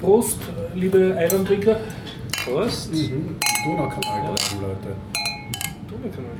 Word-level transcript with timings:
Prost, 0.00 0.38
liebe 0.74 1.14
Eirantrinker. 1.16 1.76
Prost. 2.44 2.92
Mhm. 2.92 3.36
Donaukanal, 3.64 4.24
ja. 4.24 4.30
Leute. 4.60 4.96
Donaukanal. 5.88 6.32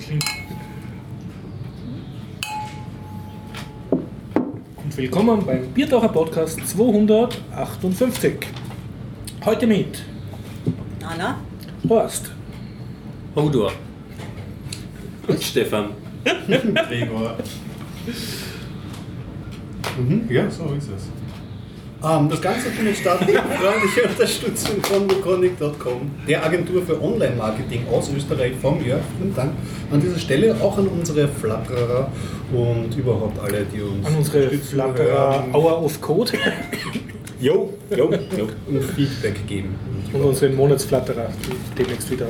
Klingt. 0.00 0.24
Und 4.84 4.96
willkommen 4.96 5.44
beim 5.44 5.66
Biertaucher 5.72 6.08
Podcast 6.10 6.64
258. 6.68 8.46
Heute 9.44 9.66
mit 9.66 10.04
Anna? 11.04 11.40
Horst, 11.88 12.30
Hodor. 13.34 13.72
Und 15.26 15.42
Stefan. 15.42 16.05
Gregor. 16.88 17.36
Mhm, 19.98 20.28
ja, 20.30 20.50
so 20.50 20.64
ist 20.76 20.88
es. 20.94 21.08
Ähm, 22.04 22.28
das 22.28 22.42
Ganze 22.42 22.70
findet 22.70 22.96
statt 22.98 23.26
mit 23.26 23.36
freundlicher 23.58 24.10
Unterstützung 24.10 24.82
von 24.82 25.10
Wukonic.com, 25.10 26.10
der 26.28 26.44
Agentur 26.44 26.82
für 26.82 27.00
Online-Marketing 27.02 27.86
aus 27.90 28.10
Österreich 28.14 28.52
von 28.60 28.78
mir. 28.82 29.00
Vielen 29.18 29.34
Dank 29.34 29.52
an 29.90 30.00
dieser 30.00 30.18
Stelle 30.18 30.54
auch 30.60 30.76
an 30.76 30.88
unsere 30.88 31.26
Flatterer 31.26 32.10
und 32.52 32.94
überhaupt 32.96 33.38
alle, 33.42 33.64
die 33.64 33.80
uns 33.80 34.06
an 34.06 34.16
unsere 34.16 34.50
Flatterer 34.50 35.44
hören 35.44 35.54
Hour 35.54 35.82
of 35.84 36.00
Code 36.00 36.32
Jo, 37.40 37.72
jo, 37.90 38.10
jo. 38.36 38.48
und 38.68 38.82
Feedback 38.82 39.46
geben. 39.46 39.74
und 40.12 40.22
unseren 40.22 40.54
Monatsflatterer, 40.54 41.28
die 41.44 41.82
demnächst 41.82 42.10
wieder. 42.10 42.28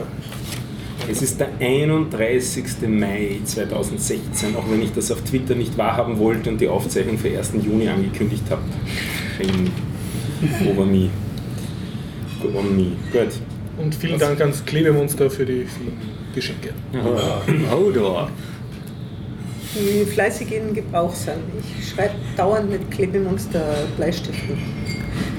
Es 1.09 1.23
ist 1.23 1.39
der 1.39 1.49
31. 1.61 2.65
Mai 2.89 3.39
2016, 3.45 4.57
auch 4.57 4.69
wenn 4.71 4.83
ich 4.83 4.93
das 4.93 5.13
auf 5.13 5.23
Twitter 5.23 5.55
nicht 5.55 5.79
wahrhaben 5.79 6.19
wollte 6.19 6.51
und 6.51 6.61
die 6.61 6.69
Aufzeichnung 6.69 7.17
für 7.17 7.29
1. 7.29 7.53
Juni 7.65 7.89
angekündigt 7.89 8.43
habe. 8.51 8.63
Shame 9.37 9.71
over 10.69 10.85
me. 10.85 11.11
Go 12.43 12.59
on 12.59 12.77
me. 12.77 12.93
Gut. 13.13 13.35
Und 13.79 13.95
vielen 13.95 14.19
Dank 14.19 14.41
ans 14.41 14.65
Klebemonster 14.65 15.31
für 15.31 15.47
die 15.47 15.65
vielen 15.65 15.97
Geschenke. 16.35 16.71
Hodor. 17.71 18.31
Die 19.75 20.05
fleißig 20.07 20.53
in 20.53 20.75
Gebrauch 20.75 21.15
sind. 21.15 21.39
Ich 21.79 21.91
schreibe 21.91 22.15
dauernd 22.37 22.71
mit 22.71 22.91
Klebemonster 22.91 23.87
Bleistiften. 23.97 24.76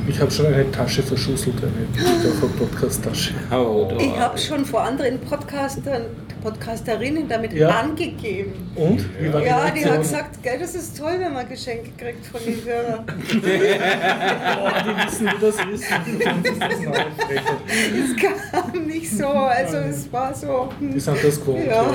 Ich 0.08 0.20
habe 0.22 0.32
schon 0.32 0.46
eine 0.48 0.72
Tasche 0.72 1.04
verschusselt, 1.04 1.56
eine 1.62 2.48
Podcast-Tasche. 2.58 3.34
Hodor. 3.52 4.00
Ich 4.00 4.18
habe 4.18 4.38
schon 4.38 4.64
vor 4.66 4.82
anderen 4.84 5.20
Podcastern, 5.20 6.04
Podcasterinnen 6.42 7.28
damit 7.28 7.52
Ja. 7.54 7.70
angegeben. 7.82 8.54
Und? 8.76 9.06
Wie 9.20 9.34
war 9.34 9.44
Ja, 9.46 9.66
die 9.70 9.80
Reaktion? 9.84 9.92
hat 9.94 10.02
gesagt, 10.02 10.44
gell, 10.44 10.60
das 10.60 10.76
ist 10.76 10.98
toll, 10.98 11.16
wenn 11.20 11.34
man 11.34 11.50
Geschenke 11.50 11.90
kriegt 11.98 12.26
von 12.26 12.40
den 12.46 12.64
Hörern. 12.64 13.06
Boah, 13.06 14.74
die 14.86 15.06
wissen, 15.08 15.28
wie 15.28 15.42
das 15.42 15.56
ist. 15.74 15.84
Die 16.08 18.00
das 18.00 18.62
kam 18.62 18.86
nicht 18.88 19.12
so, 19.12 19.28
also 19.28 19.78
es 19.78 20.12
war 20.14 20.34
so. 20.34 20.70
hm, 20.80 20.94
Die 20.94 21.00
sind 21.02 21.18
das 21.22 21.40
gewohnt. 21.42 21.66
Ja. 21.68 21.92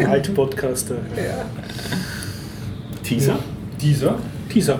Ja. 0.00 0.08
Alt-Podcaster. 0.10 0.96
Ja. 1.16 1.44
Teaser? 3.02 3.38
Dieser? 3.80 4.18
Teaser. 4.52 4.78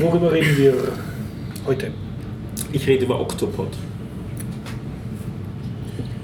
Worüber 0.00 0.30
reden 0.32 0.56
wir 0.58 0.74
heute? 1.66 1.90
Ich 2.72 2.86
rede 2.86 3.04
über 3.04 3.20
Octopod. 3.20 3.68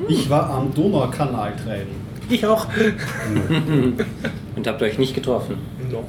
Ich 0.09 0.31
war 0.31 0.49
am 0.51 0.73
Donaukanal 0.75 1.55
treiben. 1.57 1.91
Ich 2.31 2.45
auch. 2.47 2.67
Und 4.57 4.67
habt 4.67 4.83
euch 4.83 4.99
nicht 4.99 5.15
getroffen. 5.15 5.57
No. 5.91 6.05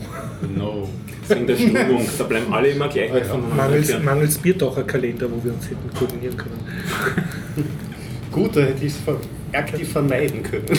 No. 0.56 0.90
Wegen 1.28 1.48
der 1.48 1.56
Stimmung. 1.56 2.06
Da 2.18 2.24
bleiben 2.24 2.54
alle 2.54 2.70
immer 2.70 2.88
gleich 2.88 3.14
weit 3.14 3.28
voneinander 3.28 3.64
Mangels, 3.64 4.04
mangels 4.04 4.38
Biertaucher-Kalender, 4.38 5.28
wo 5.32 5.44
wir 5.44 5.54
uns 5.54 5.66
hätten 5.66 5.90
koordinieren 5.98 6.38
können. 6.38 6.60
Gut, 8.32 8.56
da 8.56 8.62
hätte 8.62 8.86
ich 8.86 8.94
es 8.94 9.00
aktiv 9.54 9.92
vermeiden 9.92 10.44
können. 10.44 10.66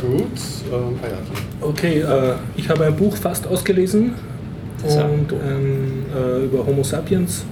Gut. 0.00 0.38
Ähm, 0.72 0.98
ah. 1.02 1.64
Okay, 1.64 2.00
äh, 2.00 2.34
ich 2.56 2.68
habe 2.68 2.86
ein 2.86 2.96
Buch 2.96 3.16
fast 3.16 3.46
ausgelesen 3.46 4.14
und 4.84 5.32
ähm, 5.32 6.04
äh, 6.14 6.44
über 6.44 6.66
Homo 6.66 6.82
sapiens 6.82 7.44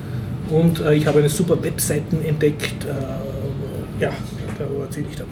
und 0.50 0.80
äh, 0.80 0.94
ich 0.94 1.06
habe 1.06 1.20
eine 1.20 1.28
super 1.28 1.62
Webseiten 1.62 2.24
entdeckt. 2.24 2.84
Äh, 2.84 4.02
ja, 4.02 4.10
darüber 4.58 4.84
erzähle 4.84 5.06
ich 5.10 5.16
dann. 5.16 5.26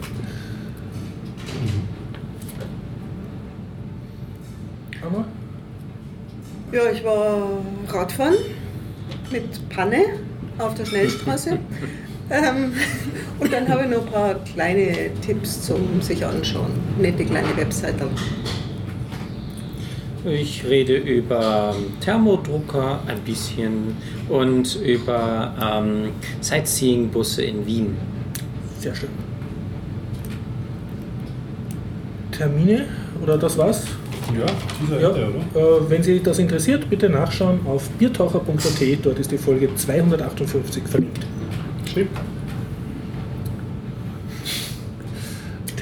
Hammer? 5.03 5.25
Ja, 6.71 6.81
ich 6.91 7.03
war 7.03 7.49
Radfahren 7.89 8.35
mit 9.31 9.69
Panne 9.69 10.03
auf 10.57 10.73
der 10.75 10.85
Schnellstraße. 10.85 11.59
ähm, 12.31 12.73
und 13.39 13.53
dann 13.53 13.67
habe 13.67 13.83
ich 13.83 13.89
noch 13.89 14.05
ein 14.05 14.11
paar 14.11 14.35
kleine 14.43 15.11
Tipps 15.21 15.61
zum 15.61 16.01
sich 16.01 16.25
anschauen. 16.25 16.71
Nette 16.99 17.25
kleine 17.25 17.55
Webseiten. 17.55 18.09
Ich 20.25 20.63
rede 20.63 20.95
über 20.95 21.75
Thermodrucker 21.99 22.99
ein 23.07 23.19
bisschen 23.19 23.97
und 24.29 24.75
über 24.77 25.53
ähm, 25.61 26.11
Sightseeing-Busse 26.39 27.43
in 27.43 27.65
Wien. 27.65 27.97
Sehr 28.79 28.95
schön. 28.95 29.09
Termine 32.31 32.85
oder 33.21 33.37
das 33.37 33.57
war's? 33.57 33.85
Ja, 34.37 34.45
dieser 34.81 35.01
Ja, 35.01 35.09
Ende, 35.09 35.27
oder? 35.53 35.77
äh, 35.77 35.89
wenn 35.89 36.01
Sie 36.03 36.21
das 36.23 36.39
interessiert, 36.39 36.89
bitte 36.89 37.09
nachschauen 37.09 37.59
auf 37.65 37.89
biertaucher.at. 37.89 39.05
Dort 39.05 39.19
ist 39.19 39.29
die 39.31 39.37
Folge 39.37 39.75
258 39.75 40.83
verlinkt. 40.87 41.25
Stimmt. 41.85 42.11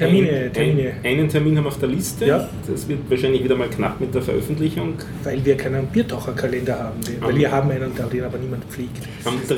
Termine, 0.06 0.29
Ein- 0.31 0.53
Termine. 0.53 0.89
Ein, 1.03 1.06
einen 1.19 1.29
Termin 1.29 1.57
haben 1.57 1.63
wir 1.66 1.67
auf 1.69 1.79
der 1.79 1.89
Liste. 1.89 2.25
Ja. 2.25 2.50
Das 2.69 2.88
wird 2.88 3.00
wahrscheinlich 3.09 3.44
wieder 3.44 3.56
mal 3.56 3.69
knapp 3.69 4.00
mit 4.00 4.13
der 4.16 4.22
Veröffentlichung. 4.22 4.94
Weil 5.23 5.44
wir 5.45 5.56
keinen 5.57 5.85
Biertaucherkalender 5.88 6.78
haben. 6.79 7.00
Weil 7.19 7.35
wir 7.38 7.51
haben 7.51 7.69
einen, 7.72 7.95
der- 7.95 8.07
den 8.07 8.23
aber 8.23 8.38
niemand 8.38 8.63
pflegt. 8.66 8.97
Am 9.25 9.35
3. 9.47 9.56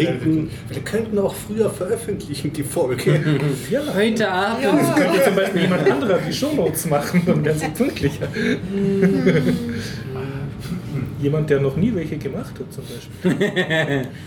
Wir 0.70 0.82
könnten 0.84 1.18
auch 1.20 1.34
früher 1.34 1.70
veröffentlichen, 1.70 2.52
die 2.54 2.64
Folge. 2.64 3.20
Ja, 3.70 3.82
Heute 3.96 4.30
Abend. 4.30 4.66
Das 4.66 4.96
könnte 4.96 5.24
zum 5.24 5.36
Beispiel 5.36 5.62
jemand 5.62 5.90
anderer 5.90 6.20
die 6.28 6.34
Shownotes 6.34 6.86
machen, 6.88 7.22
dann 7.26 7.44
wären 7.46 7.58
sie 7.58 7.68
pünktlicher. 7.70 8.28
Jemand, 11.24 11.50
der 11.50 11.60
noch 11.60 11.76
nie 11.76 11.94
welche 11.96 12.18
gemacht 12.18 12.54
hat, 12.60 12.72
zum 12.72 12.84
Beispiel. 12.84 14.08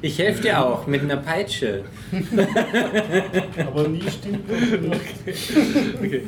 Ich 0.00 0.18
helfe 0.18 0.40
dir 0.42 0.64
auch 0.64 0.86
mit 0.86 1.02
einer 1.02 1.18
Peitsche. 1.18 1.82
Aber 3.66 3.88
nie 3.88 4.00
stimmt. 4.00 4.48
Okay. 5.98 6.22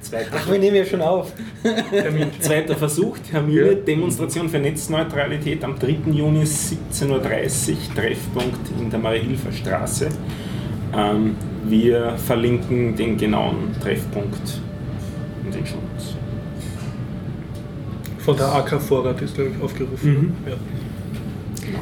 Zweiter, 0.00 0.30
Ach, 0.34 0.50
wir 0.50 0.58
nehmen 0.58 0.76
ja 0.76 0.84
schon 0.84 1.00
auf. 1.00 1.32
Zweiter 2.40 2.74
Versuch, 2.74 3.18
Termine, 3.18 3.68
Ja. 3.68 3.74
Demonstration 3.74 4.48
für 4.48 4.58
Netzneutralität 4.58 5.62
am 5.62 5.78
3. 5.78 6.10
Juni 6.10 6.42
17.30 6.42 7.08
Uhr, 7.08 7.22
Treffpunkt 7.94 8.58
in 8.80 8.90
der 8.90 8.98
Marie-Hilfer 8.98 9.52
Straße. 9.52 10.08
Ähm, 10.96 11.36
wir 11.64 12.16
verlinken 12.26 12.96
den 12.96 13.16
genauen 13.16 13.76
Treffpunkt 13.80 14.60
in 15.44 15.52
den 15.52 15.64
Shownotes. 15.64 16.11
Von 18.24 18.36
der 18.36 18.54
AK 18.54 18.80
Vorrat 18.80 19.20
ist, 19.20 19.34
glaube 19.34 19.50
ich, 19.50 19.62
aufgerufen. 19.62 20.10
Mhm. 20.10 20.50
Ja. 20.50 20.56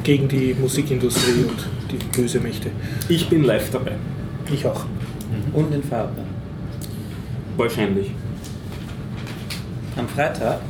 Gegen 0.03 0.27
die 0.27 0.55
Musikindustrie 0.59 1.45
und 1.47 1.67
die 1.91 1.97
böse 2.15 2.39
Mächte. 2.39 2.69
Ich 3.09 3.29
bin 3.29 3.43
live 3.43 3.69
dabei. 3.69 3.93
Ich 4.51 4.65
auch. 4.65 4.85
Und 5.53 5.73
in 5.73 5.83
Farbe. 5.83 6.21
Wahrscheinlich. 7.57 8.11
Am 9.97 10.07
Freitag. 10.07 10.61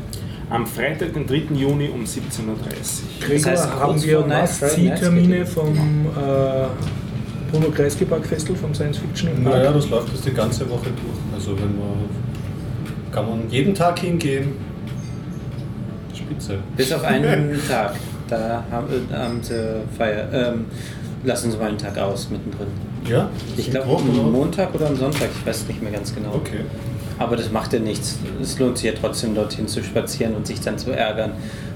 Am 0.50 0.66
Freitag, 0.66 1.13
den 1.13 1.25
3. 1.25 1.56
Juni 1.56 1.90
um 1.90 2.04
17.30 2.04 2.48
Uhr. 2.48 2.56
Gregor, 3.22 3.51
heißt, 3.51 3.69
haben 3.72 4.04
wir 4.04 4.24
geht 5.38 5.48
vom 5.48 5.69
äh, 5.74 6.68
Bruno 7.50 7.72
Kreisky 7.74 8.04
Park 8.04 8.25
Festival 8.25 8.57
vom 8.57 8.74
Science 8.74 8.98
Fiction 8.98 9.30
im 9.30 9.44
Park? 9.44 9.56
Naja, 9.56 9.72
das 9.72 9.90
läuft 9.90 10.10
jetzt 10.10 10.25
die 10.25 10.34
ganze 10.34 10.69
Woche 10.69 10.90
durch. 10.90 11.36
Also 11.36 11.51
wenn 11.56 11.78
man 11.78 12.10
kann 13.12 13.30
man 13.30 13.50
jeden 13.50 13.74
Tag 13.74 14.00
hingehen. 14.00 14.70
Spitze. 16.31 16.60
Bis 16.78 16.92
auf 16.94 17.04
einen 17.04 17.60
Tag. 17.68 17.95
Da 18.28 18.63
haben, 18.72 18.88
haben 19.12 19.44
sie 19.44 19.81
Feier. 19.98 20.28
Ähm, 20.31 20.66
lassen 21.24 21.51
sie 21.51 21.57
mal 21.57 21.69
einen 21.69 21.78
Tag 21.78 21.98
aus 21.98 22.30
mittendrin. 22.30 22.68
Ja? 23.07 23.30
Ich 23.57 23.69
glaube 23.69 23.98
am? 23.98 24.31
Montag 24.31 24.74
oder 24.74 24.88
am 24.88 24.95
Sonntag, 24.95 25.30
ich 25.38 25.45
weiß 25.45 25.68
nicht 25.68 25.81
mehr 25.81 25.92
ganz 25.92 26.13
genau. 26.13 26.33
Okay. 26.36 26.62
Aber 27.19 27.36
das 27.36 27.51
macht 27.51 27.74
ja 27.74 27.80
nichts. 27.80 28.18
Es 28.42 28.57
lohnt 28.57 28.78
sich 28.78 28.92
ja 28.92 28.98
trotzdem 29.00 29.36
dorthin 29.36 29.68
zu 29.68 29.83
spazieren 29.83 30.36
und 30.36 30.48
sich 30.48 30.60
dann 30.62 30.78
zu 30.78 30.92
ärgern. 30.92 31.33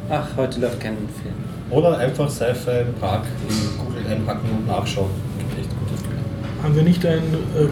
Ach, 0.10 0.28
heute 0.38 0.60
läuft 0.60 0.80
kein 0.80 0.98
Film. 1.22 1.36
Oder 1.70 1.98
einfach 1.98 2.30
Sci-Fi 2.30 2.82
im 2.88 2.94
Park 3.00 3.24
in 3.50 3.78
Google 3.86 4.12
einpacken 4.12 4.50
und 4.58 4.68
nachschauen. 4.68 5.10
Gibt 5.40 5.60
echt 5.60 5.70
gute 5.80 5.98
Filme. 6.02 6.22
Haben 6.66 6.76
wir 6.78 6.82
nicht 6.82 7.06
ein 7.06 7.22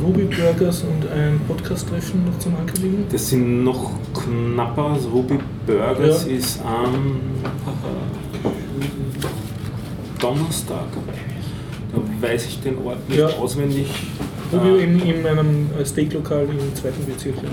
Ruby 0.06 0.26
Burgers 0.26 0.84
und 0.84 1.12
ein 1.12 1.40
Podcast-Treffen 1.48 2.26
noch 2.28 2.38
zum 2.38 2.56
Ankündigen? 2.56 3.06
Das 3.12 3.28
sind 3.28 3.64
noch 3.64 3.90
knapper. 4.14 4.94
Das 4.96 5.12
Ruby 5.12 5.40
Burgers 5.66 6.28
Ja. 6.28 6.32
ist 6.32 6.60
am 6.64 7.20
Donnerstag. 10.22 10.86
Da 11.92 12.28
weiß 12.28 12.46
ich 12.46 12.62
den 12.62 12.78
Ort 12.86 13.10
nicht 13.10 13.18
Ja. 13.18 13.30
auswendig. 13.30 13.88
Ruby 14.54 14.70
Äh, 14.70 14.84
in, 14.84 15.00
in 15.02 15.26
einem 15.26 15.70
Steaklokal 15.84 16.44
im 16.44 16.76
zweiten 16.76 17.04
Bezirk. 17.08 17.38
Ja. 17.38 17.50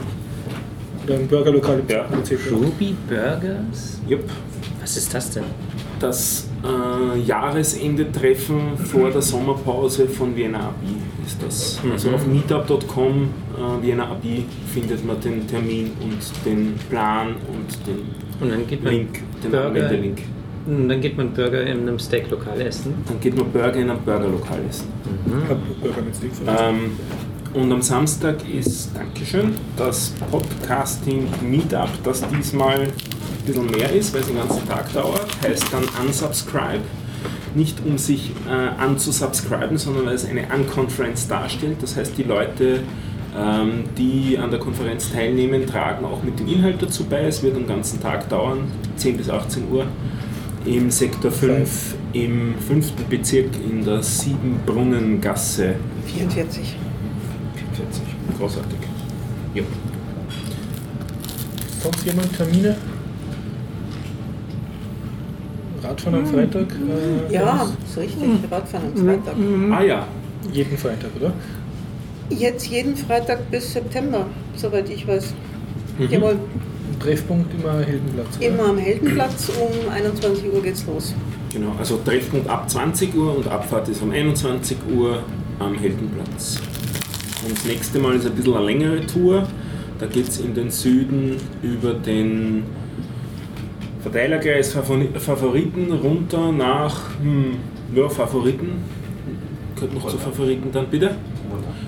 Oder 1.07 1.21
im 1.21 1.27
Burgerlokal 1.27 1.79
im 1.81 1.89
Ja. 1.89 2.05
zweiten 2.05 2.21
Bezirk. 2.21 2.41
Ruby 2.53 2.95
Burgers? 3.09 3.99
Jupp. 4.07 4.29
Was 4.83 4.95
ist 4.95 5.15
das 5.15 5.31
denn? 5.31 5.45
Das 6.01 6.49
äh, 6.63 7.19
Jahresende-Treffen 7.21 8.77
vor 8.77 9.09
der 9.11 9.23
Sommerpause 9.23 10.07
von 10.07 10.37
Vienna 10.37 10.59
Abi 10.69 10.97
das. 11.39 11.83
Mhm. 11.83 11.93
Also 11.93 12.11
auf 12.11 12.27
meetup.com 12.27 13.29
äh, 13.57 13.83
Vienna 13.83 14.11
Abi 14.11 14.45
findet 14.73 15.05
man 15.05 15.21
den 15.21 15.47
Termin 15.47 15.93
und 16.01 16.19
den 16.45 16.75
Plan 16.89 17.29
und 17.49 17.87
den 17.87 17.99
Und 18.41 18.51
dann 18.51 18.67
geht 18.67 18.83
man 18.83 18.93
Link, 18.93 19.21
den 19.43 19.51
Burger, 19.51 19.67
Anmeldelink. 19.67 20.19
und 20.67 20.89
dann 20.89 21.01
geht 21.01 21.17
man 21.17 21.33
Burger 21.33 21.63
in 21.63 21.81
einem 21.81 21.99
Steaklokal 21.99 22.61
essen. 22.61 22.95
Dann 23.07 23.21
geht 23.21 23.37
man 23.37 23.51
Burger 23.51 23.75
in 23.75 23.91
einem 23.91 24.01
Burgerlokal 24.01 24.59
essen. 24.69 24.89
Hab 25.49 25.59
Burger 25.81 26.03
mit 26.03 26.15
Steak. 26.17 26.31
Ähm, 26.47 26.93
und 27.53 27.73
am 27.73 27.83
Samstag 27.83 28.37
ist, 28.49 28.91
Dankeschön, 28.95 29.55
das 29.77 30.13
Podcasting 30.31 31.27
Meetup, 31.43 31.89
das 32.05 32.23
diesmal 32.29 32.83
ein 32.83 32.93
bisschen 33.45 33.67
mehr 33.67 33.93
ist, 33.93 34.15
weil 34.15 34.21
es 34.21 34.29
den 34.29 34.37
ganzen 34.37 34.69
Tag 34.69 34.93
dauert, 34.93 35.27
heißt 35.43 35.67
dann 35.73 35.85
Unsubscribe. 36.07 36.81
Nicht 37.55 37.79
um 37.85 37.99
sich 37.99 38.31
äh, 38.49 38.81
anzusubscriben, 38.81 39.77
sondern 39.77 40.07
weil 40.07 40.15
es 40.15 40.25
eine 40.25 40.47
Unconference 40.55 41.27
darstellt. 41.27 41.79
Das 41.83 41.97
heißt, 41.97 42.17
die 42.17 42.23
Leute, 42.23 42.81
ähm, 43.37 43.85
die 43.99 44.39
an 44.39 44.51
der 44.51 44.61
Konferenz 44.61 45.13
teilnehmen, 45.13 45.67
tragen 45.67 46.05
auch 46.05 46.23
mit 46.23 46.39
dem 46.39 46.47
Inhalt 46.47 46.81
dazu 46.81 47.05
bei. 47.05 47.25
Es 47.25 47.43
wird 47.43 47.57
den 47.57 47.67
ganzen 47.67 48.01
Tag 48.01 48.29
dauern, 48.29 48.71
10 48.97 49.17
bis 49.17 49.29
18 49.29 49.65
Uhr, 49.71 49.87
im 50.65 50.91
Sektor 50.91 51.31
5 51.31 51.95
im 52.13 52.55
fünften 52.59 53.09
Bezirk 53.09 53.51
in 53.69 53.85
der 53.85 54.03
Siebenbrunnengasse 54.03 55.77
44. 56.07 56.77
40. 57.75 58.03
Großartig. 58.39 58.79
Ja. 59.55 59.63
Sonst 61.83 62.05
jemand 62.05 62.37
Termine? 62.37 62.77
Radfahren 65.91 66.19
am 66.21 66.27
Freitag? 66.27 66.67
Äh, 67.31 67.33
Ja, 67.35 67.69
ist 67.87 67.99
richtig. 67.99 68.29
Radfahren 68.51 68.89
am 68.97 69.05
Freitag. 69.07 69.35
Ah 69.73 69.83
ja, 69.83 70.07
Jeden 70.53 70.79
Freitag, 70.79 71.11
oder? 71.19 71.33
Jetzt 72.31 72.67
jeden 72.69 72.97
Freitag 72.97 73.51
bis 73.51 73.73
September, 73.73 74.27
soweit 74.57 74.89
ich 74.89 75.07
weiß. 75.07 75.35
Jawohl, 76.11 76.37
Treffpunkt 77.01 77.53
immer 77.55 77.81
Heldenplatz. 77.81 78.37
oder? 78.39 78.47
immer 78.47 78.65
am 78.71 78.79
Heldenplatz. 78.79 79.51
Um 79.61 79.91
21 79.93 80.45
Uhr 80.53 80.63
geht's 80.63 80.85
los. 80.87 81.15
genau. 81.53 81.73
Also 81.79 81.99
Treffpunkt 82.05 82.49
ab 82.49 82.71
20 82.71 83.15
Uhr 83.17 83.37
und 83.37 83.49
Abfahrt 83.49 83.89
ist 83.89 84.01
um 84.03 84.11
21 84.13 84.77
Uhr 84.97 85.23
am 85.59 85.75
Heldenplatz. 85.77 86.61
Und 87.45 87.57
das 87.57 87.65
nächste 87.65 87.99
Mal 87.99 88.15
ist 88.15 88.27
ein 88.27 88.33
bisschen 88.35 88.55
eine 88.55 88.65
längere 88.67 89.05
Tour. 89.07 89.47
Da 89.99 90.07
geht 90.07 90.29
es 90.29 90.39
in 90.41 90.55
den 90.55 90.71
Süden 90.71 91.37
über 91.63 91.95
den 91.95 92.63
Verteilerkreis 94.03 94.75
Favori- 94.75 95.19
Favoriten 95.19 95.93
runter 95.93 96.53
nach 96.53 96.97
hm, 97.23 97.57
ja, 97.95 98.09
Favoriten. 98.09 98.83
Gehört 99.75 99.95
noch 99.95 100.09
zu 100.09 100.19
Favoriten 100.19 100.71
dann 100.73 100.87
bitte? 100.89 101.15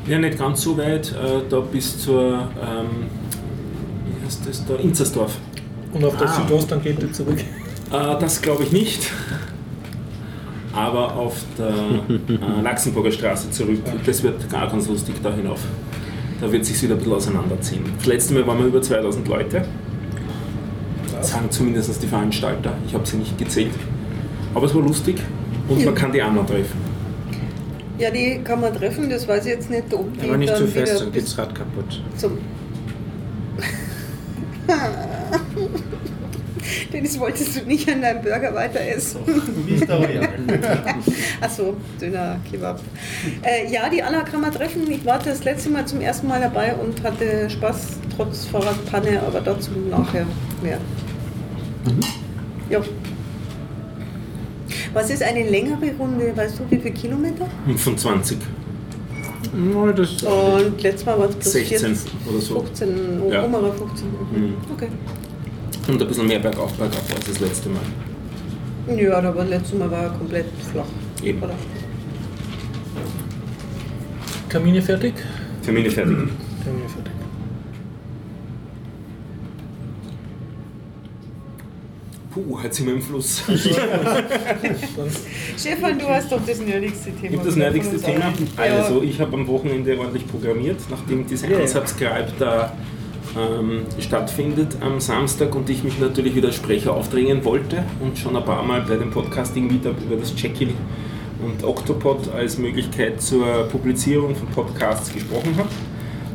Ja, 0.06 0.18
nicht 0.18 0.38
ganz 0.38 0.62
so 0.62 0.76
weit, 0.76 1.12
äh, 1.12 1.42
da 1.48 1.60
bis 1.60 1.98
zur, 1.98 2.32
ähm, 2.60 3.06
wie 4.06 4.26
heißt 4.26 4.40
das 4.48 4.64
da, 4.66 4.74
Inzersdorf. 4.76 5.36
Und 5.92 6.04
auf 6.04 6.16
der 6.16 6.28
Ah. 6.28 6.32
Südosttangente 6.32 7.12
zurück. 7.12 7.38
Äh, 7.38 7.44
das 8.20 8.40
glaube 8.42 8.64
ich 8.64 8.72
nicht. 8.72 9.10
Aber 10.72 11.14
auf 11.14 11.36
der 11.58 11.68
äh, 12.58 12.62
Laxenburger 12.62 13.12
Straße 13.12 13.50
zurück. 13.50 13.80
Das 14.04 14.22
wird 14.22 14.48
gar 14.50 14.68
ganz 14.70 14.88
lustig 14.88 15.14
da 15.22 15.32
hinauf. 15.32 15.60
Da 16.40 16.50
wird 16.50 16.64
sich 16.64 16.82
wieder 16.82 16.94
ein 16.94 16.98
bisschen 16.98 17.12
auseinanderziehen. 17.14 17.84
Das 17.98 18.06
letzte 18.06 18.34
Mal 18.34 18.46
waren 18.46 18.58
wir 18.58 18.66
über 18.66 18.82
2000 18.82 19.28
Leute. 19.28 19.64
Sagen 21.22 21.50
zumindest 21.50 22.02
die 22.02 22.06
Veranstalter. 22.06 22.72
Ich 22.86 22.94
habe 22.94 23.06
sie 23.06 23.16
nicht 23.16 23.36
gezählt. 23.38 23.74
Aber 24.54 24.66
es 24.66 24.74
war 24.74 24.82
lustig 24.82 25.16
und 25.68 25.84
man 25.84 25.94
kann 25.94 26.12
die 26.12 26.20
anderen 26.22 26.46
treffen. 26.46 26.92
Ja, 27.98 28.10
die 28.10 28.40
kann 28.42 28.60
man 28.60 28.74
treffen, 28.74 29.08
das 29.08 29.28
weiß 29.28 29.46
ich 29.46 29.52
jetzt 29.52 29.70
nicht, 29.70 29.94
ob 29.94 30.12
die 30.18 30.28
Aber 30.28 30.36
nicht 30.36 30.56
zu 30.56 30.66
fest, 30.66 31.00
dann 31.00 31.12
bis 31.12 31.22
geht's 31.22 31.38
Rad 31.38 31.54
kaputt. 31.54 32.02
zum... 32.16 32.38
Dennis, 36.92 37.18
wolltest 37.18 37.56
du 37.56 37.66
nicht 37.66 37.88
an 37.90 38.02
deinem 38.02 38.22
Burger 38.22 38.54
weiter 38.54 38.80
essen? 38.80 39.20
Achso, 41.40 41.76
dünner 42.00 42.38
Kebab. 42.50 42.80
Äh, 43.42 43.70
ja, 43.72 43.88
die 43.88 44.02
Anna 44.02 44.22
kann 44.22 44.40
man 44.40 44.52
treffen. 44.52 44.88
Ich 44.90 45.04
war 45.04 45.18
das 45.18 45.44
letzte 45.44 45.70
Mal 45.70 45.86
zum 45.86 46.00
ersten 46.00 46.28
Mal 46.28 46.40
dabei 46.40 46.74
und 46.74 47.02
hatte 47.02 47.48
Spaß, 47.50 47.98
trotz 48.16 48.46
Fahrradpanne, 48.46 49.20
aber 49.26 49.40
dazu 49.40 49.70
nachher 49.90 50.26
mehr. 50.62 50.78
Ja. 52.70 52.80
Was 54.94 55.10
ist 55.10 55.22
eine 55.22 55.48
längere 55.48 55.90
Runde? 55.98 56.32
Weißt 56.36 56.58
du, 56.58 56.64
wie 56.70 56.78
viele 56.80 56.94
Kilometer? 56.94 57.46
Und 57.66 57.78
von 57.80 57.96
20, 57.96 58.38
Oh, 59.74 59.86
das 59.92 60.22
Und 60.22 60.82
letztes 60.82 61.04
Mal 61.04 61.18
war 61.18 61.28
es 61.28 61.34
plus 61.36 61.52
16 61.52 61.78
14, 61.94 62.10
oder 62.30 62.40
so. 62.40 62.60
15, 62.60 62.88
Ja. 63.30 63.42
um 63.42 63.52
15. 63.52 64.06
Mhm. 64.08 64.54
Okay. 64.72 64.88
Und 65.88 66.00
ein 66.00 66.08
bisschen 66.08 66.26
mehr 66.26 66.38
bergauf, 66.38 66.72
bergab 66.74 67.02
als 67.14 67.26
das 67.26 67.40
letzte 67.40 67.68
Mal. 67.68 68.96
Ja, 68.96 69.18
aber 69.18 69.42
das 69.42 69.48
letzte 69.50 69.76
Mal 69.76 69.90
war 69.90 70.04
er 70.04 70.10
komplett 70.10 70.46
flach. 70.70 70.86
Eben. 71.22 71.42
Oder? 71.42 71.54
Termine 74.48 74.80
fertig? 74.82 75.14
Termine 75.64 75.90
fertig. 75.90 76.16
Termine 76.64 76.88
fertig. 76.88 77.11
Puh, 82.32 82.58
jetzt 82.62 82.76
sind 82.76 82.86
wir 82.86 82.94
im 82.94 83.02
Fluss. 83.02 83.42
Stefan, 85.58 85.98
du 85.98 86.08
hast 86.08 86.32
doch 86.32 86.40
das 86.46 86.60
nerdigste 86.60 87.12
Thema. 87.12 87.30
Gibt 87.30 87.46
das 87.46 87.56
wieder 87.56 87.66
von 87.66 87.74
nerdigste 87.74 88.00
Thema? 88.00 88.32
Also, 88.56 89.02
ich 89.02 89.20
habe 89.20 89.36
am 89.36 89.46
Wochenende 89.46 89.98
ordentlich 89.98 90.26
programmiert, 90.26 90.80
nachdem 90.90 91.26
dieser 91.26 91.50
ja. 91.50 91.58
Unsubscribe 91.58 92.32
da 92.38 92.72
ähm, 93.36 93.82
stattfindet 93.98 94.76
am 94.80 94.98
Samstag 94.98 95.54
und 95.54 95.68
ich 95.68 95.84
mich 95.84 95.98
natürlich 95.98 96.34
wieder 96.34 96.48
als 96.48 96.56
Sprecher 96.56 96.94
aufdringen 96.94 97.44
wollte 97.44 97.84
und 98.00 98.18
schon 98.18 98.34
ein 98.34 98.44
paar 98.44 98.62
Mal 98.62 98.80
bei 98.82 98.96
dem 98.96 99.10
Podcasting 99.10 99.66
Meetup 99.66 99.96
über 100.02 100.16
das 100.16 100.32
Jekyll 100.40 100.72
und 101.42 101.64
Octopod 101.64 102.32
als 102.32 102.56
Möglichkeit 102.56 103.20
zur 103.20 103.64
Publizierung 103.64 104.34
von 104.34 104.48
Podcasts 104.48 105.12
gesprochen 105.12 105.54
habe. 105.56 105.68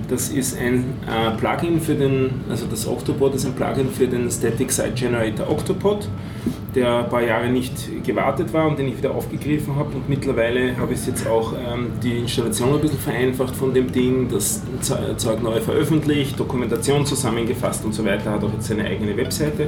Das 0.09 0.29
ist 0.29 0.57
ein 0.57 0.85
äh, 1.05 1.35
Plugin 1.37 1.81
für 1.81 1.95
den, 1.95 2.29
also 2.49 2.65
das 2.65 2.87
Octopod 2.87 3.35
ist 3.35 3.45
ein 3.45 3.53
Plugin 3.53 3.89
für 3.89 4.07
den 4.07 4.31
Static 4.31 4.71
Site 4.71 4.91
Generator 4.95 5.49
Octopod, 5.49 6.07
der 6.75 6.99
ein 6.99 7.09
paar 7.09 7.23
Jahre 7.23 7.49
nicht 7.49 7.73
gewartet 8.05 8.53
war 8.53 8.67
und 8.69 8.79
den 8.79 8.87
ich 8.87 8.97
wieder 8.97 9.13
aufgegriffen 9.13 9.75
habe. 9.75 9.89
Und 9.95 10.07
mittlerweile 10.07 10.77
habe 10.77 10.93
ich 10.93 11.05
jetzt 11.05 11.27
auch 11.27 11.51
ähm, 11.53 11.87
die 12.01 12.19
Installation 12.19 12.75
ein 12.75 12.79
bisschen 12.79 12.99
vereinfacht 12.99 13.53
von 13.53 13.73
dem 13.73 13.91
Ding, 13.91 14.29
das 14.31 14.61
Ze- 14.79 15.15
Zeug 15.17 15.43
neu 15.43 15.59
veröffentlicht, 15.59 16.39
Dokumentation 16.39 17.05
zusammengefasst 17.05 17.83
und 17.83 17.93
so 17.93 18.05
weiter, 18.05 18.31
hat 18.31 18.43
auch 18.45 18.53
jetzt 18.53 18.67
seine 18.67 18.85
eigene 18.85 19.17
Webseite. 19.17 19.67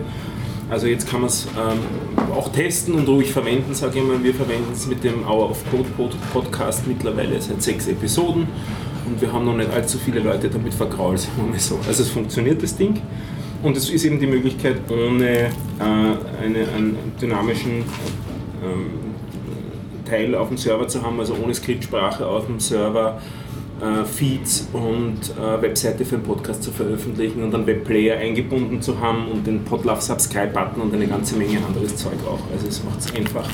Also 0.69 0.87
jetzt 0.87 1.09
kann 1.09 1.21
man 1.21 1.29
es 1.29 1.47
ähm, 1.57 2.31
auch 2.33 2.49
testen 2.49 2.93
und 2.93 3.09
ruhig 3.09 3.31
verwenden, 3.31 3.73
sage 3.73 3.99
ich 3.99 4.05
mal. 4.05 4.23
Wir 4.23 4.33
verwenden 4.35 4.71
es 4.71 4.87
mit 4.87 5.03
dem 5.03 5.27
Hour 5.27 5.49
of 5.49 5.69
Code 5.69 5.89
Pod- 5.97 6.15
Podcast 6.31 6.87
mittlerweile 6.87 7.41
seit 7.41 7.61
sechs 7.61 7.87
Episoden 7.87 8.47
und 9.09 9.21
wir 9.21 9.33
haben 9.33 9.45
noch 9.45 9.55
nicht 9.55 9.71
allzu 9.71 9.97
viele 9.97 10.19
Leute 10.19 10.49
damit 10.49 10.73
vergrault, 10.73 11.19
sagen 11.19 11.33
wir 11.37 11.51
mal 11.51 11.59
so. 11.59 11.79
Also 11.87 12.03
es 12.03 12.09
funktioniert 12.09 12.61
das 12.61 12.75
Ding 12.75 13.01
und 13.63 13.75
es 13.75 13.89
ist 13.89 14.05
eben 14.05 14.19
die 14.19 14.27
Möglichkeit, 14.27 14.77
ohne 14.89 15.27
äh, 15.27 15.49
eine, 15.79 16.67
einen 16.75 16.97
dynamischen 17.19 17.83
ähm, 18.63 19.09
Teil 20.05 20.35
auf 20.35 20.49
dem 20.49 20.57
Server 20.57 20.87
zu 20.87 21.01
haben, 21.01 21.19
also 21.19 21.35
ohne 21.41 21.53
Skriptsprache 21.53 22.25
auf 22.25 22.45
dem 22.45 22.59
Server, 22.59 23.21
äh, 23.81 24.05
Feeds 24.05 24.67
und 24.73 25.19
äh, 25.37 25.61
Webseite 25.61 26.03
für 26.05 26.17
den 26.17 26.23
Podcast 26.23 26.63
zu 26.63 26.71
veröffentlichen 26.71 27.43
und 27.43 27.53
einen 27.55 27.65
Webplayer 27.65 28.17
eingebunden 28.17 28.81
zu 28.81 28.99
haben 28.99 29.27
und 29.31 29.47
den 29.47 29.63
Podlove 29.63 30.01
Subscribe-Button 30.01 30.81
und 30.81 30.93
eine 30.93 31.07
ganze 31.07 31.35
Menge 31.35 31.59
anderes 31.65 31.95
Zeug 31.95 32.17
auch. 32.27 32.39
Also 32.53 32.67
es 32.67 32.83
macht 32.83 32.99
es 32.99 33.15
einfach, 33.15 33.47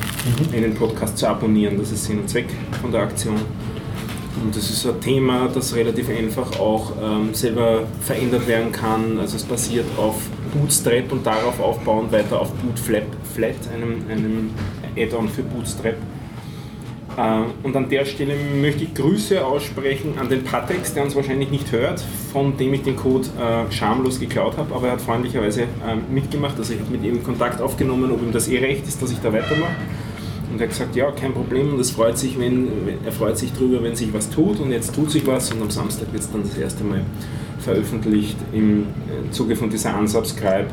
einen 0.54 0.74
Podcast 0.74 1.18
zu 1.18 1.28
abonnieren. 1.28 1.78
Das 1.78 1.92
ist 1.92 2.06
Sinn 2.06 2.20
und 2.20 2.30
Zweck 2.30 2.48
von 2.82 2.92
der 2.92 3.02
Aktion. 3.02 3.36
Und 4.42 4.56
das 4.56 4.70
ist 4.70 4.86
ein 4.86 5.00
Thema, 5.00 5.50
das 5.54 5.76
relativ 5.76 6.10
einfach 6.10 6.60
auch 6.60 6.92
ähm, 7.02 7.34
selber 7.34 7.84
verändert 8.02 8.48
werden 8.48 8.72
kann. 8.72 9.18
Also 9.20 9.38
es 9.38 9.44
basiert 9.44 9.86
auf 9.98 10.16
Bootstrap 10.54 11.12
und 11.12 11.26
darauf 11.26 11.60
aufbauend 11.60 12.12
weiter 12.12 12.40
auf 12.42 12.52
Bootflap, 12.54 13.06
Flat, 13.34 13.56
einem, 13.74 14.04
einem 14.10 14.50
Add-on 14.98 15.30
für 15.30 15.44
Bootstrap. 15.44 15.96
Äh, 17.18 17.42
und 17.64 17.76
an 17.76 17.90
der 17.90 18.06
Stelle 18.06 18.36
möchte 18.62 18.84
ich 18.84 18.94
Grüße 18.94 19.46
aussprechen 19.46 20.16
an 20.20 20.30
den 20.30 20.44
Patex, 20.44 20.94
der 20.94 21.04
uns 21.04 21.16
wahrscheinlich 21.16 21.50
nicht 21.50 21.72
hört, 21.72 22.04
von 22.32 22.58
dem 22.58 22.74
ich 22.74 22.84
den 22.84 22.96
Code 22.96 23.28
äh, 23.40 23.72
schamlos 23.72 24.20
geklaut 24.20 24.58
habe, 24.58 24.74
aber 24.76 24.88
er 24.88 24.94
hat 24.94 25.02
freundlicherweise 25.02 25.64
äh, 25.64 25.68
mitgemacht. 26.12 26.58
Also 26.58 26.74
ich 26.74 26.80
habe 26.80 26.92
mit 26.92 27.04
ihm 27.04 27.24
Kontakt 27.24 27.62
aufgenommen, 27.62 28.12
ob 28.12 28.22
ihm 28.22 28.32
das 28.32 28.48
eh 28.48 28.60
recht 28.60 28.88
ist, 28.88 29.02
dass 29.02 29.12
ich 29.12 29.20
da 29.20 29.32
weitermache. 29.32 29.76
Und 30.56 30.62
er 30.62 30.68
hat 30.68 30.74
gesagt, 30.74 30.96
ja, 30.96 31.12
kein 31.12 31.34
Problem, 31.34 31.74
und 31.74 31.82
es 31.82 31.92
freut 31.92 32.18
sich, 32.18 32.40
wenn, 32.40 32.70
er 33.04 33.12
freut 33.12 33.38
sich 33.38 33.52
drüber, 33.52 33.84
wenn 33.84 33.94
sich 33.94 34.14
was 34.14 34.30
tut 34.30 34.58
und 34.62 34.72
jetzt 34.72 34.96
tut 34.96 35.12
sich 35.12 35.28
was 35.28 35.52
und 35.52 35.62
am 35.62 35.70
Samstag 35.70 36.14
wird 36.14 36.24
es 36.24 36.32
dann 36.32 36.44
das 36.44 36.58
erste 36.58 36.86
Mal 36.86 37.02
veröffentlicht 37.60 38.38
im 38.54 38.84
äh, 38.84 39.32
Zuge 39.32 39.58
von 39.58 39.70
dieser 39.70 40.00
Unsubscribe, 40.00 40.68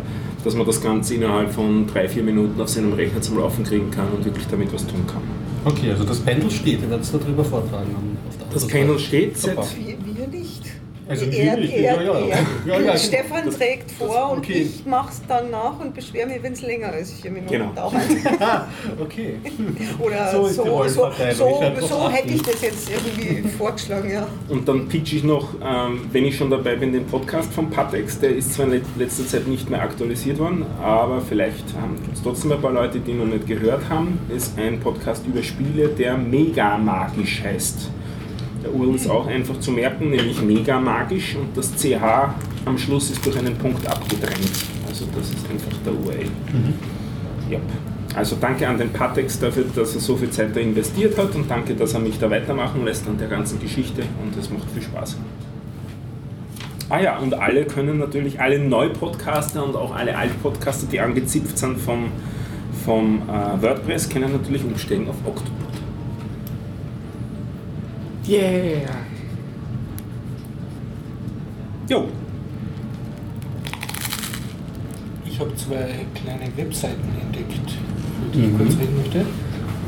dass 0.45 0.55
man 0.55 0.65
das 0.69 0.81
Ganze 0.81 1.17
innerhalb 1.17 1.51
von 1.51 1.89
drei, 1.89 2.09
vier 2.09 2.23
Minuten 2.23 2.61
auf 2.61 2.69
seinem 2.69 2.93
Rechner 2.93 3.21
zum 3.23 3.39
Laufen 3.39 3.65
kriegen 3.65 3.91
kann 3.91 4.07
und 4.17 4.25
wirklich 4.25 4.47
damit 4.47 4.73
was 4.73 4.87
tun 4.87 5.05
kann. 5.05 5.23
Okay, 5.65 5.91
also 5.91 6.05
das 6.05 6.21
Panel 6.21 6.49
steht, 6.49 6.81
ihr 6.81 6.89
werdet 6.89 7.05
es 7.05 7.11
darüber 7.11 7.45
vortragen. 7.45 8.17
Das 8.55 8.65
Panel 8.69 9.01
steht 9.01 9.37
seit... 9.37 9.59
Also 11.09 11.25
er, 11.27 11.59
er, 11.59 11.81
ja, 11.81 12.01
ja. 12.01 12.13
er. 12.13 12.39
ja, 12.67 12.81
ja 12.81 12.97
Stefan 12.97 13.47
das, 13.47 13.57
trägt 13.57 13.91
vor 13.91 14.09
das, 14.15 14.33
und 14.33 14.39
okay. 14.39 14.63
ich 14.63 14.87
mach's 14.87 15.21
dann 15.27 15.51
nach 15.51 15.81
und 15.81 15.95
beschwere 15.95 16.29
mich, 16.29 16.43
wenn 16.43 16.53
es 16.53 16.63
länger 16.63 16.89
als 16.89 17.13
vier 17.13 17.31
Minuten 17.31 17.53
Genau. 17.53 17.73
dauert. 17.75 17.95
okay. 19.01 19.35
Oder 19.99 20.31
So 20.31 20.47
so, 20.49 20.89
so, 20.89 21.11
so, 21.81 22.11
hätte 22.11 22.29
ich 22.33 22.43
das 22.43 22.63
jetzt 22.63 22.89
irgendwie 22.91 23.49
vorgeschlagen, 23.59 24.11
ja. 24.11 24.27
Und 24.49 24.69
dann 24.69 24.89
pitch 24.89 25.13
ich 25.15 25.25
noch, 25.25 25.55
ähm, 25.63 26.03
wenn 26.13 26.25
ich 26.25 26.37
schon 26.37 26.51
dabei 26.51 26.77
bin, 26.77 26.93
den 26.93 27.07
Podcast 27.07 27.53
von 27.53 27.69
Patex. 27.69 28.21
Der 28.21 28.37
ist 28.37 28.55
zwar 28.55 28.73
in 28.73 28.83
letzter 28.97 29.27
Zeit 29.27 29.49
nicht 29.49 29.69
mehr 29.69 29.83
aktualisiert 29.83 30.39
worden, 30.39 30.65
aber 30.81 31.21
vielleicht 31.21 31.71
ähm, 31.71 32.01
gibt 32.03 32.17
es 32.17 32.23
trotzdem 32.23 32.53
ein 32.53 32.61
paar 32.61 32.73
Leute, 32.73 33.01
die 33.01 33.11
ihn 33.11 33.19
noch 33.19 33.27
nicht 33.27 33.47
gehört 33.47 33.89
haben. 33.89 34.19
Ist 34.35 34.57
ein 34.59 34.79
Podcast 34.81 35.27
über 35.27 35.43
Spiele, 35.43 35.89
der 35.89 36.17
mega 36.17 36.79
magisch 36.79 37.43
heißt. 37.43 37.91
Der 38.63 38.73
URL 38.73 38.95
ist 38.95 39.11
auch 39.11 39.27
einfach 39.27 39.59
zu 39.59 39.73
merken, 39.73 40.11
nämlich 40.11 40.41
mega 40.43 40.79
magisch 40.79 41.35
und 41.35 41.57
das 41.57 41.75
CH 41.77 42.35
am 42.65 42.79
Schluss 42.79 43.11
ist 43.11 43.25
durch 43.27 43.37
einen 43.37 43.57
Punkt 43.57 43.87
abgetrennt. 43.87 44.51
Also 44.89 45.07
das 45.15 45.31
ist 45.31 45.51
einfach 45.51 45.73
der 45.85 45.93
URL. 45.93 46.31
Ja. 47.51 47.59
Also 48.15 48.37
danke 48.41 48.69
an 48.69 48.79
den 48.79 48.91
Patex 48.91 49.39
dafür, 49.41 49.65
dass 49.75 49.95
er 49.95 50.01
so 50.01 50.17
viel 50.17 50.31
Zeit 50.31 50.55
da 50.55 50.61
investiert 50.61 51.17
hat 51.17 51.35
und 51.35 51.51
danke, 51.51 51.75
dass 51.75 51.95
er 51.95 52.01
mich 52.01 52.19
da 52.19 52.31
weitermachen 52.31 52.85
lässt 52.85 53.09
an 53.09 53.19
der 53.19 53.29
ganzen 53.29 53.59
Geschichte 53.59 54.03
und 54.23 54.37
es 54.39 54.51
macht 54.51 54.71
viel 54.71 54.83
Spaß. 54.83 55.17
Ah 56.91 57.01
ja, 57.01 57.19
und 57.19 57.33
alle 57.33 57.65
können 57.65 57.99
natürlich, 57.99 58.39
alle 58.39 58.59
Neupodcaster 58.59 59.65
und 59.65 59.75
auch 59.77 59.95
alle 59.95 60.17
Altpodcaster, 60.17 60.87
die 60.93 61.01
angezipft 61.01 61.57
sind 61.57 61.79
vom, 61.81 62.09
vom 62.85 63.23
äh, 63.23 63.63
WordPress, 63.63 64.11
können 64.11 64.31
natürlich 64.31 64.63
umsteigen 64.63 65.09
auf 65.09 65.17
Octopod. 65.25 65.72
Yeah! 68.25 68.89
Jo, 71.89 72.09
Ich 75.33 75.41
habe 75.41 75.57
zwei 75.57 75.89
kleine 76.15 76.47
Webseiten 76.57 77.01
entdeckt, 77.19 77.79
über 78.21 78.31
die 78.35 78.41
ich 78.51 78.57
kurz 78.57 78.79
reden 78.79 78.97
möchte. 78.99 79.25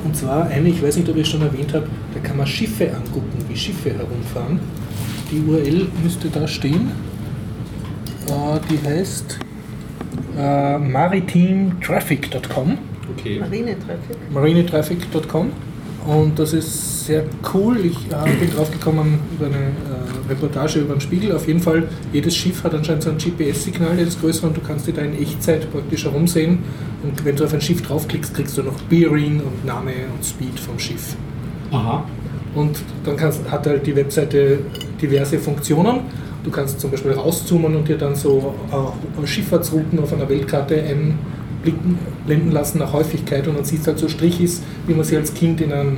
Und 0.04 0.16
zwar 0.16 0.46
eine, 0.46 0.70
ich 0.70 0.82
weiß 0.82 0.96
nicht, 0.96 1.06
ob 1.08 1.16
ich 1.16 1.22
es 1.22 1.28
schon 1.28 1.42
erwähnt 1.42 1.72
habe, 1.74 1.86
da 2.14 2.20
kann 2.20 2.38
man 2.38 2.46
Schiffe 2.46 2.90
angucken, 2.94 3.44
wie 3.46 3.56
Schiffe 3.56 3.90
herumfahren. 3.90 4.58
Die 5.30 5.40
URL 5.40 5.86
müsste 6.02 6.28
da 6.28 6.48
stehen. 6.48 6.92
Äh, 8.26 8.58
die 8.70 8.78
heißt 8.88 9.38
äh, 10.38 10.78
maritimtraffic.com. 10.78 12.78
Okay. 13.18 13.40
Marinetraffic. 13.40 14.16
marinetraffic.com 14.32 15.50
und 16.06 16.38
das 16.38 16.52
ist 16.52 17.06
sehr 17.06 17.24
cool. 17.52 17.78
Ich 17.84 17.96
äh, 18.10 18.36
bin 18.38 18.54
drauf 18.54 18.70
gekommen 18.70 19.20
über 19.36 19.46
eine 19.46 19.56
äh, 19.56 20.28
Reportage 20.28 20.80
über 20.80 20.94
den 20.94 21.00
Spiegel. 21.00 21.32
Auf 21.32 21.46
jeden 21.46 21.60
Fall, 21.60 21.88
jedes 22.12 22.36
Schiff 22.36 22.62
hat 22.62 22.74
anscheinend 22.74 23.04
so 23.04 23.10
ein 23.10 23.18
GPS-Signal, 23.18 23.96
das 23.96 24.08
ist 24.08 24.20
größer 24.20 24.46
und 24.46 24.56
du 24.56 24.60
kannst 24.60 24.86
dir 24.86 24.92
da 24.92 25.02
in 25.02 25.20
Echtzeit 25.20 25.70
praktisch 25.72 26.04
herumsehen. 26.04 26.58
Und 27.02 27.24
wenn 27.24 27.36
du 27.36 27.44
auf 27.44 27.54
ein 27.54 27.60
Schiff 27.60 27.82
draufklickst, 27.82 28.34
kriegst 28.34 28.56
du 28.58 28.62
noch 28.62 28.78
Bearing 28.82 29.40
und 29.40 29.64
Name 29.64 29.92
und 30.14 30.24
Speed 30.24 30.58
vom 30.60 30.78
Schiff. 30.78 31.16
Aha. 31.72 32.04
Und 32.54 32.78
dann 33.04 33.16
kannst, 33.16 33.50
hat 33.50 33.66
halt 33.66 33.86
die 33.86 33.96
Webseite 33.96 34.58
diverse 35.00 35.38
Funktionen. 35.38 36.00
Du 36.44 36.50
kannst 36.50 36.80
zum 36.80 36.90
Beispiel 36.90 37.12
rauszoomen 37.12 37.74
und 37.74 37.88
dir 37.88 37.96
dann 37.96 38.14
so 38.14 38.54
äh, 38.70 39.26
Schifffahrtsrouten 39.26 39.98
auf 39.98 40.12
einer 40.12 40.28
Weltkarte 40.28 40.76
einblicken, 40.76 41.98
blenden 42.26 42.52
lassen 42.52 42.78
nach 42.78 42.92
Häufigkeit 42.92 43.46
und 43.48 43.56
dann 43.56 43.64
siehst 43.64 43.86
du 43.86 43.88
halt 43.90 43.98
so 43.98 44.08
Strichis, 44.08 44.62
wie 44.86 44.94
man 44.94 45.04
sie 45.04 45.16
als 45.16 45.32
Kind 45.34 45.60
in 45.60 45.72
einem 45.72 45.96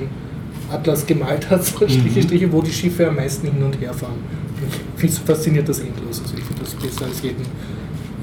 Atlas 0.73 1.07
gemalt 1.07 1.49
hat, 1.51 1.65
so 1.65 1.87
Striche, 1.89 2.23
Striche, 2.23 2.53
wo 2.53 2.61
die 2.63 2.73
Schiffe 2.73 3.09
am 3.09 3.17
meisten 3.17 3.47
hin 3.51 3.63
und 3.63 3.81
her 3.81 3.93
fahren. 3.95 4.15
Und 4.61 4.73
ich 4.73 5.01
finde 5.01 5.15
fasziniert 5.25 5.69
das 5.69 5.79
endlos. 5.81 6.21
Also 6.23 6.37
ich 6.37 6.43
finde 6.45 6.63
das 6.63 6.75
besser 6.75 7.05
als 7.05 7.23
jeden, 7.23 7.43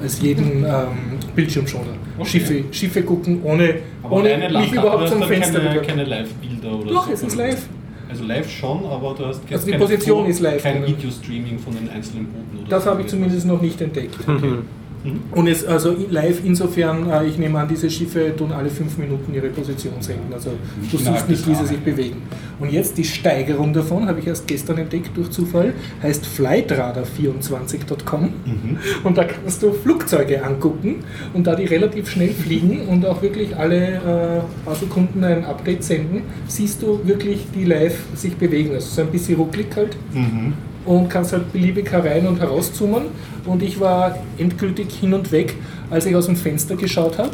als 0.02 0.20
jeden 0.20 0.64
ähm, 0.64 1.18
Bildschirmschoner. 1.34 1.84
Okay. 2.18 2.28
Schiffe, 2.28 2.64
Schiffe 2.70 3.02
gucken, 3.02 3.40
ohne, 3.42 3.76
Aber 4.02 4.16
ohne 4.16 4.36
mich 4.60 4.72
überhaupt 4.72 5.08
zum 5.08 5.22
Fenster 5.22 5.60
keine, 5.60 5.80
keine 5.82 6.04
Live-Bilder 6.04 6.78
oder 6.78 6.90
Doch, 6.92 7.06
so. 7.06 7.12
es 7.12 7.22
ist 7.22 7.36
live. 7.36 7.62
Also 8.10 8.24
live 8.24 8.50
schon, 8.50 8.84
aber 8.84 9.14
du 9.16 9.24
hast 9.26 9.40
jetzt 9.44 9.52
Also 9.54 9.64
die 9.66 9.72
kein 9.72 9.80
Position 9.80 10.18
Foto- 10.18 10.30
ist 10.30 10.40
live, 10.40 10.62
Kein. 10.62 10.86
Videostreaming 10.86 11.58
von 11.58 11.74
den 11.74 11.88
einzelnen 11.88 12.26
Booten 12.26 12.58
oder 12.60 12.68
Das 12.68 12.84
so. 12.84 12.90
habe 12.90 13.00
ich 13.00 13.06
zumindest 13.08 13.46
noch 13.46 13.60
nicht 13.62 13.80
entdeckt. 13.80 14.14
Mhm. 15.04 15.20
Und 15.32 15.46
es 15.48 15.64
also 15.64 15.94
live 16.10 16.40
insofern, 16.44 17.10
äh, 17.10 17.26
ich 17.26 17.38
nehme 17.38 17.58
an, 17.58 17.68
diese 17.68 17.90
Schiffe 17.90 18.34
tun 18.36 18.52
alle 18.52 18.70
fünf 18.70 18.96
Minuten 18.98 19.34
ihre 19.34 19.48
Position 19.48 19.94
senken. 20.00 20.32
Also 20.32 20.50
du 20.90 20.96
Innerhalb 20.98 21.18
siehst 21.26 21.28
nicht, 21.28 21.46
wie 21.46 21.54
sie 21.54 21.66
sich 21.66 21.78
bewegen. 21.80 22.22
Und 22.58 22.72
jetzt 22.72 22.96
die 22.96 23.04
Steigerung 23.04 23.72
davon, 23.72 24.06
habe 24.08 24.20
ich 24.20 24.26
erst 24.26 24.46
gestern 24.46 24.78
entdeckt 24.78 25.10
durch 25.16 25.30
Zufall, 25.30 25.74
heißt 26.02 26.24
flightradar24.com. 26.24 28.20
Mhm. 28.22 28.78
Und 29.04 29.18
da 29.18 29.24
kannst 29.24 29.62
du 29.62 29.72
Flugzeuge 29.72 30.42
angucken 30.44 30.96
und 31.32 31.46
da 31.46 31.54
die 31.54 31.64
relativ 31.64 32.08
schnell 32.10 32.30
fliegen 32.30 32.82
und 32.88 33.04
auch 33.06 33.22
wirklich 33.22 33.56
alle 33.56 33.76
äh, 33.76 34.64
paar 34.64 34.74
Sekunden 34.74 35.22
ein 35.24 35.44
Update 35.44 35.84
senden, 35.84 36.22
siehst 36.46 36.82
du 36.82 37.00
wirklich 37.04 37.46
die 37.54 37.64
live 37.64 37.98
sich 38.14 38.36
bewegen. 38.36 38.72
Also 38.74 38.88
so 38.94 39.02
ein 39.02 39.08
bisschen 39.08 39.36
rucklig 39.36 39.66
halt 39.76 39.96
Mhm. 40.12 40.52
und 40.86 41.08
kannst 41.10 41.32
halt 41.32 41.52
beliebig 41.52 41.90
herein 41.90 42.26
und 42.26 42.40
herauszoomen. 42.40 43.02
Und 43.46 43.62
ich 43.62 43.78
war 43.78 44.18
endgültig 44.38 44.92
hin 44.92 45.14
und 45.14 45.30
weg, 45.32 45.54
als 45.90 46.06
ich 46.06 46.16
aus 46.16 46.26
dem 46.26 46.36
Fenster 46.36 46.76
geschaut 46.76 47.18
habe. 47.18 47.30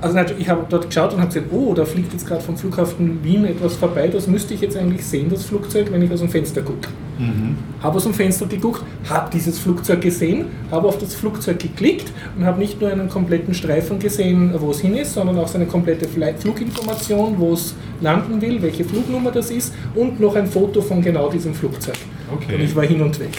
Also 0.00 0.16
ich 0.38 0.48
habe 0.48 0.64
dort 0.68 0.86
geschaut 0.86 1.12
und 1.12 1.18
habe 1.18 1.26
gesehen, 1.26 1.46
oh, 1.50 1.74
da 1.74 1.84
fliegt 1.84 2.12
jetzt 2.12 2.24
gerade 2.24 2.40
vom 2.40 2.56
Flughafen 2.56 3.18
Wien 3.24 3.44
etwas 3.44 3.74
vorbei, 3.74 4.06
das 4.06 4.28
müsste 4.28 4.54
ich 4.54 4.60
jetzt 4.60 4.76
eigentlich 4.76 5.04
sehen, 5.04 5.28
das 5.28 5.44
Flugzeug, 5.44 5.90
wenn 5.90 6.00
ich 6.02 6.12
aus 6.12 6.20
dem 6.20 6.28
Fenster 6.28 6.62
gucke. 6.62 6.88
Mhm. 7.18 7.56
Habe 7.82 7.96
aus 7.96 8.04
dem 8.04 8.14
Fenster 8.14 8.46
geguckt, 8.46 8.84
habe 9.10 9.28
dieses 9.32 9.58
Flugzeug 9.58 10.00
gesehen, 10.00 10.46
habe 10.70 10.86
auf 10.86 10.98
das 10.98 11.16
Flugzeug 11.16 11.58
geklickt 11.58 12.12
und 12.36 12.44
habe 12.44 12.60
nicht 12.60 12.80
nur 12.80 12.92
einen 12.92 13.08
kompletten 13.08 13.54
Streifen 13.54 13.98
gesehen, 13.98 14.54
wo 14.58 14.70
es 14.70 14.78
hin 14.78 14.94
ist, 14.94 15.14
sondern 15.14 15.36
auch 15.36 15.48
seine 15.48 15.66
komplette 15.66 16.06
Fluginformation, 16.06 17.34
wo 17.36 17.54
es 17.54 17.74
landen 18.00 18.40
will, 18.40 18.62
welche 18.62 18.84
Flugnummer 18.84 19.32
das 19.32 19.50
ist 19.50 19.74
und 19.96 20.20
noch 20.20 20.36
ein 20.36 20.46
Foto 20.46 20.80
von 20.80 21.02
genau 21.02 21.28
diesem 21.28 21.54
Flugzeug. 21.54 21.96
Okay. 22.32 22.54
Und 22.54 22.60
ich 22.60 22.76
war 22.76 22.84
hin 22.84 23.02
und 23.02 23.18
weg. 23.18 23.36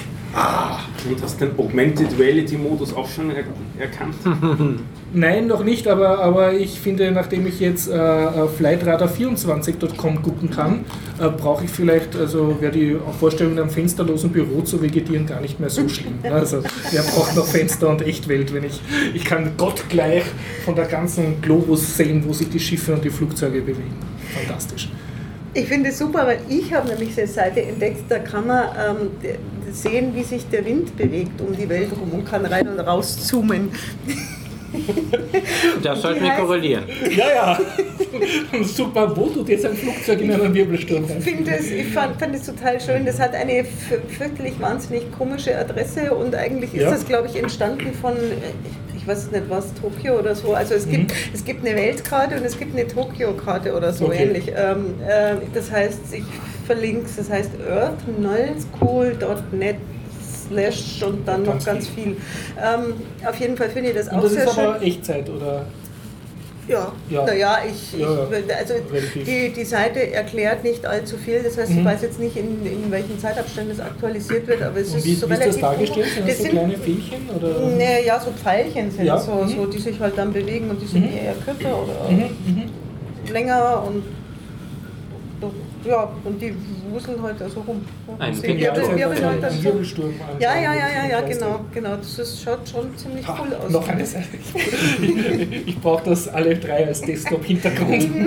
Und 1.10 1.22
hast 1.22 1.42
den 1.42 1.58
Augmented 1.58 2.18
Reality 2.20 2.58
Modus 2.58 2.94
auch 2.94 3.08
schon 3.08 3.32
er 3.32 3.44
erkannt? 3.80 4.16
Nein, 5.14 5.48
noch 5.48 5.64
nicht, 5.64 5.88
aber, 5.88 6.20
aber 6.20 6.54
ich 6.54 6.80
finde, 6.80 7.12
nachdem 7.12 7.48
ich 7.48 7.60
jetzt 7.60 7.90
äh, 7.90 7.96
äh, 7.96 8.48
flightradar24.com 8.48 10.22
gucken 10.22 10.52
kann, 10.52 10.86
äh, 11.20 11.30
brauche 11.30 11.66
ich 11.66 11.72
vielleicht, 11.72 12.16
also 12.16 12.58
wäre 12.60 12.72
die 12.72 12.96
Vorstellung 13.20 13.54
in 13.54 13.60
einem 13.60 13.72
fensterlosen 13.72 14.32
Büro 14.32 14.62
zu 14.62 14.82
vegetieren 14.82 15.26
gar 15.26 15.42
nicht 15.42 15.60
mehr 15.60 15.72
so 15.72 15.90
schlimm. 15.90 16.20
Also 16.24 16.64
wer 16.92 17.02
braucht 17.02 17.36
noch 17.36 17.46
Fenster 17.46 17.90
und 17.90 18.04
Echtwelt, 18.04 18.54
wenn 18.54 18.66
ich, 18.66 18.80
ich 19.16 19.26
kann 19.26 19.54
Gott 19.58 19.84
gleich 19.90 20.24
von 20.64 20.76
der 20.76 20.86
ganzen 20.86 21.42
Globus 21.42 21.98
sehen, 21.98 22.24
wo 22.28 22.34
sich 22.34 22.50
die 22.50 22.60
Schiffe 22.60 22.94
und 22.94 23.04
die 23.04 23.10
Flugzeuge 23.10 23.62
bewegen. 23.62 23.96
Fantastisch. 24.32 24.90
Ich 25.54 25.66
finde 25.68 25.90
es 25.90 25.98
super, 25.98 26.28
weil 26.28 26.40
ich 26.48 26.72
habe 26.74 26.90
nämlich 26.90 27.18
eine 27.18 27.28
Seite 27.28 27.62
entdeckt, 27.64 28.04
da 28.10 28.20
kann 28.20 28.48
man 28.48 28.68
ähm, 28.78 29.12
sehen, 29.72 30.14
wie 30.16 30.24
sich 30.24 30.48
der 30.50 30.64
Wind 30.66 30.96
bewegt 30.96 31.42
um 31.42 31.56
die 31.56 31.68
Welt 31.68 31.90
rum 32.00 32.12
und 32.12 32.26
kann 32.26 32.46
rein 32.46 32.68
und 32.68 32.80
raus 32.80 33.26
zoomen. 33.28 33.70
Das 35.82 36.02
sollten 36.04 36.24
wir 36.24 36.30
korrelieren. 36.34 36.84
Ja, 37.16 37.26
ja. 37.34 37.60
Super, 38.64 39.16
wo 39.18 39.26
tut 39.28 39.50
jetzt 39.50 39.66
ein 39.66 39.74
Flugzeug 39.76 40.22
in 40.22 40.32
einen 40.32 40.54
Wirbelsturm? 40.54 41.06
Ich 41.18 41.24
finde 41.24 41.52
es, 41.58 41.72
ich 41.72 41.88
fand, 41.88 42.20
fand 42.20 42.36
es 42.36 42.46
total 42.46 42.80
schön. 42.80 43.04
Das 43.04 43.20
hat 43.20 43.34
eine 43.34 43.66
fürchterlich 43.66 44.60
wahnsinnig 44.60 45.12
komische 45.12 45.58
Adresse 45.58 46.14
und 46.14 46.36
eigentlich 46.36 46.74
ist 46.76 46.84
Ja. 46.84 46.92
das, 46.92 47.04
glaube 47.06 47.28
ich, 47.30 47.36
entstanden 47.38 47.94
von, 48.00 48.14
äh, 48.14 48.89
weiß 49.10 49.32
nicht 49.32 49.50
was, 49.50 49.74
Tokio 49.74 50.20
oder 50.20 50.36
so. 50.36 50.54
Also 50.54 50.76
es 50.76 50.88
gibt, 50.88 51.12
es 51.34 51.44
gibt 51.44 51.66
eine 51.66 51.76
Weltkarte 51.76 52.36
und 52.38 52.46
es 52.46 52.58
gibt 52.58 52.74
eine 52.78 52.88
Tokio-Karte 52.88 53.76
oder 53.76 53.92
so 53.92 54.06
Okay. 54.06 54.24
ähnlich. 54.24 54.50
Ähm, 54.56 54.94
äh, 55.06 55.36
das 55.54 55.70
heißt, 55.72 56.00
ich 56.14 56.24
verlinke 56.66 57.06
es, 57.08 57.18
das 57.18 57.30
heißt 57.30 57.52
earthnullschool.net 57.68 59.76
slash 60.50 61.04
und 61.04 61.28
dann 61.28 61.44
noch 61.44 61.64
Ganz 61.64 61.88
viel. 61.88 62.16
Ähm, 62.62 62.94
auf 63.28 63.36
jeden 63.40 63.58
Fall 63.58 63.70
finde 63.70 63.90
ich 63.90 63.96
das 63.96 64.08
Und 64.10 64.18
auch 64.20 64.24
das 64.24 64.34
sehr 64.34 64.44
ist 64.46 64.56
schön. 64.56 64.66
aber 64.66 64.82
Echtzeit, 64.82 65.30
oder? 65.30 65.66
Ja, 66.70 66.92
Ja. 67.10 67.26
naja, 67.26 67.58
ich, 67.68 68.00
ich 68.00 68.06
also 68.06 68.74
Relativ. 68.92 69.26
die, 69.26 69.50
die 69.52 69.66
Seite 69.66 70.12
erklärt 70.14 70.64
nicht 70.64 70.86
allzu 70.86 71.18
viel, 71.18 71.42
das 71.42 71.58
heißt, 71.58 71.72
ich 71.72 71.78
Mhm. 71.78 71.86
weiß 71.86 72.02
jetzt 72.04 72.20
nicht, 72.20 72.38
in, 72.38 72.64
in 72.66 72.92
welchen 72.92 73.18
Zeitabständen 73.18 73.74
es 73.74 73.80
aktualisiert 73.80 74.46
wird, 74.48 74.62
aber 74.62 74.78
es 74.80 74.92
Und 74.92 75.00
ist 75.00 75.06
wie, 75.06 75.16
so 75.16 75.28
wie 75.28 75.34
ist 75.34 75.40
das 75.40 75.48
relativ 75.56 75.62
dargestellt? 75.62 76.06
Sind 76.14 76.28
das 76.28 76.38
Das 76.38 76.46
so 76.46 76.52
kleine 76.52 76.78
Fählchen? 76.78 77.30
Oder? 77.36 77.60
Nee, 77.76 78.06
ja, 78.06 78.20
so 78.20 78.32
Pfeilchen 78.32 78.92
sind 78.92 79.06
Ja. 79.06 79.18
so, 79.18 79.32
Mhm. 79.34 79.50
so, 79.50 79.66
die 79.66 79.80
sich 79.80 80.00
halt 80.00 80.16
dann 80.18 80.32
bewegen 80.32 80.70
und 80.70 80.80
die 80.80 80.86
sind 80.86 81.06
Mhm. 81.12 81.18
eher 81.18 81.34
kürzer 81.44 81.76
oder 81.84 82.10
Mhm, 82.12 82.18
mhm. 82.46 83.34
länger 83.34 83.84
und 83.88 84.04
ja, 85.86 86.10
und 86.26 86.42
die 86.42 86.54
wuseln 86.92 87.22
halt 87.22 87.42
also 87.42 87.62
rum. 87.62 87.82
Ein 88.20 88.34
Sie 88.34 88.44
Wirbel- 88.44 88.60
wirbeln- 88.62 88.98
wirbeln 88.98 89.26
halt 89.26 89.44
dann 89.44 89.54
so. 89.54 89.64
Wirbelsturm. 89.64 90.14
Ja, 90.40 90.56
ja, 90.56 90.74
ja, 90.74 90.88
ja, 90.90 91.06
ja, 91.10 91.22
genau, 91.22 91.60
genau. 91.74 91.96
Das 91.98 92.20
ist, 92.20 92.42
schaut 92.44 92.68
schon 92.68 92.96
ziemlich 92.98 93.28
Ha, 93.28 93.38
cool 93.42 93.54
aus. 93.56 93.72
noch 93.72 93.88
eine 93.88 94.06
Seite. 94.06 94.28
Ich 95.66 95.80
brauche 95.80 96.04
das 96.10 96.28
alle 96.28 96.56
drei 96.58 96.86
als 96.88 97.02
Desktop-Hintergrund. 97.02 98.08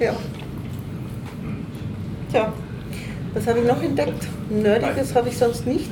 Ja. 0.00 0.12
Tja, 2.30 2.52
was 3.34 3.46
habe 3.46 3.58
ich 3.60 3.64
noch 3.66 3.82
entdeckt? 3.82 4.26
Nerdiges 4.50 5.14
habe 5.14 5.28
ich 5.28 5.38
sonst 5.38 5.66
nicht. 5.66 5.90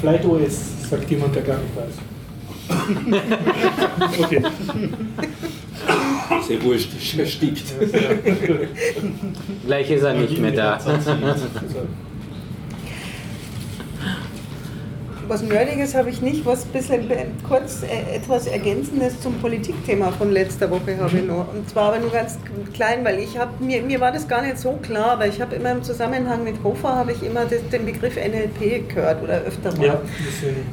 Flight 0.00 0.24
OS, 0.24 0.88
sagt 0.90 1.10
jemand, 1.10 1.34
der 1.34 1.42
gar 1.42 1.58
nicht 1.58 1.76
weiß. 1.76 1.94
okay. 4.20 4.42
Sehr 6.46 6.62
wurscht, 6.62 6.88
erstickt. 7.18 7.74
Gleich 9.66 9.90
ist 9.90 10.02
er 10.02 10.14
nicht 10.14 10.38
mehr 10.38 10.52
da. 10.52 10.78
Was 15.34 15.42
Nerdiges 15.42 15.96
habe 15.96 16.10
ich 16.10 16.22
nicht, 16.22 16.46
was 16.46 16.64
ein 16.64 16.68
bisschen 16.68 17.10
kurz 17.48 17.82
äh, 17.82 18.14
etwas 18.14 18.46
Ergänzendes 18.46 19.20
zum 19.20 19.34
Politikthema 19.40 20.12
von 20.12 20.30
letzter 20.30 20.70
Woche 20.70 20.96
habe 20.96 21.18
ich 21.18 21.24
noch. 21.24 21.52
Und 21.52 21.68
zwar 21.68 21.88
aber 21.88 21.98
nur 21.98 22.12
ganz 22.12 22.38
klein, 22.72 23.04
weil 23.04 23.18
ich 23.18 23.36
habe, 23.36 23.50
mir, 23.58 23.82
mir 23.82 23.98
war 23.98 24.12
das 24.12 24.28
gar 24.28 24.42
nicht 24.42 24.58
so 24.58 24.78
klar, 24.80 25.14
aber 25.14 25.26
ich 25.26 25.40
habe 25.40 25.56
immer 25.56 25.72
im 25.72 25.82
Zusammenhang 25.82 26.44
mit 26.44 26.62
Hofer 26.62 26.94
habe 26.94 27.10
ich 27.10 27.24
immer 27.24 27.46
das, 27.46 27.68
den 27.72 27.84
Begriff 27.84 28.14
NLP 28.14 28.88
gehört 28.88 29.24
oder 29.24 29.40
öfter 29.40 29.76
mal. 29.76 29.98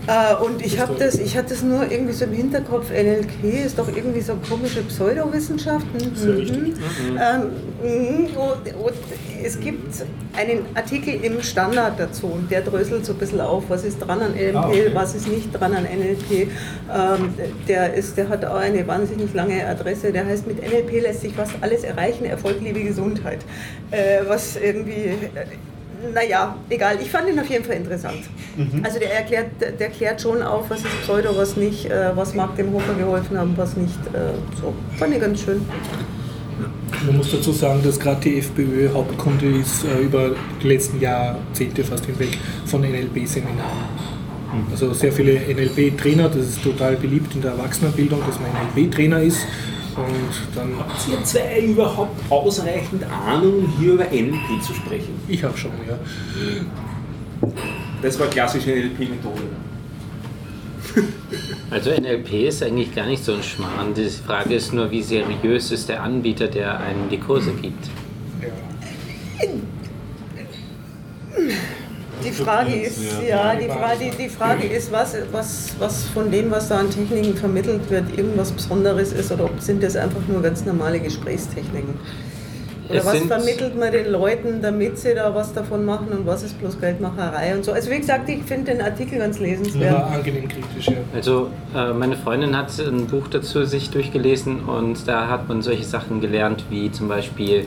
Ja. 0.07 0.33
Äh, 0.35 0.43
und 0.45 0.63
ich 0.63 0.79
habe 0.79 0.93
das, 0.93 1.15
ich 1.15 1.35
hatte 1.35 1.49
das 1.55 1.63
nur 1.63 1.91
irgendwie 1.91 2.13
so 2.13 2.25
im 2.25 2.33
Hinterkopf, 2.33 2.91
NLP 2.91 3.65
ist 3.65 3.79
doch 3.79 3.87
irgendwie 3.87 4.21
so 4.21 4.35
komische 4.47 4.83
Pseudowissenschaft. 4.83 5.87
Mhm. 5.91 6.15
Sehr 6.15 6.37
richtig. 6.37 6.73
Ähm, 7.19 7.49
mhm. 7.81 8.25
und, 8.37 8.75
und 8.75 8.93
es 9.43 9.59
gibt 9.59 10.05
einen 10.37 10.65
Artikel 10.75 11.23
im 11.23 11.41
Standard 11.41 11.99
dazu 11.99 12.27
und 12.27 12.51
der 12.51 12.61
dröselt 12.61 13.05
so 13.05 13.13
ein 13.13 13.19
bisschen 13.19 13.41
auf, 13.41 13.63
was 13.69 13.83
ist 13.83 13.99
dran 13.99 14.21
an 14.21 14.33
NLP, 14.33 14.50
Ah, 14.55 14.67
okay. 14.67 14.91
was 14.93 15.15
ist 15.15 15.27
nicht 15.27 15.51
dran 15.51 15.73
an 15.73 15.83
NLP. 15.83 16.47
Ähm, 16.93 17.33
der, 17.67 17.93
ist, 17.93 18.17
der 18.17 18.29
hat 18.29 18.45
auch 18.45 18.55
eine 18.55 18.85
wahnsinnig 18.87 19.33
lange 19.33 19.65
Adresse, 19.65 20.11
der 20.11 20.25
heißt, 20.25 20.47
mit 20.47 20.61
NLP 20.61 21.01
lässt 21.01 21.21
sich 21.21 21.33
fast 21.33 21.53
alles 21.61 21.83
erreichen, 21.83 22.25
Erfolg, 22.25 22.61
Liebe, 22.61 22.83
Gesundheit. 22.83 23.39
Äh, 23.91 24.21
was 24.27 24.55
irgendwie... 24.55 24.91
Äh, 24.91 25.45
naja, 26.13 26.55
egal. 26.69 26.97
Ich 26.99 27.11
fand 27.11 27.29
ihn 27.29 27.39
auf 27.39 27.47
jeden 27.47 27.63
Fall 27.63 27.75
interessant. 27.75 28.21
Also 28.83 28.99
der 28.99 29.13
erklärt, 29.13 29.47
der 29.59 29.71
der 29.71 29.89
klärt 29.89 30.21
schon 30.21 30.41
auf, 30.41 30.69
was 30.69 30.79
ist 30.79 31.01
Pseudo, 31.03 31.35
was 31.37 31.55
nicht, 31.57 31.85
äh, 31.85 32.15
was 32.15 32.33
mag 32.33 32.55
dem 32.55 32.73
Hofer 32.73 32.93
geholfen 32.95 33.37
haben, 33.37 33.53
was 33.55 33.77
nicht. 33.77 33.99
Äh, 34.07 34.33
so, 34.59 34.73
fand 34.97 35.13
ich 35.13 35.21
ganz 35.21 35.41
schön. 35.41 35.61
Man 37.05 37.17
muss 37.17 37.31
dazu 37.31 37.51
sagen, 37.51 37.81
dass 37.83 37.99
gerade 37.99 38.21
die 38.21 38.39
FPÖ 38.39 38.89
Hauptkunde 38.93 39.45
ist 39.59 39.85
äh, 39.85 40.01
über 40.01 40.31
die 40.61 40.67
letzten 40.67 40.99
Jahrzehnte 40.99 41.83
fast 41.83 42.05
hinweg 42.05 42.37
von 42.65 42.81
NLP-Seminaren. 42.81 44.10
Also 44.71 44.93
sehr 44.93 45.11
viele 45.11 45.33
NLP-Trainer, 45.39 46.29
das 46.29 46.47
ist 46.49 46.63
total 46.63 46.95
beliebt 46.95 47.33
in 47.35 47.41
der 47.41 47.51
Erwachsenenbildung, 47.51 48.21
dass 48.25 48.39
man 48.39 48.49
NLP-Trainer 48.75 49.21
ist. 49.21 49.45
Und 49.95 50.55
dann, 50.55 50.77
Habt 50.79 51.07
ihr 51.09 51.23
zwei 51.23 51.59
überhaupt 51.61 52.19
ausreichend 52.29 53.03
Ahnung, 53.03 53.67
hier 53.79 53.93
über 53.93 54.05
NLP 54.05 54.61
zu 54.61 54.73
sprechen? 54.73 55.13
ich 55.27 55.43
habe 55.43 55.57
schon, 55.57 55.71
ja. 55.87 55.97
Das 58.01 58.19
war 58.19 58.27
klassische 58.27 58.71
NLP-Methode. 58.71 59.41
Also 61.69 61.89
NLP 61.91 62.33
ist 62.49 62.61
eigentlich 62.61 62.93
gar 62.93 63.05
nicht 63.05 63.23
so 63.23 63.33
ein 63.33 63.41
Schmarrn. 63.41 63.93
Die 63.93 64.09
Frage 64.09 64.55
ist 64.55 64.73
nur, 64.73 64.91
wie 64.91 65.01
seriös 65.01 65.71
ist 65.71 65.87
der 65.87 66.03
Anbieter, 66.03 66.47
der 66.47 66.77
einem 66.81 67.07
die 67.09 67.17
Kurse 67.17 67.53
gibt. 67.53 67.85
ja. 68.41 68.49
Die 72.23 72.31
Frage 72.31 72.73
ist, 72.75 72.99
ja, 73.27 73.55
die 73.55 73.67
Frage, 73.67 74.11
die 74.17 74.29
Frage 74.29 74.67
ist, 74.67 74.91
was, 74.91 75.15
was, 75.31 75.75
was 75.79 76.05
von 76.09 76.31
dem, 76.31 76.51
was 76.51 76.69
da 76.69 76.79
an 76.79 76.89
Techniken 76.89 77.35
vermittelt 77.35 77.89
wird, 77.89 78.17
irgendwas 78.17 78.51
Besonderes 78.51 79.13
ist 79.13 79.31
oder 79.31 79.45
ob 79.45 79.59
sind 79.59 79.81
das 79.83 79.95
einfach 79.95 80.21
nur 80.27 80.41
ganz 80.41 80.65
normale 80.65 80.99
Gesprächstechniken. 80.99 81.95
Oder 82.89 82.99
Es 82.99 83.05
was 83.05 83.19
vermittelt 83.19 83.77
man 83.79 83.91
den 83.91 84.11
Leuten, 84.11 84.61
damit 84.61 84.97
sie 84.97 85.13
da 85.15 85.33
was 85.33 85.53
davon 85.53 85.85
machen 85.85 86.09
und 86.09 86.25
was 86.25 86.43
ist 86.43 86.59
bloß 86.59 86.79
Geldmacherei 86.79 87.55
und 87.55 87.63
so. 87.63 87.71
Also 87.71 87.89
wie 87.89 87.97
gesagt, 87.99 88.27
ich 88.29 88.43
finde 88.43 88.71
den 88.73 88.81
Artikel 88.81 89.19
ganz 89.19 89.39
War 89.39 89.45
lesenswert. 89.47 90.03
angenehm 90.11 90.47
kritisch, 90.47 90.87
ja. 90.87 90.97
Also 91.13 91.49
äh, 91.75 91.93
meine 91.93 92.17
Freundin 92.17 92.55
hat 92.57 92.67
ein 92.79 93.07
Buch 93.07 93.27
dazu 93.29 93.63
sich 93.65 93.89
durchgelesen 93.91 94.61
und 94.65 95.07
da 95.07 95.27
hat 95.29 95.47
man 95.47 95.61
solche 95.61 95.83
Sachen 95.85 96.19
gelernt 96.21 96.65
wie 96.69 96.91
zum 96.91 97.07
Beispiel, 97.07 97.65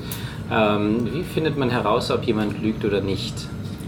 ähm, 0.53 1.09
wie 1.13 1.23
findet 1.23 1.57
man 1.57 1.71
heraus, 1.71 2.11
ob 2.11 2.25
jemand 2.25 2.63
lügt 2.63 2.85
oder 2.85 3.01
nicht. 3.01 3.35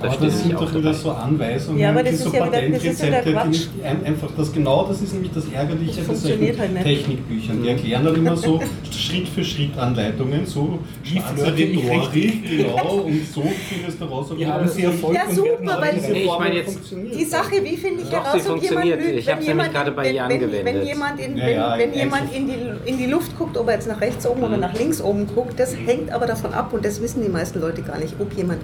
Da 0.01 0.09
Aber 0.09 0.27
das 0.27 0.43
sind 0.43 0.53
doch 0.53 0.71
wieder 0.71 0.83
dabei. 0.83 0.93
so 0.99 1.11
Anweisungen, 1.11 1.79
Ja, 1.79 1.89
aber 1.91 2.03
das 2.03 2.19
so 2.19 2.31
ja 2.33 2.47
das 2.51 2.85
ist 2.85 3.03
ja 3.03 3.11
der 3.11 3.33
Patentrezepte, 3.33 3.69
die 3.81 4.07
einfach 4.07 4.29
das 4.37 4.53
genau, 4.53 4.87
das 4.87 5.01
ist 5.01 5.15
nämlich 5.15 5.33
das 5.33 5.45
Ärgerliche 5.49 5.87
Das 5.89 5.97
bei 5.99 6.05
funktioniert 6.05 6.57
solchen 6.59 6.75
halt. 6.77 6.85
Technikbüchern. 6.87 7.63
Die 7.63 7.69
erklären 7.71 8.05
dann 8.05 8.15
immer 8.15 8.37
so 8.37 8.61
Schritt 8.91 9.29
für 9.29 9.43
Schritt 9.43 9.77
Anleitungen, 9.79 10.45
so 10.45 10.79
ich 11.03 11.15
Rhetorik, 11.17 12.43
genau, 12.59 12.95
und 13.07 13.27
so 13.33 13.43
findest 13.69 14.01
du 14.01 14.05
raus, 14.05 14.27
ob 14.31 14.45
haben 14.45 14.69
sie 14.69 14.83
Erfolg 14.83 15.15
Ja, 15.15 15.25
und 15.29 15.35
super, 15.35 15.49
werden 15.61 15.81
weil- 15.81 16.13
Nee, 16.13 16.23
ich 16.25 16.39
meine 16.39 16.55
jetzt- 16.57 16.73
funktioniert. 16.75 17.15
Die 17.21 17.25
Sache, 17.25 17.53
wie 17.63 17.77
finde 17.77 18.03
ich 18.03 18.11
heraus, 18.13 18.27
ob 18.27 18.35
jemand 18.35 18.47
funktioniert. 18.63 19.01
lügt, 19.01 19.19
Ich 19.19 19.27
wenn 19.27 19.43
jemand, 19.43 19.73
gerade 19.73 19.93
bei 19.93 20.05
wenn, 20.05 20.15
ihr 20.15 20.23
wenn, 20.23 20.29
wenn 20.41 20.43
angewendet. 20.45 20.85
jemand, 20.87 21.21
in, 21.21 21.37
Ja, 21.37 21.47
wenn, 21.47 21.55
ja, 21.57 21.79
wenn 21.79 21.89
einfach. 21.89 21.97
jemand 22.01 22.35
in, 22.35 22.47
die, 22.49 22.91
in 22.91 22.99
die 22.99 23.07
Luft 23.07 23.39
guckt, 23.39 23.57
ob 23.57 23.69
er 23.69 23.75
jetzt 23.75 23.89
nach 23.89 24.01
rechts 24.01 24.27
oben 24.27 24.41
Mhm. 24.41 24.47
oder 24.47 24.57
nach 24.59 24.75
links 24.79 25.01
oben 25.01 25.27
guckt, 25.35 25.59
das 25.59 25.75
hängt 25.75 26.11
aber 26.13 26.27
davon 26.27 26.53
ab 26.53 26.73
und 26.73 26.85
das 26.85 27.01
wissen 27.01 27.23
die 27.23 27.29
meisten 27.31 27.61
Leute 27.61 27.83
gar 27.83 27.99
nicht, 27.99 28.15
ob 28.19 28.33
jemand 28.37 28.61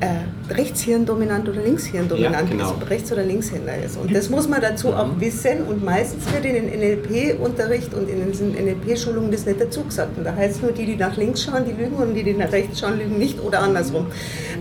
äh, 0.00 0.52
Rechtshirndominant 0.52 1.48
oder 1.48 1.62
Linkshirndominant 1.62 2.34
Ja, 2.34 2.56
genau. 2.56 2.74
ist, 2.80 2.90
Rechts- 2.90 3.12
oder 3.12 3.22
Linkshänder 3.24 3.76
ist. 3.84 3.96
Und 3.96 4.14
das 4.14 4.28
muss 4.30 4.48
man 4.48 4.60
dazu 4.60 4.92
auch 4.92 5.06
Mhm. 5.06 5.20
wissen 5.20 5.62
und 5.68 5.84
meistens 5.84 6.24
wird 6.32 6.44
in 6.44 6.54
den 6.54 6.68
NLP-Unterricht 6.80 7.94
und 7.94 8.08
in 8.08 8.20
den 8.32 8.54
NLP-Schulungen 8.66 9.30
das 9.30 9.46
nicht 9.46 9.60
dazu 9.60 9.82
gesagt. 9.84 10.16
Und 10.18 10.24
da 10.24 10.34
heißt 10.34 10.56
es 10.56 10.62
nur, 10.62 10.72
die, 10.72 10.84
die 10.86 10.96
nach 10.96 11.16
links 11.16 11.44
schauen, 11.44 11.64
die 11.64 11.72
lügen 11.72 11.96
und 11.96 12.14
die, 12.14 12.22
die 12.22 12.34
nach 12.34 12.52
rechts 12.52 12.80
schauen, 12.80 12.98
lügen 12.98 13.18
nicht 13.18 13.40
oder 13.40 13.60
andersrum. 13.60 14.06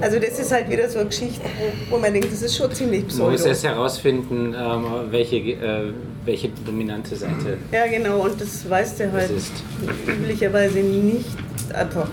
Also 0.01 0.19
das 0.19 0.39
ist 0.39 0.51
halt 0.51 0.69
wieder 0.69 0.89
so 0.89 0.99
eine 0.99 1.09
Geschichte, 1.09 1.41
wo, 1.89 1.95
wo 1.95 1.99
man 2.01 2.13
denkt, 2.13 2.31
das 2.31 2.41
ist 2.41 2.55
schon 2.55 2.71
ziemlich 2.71 3.01
Man 3.01 3.09
pseudo. 3.09 3.31
muss 3.31 3.45
erst 3.45 3.63
herausfinden, 3.65 4.55
ähm, 4.57 4.85
welche, 5.11 5.35
äh, 5.37 5.93
welche 6.23 6.49
dominante 6.65 7.15
Seite 7.15 7.57
Ja, 7.71 7.85
genau, 7.87 8.21
und 8.23 8.39
das 8.39 8.69
weißt 8.69 8.99
du 9.01 9.11
halt 9.11 9.31
ist. 9.31 9.51
üblicherweise 10.07 10.79
nicht 10.79 11.25
einfach 11.73 12.07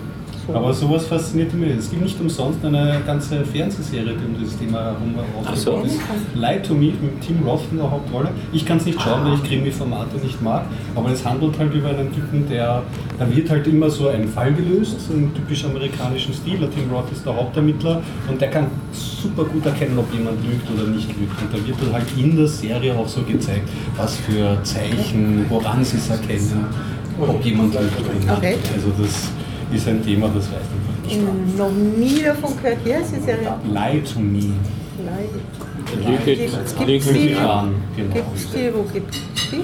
so. 0.47 0.55
Aber 0.55 0.73
sowas 0.73 1.07
fasziniert 1.07 1.53
mich. 1.55 1.71
Es 1.79 1.91
gibt 1.91 2.03
nicht 2.03 2.21
umsonst 2.21 2.65
eine 2.65 3.01
ganze 3.07 3.45
Fernsehserie, 3.45 4.15
die 4.15 4.25
um 4.25 4.39
dieses 4.39 4.59
Thema 4.59 4.85
herum 4.85 5.15
Ach 5.45 5.57
so. 5.57 5.83
ist. 5.83 5.99
Lie 6.35 6.63
to 6.63 6.75
Me 6.75 6.87
mit 6.87 7.21
Tim 7.21 7.43
Roth 7.47 7.63
in 7.71 7.79
der 7.79 7.91
Hauptrolle. 7.91 8.29
Ich 8.53 8.65
kann 8.65 8.79
es 8.79 8.87
nicht 8.87 9.01
schauen, 9.01 9.25
weil 9.25 9.35
ich 9.35 9.43
Krimi-Formate 9.43 10.17
nicht 10.19 10.41
mag, 10.43 10.65
aber 10.95 11.11
es 11.11 11.25
handelt 11.25 11.59
halt 11.59 11.73
über 11.75 11.91
einen 11.91 12.13
Typen, 12.13 12.49
der, 12.49 12.83
da 13.19 13.35
wird 13.35 13.51
halt 13.51 13.67
immer 13.67 13.91
so 13.91 14.09
ein 14.09 14.29
Fall 14.29 14.53
gelöst, 14.53 14.97
so 15.01 15.15
im 15.15 15.35
typisch 15.35 15.65
amerikanischen 15.65 16.35
Stil. 16.35 16.59
Tim 16.75 16.91
Roth 16.93 17.11
ist 17.13 17.25
der 17.25 17.37
Hauptermittler 17.37 18.03
und 18.29 18.41
der 18.41 18.51
kann 18.51 18.67
super 18.93 19.45
gut 19.45 19.67
erkennen, 19.67 19.99
ob 19.99 20.13
jemand 20.13 20.45
lügt 20.45 20.69
oder 20.71 20.89
nicht 20.89 21.09
lügt. 21.09 21.41
Und 21.41 21.53
da 21.53 21.67
wird 21.67 21.77
dann 21.81 21.93
halt 21.93 22.07
in 22.17 22.37
der 22.37 22.47
Serie 22.47 22.97
auch 22.97 23.09
so 23.09 23.23
gezeigt, 23.23 23.69
was 23.97 24.17
für 24.17 24.59
Zeichen, 24.63 25.47
woran 25.49 25.85
sie 25.85 25.97
es 25.97 26.09
erkennen, 26.09 26.67
ob 27.21 27.45
jemand 27.45 27.75
lügt 27.75 28.01
oder 28.01 28.15
nicht. 28.15 28.31
Okay. 28.31 28.57
Also 28.75 28.91
das 29.01 29.31
ist 29.77 29.89
ein 29.89 30.05
Thema, 30.05 30.29
das 30.29 30.45
weiß 30.49 30.55
einfach 30.61 31.05
nicht. 31.05 31.17
Hm, 31.17 31.57
Noch 31.57 31.71
nie 31.73 32.23
davon 32.23 32.57
gehört. 32.63 32.79
Wie 32.85 32.95
heißt 32.95 33.15
die 33.17 33.21
Serie? 33.21 33.55
Lie 33.73 34.03
to 34.03 34.21
me. 34.21 34.53
Die 35.99 37.29
die? 37.29 37.35
an. 37.37 37.75
Genau. 37.97 38.15
Gibt 38.15 38.37
es 38.37 38.51
die? 38.51 38.71
Wo 38.75 38.83
gibt 38.83 39.15
es 39.15 39.51
die? 39.51 39.61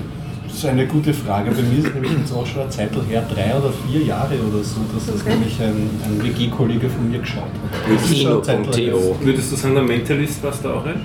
Das 0.47 0.57
ist 0.57 0.66
eine 0.66 0.87
gute 0.87 1.14
Frage. 1.14 1.51
Bei 1.53 1.62
mir 1.62 1.79
ist 1.79 1.94
nämlich 1.94 2.12
jetzt 2.18 2.33
auch 2.33 2.44
schon 2.44 2.62
eine 2.62 2.71
Zeit 2.71 2.90
her, 3.09 3.25
drei 3.33 3.55
oder 3.57 3.73
vier 3.87 4.03
Jahre 4.03 4.35
oder 4.35 4.62
so, 4.64 4.81
dass 4.92 5.07
das 5.07 5.21
Okay. 5.21 5.31
nämlich 5.35 5.61
ein, 5.61 5.88
ein 6.05 6.21
WG-Kollege 6.25 6.88
von 6.88 7.09
mir 7.11 7.21
geschaut 7.21 7.44
hat. 7.44 8.77
Ist. 8.77 9.25
Würdest 9.25 9.53
du 9.53 9.57
sagen, 9.57 9.75
der 9.75 9.85
Mentalist 9.85 10.42
warst 10.42 10.64
du 10.64 10.68
auch 10.71 10.85
ein? 10.85 11.03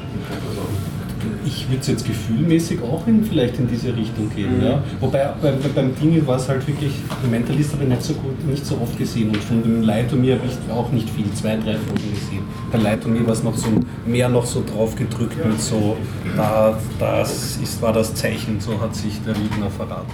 Wird 1.74 1.82
es 1.82 1.88
jetzt 1.88 2.06
gefühlmäßig 2.06 2.84
auch 2.84 3.08
in, 3.08 3.24
vielleicht 3.24 3.58
in 3.58 3.68
diese 3.68 3.96
Richtung 3.96 4.30
gehen. 4.36 4.60
Mhm. 4.60 4.64
Ja? 4.64 4.84
Wobei 5.00 5.30
bei, 5.42 5.52
bei, 5.54 5.70
beim 5.74 5.96
Ding 5.96 6.26
war 6.28 6.38
es 6.38 6.48
halt 6.48 6.68
wirklich, 6.68 6.92
den 7.24 7.32
Mentalist 7.32 7.74
habe 7.74 7.84
ich 7.84 7.90
nicht 7.90 8.04
so 8.04 8.14
gut, 8.14 8.46
nicht 8.46 8.64
so 8.64 8.78
oft 8.80 8.96
gesehen 8.96 9.30
und 9.30 9.38
von 9.38 9.64
dem 9.64 9.82
Leitomir 9.82 10.36
habe 10.36 10.46
ich 10.46 10.72
auch 10.72 10.92
nicht 10.92 11.10
viel, 11.10 11.26
zwei, 11.34 11.56
drei 11.56 11.74
Folgen 11.74 12.14
gesehen. 12.14 12.44
Bei 12.72 12.78
Leitomir 12.78 13.26
war 13.26 13.34
es 13.34 13.42
noch 13.42 13.58
so 13.58 13.70
mehr 14.06 14.30
noch 14.30 14.46
so 14.46 14.64
drauf 14.64 14.96
gedrückt 14.96 15.44
mit 15.44 15.60
so, 15.60 15.98
da, 16.38 16.78
das 17.00 17.58
ist, 17.58 17.82
war 17.82 17.92
das 17.92 18.14
Zeichen, 18.14 18.60
so 18.60 18.80
hat 18.80 18.96
sich 18.96 19.20
der 19.26 19.34
Lügner 19.34 19.72
verraten. 19.72 20.14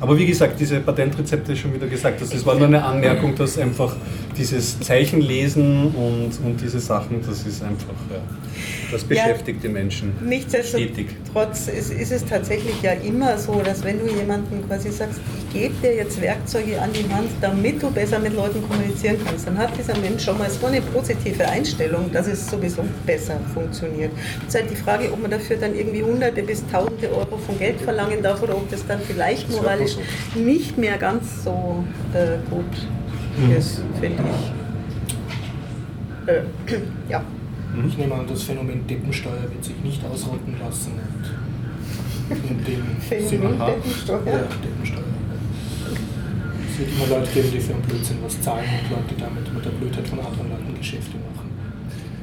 Aber 0.00 0.16
wie 0.16 0.26
gesagt, 0.26 0.60
diese 0.60 0.80
Patentrezepte 0.80 1.56
schon 1.56 1.74
wieder 1.74 1.86
gesagt, 1.86 2.20
das 2.20 2.46
war 2.46 2.54
nur 2.54 2.68
eine 2.68 2.84
Anmerkung, 2.84 3.34
dass 3.34 3.58
einfach 3.58 3.96
dieses 4.38 4.78
Zeichenlesen 4.80 5.88
und, 5.88 6.30
und 6.44 6.60
diese 6.60 6.78
Sachen, 6.78 7.20
das 7.26 7.44
ist 7.44 7.62
einfach, 7.62 7.94
ja, 8.10 8.20
das 8.90 9.04
beschäftigt 9.04 9.62
die 9.62 9.68
Menschen. 9.68 10.12
Nichtsdestotrotz 10.24 11.68
ist, 11.68 11.92
ist 11.92 12.12
es 12.12 12.24
tatsächlich 12.24 12.80
ja 12.82 12.92
immer 12.92 13.36
so, 13.36 13.60
dass 13.64 13.82
wenn 13.84 13.98
du 13.98 14.06
jemandem 14.06 14.66
quasi 14.66 14.90
sagst, 14.90 15.20
ich 15.36 15.60
gebe 15.60 15.74
dir 15.82 15.94
jetzt 15.96 16.20
Werkzeuge 16.20 16.80
an 16.80 16.90
die 16.92 17.12
Hand, 17.12 17.30
damit 17.40 17.82
du 17.82 17.90
besser 17.90 18.18
mit 18.18 18.34
Leuten 18.34 18.62
kommunizieren 18.62 19.16
kannst, 19.24 19.46
dann 19.46 19.58
hat 19.58 19.70
dieser 19.76 19.98
Mensch 19.98 20.24
schon 20.24 20.38
mal 20.38 20.48
so 20.48 20.66
eine 20.66 20.80
positive 20.80 21.46
Einstellung, 21.46 22.10
dass 22.12 22.28
es 22.28 22.48
sowieso 22.48 22.84
besser 23.04 23.40
funktioniert. 23.52 24.12
Es 24.46 24.54
ist 24.54 24.60
halt 24.60 24.70
die 24.70 24.76
Frage, 24.76 25.12
ob 25.12 25.20
man 25.20 25.30
dafür 25.30 25.56
dann 25.56 25.74
irgendwie 25.74 26.02
Hunderte 26.02 26.42
bis 26.42 26.64
Tausende 26.70 27.10
Euro 27.10 27.38
von 27.38 27.58
Geld 27.58 27.80
verlangen 27.80 28.22
darf 28.22 28.42
oder 28.42 28.56
ob 28.56 28.70
das 28.70 28.86
dann 28.86 29.00
vielleicht 29.00 29.50
moralisch 29.50 29.96
nicht 30.34 30.78
mehr 30.78 30.98
ganz 30.98 31.44
so 31.44 31.84
äh, 32.14 32.38
gut 32.50 32.64
ist, 33.56 33.80
finde 34.00 34.22
ich. 34.22 36.28
Äh, 36.28 36.42
ja. 37.08 37.22
Ich 37.86 37.96
nehme 37.98 38.14
an, 38.14 38.26
das 38.28 38.42
Phänomen 38.42 38.86
Deppensteuer 38.86 39.42
wird 39.52 39.64
sich 39.64 39.76
nicht 39.84 40.04
ausrotten 40.04 40.56
lassen. 40.58 40.92
Und 42.30 42.50
in 42.50 42.64
dem 42.64 42.84
Phänomen 43.00 43.28
Sinne- 43.28 43.66
Deppensteuer? 43.66 44.20
Ja, 44.26 44.38
Deppensteuer. 44.62 45.04
Es 46.70 46.78
wird 46.78 46.90
immer 46.96 47.06
Leute 47.18 47.30
geben, 47.32 47.48
die 47.52 47.60
für 47.60 47.74
einen 47.74 47.82
Blödsinn 47.82 48.16
was 48.24 48.40
zahlen 48.40 48.64
und 48.64 48.90
Leute 48.90 49.14
damit 49.18 49.52
mit 49.54 49.64
der 49.64 49.70
Blödheit 49.70 50.06
von 50.08 50.18
anderen 50.20 50.50
Leuten 50.50 50.74
Geschäfte 50.78 51.16
machen. 51.16 51.37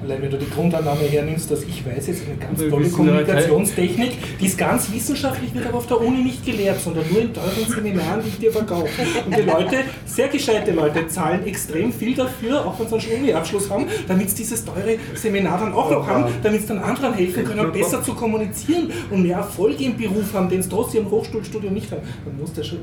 Allein 0.06 0.22
wenn 0.22 0.30
du 0.30 0.38
die 0.38 0.50
Grundannahme 0.50 1.02
hernimmst, 1.02 1.50
dass 1.50 1.63
ich 1.63 1.84
weiß 1.84 2.06
jetzt 2.06 2.22
eine 2.28 2.38
ganz 2.38 2.60
tolle 2.70 2.88
Kommunikationstechnik, 2.89 4.12
die 4.39 4.46
ist 4.46 4.56
ganz 4.56 4.91
wissenschaftlich, 4.94 5.52
wird 5.56 5.65
aber 5.65 5.80
auf 5.80 5.88
der 5.88 6.00
Uni 6.00 6.24
nicht 6.24 6.46
gelehrt, 6.46 6.80
sondern 6.80 7.06
nur 7.12 7.22
in 7.22 7.34
teuren 7.34 7.65
Seminaren, 7.68 8.22
die 8.24 8.30
ich 8.30 8.38
dir 8.38 8.52
verkaufe. 8.52 9.02
Und 9.26 9.36
die 9.36 9.41
Leute, 9.41 9.78
sehr 10.06 10.28
gescheite 10.28 10.74
Leute, 10.74 11.08
zahlen 11.08 11.44
extrem 11.48 11.91
viel 11.91 12.13
dafür, 12.13 12.68
auch 12.68 12.80
wenn 12.80 12.88
sie 12.88 13.10
einen 13.10 13.22
Uni-Abschluss 13.24 13.68
haben, 13.72 13.88
damit 14.08 14.30
sie 14.30 14.36
dieses 14.36 14.63
teure 14.63 14.98
Seminar 15.15 15.60
dann 15.60 15.74
auch 15.74 15.89
noch 15.89 16.06
haben, 16.06 16.26
damit 16.44 16.62
sie 16.62 16.68
dann 16.68 16.80
anderen 16.80 17.15
helfen 17.15 17.44
können, 17.44 17.72
besser 17.72 18.04
zu 18.04 18.13
kommunizieren 18.13 18.91
und 19.10 19.24
mehr 19.24 19.38
Erfolg 19.38 19.82
im 19.82 19.98
Beruf 19.98 20.32
haben, 20.36 20.50
den 20.50 20.62
sie 20.62 20.70
trotzdem 20.70 21.06
im 21.06 21.10
Hochschulstudium 21.10 21.74
nicht 21.74 21.91
haben. 21.91 22.04
Man 22.26 22.38
muss 22.38 22.54
das 22.54 22.68
schon 22.68 22.78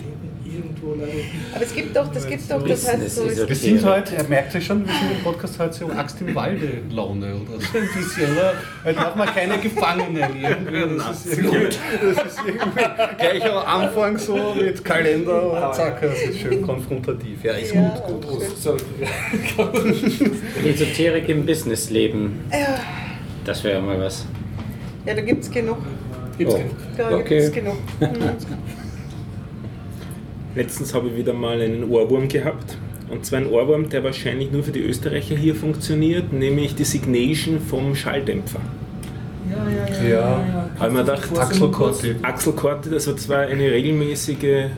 irgendwo 0.54 0.94
leider. 0.94 1.12
Aber 1.54 1.64
es 1.64 1.74
gibt 1.74 1.96
doch, 1.96 2.08
das 2.12 2.26
gibt 2.28 2.50
doch, 2.50 2.66
das 2.66 2.88
heißt 2.88 3.10
so, 3.16 3.24
Business 3.24 3.48
Wir 3.48 3.56
sind 3.56 3.84
heute, 3.84 4.16
er 4.16 4.24
merkt 4.24 4.54
ja 4.54 4.60
schon, 4.60 4.86
wir 4.86 4.92
sind 4.92 5.10
im 5.18 5.22
Podcast 5.24 5.58
heute 5.58 5.74
so 5.74 5.90
Axt 5.90 6.20
im 6.20 6.34
Walde 6.34 6.82
Laune 6.90 7.34
oder 7.36 7.60
so 7.60 7.78
ein 7.78 7.88
bisschen. 7.94 8.32
Oder? 8.32 8.54
Heute 8.84 9.00
hat 9.00 9.16
man 9.16 9.28
keine 9.28 9.58
Gefangenen 9.58 10.16
irgendwie. 10.42 10.98
Das 10.98 11.26
ist 11.26 11.38
irgendwie, 11.38 11.66
das 11.66 12.26
ist 12.26 12.38
irgendwie 12.46 12.84
gleich 13.18 13.44
am 13.50 13.82
Anfang 13.82 14.18
so 14.18 14.54
mit 14.54 14.84
Kalender 14.84 15.66
und 15.68 15.74
zack, 15.74 16.00
das 16.02 16.20
ist 16.22 16.40
schön 16.40 16.62
konfrontativ. 16.62 17.42
Ja, 17.44 17.52
ist 17.52 17.74
Ja. 17.74 17.88
gut, 18.06 18.26
gut. 18.28 18.42
So, 18.58 18.76
Esoterik 20.64 21.28
im 21.28 21.44
Businessleben. 21.46 22.40
ja, 22.50 22.78
Das 23.44 23.62
wäre 23.64 23.80
mal 23.82 23.98
was. 24.00 24.26
ja, 25.06 25.14
da 25.14 25.20
gibt 25.20 25.42
es 25.44 25.50
genug. 25.50 25.78
gibt's 26.38 26.54
Oh. 26.54 26.58
genug. 26.58 26.72
Da 26.96 27.10
Okay. 27.16 27.28
gibt 27.28 27.40
es 27.42 27.52
genug. 27.52 27.76
Mhm. 28.00 28.81
Letztens 30.54 30.94
habe 30.94 31.08
ich 31.08 31.16
wieder 31.16 31.32
mal 31.32 31.60
einen 31.60 31.84
Ohrwurm 31.90 32.28
gehabt. 32.28 32.76
Und 33.08 33.26
zwar 33.26 33.40
ein 33.40 33.46
Ohrwurm, 33.46 33.88
der 33.88 34.04
wahrscheinlich 34.04 34.50
nur 34.50 34.62
für 34.62 34.72
die 34.72 34.80
Österreicher 34.80 35.36
hier 35.36 35.54
funktioniert, 35.54 36.32
nämlich 36.32 36.74
die 36.74 36.84
Signation 36.84 37.60
vom 37.60 37.94
Schalldämpfer. 37.94 38.60
Ja, 39.50 39.68
ja, 39.68 40.08
ja. 40.08 40.08
Ja. 40.08 40.68
Habe 40.78 40.88
ich 40.88 40.92
mir 40.92 41.00
gedacht, 41.00 41.38
Axel 41.38 41.70
Corti. 41.70 42.14
Axel 42.22 42.52
Korte, 42.54 42.90
das 42.90 43.06
war 43.06 43.16
zwar 43.16 43.38
eine 43.40 43.70
regelmäßige 43.70 44.42
äh, 44.42 44.70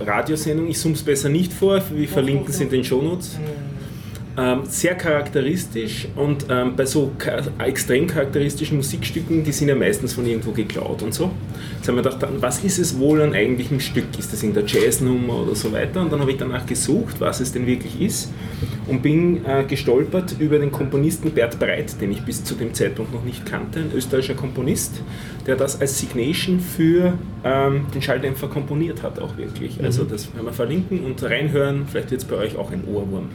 Radiosendung, 0.00 0.68
ich 0.68 0.78
zoome 0.78 0.94
es 0.94 1.02
besser 1.02 1.30
nicht 1.30 1.52
vor, 1.52 1.80
wir 1.90 2.08
verlinken 2.08 2.50
es 2.50 2.60
in 2.60 2.68
den 2.68 2.84
Shownotes. 2.84 3.38
Ähm, 4.38 4.66
sehr 4.66 4.94
charakteristisch 4.96 6.08
und 6.14 6.44
ähm, 6.50 6.76
bei 6.76 6.84
so 6.84 7.10
ka 7.16 7.40
extrem 7.58 8.06
charakteristischen 8.06 8.76
Musikstücken, 8.76 9.44
die 9.44 9.52
sind 9.52 9.68
ja 9.68 9.74
meistens 9.74 10.12
von 10.12 10.26
irgendwo 10.26 10.50
geklaut 10.50 11.02
und 11.02 11.14
so. 11.14 11.30
Jetzt 11.76 11.88
haben 11.88 11.96
wir 11.96 12.02
gedacht, 12.02 12.26
was 12.40 12.62
ist 12.62 12.78
es 12.78 12.98
wohl 12.98 13.22
an 13.22 13.32
eigentlichem 13.32 13.80
Stück? 13.80 14.18
Ist 14.18 14.34
das 14.34 14.42
in 14.42 14.52
der 14.52 14.64
Jazznummer 14.66 15.42
oder 15.42 15.54
so 15.54 15.72
weiter? 15.72 16.02
Und 16.02 16.12
dann 16.12 16.20
habe 16.20 16.32
ich 16.32 16.36
danach 16.36 16.66
gesucht, 16.66 17.18
was 17.18 17.40
es 17.40 17.52
denn 17.52 17.66
wirklich 17.66 17.98
ist 17.98 18.30
und 18.86 19.00
bin 19.00 19.42
äh, 19.46 19.64
gestolpert 19.64 20.36
über 20.38 20.58
den 20.58 20.70
Komponisten 20.70 21.30
Bert 21.30 21.58
Breit, 21.58 21.98
den 22.00 22.12
ich 22.12 22.20
bis 22.22 22.44
zu 22.44 22.56
dem 22.56 22.74
Zeitpunkt 22.74 23.14
noch 23.14 23.24
nicht 23.24 23.46
kannte, 23.46 23.80
ein 23.80 23.90
österreichischer 23.94 24.34
Komponist, 24.34 25.00
der 25.46 25.56
das 25.56 25.80
als 25.80 25.98
Signation 25.98 26.60
für 26.60 27.14
ähm, 27.42 27.86
den 27.94 28.02
Schalldämpfer 28.02 28.48
komponiert 28.48 29.02
hat, 29.02 29.18
auch 29.18 29.38
wirklich. 29.38 29.82
Also 29.82 30.04
das 30.04 30.34
werden 30.34 30.44
wir 30.44 30.52
verlinken 30.52 31.04
und 31.04 31.22
reinhören, 31.22 31.86
vielleicht 31.90 32.10
wird 32.10 32.20
es 32.20 32.28
bei 32.28 32.36
euch 32.36 32.56
auch 32.56 32.70
ein 32.70 32.84
Ohrwurm. 32.86 33.30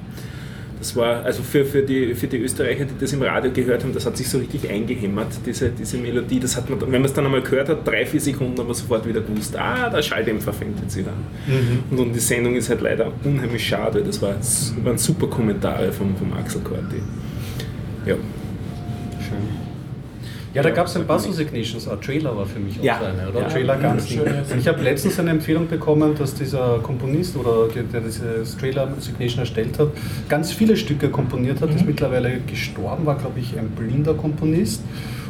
Das 0.81 0.95
war, 0.95 1.23
also 1.23 1.43
für, 1.43 1.63
für, 1.63 1.83
die, 1.83 2.15
für 2.15 2.25
die 2.25 2.37
Österreicher, 2.37 2.85
die 2.85 2.99
das 2.99 3.13
im 3.13 3.21
Radio 3.21 3.51
gehört 3.51 3.83
haben, 3.83 3.93
das 3.93 4.07
hat 4.07 4.17
sich 4.17 4.27
so 4.27 4.39
richtig 4.39 4.67
eingehämmert, 4.67 5.27
diese, 5.45 5.69
diese 5.69 5.97
Melodie. 5.97 6.39
Das 6.39 6.57
hat 6.57 6.71
man, 6.71 6.81
wenn 6.81 6.89
man 6.89 7.05
es 7.05 7.13
dann 7.13 7.23
einmal 7.23 7.43
gehört 7.43 7.69
hat, 7.69 7.87
drei, 7.87 8.03
vier 8.03 8.19
Sekunden, 8.19 8.57
haben 8.57 8.67
wir 8.67 8.73
sofort 8.73 9.07
wieder 9.07 9.21
gewusst, 9.21 9.55
ah, 9.55 9.91
der 9.91 10.01
Schalldämpfer 10.01 10.51
fängt 10.51 10.81
jetzt 10.81 10.97
wieder 10.97 11.11
an. 11.11 11.83
Und, 11.91 11.99
und 11.99 12.13
die 12.13 12.19
Sendung 12.19 12.55
ist 12.55 12.69
halt 12.69 12.81
leider 12.81 13.11
unheimlich 13.23 13.63
schade. 13.63 14.01
Das 14.03 14.19
war, 14.23 14.35
waren 14.83 14.97
super 14.97 15.27
Kommentare 15.27 15.91
vom, 15.91 16.15
vom 16.15 16.33
Axel 16.33 16.61
Corti. 16.61 16.97
Ja. 18.07 18.15
Ja, 20.53 20.61
da 20.61 20.69
gab 20.69 20.87
es 20.87 20.95
ein 20.97 21.05
paar 21.07 21.17
so 21.19 21.31
Signations. 21.31 21.87
Ein 21.87 22.01
Trailer 22.01 22.35
war 22.35 22.45
für 22.45 22.59
mich 22.59 22.77
auch 22.79 22.83
Ja. 22.83 22.99
so 22.99 23.05
eine, 23.05 23.29
oder? 23.29 23.41
Ja. 23.41 23.47
Trailer 23.47 23.77
ganz 23.77 24.09
Schön, 24.09 24.25
ja. 24.25 24.43
Und 24.51 24.59
ich 24.59 24.67
habe 24.67 24.81
letztens 24.83 25.17
eine 25.19 25.29
Empfehlung 25.29 25.67
bekommen, 25.67 26.13
dass 26.17 26.33
dieser 26.35 26.79
Komponist 26.79 27.37
oder 27.37 27.67
der, 27.73 27.83
der 27.83 28.01
dieses 28.01 28.57
Trailer 28.57 28.89
Signation 28.99 29.39
erstellt 29.39 29.79
hat, 29.79 29.89
ganz 30.27 30.51
viele 30.51 30.75
Stücke 30.75 31.09
komponiert 31.09 31.61
hat, 31.61 31.73
ist 31.73 31.85
mittlerweile 31.85 32.39
gestorben, 32.47 33.05
war 33.05 33.17
glaube 33.17 33.39
ich 33.39 33.57
ein 33.57 33.69
blinder 33.69 34.13
Komponist. 34.13 34.81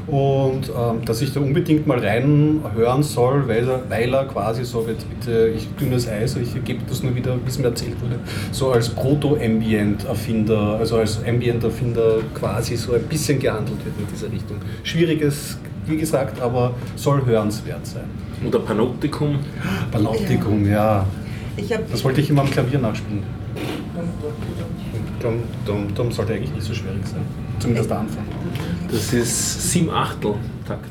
Und 0.08 0.70
ähm, 0.70 1.06
dass 1.06 1.22
ich 1.22 1.34
da 1.34 1.40
unbedingt 1.40 1.88
mal 1.88 2.00
reinhören 2.00 3.04
soll, 3.04 3.48
weil 3.48 3.68
er, 3.68 3.82
weil 3.90 4.14
er 4.14 4.26
quasi 4.26 4.66
so, 4.66 4.86
jetzt 4.88 5.06
bitte, 5.10 5.50
ich 5.50 5.68
dünnes 5.80 6.08
Eis, 6.08 6.36
ich 6.36 6.64
gebe 6.64 6.82
das 6.88 7.04
nur 7.04 7.16
wieder, 7.16 7.36
wie 7.36 7.50
es 7.50 7.60
mir 7.60 7.66
erzählt 7.66 8.02
wurde, 8.02 8.20
so 8.52 8.72
als 8.72 8.90
Proto-Ambient-Erfinder, 8.90 10.78
also 10.80 10.98
als 10.98 11.20
Ambient-Erfinder 11.26 12.18
quasi 12.34 12.76
so 12.76 12.94
ein 12.94 13.04
bisschen 13.04 13.40
gehandelt 13.40 13.78
wird 13.86 13.96
in 14.00 14.08
dieser 14.14 14.32
Richtung. 14.32 14.58
Schwieriges, 14.84 15.58
wie 15.86 15.98
gesagt, 15.98 16.42
aber 16.42 16.74
soll 16.96 17.26
hörenswert 17.26 17.86
sein. 17.86 18.06
Oder 18.46 18.60
Panoptikum. 18.60 19.40
Balautikum, 19.92 20.68
ja. 20.70 21.06
Ich 21.58 21.72
habe 21.72 21.84
Das 21.92 22.04
wollte 22.04 22.22
ich 22.22 22.30
immer 22.30 22.42
am 22.42 22.50
Klavier 22.50 22.80
nachspielen. 22.80 23.24
Dum, 25.22 25.44
dum, 25.66 25.94
dum 25.94 26.12
sollte 26.12 26.34
eigentlich 26.34 26.54
nicht 26.54 26.66
so 26.66 26.74
schwierig 26.74 27.06
sein. 27.06 27.22
Zumindest 27.60 27.92
der 27.92 28.00
Anfang. 28.00 28.24
Das 28.92 29.14
ist 29.14 29.72
sieben 29.72 29.90
Achtel 29.90 30.36
Takt. 30.68 30.90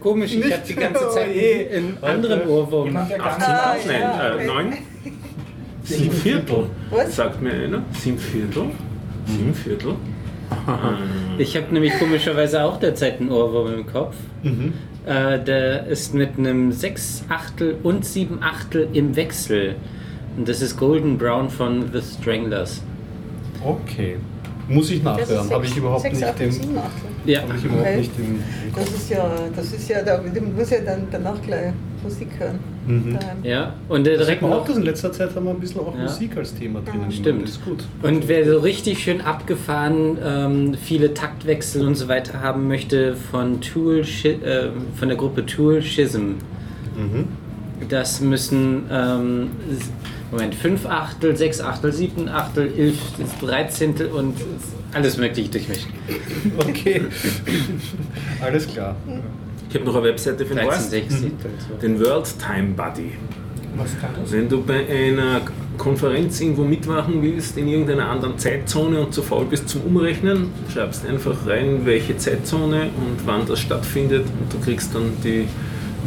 Komisch, 0.00 0.34
ich 0.34 0.52
habe 0.52 0.62
die 0.68 0.74
ganze 0.74 1.08
Zeit 1.14 1.28
Oh 1.34 1.74
einen 1.76 1.98
anderen 2.02 2.48
Ohrwurm. 2.48 2.86
Jemand, 2.86 3.10
der 3.10 3.18
ganz 3.18 3.44
Ah, 3.44 3.74
Nein, 3.86 4.00
ja, 4.00 4.28
äh, 4.28 4.34
okay. 4.34 4.46
neun. 4.46 4.72
Sieben 5.84 6.12
Viertel. 6.12 6.66
Was? 6.90 7.16
Sagt 7.16 7.40
mir 7.42 7.52
einer. 7.52 7.82
Sieben 7.98 8.18
Viertel. 8.18 8.66
Sieben 9.26 9.54
Viertel. 9.54 9.94
Ich 11.38 11.56
habe 11.56 11.72
nämlich 11.72 11.92
komischerweise 11.98 12.64
auch 12.64 12.80
derzeit 12.80 13.20
einen 13.20 13.30
Ohrwurm 13.30 13.72
im 13.74 13.86
Kopf. 13.86 14.16
Äh, 15.06 15.38
der 15.44 15.86
ist 15.86 16.14
mit 16.14 16.36
einem 16.38 16.72
6 16.72 17.24
Achtel 17.28 17.76
und 17.82 18.04
7 18.04 18.42
Achtel 18.42 18.88
im 18.92 19.14
Wechsel. 19.14 19.76
Und 20.36 20.48
das 20.48 20.62
ist 20.62 20.76
Golden 20.78 21.16
Brown 21.18 21.48
von 21.50 21.92
The 21.92 22.00
Stranglers. 22.00 22.82
Okay. 23.62 24.16
Muss 24.68 24.90
ich 24.90 25.02
nachhören. 25.02 25.50
Habe 25.50 25.64
ich 25.64 25.76
überhaupt 25.76 26.04
nicht 26.04 26.22
Achtel. 26.24 26.50
Ja, 27.24 27.42
habe 27.42 27.54
ich 27.56 27.64
überhaupt 27.64 27.96
nicht 27.96 28.10
im 28.18 28.40
Das 28.74 28.88
ist 28.90 29.10
ja, 29.10 29.30
das 29.56 29.72
ist 29.72 29.88
ja, 29.88 30.02
da 30.02 30.18
du 30.18 30.40
musst 30.42 30.70
ja 30.70 30.78
dann 30.80 31.06
danach 31.10 31.40
gleich 31.42 31.72
Musik 32.02 32.28
hören. 32.38 32.58
Mhm. 32.86 33.18
Ja. 33.42 33.74
Und 33.88 34.04
der 34.04 34.16
Das 34.16 34.26
direkt 34.26 34.42
man 34.42 34.52
auch, 34.52 34.64
dass 34.66 34.76
in 34.76 34.82
letzter 34.82 35.10
Zeit 35.12 35.34
haben 35.34 35.44
wir 35.46 35.50
ein 35.50 35.60
bisschen 35.60 35.80
auch 35.80 35.94
Ja. 35.94 36.02
Musik 36.02 36.36
als 36.36 36.54
Thema 36.54 36.80
drinnen. 36.80 37.10
Stimmt. 37.10 37.42
Das 37.42 37.50
ist 37.50 37.64
gut. 37.64 37.84
Und 38.02 38.28
wer 38.28 38.46
so 38.50 38.58
richtig 38.60 39.02
schön 39.02 39.20
abgefahren 39.20 40.18
ähm, 40.24 40.74
viele 40.74 41.12
Taktwechsel 41.14 41.86
und 41.86 41.96
so 41.96 42.08
weiter 42.08 42.40
haben 42.40 42.68
möchte 42.68 43.16
von 43.16 43.60
Tool, 43.60 44.00
äh, 44.24 44.68
von 44.96 45.08
der 45.08 45.16
Gruppe 45.16 45.44
Tool 45.46 45.82
Schism, 45.82 46.34
Mhm. 46.96 47.26
das 47.88 48.20
müssen 48.20 48.84
ähm, 48.90 49.50
Moment, 50.30 50.54
5 50.54 50.86
Achtel, 50.86 51.36
6 51.36 51.60
Achtel, 51.60 51.92
7 51.92 52.28
Achtel, 52.28 52.70
11, 52.76 52.96
13 53.40 53.94
und 54.12 54.36
alles 54.92 55.16
mögliche 55.16 55.50
durchmischt. 55.50 55.86
Okay. 56.58 57.02
Alles 58.40 58.66
klar. 58.66 58.96
Ich 59.68 59.74
habe 59.74 59.84
noch 59.84 59.96
eine 59.96 60.04
Webseite 60.04 60.44
für 60.46 60.54
den 60.54 60.66
13 60.66 60.70
Horst. 60.70 60.90
Sechzehntel. 60.90 61.50
So. 61.68 61.74
Den 61.80 62.00
World 62.00 62.26
Time 62.38 62.68
Buddy. 62.74 63.12
Was 63.76 63.98
kann 64.00 64.10
das? 64.20 64.32
Wenn 64.32 64.48
du 64.48 64.62
bei 64.62 64.86
einer 64.88 65.42
Konferenz 65.76 66.40
irgendwo 66.40 66.64
mitmachen 66.64 67.22
willst, 67.22 67.56
in 67.56 67.68
irgendeiner 67.68 68.08
anderen 68.08 68.38
Zeitzone 68.38 69.00
und 69.00 69.14
zu 69.14 69.22
faul 69.22 69.44
bist 69.44 69.68
zum 69.68 69.82
Umrechnen, 69.82 70.48
schreibst 70.72 71.06
einfach 71.06 71.46
rein, 71.46 71.82
welche 71.84 72.16
Zeitzone 72.16 72.84
und 72.84 73.26
wann 73.26 73.46
das 73.46 73.60
stattfindet 73.60 74.24
und 74.40 74.52
du 74.52 74.58
kriegst 74.58 74.94
dann 74.94 75.12
die 75.22 75.46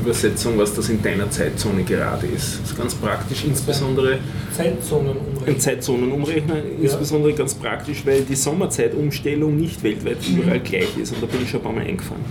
Übersetzung, 0.02 0.58
was 0.58 0.74
das 0.74 0.90
in 0.90 1.02
deiner 1.02 1.30
Zeitzone 1.30 1.84
gerade 1.84 2.28
ist. 2.28 2.60
Das 2.62 2.72
ist 2.72 2.78
ganz 2.78 2.96
praktisch, 2.96 3.46
insbesondere 3.46 4.18
Zeitzonen 4.56 5.12
ein 5.12 5.18
umrechnen. 5.18 5.60
Zeitzonenumrechner, 5.60 6.56
insbesondere 6.82 7.34
ganz 7.34 7.54
praktisch, 7.56 8.06
weil 8.06 8.22
die 8.24 8.36
Sommerzeitumstellung 8.36 9.56
nicht 9.56 9.82
weltweit 9.84 10.18
überall 10.28 10.60
gleich 10.60 10.98
ist 11.02 11.14
und 11.14 11.22
da 11.22 11.28
bin 11.28 11.44
ich 11.44 11.50
schon 11.50 11.62
ein 11.62 11.64
paar 11.64 11.74
Mal 11.74 11.86
eingefahren. 11.86 12.22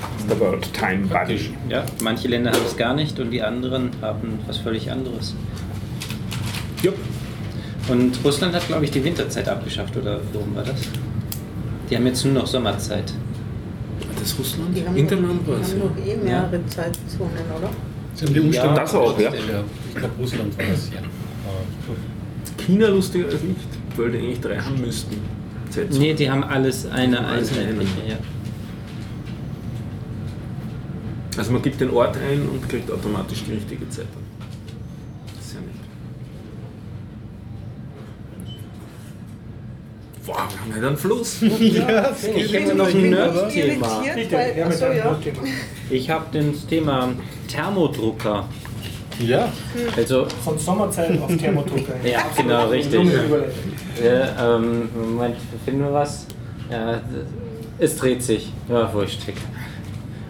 Das 0.00 0.22
ist 0.22 0.30
der 0.30 0.40
World 0.40 0.72
Time 0.72 1.06
Buddy. 1.06 1.50
Ja, 1.68 1.84
manche 2.02 2.28
Länder 2.28 2.52
haben 2.52 2.64
es 2.66 2.76
gar 2.76 2.94
nicht 2.94 3.18
und 3.18 3.30
die 3.30 3.42
anderen 3.42 3.90
haben 4.00 4.38
was 4.46 4.58
völlig 4.58 4.90
anderes. 4.90 5.34
Ja. 6.82 6.92
Und 7.88 8.18
Russland 8.22 8.54
hat, 8.54 8.66
glaube 8.68 8.84
ich, 8.84 8.90
die 8.90 9.02
Winterzeit 9.02 9.48
abgeschafft, 9.48 9.96
oder 9.96 10.20
warum 10.32 10.54
war 10.54 10.62
das? 10.62 10.76
Die 11.88 11.96
haben 11.96 12.06
jetzt 12.06 12.22
nur 12.24 12.34
noch 12.34 12.46
Sommerzeit. 12.46 13.12
Das 14.28 14.34
ist 14.34 14.38
Russland? 14.40 14.76
Die 14.76 14.86
haben, 14.86 14.94
Interland 14.96 15.46
noch, 15.48 15.54
war 15.54 15.60
es. 15.62 15.68
die 15.74 15.80
haben 15.80 15.88
noch 15.88 16.06
eh 16.06 16.16
mehrere 16.16 16.66
Zeitzonen, 16.66 17.32
oder? 17.56 17.70
Sie 18.14 18.26
haben 18.26 18.34
die 18.34 18.40
Umstellung. 18.40 18.74
das 18.74 18.94
auch, 18.94 19.18
ja. 19.18 19.32
Ich 19.32 19.94
glaube, 19.94 20.14
Russland 20.20 20.58
war 20.58 20.64
das, 20.66 20.90
ja. 20.92 20.98
Aber- 21.00 22.62
China 22.62 22.88
lustiger 22.88 23.24
als 23.26 23.42
nicht, 23.42 23.56
weil 23.96 24.10
die 24.10 24.18
eigentlich 24.18 24.40
drei 24.40 24.58
haben 24.58 24.78
müssten. 24.82 25.16
Zeitzonen. 25.70 25.98
Nee, 26.02 26.12
die 26.12 26.30
haben 26.30 26.44
alles 26.44 26.84
eine 26.90 27.24
Alles 27.26 27.52
eine. 27.52 27.60
einheitliche. 27.68 28.06
Ja. 28.10 28.16
Also 31.38 31.52
man 31.52 31.62
gibt 31.62 31.80
den 31.80 31.90
Ort 31.90 32.16
ein 32.18 32.42
und 32.50 32.68
kriegt 32.68 32.90
automatisch 32.90 33.44
die 33.48 33.52
richtige 33.54 33.88
Zeit. 33.88 34.04
an. 34.14 34.44
Das 35.38 35.46
ist 35.46 35.54
ja 35.54 35.60
nett. 35.60 35.68
Wow, 40.28 40.36
wir 40.36 40.60
haben 40.60 40.74
halt 40.74 40.84
einen 40.84 40.96
Fluss. 40.96 41.40
Ja, 41.40 42.10
Ich 42.36 42.52
hätte 42.52 42.74
noch 42.74 42.86
ein 42.86 42.92
hin, 42.92 43.10
Nerd- 43.10 43.32
oder? 43.32 43.48
Thema. 43.48 43.86
Irritiert, 44.04 44.14
Bitte, 44.16 44.32
weil, 44.36 44.48
ja, 44.58 44.64
mit 44.66 44.74
achso, 44.74 44.84
einem 44.84 44.96
ja. 44.98 45.14
Thema. 45.14 45.38
Ich 45.90 46.10
habe 46.10 46.24
das 46.38 46.66
Thema 46.66 47.08
Thermodrucker. 47.48 48.44
Ja. 49.20 49.48
Also, 49.96 50.26
Von 50.44 50.58
Sommerzeit 50.58 51.20
auf 51.20 51.36
Thermodrucker. 51.36 51.94
Ja, 52.04 52.20
genau, 52.36 52.68
richtig. 52.68 53.00
Ja, 54.04 54.56
ähm, 54.56 54.88
Moment, 54.94 55.36
finden 55.64 55.80
wir 55.80 55.92
was? 55.92 56.26
Ja, 56.70 57.00
es 57.78 57.96
dreht 57.96 58.22
sich. 58.22 58.52
Ja, 58.68 58.92
wurscht. 58.92 59.20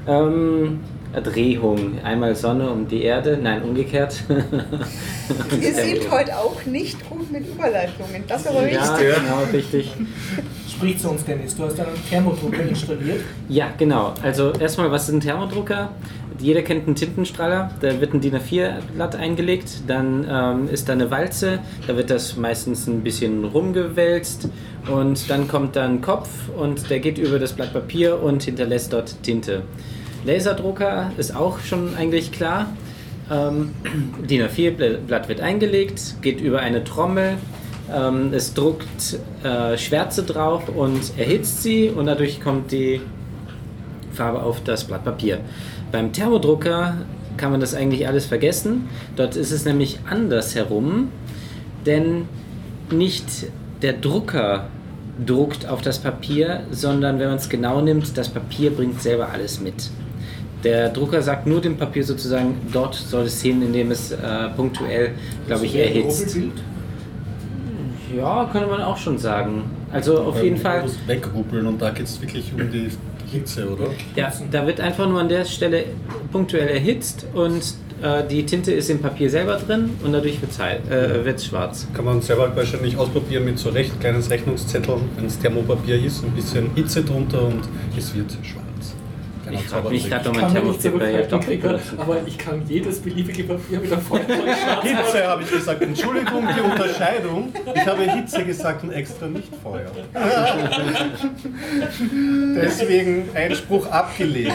Ähm, 0.07 0.81
Drehung. 1.13 1.99
Einmal 2.05 2.37
Sonne 2.37 2.71
um 2.71 2.89
die 2.89 3.03
Erde. 3.03 3.39
Nein, 3.43 3.63
umgekehrt. 3.63 4.23
Ihr 5.61 5.75
seht 5.75 6.11
heute 6.11 6.37
auch 6.37 6.65
nicht 6.65 7.09
gut 7.09 7.31
mit 7.33 7.47
Überleitungen. 7.47 8.25
Das 8.27 8.47
aber 8.47 8.63
richtig. 8.63 8.81
Ja, 8.81 8.97
genau, 8.97 9.43
richtig. 9.53 9.93
Sprich 10.69 10.99
zu 10.99 11.11
uns, 11.11 11.25
Dennis. 11.25 11.57
Du 11.57 11.65
hast 11.65 11.81
einen 11.81 11.91
Thermodrucker 12.09 12.63
installiert. 12.63 13.21
Ja, 13.49 13.73
genau. 13.77 14.15
Also 14.23 14.53
erstmal, 14.53 14.91
was 14.91 15.09
ist 15.09 15.15
ein 15.15 15.21
Thermodrucker? 15.21 15.91
Jeder 16.41 16.63
kennt 16.63 16.87
einen 16.87 16.95
Tintenstrahler, 16.95 17.73
da 17.81 18.01
wird 18.01 18.15
ein 18.15 18.21
DIN 18.21 18.37
A4-Blatt 18.37 19.17
eingelegt, 19.17 19.83
dann 19.89 20.25
ähm, 20.31 20.69
ist 20.69 20.89
da 20.89 20.93
eine 20.93 21.11
Walze, 21.11 21.59
da 21.89 21.97
wird 21.97 22.11
das 22.11 22.37
meistens 22.37 22.87
ein 22.87 23.03
bisschen 23.03 23.45
rumgewälzt 23.45 24.49
und 24.89 25.29
dann 25.29 25.49
kommt 25.49 25.75
da 25.75 25.85
ein 25.85 26.01
Kopf 26.01 26.29
und 26.57 26.91
der 26.91 27.01
geht 27.01 27.19
über 27.19 27.41
das 27.41 27.55
Blatt 27.55 27.73
Papier 27.73 28.23
und 28.23 28.45
hinterlässt 28.45 28.93
dort 28.93 29.21
Tinte. 29.25 29.65
Laserdrucker 30.25 31.13
ist 31.17 31.35
auch 31.35 31.61
schon 31.61 31.95
eigentlich 31.95 32.33
klar. 32.33 32.73
Ähm, 33.31 33.75
DIN 34.29 34.43
A4-Blatt 34.43 35.29
wird 35.29 35.41
eingelegt, 35.41 36.17
geht 36.23 36.41
über 36.41 36.61
eine 36.61 36.85
Trommel, 36.85 37.37
ähm, 37.93 38.33
es 38.33 38.55
druckt 38.55 39.19
äh, 39.45 39.79
Schwärze 39.79 40.23
drauf 40.23 40.69
und 40.69 41.19
erhitzt 41.19 41.63
sie 41.63 41.89
und 41.91 42.07
dadurch 42.07 42.41
kommt 42.41 42.73
die 42.73 43.01
Farbe 44.13 44.43
auf 44.43 44.63
das 44.65 44.85
Blatt 44.85 45.05
Papier. 45.05 45.41
Beim 45.93 46.13
Thermodrucker 46.13 46.97
kann 47.37 47.51
man 47.51 47.61
das 47.61 47.75
eigentlich 47.75 48.07
alles 48.07 48.27
vergessen. 48.27 48.89
Dort 49.17 49.37
ist 49.37 49.53
es 49.53 49.65
nämlich 49.65 50.01
andersherum, 50.11 51.09
denn 51.87 52.27
nicht 52.91 53.25
der 53.81 53.95
Drucker 53.95 54.69
druckt 55.25 55.67
auf 55.67 55.83
das 55.83 55.99
Papier, 55.99 56.65
sondern 56.71 57.19
wenn 57.19 57.29
man 57.29 57.37
es 57.39 57.49
genau 57.49 57.81
nimmt, 57.81 58.17
das 58.19 58.29
Papier 58.29 58.71
bringt 58.71 59.01
selber 59.01 59.31
alles 59.31 59.61
mit. 59.61 59.91
Der 60.65 60.89
Drucker 60.89 61.23
sagt 61.23 61.47
nur 61.47 61.61
dem 61.61 61.77
Papier 61.77 62.03
sozusagen, 62.05 62.57
dort 62.73 62.95
soll 62.95 63.25
es 63.25 63.41
hin, 63.41 63.63
indem 63.63 63.91
es 63.91 64.11
äh, 64.11 64.17
punktuell, 64.57 65.13
glaube 65.47 65.67
ich, 65.67 65.77
erhitzt. 65.77 66.37
Ja, 68.17 68.49
könnte 68.51 68.69
man 68.69 68.83
auch 68.83 68.97
schon 68.97 69.19
sagen. 69.19 69.65
Also 69.93 70.19
auf 70.21 70.43
jeden 70.43 70.57
Fall. 70.57 70.85
Wegruppeln 71.07 71.67
und 71.67 71.81
da 71.81 71.91
geht 71.91 72.07
es 72.07 72.21
wirklich 72.21 72.53
um 72.53 72.71
die 72.71 72.91
Hitze, 73.31 73.69
oder? 73.69 73.87
Ja, 74.17 74.33
da 74.51 74.67
wird 74.67 74.81
einfach 74.81 75.09
nur 75.09 75.21
an 75.21 75.29
der 75.29 75.45
Stelle 75.45 75.85
punktuell 76.33 76.69
erhitzt 76.69 77.27
und 77.35 77.63
äh, 78.03 78.27
die 78.27 78.45
Tinte 78.47 78.73
ist 78.73 78.91
im 78.91 79.01
Papier 79.01 79.29
selber 79.31 79.57
drin 79.57 79.91
und 80.05 80.13
dadurch 80.13 80.41
wird 80.41 80.53
es 80.53 80.59
äh, 80.59 81.49
schwarz. 81.49 81.87
Kann 81.95 82.05
man 82.05 82.21
selber 82.23 82.55
wahrscheinlich 82.55 82.97
ausprobieren 82.97 83.45
mit 83.45 83.59
so 83.59 83.71
recht 83.71 83.99
kleines 84.01 84.31
Rechnungszettel, 84.31 84.97
wenn 85.17 85.27
es 85.27 85.39
Thermopapier 85.39 86.03
ist, 86.03 86.25
ein 86.25 86.33
bisschen 86.33 86.71
Hitze 86.75 87.03
drunter 87.03 87.43
und 87.43 87.63
es 87.97 88.15
wird 88.15 88.31
schwarz. 88.43 88.68
Kleiner 89.49 89.63
Ich 89.63 89.69
frage 89.69 89.89
mich 89.89 90.03
Zaubertrick. 90.03 90.11
gerade, 90.11 90.29
ob 90.29 90.35
Ich 90.37 90.43
mein 90.43 90.53
Thermopapier 90.53 91.11
ja 91.11 91.21
benutzen 91.61 91.99
aber 91.99 92.17
ich 92.27 92.39
kann 92.39 92.63
jedes 92.69 93.01
beliebige 93.01 93.45
Papier 93.45 93.81
mit 93.81 93.93
einem 93.93 94.03
Feuerzeug 94.03 94.37
schwarz 94.37 94.85
machen. 94.85 94.89
Hitze 94.89 95.27
habe 95.27 95.43
ich 95.43 95.51
gesagt. 95.51 95.83
Entschuldigung, 95.83 96.49
die 96.57 96.61
Unterscheidung. 96.61 97.53
Ich 97.75 97.87
habe 97.87 98.03
Hitze 98.11 98.45
gesagt 98.45 98.85
und 98.85 98.93
extra 98.93 99.27
nicht 99.27 99.49
Feuer. 99.63 99.91
Deswegen 102.57 103.29
Einspruch 103.35 103.87
abgelehnt. 103.91 104.53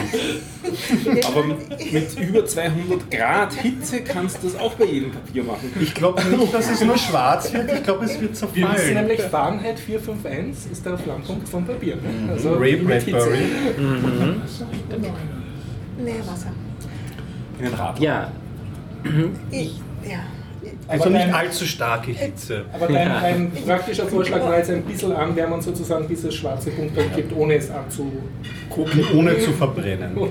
Aber 1.26 1.44
mit 1.44 2.18
über 2.18 2.44
200 2.46 3.10
Grad 3.10 3.52
Hitze 3.54 4.00
kannst 4.02 4.42
du 4.42 4.48
das 4.48 4.58
auch 4.58 4.72
bei 4.74 4.84
jedem 4.86 5.10
Papier 5.12 5.44
machen. 5.44 5.70
Ich 5.80 5.94
glaube 5.94 6.22
nicht, 6.24 6.52
dass 6.54 6.70
es 6.70 6.80
nur 6.82 6.96
schwarz 6.98 7.52
wird. 7.52 7.70
Ich 7.72 7.82
glaube, 7.82 8.04
es 8.06 8.20
wird 8.20 8.34
Wir 8.54 8.62
wissen 8.64 8.66
zerfallen. 8.66 8.94
nämlich, 8.94 9.20
Fahrenheit 9.22 9.78
451 9.78 10.72
ist 10.72 10.86
der 10.86 10.98
Flammpunkt 10.98 11.48
vom 11.48 11.64
Papier. 11.66 11.96
Ne? 11.96 12.32
Also 12.32 12.54
Ray 12.54 12.76
mit 12.76 13.02
Hitze. 13.02 13.28
Bradbury. 14.88 15.12
Nährwasser. 16.04 16.50
In 17.58 17.64
den 17.66 17.74
Rad. 17.74 17.98
Ja, 18.00 18.30
Ich, 19.50 19.80
ja. 20.08 20.18
Also 20.88 21.04
Aber 21.04 21.12
nicht 21.12 21.26
dein- 21.26 21.34
allzu 21.34 21.64
starke 21.66 22.10
Hitze. 22.12 22.64
Aber 22.72 22.86
dein, 22.86 23.08
dein 23.08 23.52
praktischer 23.66 24.06
Vorschlag 24.06 24.40
war 24.40 24.58
jetzt 24.58 24.70
ein 24.70 24.82
bisschen 24.82 25.12
anwärmen, 25.12 25.60
sozusagen, 25.60 26.06
bis 26.08 26.24
es 26.24 26.34
schwarze 26.34 26.70
Punkte 26.70 27.04
gibt, 27.14 27.34
ohne 27.36 27.54
es 27.54 27.70
anzugucken. 27.70 29.04
Ohne 29.16 29.38
zu 29.38 29.52
verbrennen. 29.52 30.16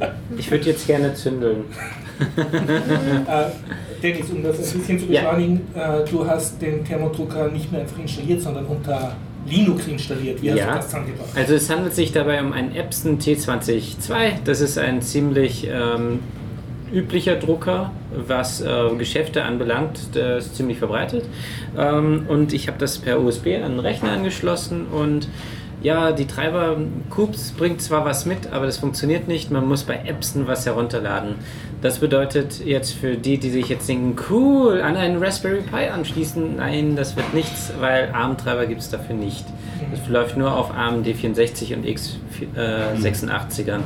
Ja. 0.00 0.12
ich 0.38 0.48
würde 0.48 0.66
jetzt 0.66 0.86
gerne 0.86 1.12
zündeln. 1.14 1.64
Äh, 2.18 3.44
Dennis, 4.02 4.30
um 4.30 4.42
das 4.42 4.56
ein 4.74 4.78
bisschen 4.80 4.98
zu 4.98 5.06
Ja. 5.06 5.20
beschleunigen, 5.22 5.60
äh, 5.74 6.04
du 6.08 6.26
hast 6.26 6.60
den 6.62 6.84
Thermodrucker 6.84 7.48
nicht 7.48 7.70
nur 7.72 7.80
einfach 7.80 7.98
installiert, 7.98 8.40
sondern 8.42 8.66
unter 8.66 9.12
Linux 9.48 9.86
installiert. 9.86 10.42
Wie 10.42 10.50
hast 10.50 10.58
du 10.58 10.64
Ja, 10.64 10.74
das 10.76 10.86
zusammengebracht? 10.86 11.28
also 11.36 11.54
es 11.54 11.70
handelt 11.70 11.94
sich 11.94 12.12
dabei 12.12 12.40
um 12.40 12.52
einen 12.52 12.74
Epson 12.74 13.18
T20-2. 13.18 14.32
Das 14.44 14.60
ist 14.60 14.78
ein 14.78 15.02
ziemlich 15.02 15.68
ähm, 15.70 16.20
üblicher 16.92 17.36
Drucker, 17.36 17.90
was 18.26 18.60
äh, 18.60 18.66
Geschäfte 18.98 19.44
anbelangt. 19.44 20.14
Der 20.14 20.38
ist 20.38 20.56
ziemlich 20.56 20.78
verbreitet. 20.78 21.24
Ähm, 21.76 22.24
und 22.28 22.52
ich 22.52 22.68
habe 22.68 22.78
das 22.78 22.98
per 22.98 23.20
USB 23.20 23.48
an 23.62 23.72
den 23.72 23.80
Rechner 23.80 24.12
angeschlossen 24.12 24.86
und 24.86 25.28
ja, 25.80 26.10
die 26.10 26.26
Treiber 26.26 26.76
Coops 27.08 27.52
bringt 27.52 27.80
zwar 27.80 28.04
was 28.04 28.26
mit, 28.26 28.52
aber 28.52 28.66
das 28.66 28.78
funktioniert 28.78 29.28
nicht. 29.28 29.52
Man 29.52 29.64
muss 29.68 29.84
bei 29.84 29.94
Epson 30.06 30.48
was 30.48 30.66
herunterladen. 30.66 31.36
Das 31.80 31.98
bedeutet 31.98 32.64
jetzt 32.64 32.92
für 32.92 33.16
die, 33.16 33.38
die 33.38 33.50
sich 33.50 33.68
jetzt 33.68 33.88
denken, 33.88 34.16
cool, 34.30 34.80
an 34.80 34.96
einen 34.96 35.22
Raspberry 35.22 35.60
Pi 35.60 35.88
anschließen, 35.88 36.56
nein, 36.56 36.96
das 36.96 37.16
wird 37.16 37.34
nichts, 37.34 37.72
weil 37.78 38.10
ARM-Treiber 38.12 38.66
gibt 38.66 38.80
es 38.80 38.90
dafür 38.90 39.14
nicht. 39.14 39.44
Das 39.92 40.08
läuft 40.08 40.36
nur 40.36 40.52
auf 40.52 40.74
ARM 40.74 41.04
D64 41.04 41.74
und 41.74 41.86
x86ern. 41.86 43.80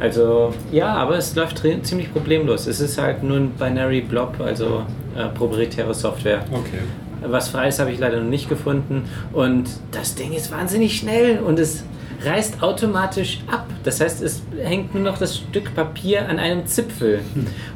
Also 0.00 0.54
ja, 0.72 0.94
aber 0.94 1.18
es 1.18 1.34
läuft 1.34 1.62
ziemlich 1.82 2.12
problemlos. 2.12 2.66
Es 2.66 2.80
ist 2.80 2.98
halt 2.98 3.22
nur 3.22 3.36
ein 3.36 3.50
Binary 3.50 4.00
Blob, 4.00 4.40
also 4.40 4.84
äh, 5.16 5.28
proprietäre 5.28 5.92
Software. 5.92 6.44
Okay. 6.50 6.80
Was 7.26 7.48
Freies 7.48 7.80
habe 7.80 7.90
ich 7.90 7.98
leider 7.98 8.20
noch 8.20 8.30
nicht 8.30 8.48
gefunden. 8.48 9.04
Und 9.32 9.68
das 9.90 10.14
Ding 10.14 10.32
ist 10.32 10.52
wahnsinnig 10.52 10.96
schnell 10.96 11.40
und 11.40 11.58
es 11.58 11.82
reißt 12.24 12.62
automatisch 12.62 13.40
ab. 13.46 13.66
Das 13.84 14.00
heißt, 14.00 14.22
es 14.22 14.42
hängt 14.60 14.94
nur 14.94 15.02
noch 15.02 15.18
das 15.18 15.36
Stück 15.36 15.74
Papier 15.74 16.28
an 16.28 16.38
einem 16.38 16.66
Zipfel. 16.66 17.20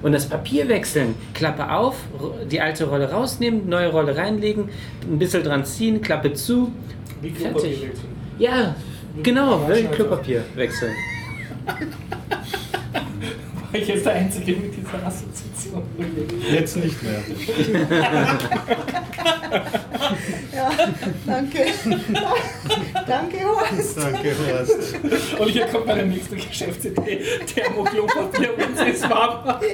Und 0.02 0.12
das 0.12 0.26
Papier 0.26 0.68
wechseln, 0.68 1.14
Klappe 1.34 1.70
auf, 1.70 1.96
die 2.50 2.60
alte 2.60 2.84
Rolle 2.84 3.10
rausnehmen, 3.10 3.68
neue 3.68 3.90
Rolle 3.90 4.16
reinlegen, 4.16 4.68
ein 5.02 5.18
bisschen 5.18 5.44
dran 5.44 5.64
ziehen, 5.64 6.00
Klappe 6.02 6.32
zu. 6.32 6.72
Wie 7.20 7.30
Fertig. 7.30 7.52
Klopapier 7.52 7.88
wechseln. 7.88 8.08
Ja, 8.38 8.74
genau, 9.22 9.60
Waschneifer. 9.68 9.94
Klopapier 9.94 10.44
wechseln. 10.54 10.92
War 11.66 11.76
ich 13.72 13.86
jetzt 13.86 14.06
der 14.06 14.14
Einzige 14.14 14.52
mit 14.52 14.74
dieser 14.76 15.06
Assoziation? 15.06 15.51
Jetzt 16.50 16.76
nicht 16.76 17.02
mehr. 17.02 17.22
Ja, 20.54 20.70
danke. 21.26 21.58
danke, 23.06 23.38
Horst. 23.44 23.98
Danke, 23.98 24.34
Horst. 24.38 25.38
Und 25.38 25.48
hier 25.48 25.66
kommt 25.66 25.86
meine 25.86 26.06
nächste 26.06 26.36
Geschäftsidee. 26.36 27.22
Thermoklopapier, 27.46 28.50
wenn 28.56 28.88
es 28.88 29.02
warm 29.08 29.46
macht. 29.46 29.64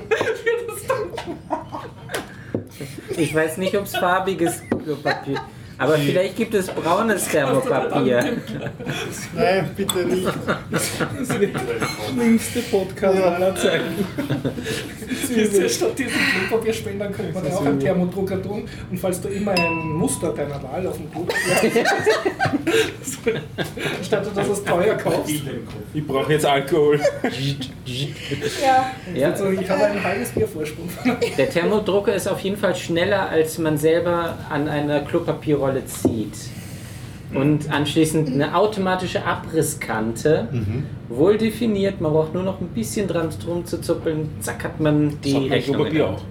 Ich 3.16 3.34
weiß 3.34 3.58
nicht, 3.58 3.76
ob 3.76 3.84
es 3.84 3.96
farbiges 3.96 4.62
Klopapier 4.70 5.40
aber 5.78 5.96
vielleicht 5.98 6.36
gibt 6.36 6.54
es 6.54 6.66
braunes 6.68 7.28
Thermopapier. 7.28 8.36
Nein, 9.34 9.70
bitte 9.76 9.98
nicht. 10.04 10.28
Das 10.70 10.82
ist 11.20 11.32
der 11.40 11.50
schlimmste 12.12 12.60
Podcast 12.62 13.22
aller 13.22 13.54
Zeiten. 13.54 14.06
Du, 15.28 15.68
statt 15.68 15.98
diesen 15.98 16.12
Klopapierspender 16.48 17.08
könnte 17.08 17.32
man 17.32 17.46
ja 17.46 17.54
auch 17.54 17.64
einen 17.64 17.80
Thermodrucker 17.80 18.42
tun. 18.42 18.68
Und 18.90 18.98
falls 18.98 19.20
du 19.20 19.28
immer 19.28 19.52
ein 19.52 19.74
Muster 19.74 20.32
deiner 20.32 20.62
Wahl 20.62 20.86
auf 20.86 20.96
dem 20.96 21.10
Klopapier 21.10 21.84
hast, 21.84 23.18
statt 24.06 24.26
dass 24.34 24.46
du 24.46 24.52
es 24.52 24.64
teuer 24.64 24.94
kaufst. 24.96 25.42
Ich 25.94 26.06
brauche 26.06 26.32
jetzt 26.32 26.46
Alkohol. 26.46 27.00
Ja, 28.62 28.90
Ja, 29.14 29.30
Also 29.30 29.50
ich 29.50 29.68
habe 29.68 29.84
ein 29.84 30.02
halbes 30.02 30.30
Bier 30.30 30.48
Vorsprung. 30.48 30.88
der 31.36 31.50
Thermodrucker 31.50 32.14
ist 32.14 32.26
auf 32.28 32.40
jeden 32.40 32.56
Fall 32.56 32.74
schneller, 32.74 33.28
als 33.28 33.58
man 33.58 33.76
selber 33.78 34.38
an 34.50 34.68
einer 34.68 35.00
Klopapierrolle 35.00 35.67
zieht. 35.86 36.34
Und 37.34 37.70
anschließend 37.70 38.28
eine 38.30 38.56
automatische 38.56 39.22
Abrisskante, 39.24 40.48
wohl 41.10 41.36
definiert, 41.36 42.00
man 42.00 42.12
braucht 42.12 42.32
nur 42.32 42.42
noch 42.42 42.60
ein 42.60 42.68
bisschen 42.68 43.06
dran 43.06 43.28
drum 43.44 43.66
zu 43.66 43.80
zuppeln, 43.82 44.30
zack 44.40 44.64
hat 44.64 44.80
man 44.80 45.20
die 45.20 45.34
mein 45.34 45.52
Rechnung. 45.52 45.84
Hand. 45.84 46.00
auch. 46.00 46.22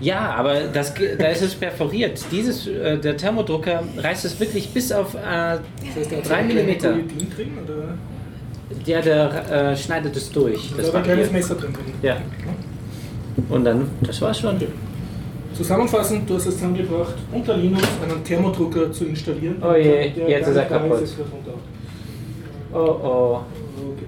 Ja, 0.00 0.34
aber 0.36 0.60
das, 0.72 0.94
da 1.18 1.26
ist 1.26 1.42
es 1.42 1.54
perforiert. 1.54 2.24
Dieses, 2.30 2.66
äh, 2.68 2.98
der 2.98 3.16
Thermodrucker 3.16 3.82
reißt 3.96 4.24
es 4.24 4.38
wirklich 4.38 4.68
bis 4.70 4.92
auf 4.92 5.14
äh, 5.14 5.18
Das 5.18 5.60
heißt, 5.96 6.10
der 6.10 6.18
hat 6.18 6.24
so 6.24 6.30
3 6.30 6.36
ein 6.36 6.48
kleines 6.48 6.76
mm. 6.76 6.86
Guillotine 6.86 7.26
drin 7.34 7.50
oder? 7.64 7.98
Ja, 8.86 9.00
der 9.00 9.70
äh, 9.72 9.76
schneidet 9.76 10.16
es 10.16 10.30
durch. 10.30 10.70
Da 10.70 10.76
Das 10.76 10.88
ist 10.88 10.94
ein 10.94 11.02
kleines 11.02 11.26
Papier. 11.26 11.38
Messer 11.40 11.54
drin. 11.56 11.72
drin. 11.72 11.94
Ja. 12.02 12.16
Und 13.48 13.64
dann, 13.64 13.88
das 14.02 14.20
war's 14.20 14.38
schon. 14.38 14.60
Zusammenfassend, 15.58 16.30
du 16.30 16.34
hast 16.36 16.46
es 16.46 16.54
zusammengebracht, 16.54 17.14
unter 17.32 17.56
Linux 17.56 17.82
einen 18.00 18.22
Thermodrucker 18.22 18.92
zu 18.92 19.06
installieren. 19.06 19.56
Oh 19.60 19.74
je, 19.74 20.10
Der 20.10 20.28
jetzt 20.30 20.46
ist 20.48 20.56
er 20.56 20.64
kaputt. 20.66 21.02
ist. 21.02 21.16
Oh 22.72 22.76
oh. 22.78 23.40
Okay. 23.92 24.06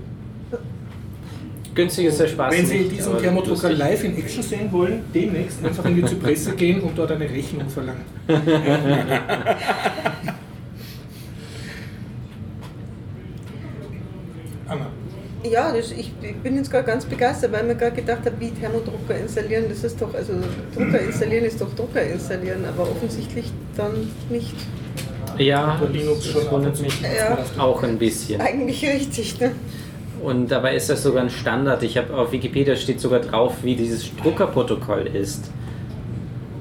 Günstig 1.74 2.06
ist 2.06 2.20
der 2.20 2.28
Spaß. 2.28 2.56
Wenn 2.56 2.66
Sie 2.66 2.78
nicht, 2.78 2.92
diesen 2.92 3.18
Thermodrucker 3.18 3.68
lustig. 3.68 3.78
live 3.78 4.04
in 4.04 4.16
Action 4.18 4.42
sehen 4.44 4.70
wollen, 4.70 5.02
demnächst 5.12 5.64
einfach 5.64 5.84
in 5.86 5.96
die 5.96 6.04
Zypresse 6.04 6.54
gehen 6.54 6.82
und 6.82 6.96
dort 6.96 7.10
eine 7.10 7.28
Rechnung 7.28 7.68
verlangen. 7.68 8.04
ja 15.50 15.72
das, 15.72 15.92
ich, 15.92 16.12
ich 16.22 16.36
bin 16.36 16.56
jetzt 16.56 16.70
gerade 16.70 16.86
ganz 16.86 17.04
begeistert, 17.04 17.52
weil 17.52 17.62
ich 17.62 17.66
mir 17.68 17.74
gerade 17.76 17.96
gedacht 17.96 18.20
habe, 18.24 18.34
wie 18.38 18.50
Thermodrucker 18.50 19.16
installieren, 19.20 19.64
das 19.68 19.84
ist 19.84 20.00
doch, 20.00 20.14
also 20.14 20.34
Drucker 20.74 21.00
installieren 21.00 21.44
ist 21.44 21.60
doch 21.60 21.74
Drucker 21.74 22.02
installieren, 22.02 22.64
aber 22.64 22.82
offensichtlich 22.82 23.50
dann 23.76 24.10
nicht. 24.28 24.54
Ja, 25.38 25.80
Linux 25.90 26.34
wundert 26.50 26.80
mich. 26.80 27.00
Ja. 27.00 27.38
auch 27.58 27.82
ein 27.82 27.98
bisschen. 27.98 28.40
Eigentlich 28.40 28.84
richtig, 28.84 29.40
ne? 29.40 29.52
Und 30.22 30.50
dabei 30.50 30.76
ist 30.76 30.90
das 30.90 31.02
sogar 31.02 31.22
ein 31.22 31.30
Standard. 31.30 31.82
Ich 31.82 31.96
habe 31.96 32.14
auf 32.14 32.30
Wikipedia 32.32 32.76
steht 32.76 33.00
sogar 33.00 33.20
drauf, 33.20 33.54
wie 33.62 33.74
dieses 33.74 34.14
Druckerprotokoll 34.16 35.06
ist. 35.14 35.50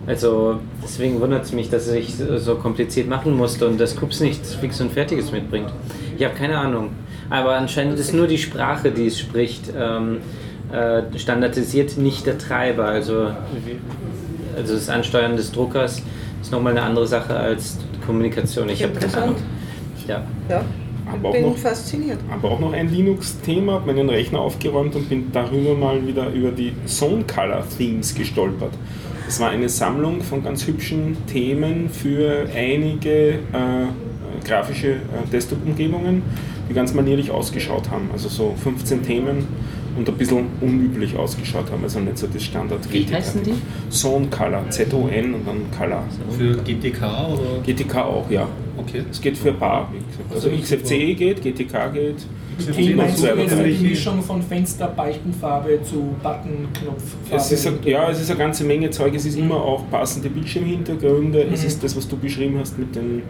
Also 0.08 0.60
deswegen 0.84 1.20
wundert 1.20 1.44
es 1.44 1.52
mich, 1.52 1.70
dass 1.70 1.88
ich 1.90 2.16
so 2.16 2.56
kompliziert 2.56 3.08
machen 3.08 3.36
musste 3.36 3.68
und 3.68 3.80
das 3.80 3.96
Kups 3.96 4.22
nichts 4.22 4.56
fix 4.56 4.80
und 4.82 4.92
fertiges 4.92 5.32
mitbringt. 5.32 5.72
Ich 6.18 6.24
habe 6.24 6.36
keine 6.36 6.58
Ahnung. 6.58 6.92
Aber 7.30 7.56
anscheinend 7.56 8.00
ist 8.00 8.14
nur 8.14 8.28
die 8.28 8.38
Sprache, 8.38 8.92
die 8.92 9.08
es 9.08 9.20
spricht, 9.20 9.72
ähm, 9.78 10.18
äh, 10.72 11.02
standardisiert, 11.18 11.98
nicht 11.98 12.26
der 12.26 12.38
Treiber. 12.38 12.86
Also, 12.86 13.28
also 14.56 14.74
das 14.74 14.90
Ansteuern 14.90 15.36
des 15.36 15.52
Druckers 15.52 16.02
ist 16.42 16.52
nochmal 16.52 16.74
eine 16.74 16.84
andere 16.84 17.08
Sache 17.08 17.36
als 17.36 17.78
die 17.78 18.06
Kommunikation. 18.06 18.70
Ich 18.70 18.84
habe 18.84 18.94
keine 18.94 19.18
Ahnung. 19.24 19.36
Ja. 20.08 20.24
Ja, 20.50 20.64
Aber 21.12 21.30
auch 21.30 21.34
bin 21.34 21.44
noch 21.44 21.58
fasziniert. 21.58 22.18
aber 22.32 22.50
auch 22.52 22.60
noch 22.60 22.74
ein 22.74 22.90
Linux-Thema, 22.92 23.74
habe 23.74 23.94
meinen 23.94 24.10
Rechner 24.10 24.40
aufgeräumt 24.40 24.96
und 24.96 25.08
bin 25.08 25.32
darüber 25.32 25.76
mal 25.76 26.06
wieder 26.08 26.30
über 26.30 26.50
die 26.50 26.74
Zone 26.88 27.24
Color 27.32 27.64
Themes 27.78 28.16
gestolpert. 28.16 28.72
Das 29.28 29.40
war 29.40 29.50
eine 29.52 29.70
Sammlung 29.70 30.22
von 30.22 30.44
ganz 30.44 30.66
hübschen 30.66 31.16
Themen 31.28 31.90
für 31.92 32.48
einige 32.56 33.34
äh, 33.34 33.38
grafische 34.44 34.94
äh, 34.94 34.98
Desktop-Umgebungen, 35.32 36.24
die 36.70 36.74
ganz 36.74 36.94
manierlich 36.94 37.32
ausgeschaut 37.32 37.90
haben. 37.90 38.10
Also 38.14 38.30
so 38.30 38.56
15 38.64 39.04
Themen 39.04 39.48
und 39.98 40.08
ein 40.08 40.16
bisschen 40.16 40.46
unüblich 40.62 41.18
ausgeschaut 41.18 41.72
haben, 41.72 41.84
also 41.84 42.00
nicht 42.00 42.18
so 42.18 42.28
das 42.28 42.44
standard 42.44 42.80
Wie 42.94 43.06
heißen 43.12 43.42
die? 43.44 43.54
Zone 43.90 44.28
Color, 44.28 44.70
Z-O-N 44.70 45.34
und 45.34 45.48
dann 45.48 45.62
Color. 45.78 46.04
Für 46.38 46.56
GTK 46.58 47.02
oder? 47.02 47.62
GTK 47.66 47.96
auch, 47.98 48.30
ja. 48.30 48.48
Okay. 48.78 49.02
Es 49.12 49.20
geht 49.20 49.38
für 49.38 49.50
ein 49.50 49.58
paar, 49.60 49.92
wie 49.92 49.98
gesagt. 49.98 50.34
Also 50.34 50.50
XFCE 50.50 51.16
geht, 51.16 51.42
GTK 51.42 51.92
geht. 51.92 52.16
Und 52.60 52.96
meinst 52.98 53.24
du 53.24 53.28
jetzt 53.28 53.58
die 53.58 53.88
Mischung 53.88 54.22
von 54.22 54.42
Fenster-Balkenfarbe 54.42 55.80
zu 55.84 56.16
Button-Knopffarbe? 56.22 57.36
Es 57.36 57.52
ist, 57.52 57.68
ein- 57.68 57.80
ja, 57.84 58.10
es 58.10 58.22
ist 58.22 58.30
eine 58.30 58.40
ganze 58.40 58.64
Menge 58.66 58.90
Zeug. 58.90 59.14
Es 59.16 59.26
ist 59.26 59.38
immer 59.38 59.56
auch 59.56 59.90
passende 59.90 60.30
Bildschirmhintergründe. 60.30 61.44
Es 61.54 61.62
Mhm. 61.62 61.68
ist 61.68 61.84
das, 61.84 61.96
was 61.96 62.08
du 62.08 62.18
beschrieben 62.18 62.58
hast 62.60 62.78
mit 62.78 62.96
den. 62.96 63.24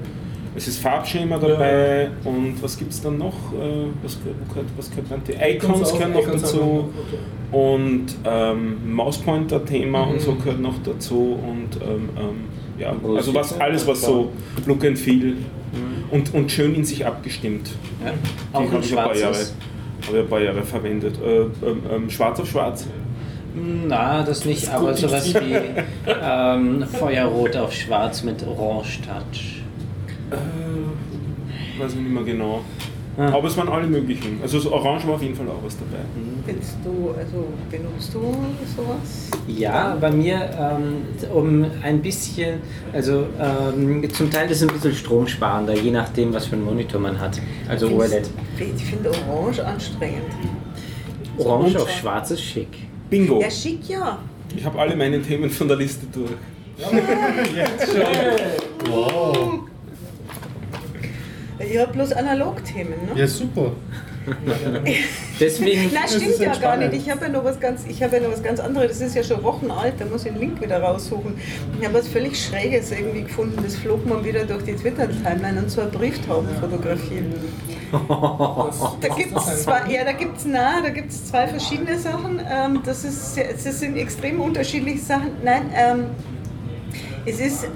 Es 0.56 0.68
ist 0.68 0.80
Farbschema 0.80 1.38
dabei 1.38 2.10
und 2.26 2.62
was 2.62 2.78
gibt 2.78 2.92
es 2.92 3.02
dann 3.02 3.18
noch? 3.20 3.34
Äh, 3.54 3.86
Was, 4.04 4.18
gehört- 4.24 4.68
was 4.78 4.90
gehört 4.90 5.12
dann? 5.12 5.22
Die 5.28 5.34
Icons 5.34 5.94
gehören 5.94 6.14
noch 6.14 6.22
Icons 6.22 6.42
dazu 6.42 6.90
noch. 7.52 7.58
und 7.60 8.06
ähm, 8.26 8.94
Mauspointer-Thema 8.96 10.02
und 10.04 10.16
Mhm. 10.16 10.20
so 10.20 10.34
gehört 10.36 10.60
noch 10.60 10.76
dazu 10.84 11.38
und 11.48 11.82
ähm, 11.84 12.10
ähm, 12.18 12.80
ja, 12.80 12.94
also 13.16 13.32
ist 13.32 13.36
was 13.36 13.60
alles 13.60 13.86
was 13.88 14.02
so 14.02 14.32
Look 14.66 14.86
and 14.86 14.98
Feel 14.98 15.38
und, 16.12 16.34
und 16.34 16.52
schön 16.52 16.74
in 16.74 16.84
sich 16.84 17.06
abgestimmt. 17.06 17.70
Ja. 18.04 18.12
Die 18.12 18.56
Auch 18.56 18.62
ein 18.62 18.72
habe 18.72 18.84
ich 18.84 18.92
ein 18.92 18.96
paar 19.04 19.16
Jahre, 19.16 19.36
ich 20.02 20.16
ein 20.16 20.28
paar 20.28 20.42
Jahre 20.42 20.64
verwendet. 20.64 21.16
Äh, 21.24 21.42
ähm, 21.42 21.50
ähm, 21.94 22.10
schwarz 22.10 22.40
auf 22.40 22.50
schwarz. 22.50 22.88
Na, 23.88 24.24
das 24.24 24.46
nicht, 24.46 24.68
aber 24.70 24.96
sowas 24.96 25.34
wie 25.36 25.56
ähm, 26.22 26.86
Feuerrot 26.88 27.56
auf 27.58 27.74
Schwarz 27.74 28.24
mit 28.24 28.46
Orange 28.48 29.00
Touch. 29.02 29.62
Äh, 30.32 31.82
weiß 31.82 31.94
ich 31.94 32.00
nicht 32.00 32.12
mehr 32.12 32.24
genau. 32.24 32.62
Ah. 33.18 33.34
Aber 33.34 33.48
es 33.50 33.58
waren 33.58 33.68
alle 33.68 33.86
möglichen. 33.86 34.39
Also 34.42 34.60
so 34.60 34.72
Orange 34.72 35.06
war 35.06 35.15
auf 35.15 35.22
jeden 35.22 35.36
Fall 35.36 35.48
auch 35.50 35.62
was 35.62 35.76
dabei. 35.78 36.04
Willst 36.46 36.78
du, 36.86 37.13
also 37.18 37.48
benutzt 37.70 38.13
du 38.13 38.22
sowas? 38.78 39.30
Ja, 39.46 39.98
bei 40.00 40.10
mir, 40.10 40.50
ähm, 40.58 41.02
um 41.34 41.65
ein 41.84 42.02
bisschen, 42.02 42.62
also 42.94 43.26
ähm, 43.38 44.10
zum 44.13 44.32
Teil 44.32 44.50
ist 44.50 44.62
es 44.62 44.70
ein 44.70 44.74
bisschen 44.74 44.94
stromsparender, 44.94 45.74
je 45.74 45.92
nachdem, 45.92 46.34
was 46.34 46.46
für 46.46 46.56
einen 46.56 46.63
Monitor 46.63 47.02
man 47.02 47.20
hat. 47.20 47.42
Also 47.68 47.89
E 47.89 47.94
OLED. 47.94 48.30
Ich 48.58 48.86
finde 48.86 49.12
Orange 49.30 49.65
anstrengend. 49.65 50.24
Orange 51.38 51.76
auf 51.78 51.92
schwarz 51.92 52.32
ist 52.32 52.42
schick. 52.42 52.70
Bingo! 53.10 53.42
Ja, 53.42 53.52
schick 53.52 53.89
ja. 53.89 54.20
Ich 54.56 54.63
habe 54.63 54.80
alle 54.80 54.96
meine 54.96 55.22
Themen 55.22 55.50
von 55.50 55.68
der 55.68 55.76
Liste 55.78 56.06
durch. 56.13 56.32
Wow. 58.89 59.68
Habe 61.60 61.93
bloß 61.93 62.13
Analogthemen, 62.13 63.06
ne? 63.06 63.19
Ja, 63.19 63.28
super. 63.28 63.74
Deswegen, 65.39 65.91
Nein, 65.93 66.04
stimmt 66.08 66.28
ist 66.28 66.39
ja 66.39 66.56
gar 66.56 66.78
nicht. 66.78 66.93
Ich 66.93 67.10
habe 67.10 67.26
ja 67.26 67.30
noch 67.30 67.43
was 67.43 67.60
ganz, 67.60 67.86
ich 67.88 68.02
habe 68.04 68.17
ja 68.17 68.24
noch 68.24 68.32
was 68.32 68.43
ganz 68.43 68.60
anderes. 68.60 69.00
Das 69.00 69.02
ist 69.02 69.15
ja 69.15 69.24
schon 69.24 69.43
Wochen 69.43 69.72
alt. 69.72 69.95
Da 70.00 70.06
muss 70.06 70.26
ich 70.26 70.32
den 70.32 70.39
Link 70.39 70.62
wieder 70.62 70.82
raussuchen. 70.82 71.36
Ich 71.80 71.86
habe 71.86 71.98
was 71.98 72.08
völlig 72.08 72.41
Schräges 72.41 72.91
irgendwie 72.91 73.24
gefunden. 73.24 73.60
Das 73.63 73.76
flog 73.76 74.06
man 74.06 74.24
wieder 74.24 74.45
durch 74.45 74.63
die 74.63 74.76
Twitter-Timeline 74.76 75.60
und 75.60 75.69
zwar 75.69 75.86
Brieftaubenfotografie. 75.86 77.24
Da 77.91 79.08
gibt 79.16 79.36
es 79.36 79.64
zwei, 79.64 79.91
ja, 79.91 80.03
da 80.03 80.12
gibt's, 80.12 80.45
na, 80.45 80.80
da 80.80 80.89
gibt's 80.89 81.26
zwei 81.26 81.47
verschiedene 81.47 81.97
Sachen. 81.97 82.39
Ähm, 82.47 82.82
das, 82.86 83.03
ist, 83.03 83.36
das 83.36 83.80
sind 83.80 83.97
extrem 83.97 84.39
unterschiedliche 84.39 84.99
Sachen. 84.99 85.32
Nein, 85.43 85.72
ähm, 85.76 86.05
es 87.26 87.39
ist 87.39 87.68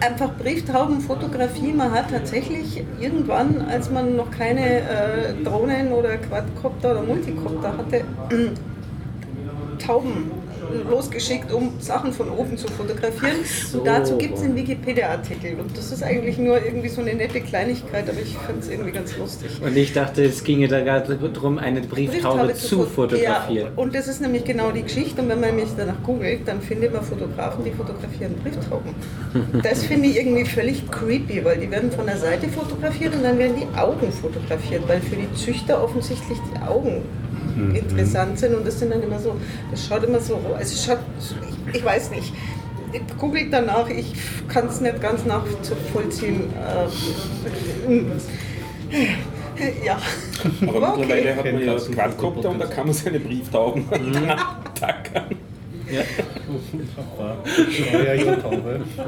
einfach 0.00 0.32
Brieftaubenfotografie. 0.38 1.72
Man 1.72 1.92
hat 1.92 2.10
tatsächlich 2.10 2.82
irgendwann, 3.00 3.62
als 3.68 3.90
man 3.90 4.16
noch 4.16 4.30
keine 4.30 4.80
äh, 4.80 5.44
Drohnen 5.44 5.92
oder 5.92 6.16
Quadcopter 6.16 6.92
oder 6.92 7.02
Multicopter 7.02 7.76
hatte, 7.76 8.04
Tauben 9.78 10.30
losgeschickt, 10.88 11.52
um 11.52 11.72
Sachen 11.80 12.12
von 12.12 12.30
oben 12.30 12.56
zu 12.56 12.66
fotografieren. 12.68 13.36
so. 13.70 13.78
Und 13.78 13.86
dazu 13.86 14.16
gibt 14.18 14.36
es 14.36 14.42
einen 14.42 14.56
Wikipedia-Artikel. 14.56 15.58
Und 15.60 15.76
das 15.76 15.92
ist 15.92 16.02
eigentlich 16.02 16.38
nur 16.38 16.64
irgendwie 16.64 16.88
so 16.88 17.00
eine 17.00 17.14
nette 17.14 17.40
Kleinigkeit, 17.40 18.08
aber 18.08 18.18
ich 18.20 18.36
finde 18.46 18.60
es 18.60 18.68
irgendwie 18.68 18.92
ganz 18.92 19.16
lustig. 19.16 19.50
Und 19.62 19.76
ich 19.76 19.92
dachte, 19.92 20.24
es 20.24 20.42
ginge 20.44 20.68
da 20.68 20.80
gerade 20.80 21.16
darum, 21.16 21.58
eine 21.58 21.80
Brieftaube 21.80 22.54
zu 22.54 22.80
fot- 22.84 23.10
fotografieren. 23.10 23.68
Ja, 23.76 23.82
und 23.82 23.94
das 23.94 24.08
ist 24.08 24.20
nämlich 24.20 24.44
genau 24.44 24.70
die 24.70 24.82
Geschichte. 24.82 25.20
Und 25.22 25.28
wenn 25.28 25.40
man 25.40 25.54
mich 25.56 25.68
danach 25.76 26.02
googelt, 26.02 26.46
dann 26.46 26.60
findet 26.60 26.92
man 26.92 27.02
Fotografen, 27.02 27.64
die 27.64 27.70
fotografieren 27.72 28.34
Brieftauben. 28.42 28.94
Das 29.62 29.84
finde 29.84 30.08
ich 30.08 30.16
irgendwie 30.16 30.44
völlig 30.44 30.90
creepy, 30.90 31.44
weil 31.44 31.58
die 31.58 31.70
werden 31.70 31.90
von 31.90 32.06
der 32.06 32.16
Seite 32.16 32.48
fotografiert 32.48 33.14
und 33.14 33.22
dann 33.22 33.38
werden 33.38 33.56
die 33.56 33.78
Augen 33.78 34.10
fotografiert, 34.12 34.82
weil 34.88 35.00
für 35.00 35.16
die 35.16 35.32
Züchter 35.34 35.82
offensichtlich 35.82 36.38
die 36.54 36.60
Augen 36.62 37.02
interessant 37.74 38.38
sind. 38.38 38.54
Und 38.54 38.66
das 38.66 38.78
sind 38.78 38.90
dann 38.92 39.02
immer 39.02 39.18
so, 39.18 39.36
das 39.70 39.86
schaut 39.86 40.04
immer 40.04 40.20
so, 40.20 40.36
also 40.56 40.60
es 40.74 40.84
schaut, 40.84 40.98
ich, 41.70 41.76
ich 41.76 41.84
weiß 41.84 42.10
nicht. 42.10 42.32
Googelt 43.18 43.52
danach, 43.52 43.88
ich 43.90 44.12
kann 44.48 44.68
es 44.68 44.80
nicht 44.80 45.00
ganz 45.02 45.24
nachvollziehen. 45.26 46.44
Äh, 49.58 49.84
ja. 49.86 49.98
Aber 50.66 50.92
Okay. 50.92 51.00
mittlerweile 51.00 51.36
hat 51.36 51.44
man 51.52 51.60
ja 51.66 51.72
das 51.74 51.90
Quadcopter 51.90 52.50
und 52.50 52.58
da 52.60 52.66
kann 52.66 52.86
man 52.86 52.94
seine 52.94 53.20
Brieftauben 53.20 53.84
tackern. 54.78 55.34
Ja. 55.90 56.02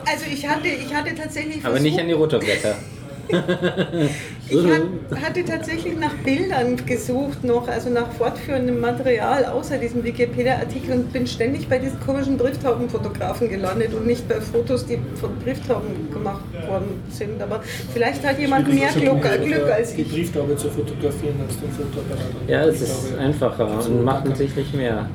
Also 0.06 0.24
ich 0.32 0.48
hatte, 0.48 0.68
ich 0.68 0.94
hatte 0.94 1.14
tatsächlich 1.14 1.64
Aber 1.64 1.74
nicht 1.80 1.94
versucht- 1.94 2.00
an 2.00 2.06
die 2.08 2.12
Rotorblätter. 2.14 2.74
Ich 4.50 4.56
hat- 4.64 5.22
hatte 5.22 5.44
tatsächlich 5.44 5.96
nach 5.98 6.14
Bildern 6.24 6.76
gesucht 6.86 7.44
noch, 7.44 7.68
also 7.68 7.90
nach 7.90 8.10
fortführendem 8.12 8.80
Material 8.80 9.44
außer 9.44 9.76
diesem 9.76 10.02
Wikipedia-Artikel 10.04 10.92
und 10.94 11.12
bin 11.12 11.26
ständig 11.26 11.68
bei 11.68 11.78
diesen 11.78 12.00
komischen 12.00 12.38
Brieftaubenfotografen 12.38 13.50
gelandet 13.50 13.92
und 13.92 14.06
nicht 14.06 14.26
bei 14.28 14.40
Fotos, 14.40 14.86
die 14.86 14.98
von 15.20 15.36
Brieftauben 15.44 16.10
gemacht 16.10 16.40
worden 16.66 17.02
sind. 17.10 17.42
Aber 17.42 17.60
vielleicht 17.92 18.26
hat 18.26 18.38
jemand 18.38 18.72
mehr 18.72 18.88
Glück, 18.88 19.20
Glück 19.44 19.70
als 19.70 19.94
die 19.94 20.02
ich. 20.02 20.10
Brieftaube 20.10 20.56
zu 20.56 20.70
fotografieren 20.70 21.36
als 21.46 21.58
den 21.60 21.70
Fotoapparat. 21.70 22.48
Ja, 22.48 22.64
es 22.64 22.80
ist 22.80 23.18
einfacher 23.18 23.68
und 23.86 24.04
macht 24.04 24.24
natürlich 24.24 24.72
mehr. 24.72 25.08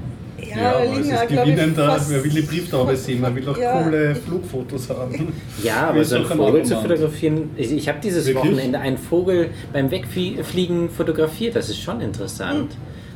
Ja, 0.49 0.71
aber 0.75 0.99
es 0.99 1.07
ist 1.07 1.27
gewinnender, 1.27 1.85
fast- 1.87 2.09
wer 2.11 2.23
will 2.23 2.31
die 2.31 2.41
Brieftaube 2.41 2.95
sehen, 2.95 3.21
man 3.21 3.35
will 3.35 3.43
doch 3.43 3.57
Ja. 3.57 3.81
coole 3.83 4.15
Flugfotos 4.15 4.89
haben. 4.89 5.33
Ja, 5.63 5.87
aber 5.89 6.01
ist 6.01 6.09
so 6.09 6.17
einen 6.17 6.25
Vogel 6.25 6.63
zu 6.63 6.75
fotografieren, 6.79 7.49
ich, 7.57 7.71
ich 7.71 7.87
habe 7.89 7.99
dieses 8.03 8.25
Wirklich? 8.25 8.43
Wochenende 8.53 8.79
einen 8.79 8.97
Vogel 8.97 9.49
beim 9.71 9.89
Wegfliegen 9.91 10.89
fotografiert, 10.89 11.55
das 11.55 11.69
ist 11.69 11.79
schon 11.81 12.01
interessant. 12.01 12.71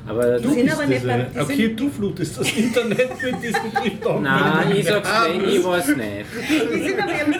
Aber 0.07 0.39
Die 0.39 0.47
sind 0.47 0.63
bist 0.65 0.73
aber 0.77 0.85
nicht 0.87 1.05
beim- 1.05 1.25
die 1.33 1.39
okay, 1.39 1.55
sind- 1.67 1.79
du 1.79 1.89
flutest 1.89 2.39
das 2.39 2.51
Internet 2.53 3.21
mit 3.21 3.43
diesen 3.43 3.61
Wenn 3.73 4.69
du 4.71 4.77
ich 4.77 4.85
sag's 4.87 5.09
dir, 5.25 5.47
ich 5.47 5.63
weiß 5.65 5.87
nicht. 5.87 6.25
Die 6.73 6.81
sind 6.81 6.99
aber 7.01 7.11
eben, 7.11 7.35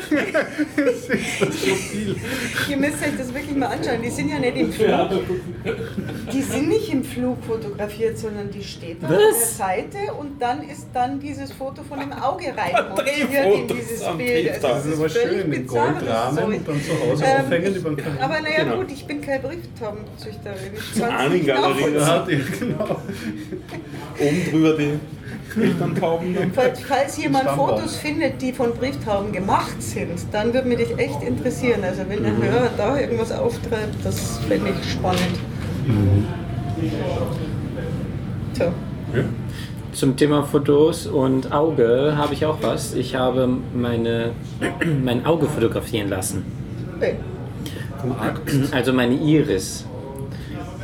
ihr 2.69 2.77
müsst 2.77 3.01
euch 3.03 3.17
das 3.17 3.33
wirklich 3.33 3.55
mal 3.55 3.67
anschauen, 3.67 4.01
die 4.03 4.09
sind 4.09 4.29
ja 4.29 4.39
nicht 4.39 4.57
im 4.57 4.71
Flug. 4.71 5.09
Die 6.33 6.41
sind 6.41 6.69
nicht 6.69 6.89
im 6.91 7.03
Flug 7.03 7.43
fotografiert, 7.45 8.17
sondern 8.17 8.49
die 8.51 8.63
steht 8.63 9.01
da 9.03 9.07
an 9.07 9.13
der? 9.13 9.33
Seite 9.33 10.13
und 10.19 10.41
dann 10.41 10.67
ist 10.67 10.87
dann 10.93 11.19
dieses 11.19 11.51
Foto 11.51 11.83
von 11.83 11.99
dem 11.99 12.11
Auge 12.13 12.45
reinmontiert 12.55 13.53
in 13.55 13.67
dieses 13.67 14.03
Bild. 14.17 14.17
Brieftaube. 14.51 14.73
Das 14.73 14.85
ist 14.85 14.97
aber 14.99 15.09
schön, 15.09 15.49
mit 15.49 15.65
das 15.65 15.73
Goldrahmen 15.73 16.43
und 16.43 16.67
dann 16.67 16.81
zu 16.83 16.91
Hause 17.09 17.23
Ähm, 17.25 17.45
aufhängen 17.45 17.75
über 17.75 17.89
den 17.91 17.97
Kamin. 17.97 18.19
Aber 18.21 18.41
naja 18.41 18.63
Genau. 18.63 18.75
gut, 18.77 18.91
ich 18.91 19.05
bin 19.05 19.21
keine 19.21 19.39
Brieftaubenzüchterin. 19.39 20.73
Ich 20.73 20.99
kann's 20.99 21.33
nicht 21.33 21.49
Ahnengalerie. 21.51 21.91
nachvollziehen. 21.97 22.45
Genau. 22.59 22.85
Oben 24.19 24.51
drüber 24.51 24.73
die 24.77 24.99
Elterntauben. 25.61 26.35
Falls, 26.53 26.81
falls 26.81 27.17
jemand. 27.17 27.49
Fotos 27.49 27.95
findet, 27.95 28.41
die 28.41 28.51
von 28.53 28.73
Brieftauben 28.73 29.31
gemacht 29.31 29.81
sind, 29.81 30.19
dann 30.31 30.53
würde 30.53 30.67
mich 30.67 30.79
das 30.79 30.97
echt 30.97 31.21
interessieren. 31.23 31.83
Also 31.83 32.03
wenn 32.07 32.23
der 32.23 32.37
Hörer 32.37 32.69
da 32.77 32.99
irgendwas 32.99 33.31
auftreibt, 33.31 34.03
das 34.03 34.39
fände 34.47 34.71
ich 34.71 34.91
spannend. 34.91 35.39
Tja. 38.53 38.71
Zum 39.93 40.15
Thema 40.15 40.43
Fotos 40.43 41.07
und 41.07 41.51
Auge 41.51 42.13
habe 42.15 42.33
ich 42.33 42.45
auch 42.45 42.57
was. 42.61 42.93
Ich 42.93 43.15
habe 43.15 43.49
meine, 43.73 44.31
mein 45.03 45.25
Auge 45.25 45.47
fotografieren 45.47 46.09
lassen. 46.09 46.45
Nee. 46.99 47.15
Also 48.71 48.93
meine 48.93 49.15
Iris. 49.15 49.85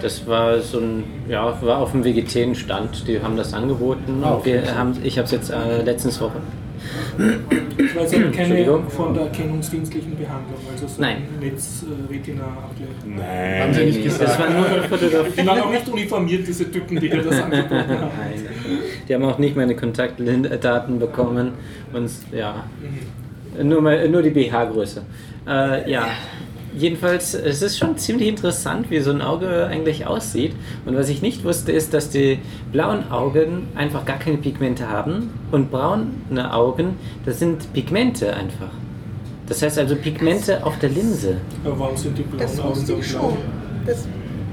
Das 0.03 0.27
war 0.27 0.59
so 0.59 0.79
ein, 0.79 1.03
ja, 1.29 1.57
war 1.61 1.77
auf 1.77 1.91
dem 1.91 2.03
Vegetärenstand. 2.03 3.07
Die 3.07 3.21
haben 3.21 3.37
das 3.37 3.53
angeboten. 3.53 4.21
Ah, 4.21 4.35
okay. 4.35 4.61
wir 4.61 4.77
haben, 4.77 4.97
ich 5.01 5.17
habe 5.17 5.25
es 5.25 5.31
jetzt 5.31 5.49
äh, 5.49 5.81
letztens 5.81 6.19
Woche. 6.19 6.41
Ich 7.77 7.95
weiß 7.95 8.13
aber 8.13 8.23
keine 8.23 8.59
Entschuldigung. 8.59 8.89
von 8.89 9.13
der 9.13 9.23
erkennungsdienstlichen 9.23 10.17
Behandlung, 10.17 10.59
also 10.69 10.87
so 10.87 11.01
Nein. 11.01 11.23
Netz-Retina-Abgleich. 11.39 12.89
Nein. 13.05 13.61
Haben 13.61 13.73
sie 13.73 13.85
nicht 13.85 14.05
Das 14.05 14.19
gesagt. 14.19 14.39
war 14.39 14.49
nur 14.49 14.65
eine 14.67 14.83
Fotografie. 14.83 15.41
Die 15.41 15.47
waren 15.47 15.61
auch 15.61 15.71
nicht 15.71 15.87
uniformiert, 15.87 16.47
diese 16.47 16.69
Typen, 16.69 16.99
die 16.99 17.09
dir 17.09 17.21
das 17.21 17.41
angeboten 17.41 17.71
haben. 17.71 18.11
Nein. 18.19 18.47
Die 19.07 19.13
haben 19.15 19.23
auch 19.23 19.37
nicht 19.37 19.55
meine 19.55 19.75
Kontaktdaten 19.77 20.99
bekommen. 20.99 21.51
Und 21.93 22.11
ja, 22.33 22.65
nur, 23.61 23.81
mal, 23.81 24.09
nur 24.09 24.21
die 24.21 24.31
BH-Größe. 24.31 25.03
Äh, 25.47 25.89
ja, 25.89 26.07
jedenfalls, 26.77 27.33
es 27.33 27.61
ist 27.61 27.77
schon 27.77 27.97
ziemlich 27.97 28.27
interessant, 28.27 28.89
wie 28.89 28.99
so 28.99 29.11
ein 29.11 29.21
Auge 29.21 29.67
eigentlich 29.67 30.05
aussieht. 30.07 30.53
Und 30.85 30.95
was 30.95 31.09
ich 31.09 31.21
nicht 31.21 31.43
wusste, 31.43 31.71
ist, 31.71 31.93
dass 31.93 32.09
die 32.09 32.39
blauen 32.71 33.11
Augen 33.11 33.67
einfach 33.75 34.05
gar 34.05 34.17
keine 34.19 34.37
Pigmente 34.37 34.89
haben. 34.89 35.29
Und 35.51 35.71
braune 35.71 36.53
Augen, 36.53 36.95
das 37.25 37.39
sind 37.39 37.71
Pigmente 37.73 38.33
einfach. 38.33 38.69
Das 39.47 39.61
heißt 39.61 39.77
also 39.79 39.95
Pigmente 39.95 40.65
auf 40.65 40.79
der 40.79 40.89
Linse. 40.89 41.37
Aber 41.65 41.77
warum 41.79 41.97
sind 41.97 42.17
die 42.17 42.23
blauen 42.23 42.39
Das 42.41 42.59
Augen 42.59 42.69
wusste 42.69 42.93
ich 42.93 43.11
blau? 43.11 43.19
schon. 43.21 43.37
Das, 43.85 44.07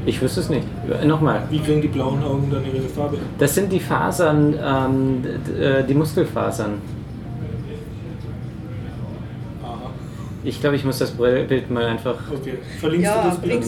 Ich 0.07 0.21
wüsste 0.21 0.41
es 0.41 0.49
nicht. 0.49 0.67
Nochmal. 1.05 1.43
Wie 1.51 1.61
kriegen 1.61 1.81
die 1.81 1.89
blauen 1.89 2.23
Augen 2.25 2.51
dann 2.51 2.65
ihre 2.65 2.89
Farbe? 2.89 3.19
Das 3.39 3.55
sind 3.55 3.71
die 3.73 3.79
Fasern, 3.81 4.55
ähm, 4.63 5.23
äh, 5.61 5.85
die 5.85 5.95
Muskelfasern. 5.95 6.73
Ich 10.45 10.61
glaube, 10.61 10.77
ich 10.77 10.85
muss 10.85 10.99
das 10.99 11.11
Bild 11.13 11.71
mal 11.71 11.85
einfach. 11.87 12.17
okay. 12.33 12.55
Verlinkst 12.81 13.05
ja, 13.11 13.23
du 13.23 13.29
das 13.29 13.39
Bild? 13.41 13.61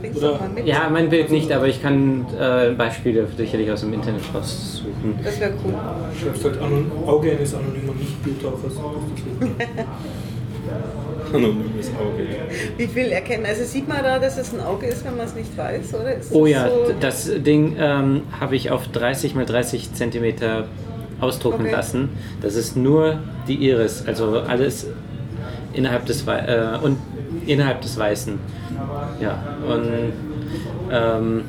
Bring's 0.00 0.16
Oder-. 0.16 0.40
Ja, 0.64 0.88
mein 0.90 1.08
Bild 1.08 1.30
nicht, 1.30 1.52
aber 1.52 1.68
ich 1.68 1.80
kann 1.80 2.26
äh, 2.38 2.70
Beispiele 2.76 3.26
sicherlich 3.36 3.70
aus 3.70 3.82
dem 3.82 3.92
Internet 3.92 4.22
raussuchen. 4.34 5.14
Das 5.22 5.38
wäre 5.38 5.52
cool. 5.64 5.74
Schreibst 6.20 6.44
halt 6.44 6.58
Anon 6.60 6.90
Auge 7.06 7.30
eines 7.30 7.54
anonymen 7.54 7.96
Nicht-Bildtauchers. 7.98 8.72
Anonymes 11.32 11.90
Auge. 11.98 12.26
Wie 12.76 12.86
viel 12.86 13.06
erkennen? 13.12 13.46
Also 13.46 13.64
sieht 13.64 13.88
man 13.88 14.02
da, 14.02 14.18
dass 14.18 14.36
es 14.38 14.52
ein 14.52 14.60
Auge 14.60 14.86
ist, 14.86 15.04
wenn 15.04 15.16
man 15.16 15.26
es 15.26 15.34
nicht 15.34 15.56
weiß, 15.56 15.94
oder? 15.94 16.14
Ist 16.16 16.32
Oh 16.32 16.46
ja, 16.46 16.68
so- 16.68 16.92
das 17.00 17.30
Ding 17.42 17.76
ähm, 17.78 18.22
habe 18.40 18.56
ich 18.56 18.70
auf 18.70 18.88
30 18.88 19.34
mal 19.34 19.46
30 19.46 19.94
Zentimeter 19.94 20.66
ausdrucken 21.20 21.62
Okay. 21.62 21.72
lassen. 21.72 22.08
Das 22.42 22.54
ist 22.56 22.76
nur 22.76 23.20
die 23.48 23.54
Iris, 23.68 24.04
also 24.06 24.40
alles 24.40 24.88
innerhalb 25.72 26.06
des 26.06 26.26
Wei 26.26 26.38
äh, 26.38 26.78
und 26.82 26.98
innerhalb 27.46 27.80
des 27.80 27.98
Weißen. 27.98 28.38
Ja, 29.20 29.42
und 29.68 30.12
ähm, 30.90 31.42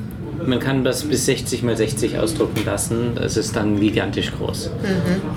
man 0.46 0.58
kann 0.58 0.84
das 0.84 1.04
bis 1.04 1.26
60 1.26 1.62
mal 1.62 1.76
60 1.76 2.18
ausdrucken 2.18 2.64
lassen. 2.64 3.12
Das 3.14 3.36
ist 3.36 3.54
dann 3.56 3.78
gigantisch 3.80 4.32
groß. 4.32 4.70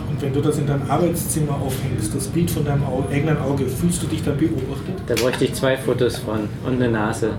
Und 0.09 0.21
wenn 0.21 0.33
du 0.33 0.41
das 0.41 0.57
in 0.57 0.67
deinem 0.67 0.89
Arbeitszimmer 0.89 1.53
aufhängst, 1.53 2.15
das 2.15 2.27
Bild 2.27 2.49
von 2.49 2.65
deinem 2.65 2.83
Au 2.83 3.05
eigenen 3.11 3.37
Auge, 3.37 3.65
fühlst 3.67 4.03
du 4.03 4.07
dich 4.07 4.23
da 4.23 4.31
beobachtet? 4.31 4.95
Da 5.07 5.15
bräuchte 5.15 5.45
ich 5.45 5.53
zwei 5.53 5.77
Fotos 5.77 6.17
von 6.17 6.49
und 6.65 6.81
eine 6.81 6.89
Nase. 6.89 7.31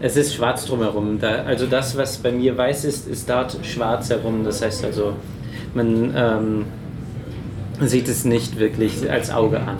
Es 0.00 0.16
ist 0.16 0.34
schwarz 0.34 0.64
drumherum. 0.66 1.20
Da, 1.20 1.44
also 1.44 1.66
das, 1.66 1.96
was 1.96 2.18
bei 2.18 2.32
mir 2.32 2.56
weiß 2.56 2.84
ist, 2.84 3.06
ist 3.06 3.30
dort 3.30 3.56
schwarz 3.62 4.10
herum. 4.10 4.42
Das 4.44 4.60
heißt 4.60 4.84
also, 4.84 5.14
man 5.74 6.12
ähm, 6.16 6.64
sieht 7.88 8.08
es 8.08 8.24
nicht 8.24 8.58
wirklich 8.58 9.10
als 9.10 9.30
Auge 9.30 9.60
an. 9.60 9.78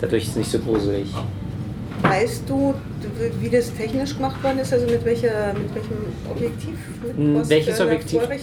Dadurch 0.00 0.24
ist 0.24 0.30
es 0.30 0.36
nicht 0.36 0.50
so 0.50 0.58
gruselig. 0.58 1.08
Weißt 2.02 2.48
du, 2.48 2.74
wie 3.40 3.48
das 3.48 3.72
technisch 3.74 4.14
gemacht 4.16 4.42
worden 4.44 4.58
ist? 4.58 4.72
Also 4.72 4.86
mit, 4.86 5.04
welcher, 5.04 5.54
mit 5.54 5.74
welchem 5.74 5.96
Objektiv? 6.30 6.76
Mit 7.02 7.16
Hm, 7.16 7.48
welches 7.48 7.80
Objektiv? 7.80 8.22
Äh, 8.22 8.38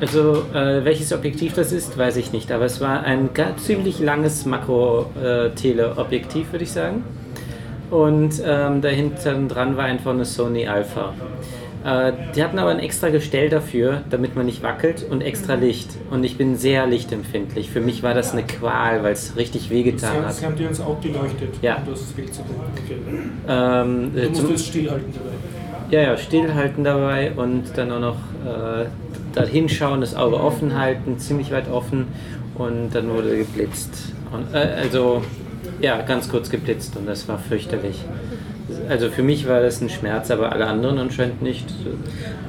Also 0.00 0.42
äh, 0.52 0.84
welches 0.84 1.12
Objektiv 1.12 1.54
das 1.54 1.70
ist, 1.70 1.96
weiß 1.96 2.16
ich 2.16 2.32
nicht. 2.32 2.50
Aber 2.50 2.64
es 2.64 2.80
war 2.80 3.04
ein 3.04 3.28
ziemlich 3.64 4.00
langes 4.00 4.44
Makro-Teleobjektiv, 4.46 6.50
würde 6.52 6.64
ich 6.64 6.72
sagen. 6.72 7.04
Und 7.90 8.42
ähm, 8.44 8.80
dahinter 8.80 9.34
dran 9.46 9.76
war 9.76 9.84
einfach 9.84 10.10
eine 10.12 10.24
Sony 10.24 10.66
Alpha. 10.66 11.12
Äh, 11.84 12.12
die 12.36 12.42
hatten 12.44 12.58
aber 12.58 12.70
ein 12.70 12.78
extra 12.78 13.08
Gestell 13.08 13.48
dafür, 13.48 14.02
damit 14.10 14.36
man 14.36 14.46
nicht 14.46 14.62
wackelt 14.62 15.04
und 15.08 15.20
extra 15.20 15.54
Licht. 15.54 15.90
Und 16.10 16.22
ich 16.24 16.36
bin 16.36 16.56
sehr 16.56 16.86
lichtempfindlich. 16.86 17.70
Für 17.70 17.80
mich 17.80 18.02
war 18.02 18.14
das 18.14 18.32
eine 18.32 18.44
Qual, 18.44 19.02
weil 19.02 19.12
es 19.12 19.36
richtig 19.36 19.68
wehgetan 19.70 20.24
hat. 20.24 20.34
Sie 20.34 20.46
haben 20.46 20.54
dir 20.56 20.68
ins 20.68 20.80
Auge 20.80 21.08
geleuchtet, 21.08 21.54
Ja. 21.60 21.76
um 21.84 21.90
das 21.92 22.00
Bild 22.02 22.32
zu 22.32 22.42
tun. 22.42 22.56
Okay. 22.84 22.96
Ähm, 23.48 24.12
Du 24.14 24.20
äh, 24.20 24.28
musst 24.28 24.40
zum, 24.40 24.54
es 24.54 24.66
stillhalten 24.66 25.12
dabei. 25.12 25.30
ja, 25.90 26.00
ja, 26.02 26.16
stillhalten 26.16 26.84
dabei 26.84 27.32
und 27.32 27.64
dann 27.76 27.90
auch 27.90 28.00
noch 28.00 28.16
äh, 28.46 28.86
da 29.34 29.44
hinschauen, 29.44 30.00
das 30.02 30.14
Auge 30.14 30.38
offen 30.40 30.78
halten, 30.78 31.18
ziemlich 31.18 31.50
weit 31.52 31.68
offen 31.70 32.06
und 32.54 32.90
dann 32.92 33.08
wurde 33.10 33.38
geblitzt. 33.38 34.12
Und, 34.30 34.54
äh, 34.54 34.58
also, 34.82 35.22
ja, 35.80 36.00
ganz 36.02 36.28
kurz 36.28 36.48
geblitzt 36.50 36.96
und 36.96 37.06
das 37.08 37.26
war 37.28 37.38
fürchterlich. 37.38 38.04
Also 38.88 39.10
für 39.10 39.22
mich 39.22 39.48
war 39.48 39.60
das 39.60 39.80
ein 39.80 39.88
Schmerz, 39.88 40.30
aber 40.30 40.52
alle 40.52 40.66
anderen 40.66 40.98
anscheinend 40.98 41.42
nicht. 41.42 41.66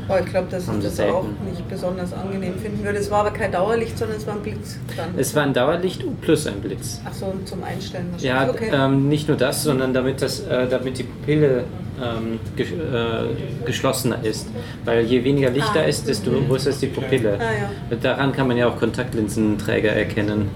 Aber 0.08 0.20
ich 0.20 0.26
glaube, 0.26 0.48
dass 0.52 0.68
ich 0.68 0.84
das 0.84 0.96
selten. 0.98 1.14
auch 1.14 1.26
nicht 1.50 1.68
besonders 1.70 2.12
angenehm 2.14 2.56
finden 2.60 2.84
würde. 2.84 3.00
Es 3.00 3.10
war 3.10 3.20
aber 3.22 3.32
kein 3.32 3.52
Dauerlicht, 3.52 3.98
sondern 3.98 4.18
es 4.18 4.28
war 4.28 4.34
ein 4.36 4.42
Blitz 4.42 4.78
dran. 4.96 5.10
Es 5.18 5.34
war 5.36 5.44
ein 5.44 5.54
Dauerlicht 5.54 6.04
plus 6.22 6.46
ein 6.48 6.60
Blitz. 6.62 7.02
Ach 7.06 7.14
so, 7.14 7.34
zum 7.46 7.64
Einstellen 7.64 8.08
Ja, 8.20 8.50
okay. 8.50 8.70
ähm, 8.74 9.08
nicht 9.08 9.28
nur 9.28 9.38
das, 9.38 9.64
sondern 9.64 9.94
damit, 9.94 10.22
das, 10.22 10.42
äh, 10.42 10.68
damit 10.68 10.98
die 10.98 11.04
Pupille 11.04 11.64
ähm, 12.04 12.40
ge 12.56 12.66
äh, 12.66 13.66
geschlossener 13.66 14.18
ist. 14.24 14.48
Weil 14.84 15.06
je 15.06 15.24
weniger 15.24 15.50
Licht 15.52 15.70
Ah. 15.72 15.76
da 15.76 15.82
ist, 15.84 16.08
desto 16.08 16.32
größer 16.32 16.72
ist 16.72 16.82
die 16.82 16.88
Pupille. 16.88 17.38
Ah, 17.40 17.44
ja. 17.92 17.98
Daran 18.02 18.34
kann 18.34 18.48
man 18.48 18.58
ja 18.58 18.68
auch 18.68 18.78
Kontaktlinsenträger 18.78 19.92
erkennen. 19.92 20.50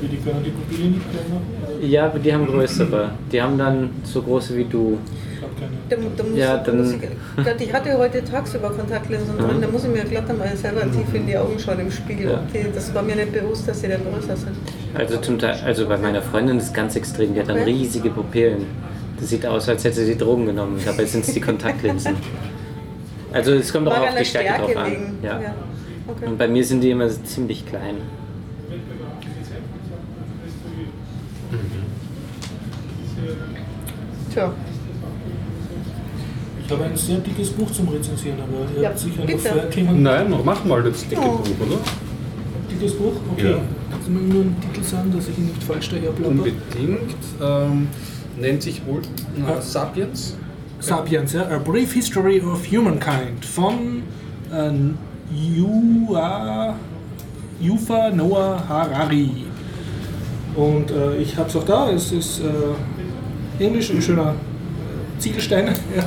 Wie 0.00 0.06
die 0.08 0.16
können 0.18 0.42
die 0.44 0.50
nicht 0.88 1.00
kleiner? 1.10 1.40
Ja, 1.86 2.06
aber 2.06 2.18
die 2.18 2.32
haben 2.32 2.46
größere. 2.46 3.10
Die 3.30 3.40
haben 3.42 3.58
dann 3.58 3.90
so 4.04 4.22
große 4.22 4.56
wie 4.56 4.64
du. 4.64 4.98
Ich 5.32 5.38
glaube 5.38 5.54
keine. 5.58 5.72
Da, 5.88 5.96
da 6.16 6.28
muss, 6.28 6.38
Ja, 6.38 6.56
da 6.58 6.62
dann- 6.64 6.78
muss 6.78 6.92
ich, 6.92 7.66
ich 7.66 7.72
hatte 7.72 7.96
heute 7.98 8.24
tagsüber 8.24 8.70
Kontaktlinsen 8.70 9.34
Ja. 9.38 9.46
drin, 9.46 9.60
da 9.60 9.68
muss 9.68 9.84
ich 9.84 9.90
mir 9.90 10.04
glatt 10.04 10.28
einmal 10.30 10.56
selber 10.56 10.82
tief 10.82 11.14
in 11.14 11.26
die 11.26 11.36
Augen 11.36 11.58
schauen 11.58 11.80
im 11.80 11.90
Spiegel. 11.90 12.30
Ja. 12.30 12.42
Die, 12.52 12.72
das 12.74 12.94
war 12.94 13.02
mir 13.02 13.16
nicht 13.16 13.32
bewusst, 13.32 13.66
dass 13.68 13.80
sie 13.80 13.88
dann 13.88 14.00
größer 14.10 14.36
sind. 14.36 14.56
Also 14.94 15.16
zum 15.18 15.38
Teil, 15.38 15.58
also 15.64 15.86
bei 15.88 15.96
meiner 15.96 16.22
Freundin 16.22 16.58
ist 16.58 16.64
es 16.68 16.72
ganz 16.72 16.96
extrem. 16.96 17.34
Die 17.34 17.40
hat 17.40 17.48
dann 17.48 17.56
Okay. 17.60 17.70
riesige 17.70 18.10
Pupillen. 18.10 18.66
Das 19.18 19.28
sieht 19.30 19.44
aus, 19.46 19.68
als 19.68 19.84
hätte 19.84 20.04
sie 20.04 20.16
Drogen 20.16 20.46
genommen. 20.46 20.78
Dabei 20.84 21.04
sind 21.04 21.26
es 21.26 21.34
die 21.34 21.40
Kontaktlinsen. 21.40 22.16
Also 23.32 23.52
es 23.52 23.72
kommt 23.72 23.86
auch 23.88 23.98
auf 24.00 24.14
die 24.18 24.24
Stärke 24.24 24.60
drauf 24.60 24.70
Stärke 24.70 24.80
an. 24.86 24.90
liegen. 24.90 25.18
Ja. 25.22 25.40
Okay. 26.08 26.26
Und 26.26 26.38
bei 26.38 26.48
mir 26.48 26.64
sind 26.64 26.80
die 26.80 26.90
immer 26.90 27.08
ziemlich 27.08 27.64
klein. 27.66 27.96
Tja, 34.32 34.52
Ich 36.64 36.70
habe 36.72 36.84
ein 36.84 36.96
sehr 36.96 37.18
dickes 37.18 37.50
Buch 37.50 37.70
zum 37.72 37.88
Rezensieren, 37.88 38.38
aber 38.40 38.70
ihr 38.76 38.82
Ja, 38.82 38.88
habt 38.90 38.98
sicher 39.00 39.22
bitte. 39.22 39.32
noch 39.32 39.40
vorher 39.40 39.68
klingen. 39.70 40.02
Nein, 40.02 40.32
mach 40.44 40.64
mal 40.64 40.82
das 40.82 41.06
dicke 41.08 41.20
Oh. 41.20 41.38
Buch, 41.38 41.66
oder? 41.66 41.78
Dickes 42.70 42.94
Buch? 42.94 43.12
Okay. 43.32 43.50
Ja. 43.50 43.58
Kannst 43.90 44.06
du 44.06 44.12
mir 44.12 44.20
nur 44.20 44.42
einen 44.42 44.56
Titel 44.60 44.84
sagen, 44.84 45.12
dass 45.16 45.28
ich 45.28 45.36
ihn 45.38 45.46
nicht 45.46 45.62
falsch 45.64 45.88
daherplapper? 45.90 46.28
Unbedingt. 46.30 47.14
Ähm, 47.42 47.88
nennt 48.40 48.62
sich 48.62 48.80
wohl 48.86 49.00
äh, 49.00 49.60
Sapiens. 49.60 50.36
Sapiens, 50.78 51.32
ja. 51.32 51.48
A 51.48 51.58
Brief 51.58 51.92
History 51.92 52.40
of 52.40 52.64
Humankind 52.70 53.44
von 53.44 54.02
äh, 54.52 54.70
Yua, 55.34 56.74
Yufa 57.60 58.10
Noah 58.10 58.62
Harari. 58.68 59.44
Und 60.54 60.90
äh, 60.92 61.16
ich 61.16 61.36
habe 61.36 61.48
es 61.48 61.56
auch 61.56 61.64
da, 61.64 61.90
es 61.90 62.12
ist 62.12 62.40
äh, 62.40 62.44
Englisch, 63.60 63.90
ein 63.90 64.02
schöner 64.02 64.34
Ziegelstein, 65.18 65.66
ja, 65.96 66.04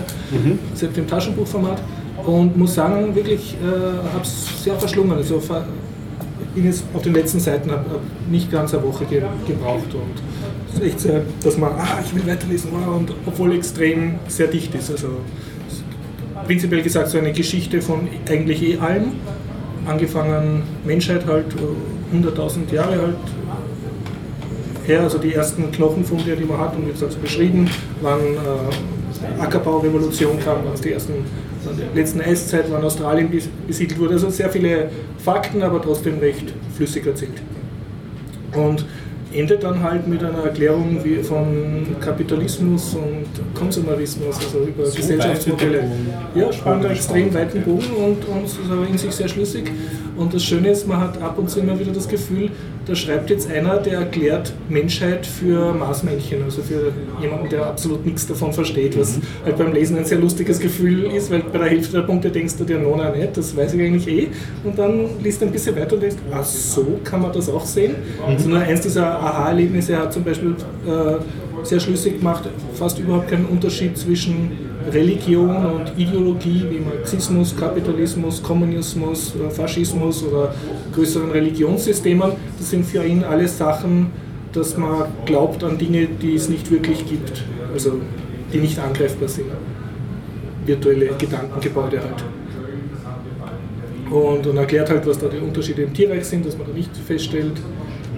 selbst 0.74 0.98
im 0.98 1.08
Taschenbuchformat. 1.08 1.82
Und 2.26 2.56
muss 2.58 2.76
sagen, 2.76 3.14
wirklich 3.16 3.56
äh, 3.62 3.66
habe 4.14 4.24
es 4.24 4.64
sehr 4.64 4.76
verschlungen. 4.76 5.18
Also 5.18 5.40
ver- 5.40 5.66
ich 6.40 6.56
bin 6.56 6.66
jetzt 6.66 6.84
auf 6.94 7.02
den 7.02 7.14
letzten 7.14 7.40
Seiten, 7.40 7.70
habe 7.72 7.82
hab 7.90 8.02
nicht 8.32 8.52
ganz 8.52 8.74
eine 8.74 8.84
Woche 8.84 9.06
ge 9.06 9.22
gebraucht. 9.48 9.94
Und 9.94 10.22
es 10.70 10.76
ist 10.80 10.84
echt 10.86 11.00
sehr, 11.02 11.22
dass 11.44 11.58
man, 11.58 11.72
ah, 11.74 12.00
ich 12.04 12.14
will 12.16 12.26
weiterlesen, 12.26 12.70
wow, 12.72 12.96
und 12.98 13.12
obwohl 13.26 13.54
extrem 13.56 14.16
sehr 14.28 14.48
dicht 14.48 14.74
ist. 14.76 14.90
Also 14.92 15.08
prinzipiell 16.46 16.82
gesagt 16.82 17.10
so 17.10 17.18
eine 17.18 17.32
Geschichte 17.34 17.82
von 17.82 18.08
eigentlich 18.30 18.62
eh 18.64 18.78
allem. 18.78 19.14
Angefangen 19.86 20.62
Menschheit 20.86 21.26
halt, 21.26 21.48
äh, 21.56 22.16
100.000 22.16 22.74
Jahre 22.74 22.92
halt 23.02 23.16
her, 24.86 25.02
also 25.02 25.18
die 25.18 25.34
ersten 25.34 25.72
Knochenfunde, 25.72 26.36
die 26.36 26.46
man 26.46 26.58
hat, 26.60 26.76
und 26.76 26.88
wie 26.88 26.92
gesagt 26.92 27.14
so 27.14 27.20
beschrieben, 27.20 27.70
wann 28.02 28.20
äh, 28.20 29.42
Ackerbaurevolution 29.42 30.40
kam, 30.40 30.58
wann 30.66 30.82
die 30.82 30.92
ersten, 30.92 31.14
die 31.94 31.98
letzten 31.98 32.22
Eiszeit, 32.22 32.66
wann 32.70 32.84
Australien 32.84 33.30
bes- 33.32 33.48
besiedelt 33.68 34.00
wurde. 34.00 34.14
Also 34.14 34.30
sehr 34.30 34.50
viele 34.50 34.90
Fakten, 35.18 35.64
aber 35.64 35.82
trotzdem 35.82 36.20
recht 36.20 36.54
flüssig 36.76 37.06
erzählt. 37.06 37.42
Und 38.56 38.86
endet 39.34 39.64
dann 39.64 39.82
halt 39.82 40.08
mit 40.08 40.24
einer 40.24 40.44
Erklärung 40.44 41.00
von 41.24 41.88
Kapitalismus 42.00 42.94
und 42.94 43.26
Konsumerismus, 43.56 44.36
also 44.36 44.60
über 44.68 44.86
So 44.86 44.96
Gesellschaftsmodelle. 44.96 45.86
Ja, 46.36 46.54
spannt 46.54 46.86
einen 46.86 46.94
extrem 46.94 47.34
weiten 47.34 47.62
Bogen 47.64 47.90
und, 47.98 48.28
und 48.28 48.46
ist 48.46 48.60
aber 48.70 48.88
in 48.88 48.96
sich 48.98 49.12
sehr 49.12 49.28
schlüssig. 49.28 49.72
Und 50.16 50.34
das 50.36 50.44
Schöne 50.44 50.70
ist, 50.70 50.88
man 50.88 51.00
hat 51.00 51.20
ab 51.20 51.40
und 51.40 51.50
zu 51.50 51.62
immer 51.62 51.80
wieder 51.80 51.92
das 51.92 52.08
Gefühl, 52.08 52.52
da 52.86 52.96
schreibt 52.96 53.30
jetzt 53.30 53.50
einer, 53.50 53.78
der 53.78 54.00
erklärt 54.00 54.54
Menschheit 54.70 55.26
für 55.26 55.74
Maßmännchen, 55.74 56.44
also 56.44 56.62
für 56.62 56.92
jemanden, 57.22 57.50
der 57.50 57.66
absolut 57.66 58.06
nichts 58.06 58.28
davon 58.28 58.52
versteht, 58.52 59.00
was 59.00 59.20
halt 59.46 59.58
beim 59.58 59.74
Lesen 59.74 59.98
ein 59.98 60.06
sehr 60.06 60.20
lustiges 60.20 60.60
Gefühl 60.60 61.06
ist, 61.06 61.32
weil 61.32 61.44
bei 61.44 61.60
der 61.60 61.70
Hälfte 61.70 61.94
der 61.94 62.02
Punkte 62.02 62.30
denkst 62.30 62.56
du 62.58 62.66
dir, 62.66 62.80
no, 62.80 62.96
nein, 62.96 63.18
nicht, 63.18 63.38
das 63.38 63.56
weiß 63.56 63.74
ich 63.74 63.82
eigentlich 63.82 64.08
eh. 64.08 64.28
Und 64.64 64.78
dann 64.78 65.06
liest 65.22 65.42
du 65.42 65.46
ein 65.46 65.52
bisschen 65.52 65.76
weiter 65.76 65.94
und 65.94 66.02
denkst, 66.02 66.18
ach 66.32 66.44
so, 66.44 67.00
kann 67.04 67.22
man 67.22 67.32
das 67.32 67.50
auch 67.50 67.66
sehen. 67.66 67.96
Also 68.26 68.50
nur 68.50 68.60
eins 68.60 68.82
dieser 68.82 69.06
Aha-Erlebnisse 69.06 69.98
hat 69.98 70.12
zum 70.12 70.24
Beispiel 70.24 70.56
äh, 70.86 71.16
sehr 71.64 71.80
schlüssig 71.80 72.20
gemacht, 72.20 72.44
fast 72.74 73.00
überhaupt 73.00 73.30
keinen 73.30 73.46
Unterschied 73.46 73.98
zwischen 73.98 74.52
Religion 74.92 75.66
und 75.66 75.94
Ideologie 75.98 76.66
wie 76.70 76.80
Marxismus, 76.80 77.56
Kapitalismus, 77.56 78.44
Kommunismus, 78.44 79.34
äh, 79.36 79.50
Faschismus 79.50 80.24
oder 80.24 80.54
größeren 80.94 81.32
Religionssystemen. 81.32 82.32
Das 82.58 82.70
sind 82.70 82.86
für 82.86 83.04
ihn 83.06 83.24
alles 83.24 83.58
Sachen, 83.58 84.08
dass 84.52 84.78
man 84.78 85.06
glaubt 85.26 85.64
an 85.64 85.78
Dinge, 85.78 86.08
die 86.22 86.36
es 86.36 86.50
nicht 86.50 86.70
wirklich 86.70 87.06
gibt, 87.08 87.44
also 87.74 88.00
die 88.52 88.60
nicht 88.60 88.78
angreifbar 88.80 89.28
sind. 89.28 89.48
Virtuelle 90.66 91.10
Gedankengebäude 91.18 92.00
halt. 92.00 92.24
Und, 94.12 94.46
und 94.46 94.58
erklärt 94.58 94.90
halt, 94.90 95.08
was 95.08 95.18
da 95.18 95.28
die 95.28 95.40
Unterschiede 95.40 95.82
im 95.82 95.94
Tierreich 95.94 96.26
sind, 96.26 96.46
dass 96.46 96.58
man 96.58 96.68
da 96.68 96.74
nicht 96.74 96.96
feststellt, 96.96 97.54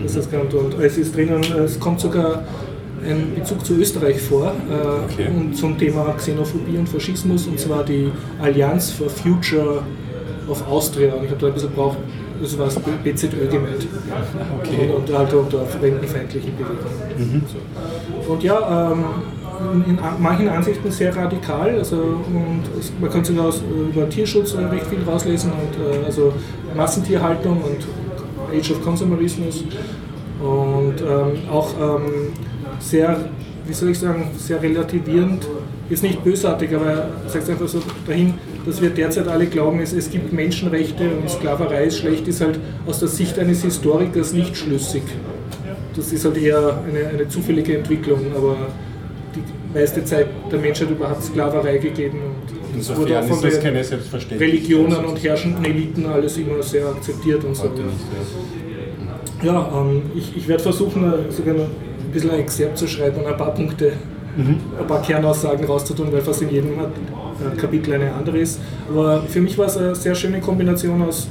dass 0.01 0.13
das 0.13 0.29
kann. 0.29 0.41
Und 0.41 0.79
es 0.79 0.97
ist 0.97 1.15
drinnen, 1.15 1.41
es 1.63 1.79
kommt 1.79 2.01
sogar 2.01 2.43
ein 3.07 3.35
Bezug 3.35 3.65
zu 3.65 3.75
Österreich 3.75 4.21
vor 4.21 4.47
äh, 4.69 5.13
Okay. 5.13 5.27
und 5.35 5.55
zum 5.55 5.77
Thema 5.77 6.13
Xenophobie 6.17 6.77
und 6.77 6.89
Faschismus 6.89 7.47
und 7.47 7.59
zwar 7.59 7.83
die 7.83 8.11
Allianz 8.41 8.91
for 8.91 9.09
Future 9.09 9.83
of 10.47 10.67
Austria. 10.67 11.13
Und 11.13 11.25
ich 11.25 11.31
habe 11.31 11.41
da 11.41 11.47
ein 11.47 11.53
bisschen 11.53 11.71
braucht, 11.71 11.97
das 12.41 12.57
war 12.57 12.65
das 12.65 12.79
BZÖ 12.79 13.47
gemeint. 13.47 13.87
Okay. 14.59 14.89
Und, 14.89 15.09
und 15.09 15.17
halt 15.17 15.33
unter 15.33 15.65
fremdenfeindlichen 15.65 16.53
Bewegungen. 16.55 17.43
So. 17.47 18.31
Und 18.33 18.43
ja, 18.43 18.91
ähm, 18.91 19.03
in, 19.87 19.99
manchen 20.19 20.49
Ansichten 20.49 20.91
sehr 20.91 21.15
radikal. 21.15 21.75
Also, 21.77 21.95
und 21.95 22.63
es, 22.77 22.91
man 22.99 23.09
kann 23.09 23.23
sogar 23.23 23.45
aus, 23.45 23.61
über 23.91 24.09
Tierschutz 24.09 24.53
äh, 24.53 24.65
recht 24.65 24.87
viel 24.87 24.99
rauslesen 25.07 25.51
und 25.51 26.01
äh, 26.01 26.05
also 26.05 26.33
Massentierhaltung 26.75 27.61
und 27.61 28.57
Age 28.57 28.71
of 28.71 28.83
Consumerismus 28.83 29.63
und 30.41 31.01
ähm, 31.01 31.49
auch 31.49 31.69
ähm, 31.79 32.33
sehr, 32.79 33.29
wie 33.65 33.73
soll 33.73 33.89
ich 33.89 33.99
sagen, 33.99 34.29
sehr 34.37 34.61
relativierend, 34.61 35.47
ist 35.89 36.03
nicht 36.03 36.23
bösartig, 36.23 36.73
aber 36.75 36.85
er 36.85 37.09
sagt 37.27 37.49
einfach 37.49 37.67
so 37.67 37.81
dahin, 38.07 38.33
dass 38.65 38.81
wir 38.81 38.89
derzeit 38.89 39.27
alle 39.27 39.45
glauben, 39.45 39.79
es, 39.79 39.93
es 39.93 40.09
gibt 40.09 40.33
Menschenrechte 40.33 41.03
und 41.03 41.29
Sklaverei 41.29 41.85
ist 41.85 41.99
schlecht, 41.99 42.27
ist 42.27 42.41
halt 42.41 42.59
aus 42.87 42.99
der 42.99 43.07
Sicht 43.07 43.37
eines 43.37 43.61
Historikers 43.63 44.33
nicht 44.33 44.57
schlüssig. 44.57 45.03
Das 45.95 46.11
ist 46.11 46.25
halt 46.25 46.37
eher 46.37 46.79
eine, 46.87 47.07
eine 47.07 47.29
zufällige 47.29 47.77
Entwicklung, 47.77 48.19
aber 48.35 48.57
die 49.35 49.77
meiste 49.77 50.03
Zeit 50.03 50.27
der 50.51 50.59
Menschheit 50.59 50.89
überhaupt 50.89 51.23
Sklaverei 51.23 51.77
gegeben 51.77 52.19
und 52.73 52.81
es 52.81 52.89
wurde 52.95 53.17
auch 53.17 53.23
Insofern 53.23 53.51
von 53.61 53.75
ist 53.75 53.93
das 54.11 54.27
den. 54.27 54.37
Religionen 54.37 55.05
und 55.05 55.23
herrschenden 55.23 55.63
Eliten 55.63 56.05
alles 56.05 56.37
immer 56.37 56.61
sehr 56.61 56.87
akzeptiert 56.87 57.43
und 57.43 57.55
so. 57.55 57.63
Heute 57.63 57.83
nicht, 57.83 57.93
ja. 59.43 59.53
Ja, 59.53 59.81
ähm, 59.81 60.01
ich, 60.15 60.35
ich 60.35 60.47
werde 60.47 60.63
versuchen, 60.63 61.03
äh, 61.03 61.31
sogar 61.31 61.55
bisschen 62.15 62.31
ein 62.31 62.39
Exzerpt 62.39 62.77
zu 62.77 62.87
schreiben 62.87 63.17
und 63.17 63.27
ein 63.27 63.37
paar 63.37 63.53
Punkte, 63.53 63.93
ein 64.37 64.87
paar 64.87 65.01
Kernaussagen 65.01 65.65
rauszutun, 65.65 66.11
weil 66.11 66.21
fast 66.21 66.41
in 66.41 66.49
jedem 66.49 66.71
äh, 66.71 67.55
Kapitel 67.57 67.93
eine 67.93 68.13
andere 68.13 68.39
ist. 68.39 68.59
Aber 68.89 69.21
für 69.23 69.41
mich 69.41 69.57
war 69.57 69.67
es 69.67 69.77
eine 69.77 69.95
sehr 69.95 70.15
schöne 70.15 70.39
Kombination 70.39 71.01
aus, 71.01 71.27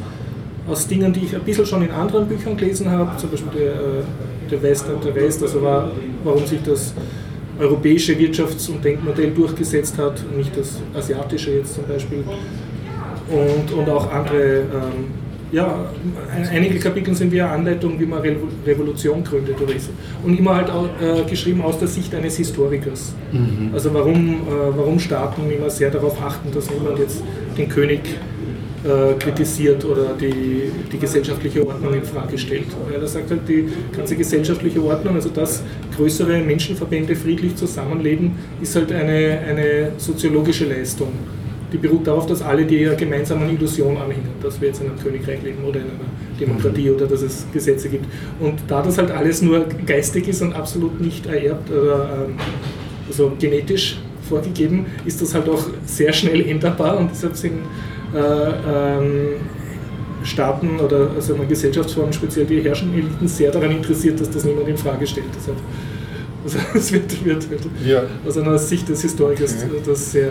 aus 0.68 0.87
Dingen, 0.87 1.12
die 1.12 1.24
ich 1.24 1.35
ein 1.35 1.43
bisschen 1.43 1.66
schon 1.66 1.82
in 1.82 1.91
anderen 1.91 2.26
Büchern 2.26 2.57
gelesen 2.57 2.91
habe, 2.91 3.16
zum 3.16 3.30
Beispiel 3.30 3.51
der, 3.61 3.72
äh, 3.72 4.51
der 4.51 4.62
West 4.62 4.87
und 4.89 5.05
der 5.05 5.14
West, 5.14 5.43
also 5.43 5.61
war, 5.62 5.91
warum 6.22 6.47
sich 6.47 6.62
das 6.62 6.95
europäische 7.59 8.14
Wirtschafts- 8.14 8.70
und 8.70 8.85
Denkmodell 8.85 9.30
durchgesetzt 9.30 9.99
hat, 9.99 10.14
nicht 10.37 10.57
das 10.57 10.80
asiatische 10.95 11.53
jetzt 11.53 11.74
zum 11.74 11.85
Beispiel. 11.87 12.24
Und, 13.28 13.72
und 13.72 13.89
auch 13.89 14.11
andere, 14.12 14.61
ähm, 14.61 15.24
ja, 15.55 15.90
einige 16.50 16.78
Kapitel 16.80 17.14
sind 17.14 17.30
wie 17.30 17.40
eine 17.40 17.50
Anleitung, 17.50 17.98
wie 18.00 18.07
man 18.07 18.20
Revolution 18.66 19.22
gründet 19.22 19.61
oder 19.61 19.72
so. 19.78 19.90
Und 20.24 20.38
immer 20.38 20.57
halt 20.57 20.68
auch, 20.68 20.88
äh, 21.00 21.22
geschrieben 21.28 21.62
aus 21.62 21.78
der 21.78 21.86
Sicht 21.86 22.12
eines 22.14 22.36
Historikers. 22.36 23.14
Mhm. 23.30 23.70
Also 23.72 23.94
warum, 23.94 24.34
äh, 24.34 24.76
warum 24.76 24.98
Staaten 24.98 25.42
immer 25.50 25.70
sehr 25.70 25.90
darauf 25.90 26.20
achten, 26.20 26.52
dass 26.52 26.68
niemand 26.70 26.98
jetzt 26.98 27.22
den 27.57 27.68
König 27.68 28.00
äh, 28.84 29.14
kritisiert 29.18 29.84
oder 29.84 30.14
die, 30.20 30.70
die 30.92 30.98
gesellschaftliche 30.98 31.66
Ordnung 31.66 31.94
in 31.94 32.02
Frage 32.02 32.36
stellt. 32.36 32.66
Weil 32.90 33.00
er 33.00 33.07
sagt 33.07 33.30
halt, 33.30 33.48
die 33.48 33.68
ganze 33.96 34.16
gesellschaftliche 34.16 34.82
Ordnung, 34.82 35.14
also 35.14 35.28
dass 35.28 35.62
größere 35.96 36.40
Menschenverbände 36.42 37.14
friedlich 37.14 37.55
zusammenleben, 37.55 38.32
ist 38.61 38.74
halt 38.74 38.90
eine, 38.92 39.38
eine 39.48 39.92
soziologische 39.98 40.66
Leistung. 40.66 41.12
Die 41.75 41.79
beruht 41.79 42.07
darauf, 42.07 42.27
dass 42.27 42.41
alle 42.41 42.64
die 42.64 42.83
ihrer 42.83 42.95
gemeinsamen 42.95 43.51
Illusion 43.51 43.97
anhängen, 43.97 44.29
dass 44.41 44.61
wir 44.61 44.68
jetzt 44.68 44.81
in 44.81 44.91
einem 44.91 44.99
Königreich 45.01 45.43
leben 45.43 45.64
oder 45.64 45.81
in 45.81 45.87
einer 45.87 46.39
Demokratie 46.41 46.89
oder 46.89 47.07
dass 47.07 47.20
es 47.20 47.47
Gesetze 47.53 47.89
gibt. 47.89 48.07
Und 48.39 48.61
da 48.68 48.81
das 48.81 48.97
halt 48.97 49.11
alles 49.11 49.43
nur 49.43 49.66
geistig 49.85 50.29
ist 50.29 50.41
und 50.41 50.53
absolut 50.53 51.01
nicht 51.01 51.27
ererbt 51.27 51.68
oder 51.72 52.27
ähm, 52.29 52.37
also 53.09 53.33
genetisch 53.41 53.99
vorgegeben, 54.29 54.87
ist 55.05 55.20
das 55.20 55.35
halt 55.35 55.49
auch 55.49 55.66
sehr 55.85 56.12
schnell 56.12 56.47
änderbar 56.49 56.97
und 56.97 57.11
deshalb 57.11 57.35
sind 57.35 57.62
äh, 58.14 58.18
ähm, 58.18 59.35
Staaten 60.22 60.79
oder 60.79 61.11
also 61.16 61.35
eine 61.35 61.47
Gesellschaftsform, 61.47 62.12
speziell 62.12 62.47
die 62.47 62.61
herrschenden 62.61 63.01
Eliten, 63.01 63.27
sehr 63.27 63.51
daran 63.51 63.72
interessiert, 63.72 64.20
dass 64.20 64.31
das 64.31 64.45
niemand 64.45 64.68
in 64.68 64.77
Frage 64.77 65.09
stellt. 65.09 65.27
Deshalb, 65.37 65.57
also 66.45 66.59
es 66.75 66.93
wird, 66.93 67.25
wird, 67.25 67.51
wird 67.51 67.62
ja. 67.85 68.05
aus 68.25 68.39
einer 68.39 68.59
Sicht 68.59 68.89
des 68.89 69.03
Historikers 69.03 69.57
okay. 69.59 69.83
das 69.85 70.12
sehr, 70.12 70.31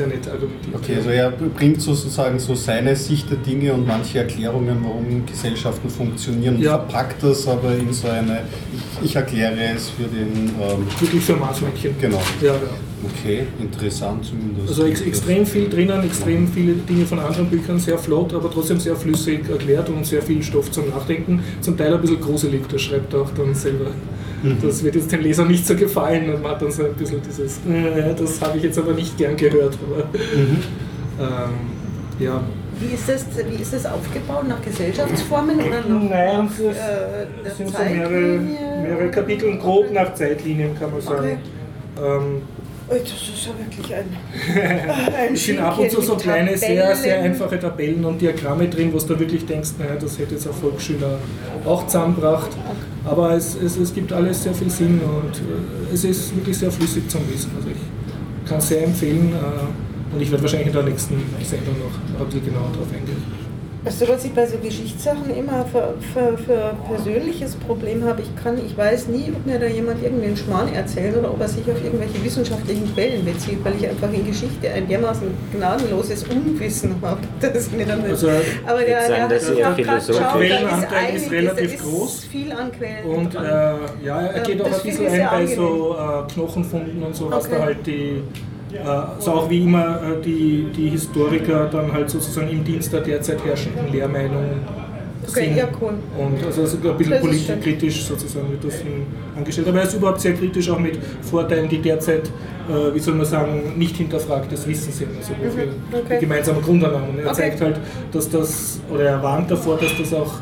sehr 0.00 0.06
nett 0.06 0.26
argumentiert. 0.28 0.74
Okay, 0.74 0.96
also 0.96 1.10
er 1.10 1.30
bringt 1.30 1.82
sozusagen 1.82 2.38
so 2.38 2.54
seine 2.54 2.96
Sicht 2.96 3.30
der 3.30 3.38
Dinge 3.38 3.72
und 3.74 3.86
manche 3.86 4.18
Erklärungen, 4.18 4.78
warum 4.82 5.26
Gesellschaften 5.26 5.90
funktionieren 5.90 6.60
ja. 6.60 6.78
verpackt 6.78 7.22
das 7.22 7.46
aber 7.46 7.74
in 7.74 7.92
so 7.92 8.08
eine, 8.08 8.40
ich, 9.02 9.10
ich 9.10 9.16
erkläre 9.16 9.54
es 9.74 9.90
für 9.90 10.04
den... 10.04 10.50
Ähm, 10.60 10.86
Wirklich 10.98 11.22
für 11.22 11.36
Maßmännchen. 11.36 11.94
Genau. 12.00 12.20
Ja, 12.40 12.52
ja. 12.52 12.58
Okay, 13.02 13.46
interessant 13.58 14.26
zumindest. 14.26 14.68
Also 14.68 14.84
ex 14.84 15.00
extrem 15.00 15.46
viel 15.46 15.70
drinnen, 15.70 16.02
extrem 16.04 16.46
viele 16.46 16.74
Dinge 16.74 17.06
von 17.06 17.18
anderen 17.18 17.48
Büchern, 17.48 17.78
sehr 17.78 17.96
flott, 17.96 18.34
aber 18.34 18.50
trotzdem 18.50 18.78
sehr 18.78 18.94
flüssig 18.94 19.48
erklärt 19.48 19.88
und 19.88 20.04
sehr 20.04 20.20
viel 20.20 20.42
Stoff 20.42 20.70
zum 20.70 20.90
Nachdenken. 20.90 21.42
Zum 21.62 21.78
Teil 21.78 21.94
ein 21.94 22.00
bisschen 22.00 22.20
gruselig, 22.20 22.62
das 22.70 22.82
schreibt 22.82 23.14
er 23.14 23.22
auch 23.22 23.30
dann 23.30 23.54
selber. 23.54 23.86
Mhm. 24.42 24.58
Das 24.62 24.82
wird 24.82 24.94
jetzt 24.94 25.12
den 25.12 25.22
Lesern 25.22 25.48
nicht 25.48 25.66
so 25.66 25.74
gefallen 25.74 26.32
und 26.32 26.42
man 26.42 26.52
hat 26.52 26.62
dann 26.62 26.70
so 26.70 26.84
ein 26.84 26.94
bisschen 26.94 27.20
dieses, 27.22 27.58
äh, 27.58 28.14
das 28.14 28.40
habe 28.40 28.58
ich 28.58 28.64
jetzt 28.64 28.78
aber 28.78 28.92
nicht 28.92 29.16
gern 29.16 29.36
gehört. 29.36 29.78
Aber, 29.86 30.04
mhm. 30.36 30.62
ähm, 31.18 32.24
ja. 32.24 32.40
Wie 32.78 32.94
ist, 32.94 33.08
das, 33.08 33.26
wie 33.50 33.60
ist 33.60 33.74
das 33.74 33.84
aufgebaut? 33.84 34.48
Nach 34.48 34.62
Gesellschaftsformen 34.62 35.56
oder 35.56 35.82
nach, 35.86 36.10
Nein, 36.10 36.48
es, 36.48 36.60
äh, 36.60 37.54
sind 37.54 37.70
so 37.70 37.82
mehrere, 37.82 38.40
mehrere 38.82 39.10
Kapitel, 39.10 39.58
grob 39.58 39.92
nach 39.92 40.14
Zeitlinien 40.14 40.78
kann 40.78 40.90
man 40.90 41.00
sagen. 41.00 41.38
Okay. 41.96 42.06
Ähm, 42.16 42.42
das 42.88 43.02
ist 43.02 43.46
ja 43.46 43.52
wirklich 43.56 43.94
ein. 43.94 44.16
ein 45.14 45.34
es 45.34 45.44
sind 45.44 45.60
ab 45.60 45.78
und 45.78 45.90
zu 45.90 46.00
so 46.00 46.16
kleine, 46.16 46.56
sehr, 46.56 46.96
sehr 46.96 47.20
einfache 47.22 47.58
Tabellen 47.58 48.04
und 48.04 48.20
Diagramme 48.20 48.68
drin, 48.68 48.92
wo 48.92 48.98
du 48.98 49.06
da 49.06 49.20
wirklich 49.20 49.46
denkst, 49.46 49.70
naja, 49.78 49.96
das 50.00 50.18
hätte 50.18 50.34
jetzt 50.34 50.46
ein 50.46 50.54
Volksschüler 50.54 51.18
auch 51.64 51.86
zusammengebracht. 51.86 52.50
Aber 53.04 53.32
es, 53.32 53.56
es, 53.56 53.76
es 53.76 53.94
gibt 53.94 54.12
alles 54.12 54.42
sehr 54.42 54.54
viel 54.54 54.70
Sinn 54.70 55.00
und 55.00 55.36
äh, 55.36 55.94
es 55.94 56.04
ist 56.04 56.34
wirklich 56.36 56.56
sehr 56.58 56.70
flüssig 56.70 57.08
zum 57.08 57.22
Lesen. 57.30 57.50
Also 57.56 57.68
ich 57.68 58.48
kann 58.48 58.58
es 58.58 58.68
sehr 58.68 58.84
empfehlen 58.84 59.32
äh, 59.32 60.14
und 60.14 60.20
ich 60.20 60.30
werde 60.30 60.42
wahrscheinlich 60.42 60.68
in 60.68 60.74
der 60.74 60.82
nächsten 60.82 61.14
Sendung 61.42 61.76
noch 61.78 62.20
ein 62.20 62.26
bisschen 62.26 62.44
genauer 62.44 62.70
darauf 62.72 62.92
eingehen. 62.92 63.39
Du, 63.82 64.08
was 64.08 64.24
ich 64.26 64.32
bei 64.32 64.46
so 64.46 64.58
Geschichtssachen 64.58 65.34
immer 65.34 65.64
für, 65.64 65.94
für, 66.12 66.36
für 66.36 66.74
persönliches 66.86 67.56
Problem 67.56 68.04
habe? 68.04 68.20
Ich 68.20 68.42
kann, 68.42 68.58
ich 68.58 68.76
weiß 68.76 69.08
nie, 69.08 69.32
ob 69.34 69.46
mir 69.46 69.58
da 69.58 69.66
jemand 69.66 70.02
irgendeinen 70.02 70.36
Schmarrn 70.36 70.72
erzählt 70.74 71.16
oder 71.16 71.30
ob 71.30 71.40
er 71.40 71.48
sich 71.48 71.62
auf 71.62 71.82
irgendwelche 71.82 72.22
wissenschaftlichen 72.22 72.92
Quellen 72.92 73.24
bezieht, 73.24 73.64
weil 73.64 73.74
ich 73.76 73.88
einfach 73.88 74.12
in 74.12 74.26
Geschichte 74.26 74.68
ein 74.70 74.86
dermaßen 74.86 75.28
gnadenloses 75.52 76.24
Unwissen 76.24 76.94
habe. 77.00 77.20
Das 77.40 77.70
mir 77.70 77.86
dann 77.86 78.02
also, 78.02 78.28
aber 78.66 78.80
der, 78.80 79.08
der, 79.08 79.28
der, 79.28 79.38
der 79.38 79.74
Quellenanteil 79.74 81.14
ist, 81.14 81.24
ist 81.24 81.32
relativ 81.32 81.74
ist, 81.74 81.82
groß. 81.82 82.24
viel 82.24 82.52
an 82.52 82.70
Quellen. 82.72 83.04
Und 83.04 83.34
äh, 83.34 83.38
ja, 84.04 84.20
er 84.20 84.40
geht 84.42 84.60
ähm, 84.60 84.66
auch 84.66 84.78
ein 84.78 84.82
bisschen 84.82 85.06
ein 85.06 85.28
bei 85.30 85.46
so 85.46 85.96
äh, 85.98 86.32
Knochenfunden 86.32 87.02
und 87.02 87.16
so, 87.16 87.30
was 87.30 87.46
okay. 87.46 87.54
da 87.56 87.64
halt 87.64 87.86
die 87.86 88.22
so 89.18 89.32
auch 89.32 89.50
wie 89.50 89.64
immer 89.64 90.00
äh, 90.02 90.22
die, 90.24 90.66
die 90.74 90.90
Historiker 90.90 91.68
dann 91.70 91.92
halt 91.92 92.10
sozusagen 92.10 92.48
im 92.48 92.64
Dienst 92.64 92.92
der 92.92 93.00
derzeit 93.00 93.44
herrschenden 93.44 93.92
Lehrmeinung 93.92 94.44
okay, 95.28 95.46
sind. 95.46 95.56
Ja, 95.56 95.68
cool. 95.80 95.94
Und 96.18 96.44
also, 96.44 96.62
also 96.62 96.76
ein 96.76 96.96
bisschen 96.96 97.20
politisch 97.20 97.62
kritisch 97.62 98.04
sozusagen 98.04 98.50
wird 98.50 98.64
das 98.64 98.74
angestellt. 99.36 99.68
Aber 99.68 99.78
er 99.78 99.84
ist 99.84 99.94
überhaupt 99.94 100.20
sehr 100.20 100.34
kritisch 100.34 100.70
auch 100.70 100.78
mit 100.78 100.98
Vorteilen, 101.22 101.68
die 101.68 101.78
derzeit, 101.78 102.26
äh, 102.68 102.94
wie 102.94 102.98
soll 102.98 103.14
man 103.14 103.26
sagen, 103.26 103.74
nicht 103.76 103.96
hinterfragtes 103.96 104.66
Wissen 104.66 104.92
sind. 104.92 105.10
Also 105.16 105.32
mhm. 105.32 106.04
okay. 106.04 106.18
gemeinsame 106.20 106.60
Grundannahmen. 106.60 107.18
Er 107.18 107.26
okay. 107.26 107.34
zeigt 107.34 107.60
halt, 107.60 107.80
dass 108.12 108.28
das, 108.28 108.80
oder 108.90 109.04
er 109.04 109.22
warnt 109.22 109.50
davor, 109.50 109.78
dass 109.78 109.96
das 109.98 110.14
auch 110.14 110.34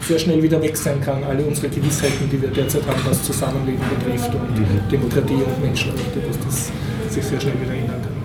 sehr 0.00 0.18
schnell 0.18 0.42
wieder 0.42 0.60
weg 0.60 0.76
sein 0.76 1.00
kann, 1.00 1.24
alle 1.24 1.42
unsere 1.44 1.68
Gewissheiten, 1.68 2.28
die 2.30 2.40
wir 2.40 2.50
derzeit 2.50 2.86
haben, 2.86 3.00
was 3.06 3.22
Zusammenleben 3.22 3.80
betrifft 3.98 4.34
und 4.34 4.58
mhm. 4.58 4.88
Demokratie 4.90 5.34
und 5.34 5.62
Menschenrechte, 5.62 6.20
dass 6.28 6.38
das 6.44 6.72
sich 7.14 7.24
sehr 7.24 7.40
schnell 7.40 7.54
wieder 7.60 7.72
ändern 7.72 8.02
kann. 8.02 8.24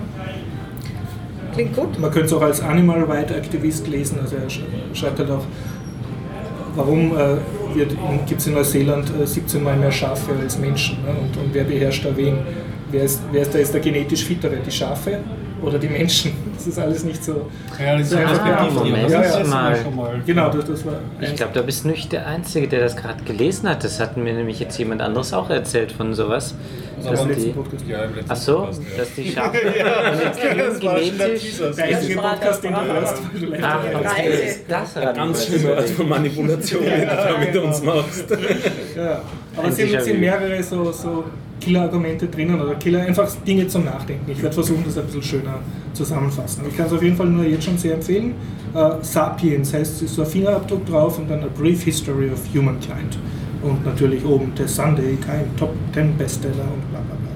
Klingt 1.54 1.76
gut. 1.76 1.98
Man 1.98 2.10
könnte 2.10 2.26
es 2.26 2.32
auch 2.32 2.42
als 2.42 2.60
Animal 2.60 3.04
Right 3.04 3.30
Aktivist 3.32 3.86
lesen, 3.88 4.18
also 4.20 4.36
er 4.36 4.94
schreibt 4.94 5.18
halt 5.18 5.30
auch, 5.30 5.44
warum 6.76 7.16
äh, 7.16 7.36
gibt 8.26 8.40
es 8.40 8.46
in 8.46 8.54
Neuseeland 8.54 9.10
äh, 9.20 9.26
17 9.26 9.62
Mal 9.62 9.76
mehr 9.76 9.92
Schafe 9.92 10.32
als 10.40 10.58
Menschen 10.58 11.02
ne? 11.02 11.10
und, 11.10 11.36
und, 11.36 11.52
wer 11.52 11.64
beherrscht 11.64 12.04
da 12.04 12.16
wen? 12.16 12.38
Wer 12.90 13.04
ist, 13.04 13.22
wer 13.30 13.42
ist 13.42 13.54
da 13.54 13.58
jetzt 13.58 13.72
der 13.72 13.80
genetisch 13.80 14.24
fittere? 14.24 14.56
Die 14.56 14.70
Schafe 14.70 15.18
oder 15.62 15.78
die 15.78 15.88
Menschen? 15.88 16.32
Das 16.60 16.66
ist 16.66 16.78
alles 16.78 17.04
nicht 17.04 17.24
so. 17.24 17.48
Ja, 17.82 17.96
das 17.96 18.12
ist 18.12 18.18
ah, 18.18 18.68
Moment 18.70 19.08
ja, 19.08 19.38
ja, 19.38 19.90
mal. 19.96 20.20
Genau, 20.26 20.50
das, 20.50 20.66
das 20.66 20.84
war. 20.84 20.98
Ich 21.18 21.34
glaube, 21.34 21.52
da 21.54 21.62
bist 21.62 21.84
du 21.84 21.88
nicht 21.88 22.12
der 22.12 22.26
Einzige, 22.26 22.68
der 22.68 22.80
das 22.80 22.96
gerade 22.96 23.24
gelesen 23.24 23.66
hat. 23.66 23.82
Das 23.82 23.98
hat 23.98 24.18
mir 24.18 24.34
nämlich 24.34 24.60
jetzt 24.60 24.78
jemand 24.78 25.00
anderes 25.00 25.32
auch 25.32 25.48
erzählt 25.48 25.90
von 25.90 26.12
sowas. 26.12 26.54
Dass 27.04 27.26
die, 27.26 27.90
ja, 27.90 28.04
im 28.04 28.10
Ach 28.28 28.36
so, 28.36 28.56
Podcast, 28.58 28.82
ja. 28.82 28.98
dass 28.98 29.14
die 29.14 29.30
Schafe 29.30 29.58
das 30.56 30.80
genetisch... 30.80 31.58
Der 31.76 31.84
einzige 31.84 32.20
Podcast, 32.20 32.64
den 32.64 32.72
du 32.72 32.80
hörst, 32.80 33.22
weil 33.32 33.40
du 33.40 33.64
Ach, 33.64 33.84
okay. 33.94 34.60
das 34.68 34.88
ist 34.88 35.14
ganz 35.14 35.46
schlimme 35.46 35.76
Art 35.76 35.90
von 35.90 36.08
Manipulation, 36.08 36.82
die 36.84 37.00
du 37.00 37.06
da 37.06 37.38
mit 37.38 37.56
uns 37.56 37.82
machst. 37.82 38.24
Ja, 38.96 39.22
aber 39.56 39.68
es 39.68 39.76
sind, 39.76 40.02
sind 40.02 40.20
mehrere 40.20 40.62
so, 40.62 40.92
so 40.92 41.24
Killer-Argumente 41.60 42.26
drinnen 42.26 42.60
oder 42.60 42.74
Killer, 42.74 43.02
einfach 43.02 43.30
Dinge 43.46 43.68
zum 43.68 43.84
Nachdenken. 43.84 44.30
Ich 44.30 44.42
werde 44.42 44.54
versuchen, 44.54 44.82
das 44.84 44.98
ein 44.98 45.06
bisschen 45.06 45.22
schöner 45.22 45.58
zusammenfassen. 45.92 46.64
Ich 46.68 46.76
kann 46.76 46.86
es 46.86 46.92
auf 46.92 47.02
jeden 47.02 47.16
Fall 47.16 47.26
nur 47.26 47.44
jetzt 47.44 47.64
schon 47.64 47.78
sehr 47.78 47.94
empfehlen. 47.94 48.34
Uh, 48.74 48.94
Sapiens 49.02 49.72
heißt, 49.72 49.96
es 49.96 50.02
ist 50.02 50.14
so 50.14 50.22
ein 50.22 50.28
Fingerabdruck 50.28 50.86
drauf 50.86 51.18
und 51.18 51.28
dann 51.28 51.42
A 51.42 51.48
Brief 51.48 51.82
History 51.82 52.30
of 52.30 52.40
Humankind. 52.54 53.18
Und 53.62 53.84
natürlich 53.84 54.24
oben 54.24 54.52
The 54.56 54.66
Sunday 54.66 55.16
Time, 55.16 55.46
Top 55.58 55.74
10 55.92 56.16
Bestseller 56.16 56.54
und 56.54 56.90
bla 56.90 57.00
bla 57.00 57.16
bla. 57.16 57.30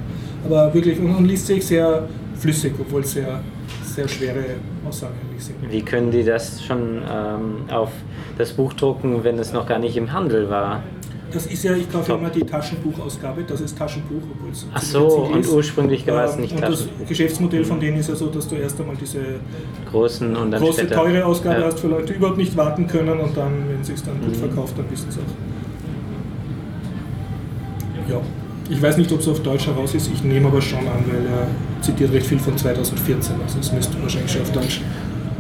Aber 0.47 0.75
wirklich, 0.75 0.99
und, 0.99 1.15
und 1.15 1.27
liest 1.27 1.47
sich 1.47 1.67
sehr 1.67 2.09
flüssig, 2.37 2.73
obwohl 2.81 3.05
sehr, 3.05 3.41
sehr 3.83 4.09
schwere 4.09 4.45
Aussagen 4.87 5.15
sind. 5.39 5.57
Wie 5.71 5.83
können 5.83 6.11
die 6.11 6.25
das 6.25 6.63
schon 6.63 7.03
ähm, 7.11 7.71
auf 7.71 7.91
das 8.39 8.53
Buch 8.53 8.73
drucken, 8.73 9.23
wenn 9.23 9.39
es 9.39 9.53
noch 9.53 9.67
gar 9.67 9.79
nicht 9.79 9.97
im 9.97 10.13
Handel 10.13 10.49
war? 10.49 10.83
Das 11.33 11.47
ist 11.47 11.65
ja, 11.65 11.75
ich 11.75 11.91
kaufe 11.91 12.13
immer 12.13 12.31
die 12.31 12.45
Taschenbuchausgabe, 12.45 13.43
das 13.43 13.61
ist 13.61 13.77
Taschenbuch, 13.77 14.23
obwohl 14.33 14.51
es 14.53 14.67
Ach 14.73 14.81
so, 14.81 15.09
und 15.33 15.47
ursprünglich 15.49 16.07
war 16.07 16.27
es 16.27 16.37
nicht 16.37 16.53
und 16.53 16.61
Taschenbuch. 16.61 17.01
Das 17.01 17.09
Geschäftsmodell 17.09 17.65
von 17.65 17.81
denen 17.81 17.99
ist 17.99 18.09
ja 18.09 18.15
so, 18.15 18.29
dass 18.29 18.47
du 18.47 18.55
erst 18.55 18.81
einmal 18.81 18.95
diese 18.97 19.19
großen 19.91 20.37
und 20.37 20.53
dann 20.53 20.63
große, 20.63 20.83
später, 20.83 20.95
teure 20.95 21.25
Ausgabe 21.25 21.61
ja. 21.61 21.67
hast 21.67 21.81
für 21.81 21.89
Leute, 21.89 22.13
die 22.13 22.19
überhaupt 22.19 22.39
nicht 22.39 22.57
warten 22.57 22.87
können 22.87 23.19
und 23.19 23.37
dann, 23.37 23.69
wenn 23.69 23.81
es 23.81 23.89
sich 23.89 24.01
dann 24.03 24.21
gut 24.21 24.31
mhm. 24.31 24.35
verkauft, 24.35 24.75
dann 24.79 24.89
wissen 24.91 25.11
sie 25.11 25.19
auch. 25.19 25.54
Ja. 28.09 28.21
Ich 28.71 28.81
weiß 28.81 28.97
nicht, 28.97 29.13
ob 29.13 29.21
es 29.21 29.29
auf 29.29 29.43
Deutsch 29.43 29.67
heraus 29.67 29.95
ist, 29.95 30.11
ich 30.13 30.25
nehme 30.25 30.49
aber 30.49 30.63
schon 30.63 30.81
an, 30.81 31.05
weil 31.07 31.27
er 31.27 31.47
zitiert 31.83 32.13
recht 32.13 32.27
viel 32.27 32.39
von 32.39 32.57
2014, 32.57 33.37
also 33.43 33.59
es 33.59 33.73
müsste 33.73 34.01
wahrscheinlich 34.01 34.33
schon 34.33 34.43
auf 34.43 34.53
Deutsch 34.53 34.81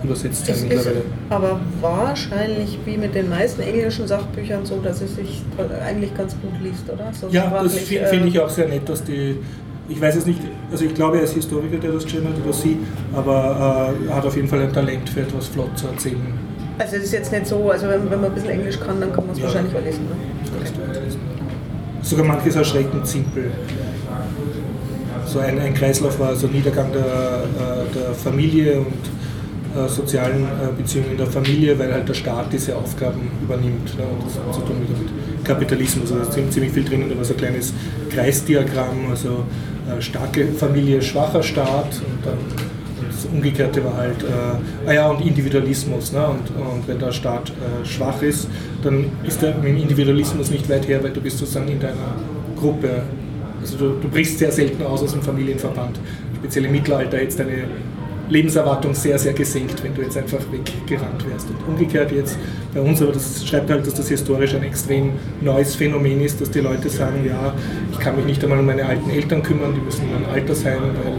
übersetzt 0.04 0.46
sein 0.46 0.56
mittlerweile. 0.68 1.02
aber 1.30 1.60
wahrscheinlich 1.80 2.78
wie 2.84 2.96
mit 2.96 3.14
den 3.14 3.28
meisten 3.28 3.62
englischen 3.62 4.06
Sachbüchern 4.06 4.64
so, 4.64 4.78
dass 4.80 5.00
es 5.00 5.16
sich 5.16 5.42
eigentlich 5.84 6.14
ganz 6.14 6.36
gut 6.40 6.52
liest, 6.62 6.84
oder? 6.92 7.10
So 7.18 7.28
ja, 7.28 7.50
das 7.62 7.74
finde 7.78 8.06
find 8.06 8.26
ich 8.26 8.38
auch 8.38 8.50
sehr 8.50 8.68
nett, 8.68 8.88
dass 8.88 9.02
die. 9.02 9.36
Ich 9.86 10.00
weiß 10.00 10.16
es 10.16 10.24
nicht, 10.24 10.40
also 10.72 10.86
ich 10.86 10.94
glaube, 10.94 11.18
er 11.18 11.24
ist 11.24 11.34
Historiker, 11.34 11.76
der 11.76 11.92
das 11.92 12.04
geschrieben 12.04 12.28
hat, 12.28 12.42
oder 12.42 12.54
sie, 12.54 12.78
aber 13.12 13.92
äh, 14.02 14.08
er 14.08 14.16
hat 14.16 14.24
auf 14.24 14.34
jeden 14.34 14.48
Fall 14.48 14.62
ein 14.62 14.72
Talent 14.72 15.10
für 15.10 15.20
etwas 15.20 15.48
flott 15.48 15.76
zu 15.76 15.86
erzählen. 15.88 16.22
Also 16.78 16.96
es 16.96 17.04
ist 17.04 17.12
jetzt 17.12 17.30
nicht 17.30 17.46
so, 17.46 17.70
also 17.70 17.86
wenn, 17.88 18.10
wenn 18.10 18.20
man 18.20 18.30
ein 18.30 18.34
bisschen 18.34 18.50
Englisch 18.50 18.80
kann, 18.80 18.98
dann 18.98 19.12
kann 19.12 19.26
man 19.26 19.34
es 19.34 19.40
ja. 19.40 19.44
wahrscheinlich 19.44 19.76
auch 19.76 19.84
lesen. 19.84 20.04
Ne? 20.04 20.16
Sogar 22.14 22.28
manches 22.28 22.54
erschreckend 22.54 23.04
simpel. 23.08 23.50
So 25.26 25.40
ein, 25.40 25.58
ein 25.58 25.74
Kreislauf 25.74 26.20
war 26.20 26.36
so 26.36 26.46
Niedergang 26.46 26.92
der, 26.92 27.02
äh, 27.02 27.92
der 27.92 28.14
Familie 28.14 28.78
und 28.78 28.86
äh, 29.76 29.88
sozialen 29.88 30.44
äh, 30.44 30.72
Beziehungen 30.80 31.10
in 31.10 31.16
der 31.16 31.26
Familie, 31.26 31.76
weil 31.76 31.92
halt 31.92 32.08
der 32.08 32.14
Staat 32.14 32.52
diese 32.52 32.76
Aufgaben 32.76 33.32
übernimmt. 33.42 33.98
Ne? 33.98 34.04
Und 34.04 34.24
das 34.24 34.36
hat 34.36 34.54
zu 34.54 34.60
tun 34.60 34.76
mit, 34.78 35.44
Kapitalismus. 35.44 36.12
Also 36.12 36.30
da 36.30 36.40
ist 36.40 36.52
ziemlich 36.52 36.72
viel 36.72 36.84
drin. 36.84 37.04
Da 37.10 37.16
war 37.16 37.24
so 37.24 37.34
ein 37.34 37.38
kleines 37.38 37.74
Kreisdiagramm, 38.10 39.10
also 39.10 39.42
starke 39.98 40.46
Familie, 40.56 41.02
schwacher 41.02 41.42
Staat 41.42 42.00
und 42.06 42.24
dann 42.24 42.38
das 43.25 43.33
Umgekehrte 43.33 43.85
war 43.85 43.97
halt, 43.97 44.22
äh, 44.22 44.89
ah 44.89 44.93
ja, 44.93 45.11
und 45.11 45.25
Individualismus. 45.25 46.12
Ne? 46.12 46.27
Und, 46.27 46.51
und 46.61 46.87
wenn 46.87 46.99
der 46.99 47.12
Staat 47.12 47.51
äh, 47.51 47.85
schwach 47.85 48.20
ist, 48.22 48.49
dann 48.83 49.07
ist 49.27 49.43
der 49.43 49.55
mit 49.55 49.64
dem 49.64 49.77
Individualismus 49.77 50.51
nicht 50.51 50.68
weit 50.68 50.87
her, 50.89 51.03
weil 51.03 51.11
du 51.11 51.20
bist 51.20 51.39
sozusagen 51.39 51.68
in 51.68 51.81
deiner 51.81 52.16
Gruppe. 52.59 53.03
Also 53.61 53.77
du, 53.79 54.01
du 54.01 54.09
brichst 54.09 54.39
sehr 54.39 54.53
selten 54.53 54.83
aus 54.83 55.03
aus 55.03 55.12
dem 55.12 55.22
Familienverband. 55.22 55.99
Speziell 56.37 56.66
im 56.66 56.72
Mittelalter 56.72 57.20
jetzt 57.20 57.39
deine 57.39 57.64
Lebenserwartung 58.29 58.95
sehr, 58.95 59.18
sehr 59.18 59.35
gesenkt, 59.35 59.83
wenn 59.85 59.95
du 59.95 60.03
jetzt 60.03 60.16
einfach 60.16 60.41
weggerannt 60.51 61.29
wärst. 61.29 61.49
Und 61.51 61.75
umgekehrt 61.75 62.11
jetzt 62.11 62.39
bei 62.72 62.81
uns, 62.81 63.03
aber 63.03 63.12
das 63.12 63.47
schreibt 63.47 63.70
halt, 63.70 63.87
dass 63.87 63.95
das 63.95 64.09
historisch 64.09 64.55
ein 64.55 64.62
extrem 64.62 65.12
neues 65.41 65.75
Phänomen 65.75 66.20
ist, 66.20 66.41
dass 66.41 66.51
die 66.51 66.61
Leute 66.61 66.89
sagen, 66.89 67.25
ja, 67.27 67.55
ich 67.93 67.99
kann 67.99 68.16
mich 68.16 68.25
nicht 68.25 68.43
einmal 68.43 68.61
um 68.61 68.66
meine 68.66 68.87
alten 68.87 69.11
Eltern 69.11 69.43
kümmern, 69.43 69.75
die 69.75 69.81
müssen 69.81 70.09
in 70.09 70.16
einem 70.16 70.27
Alter 70.27 70.55
sein, 70.55 70.79
weil 70.81 71.14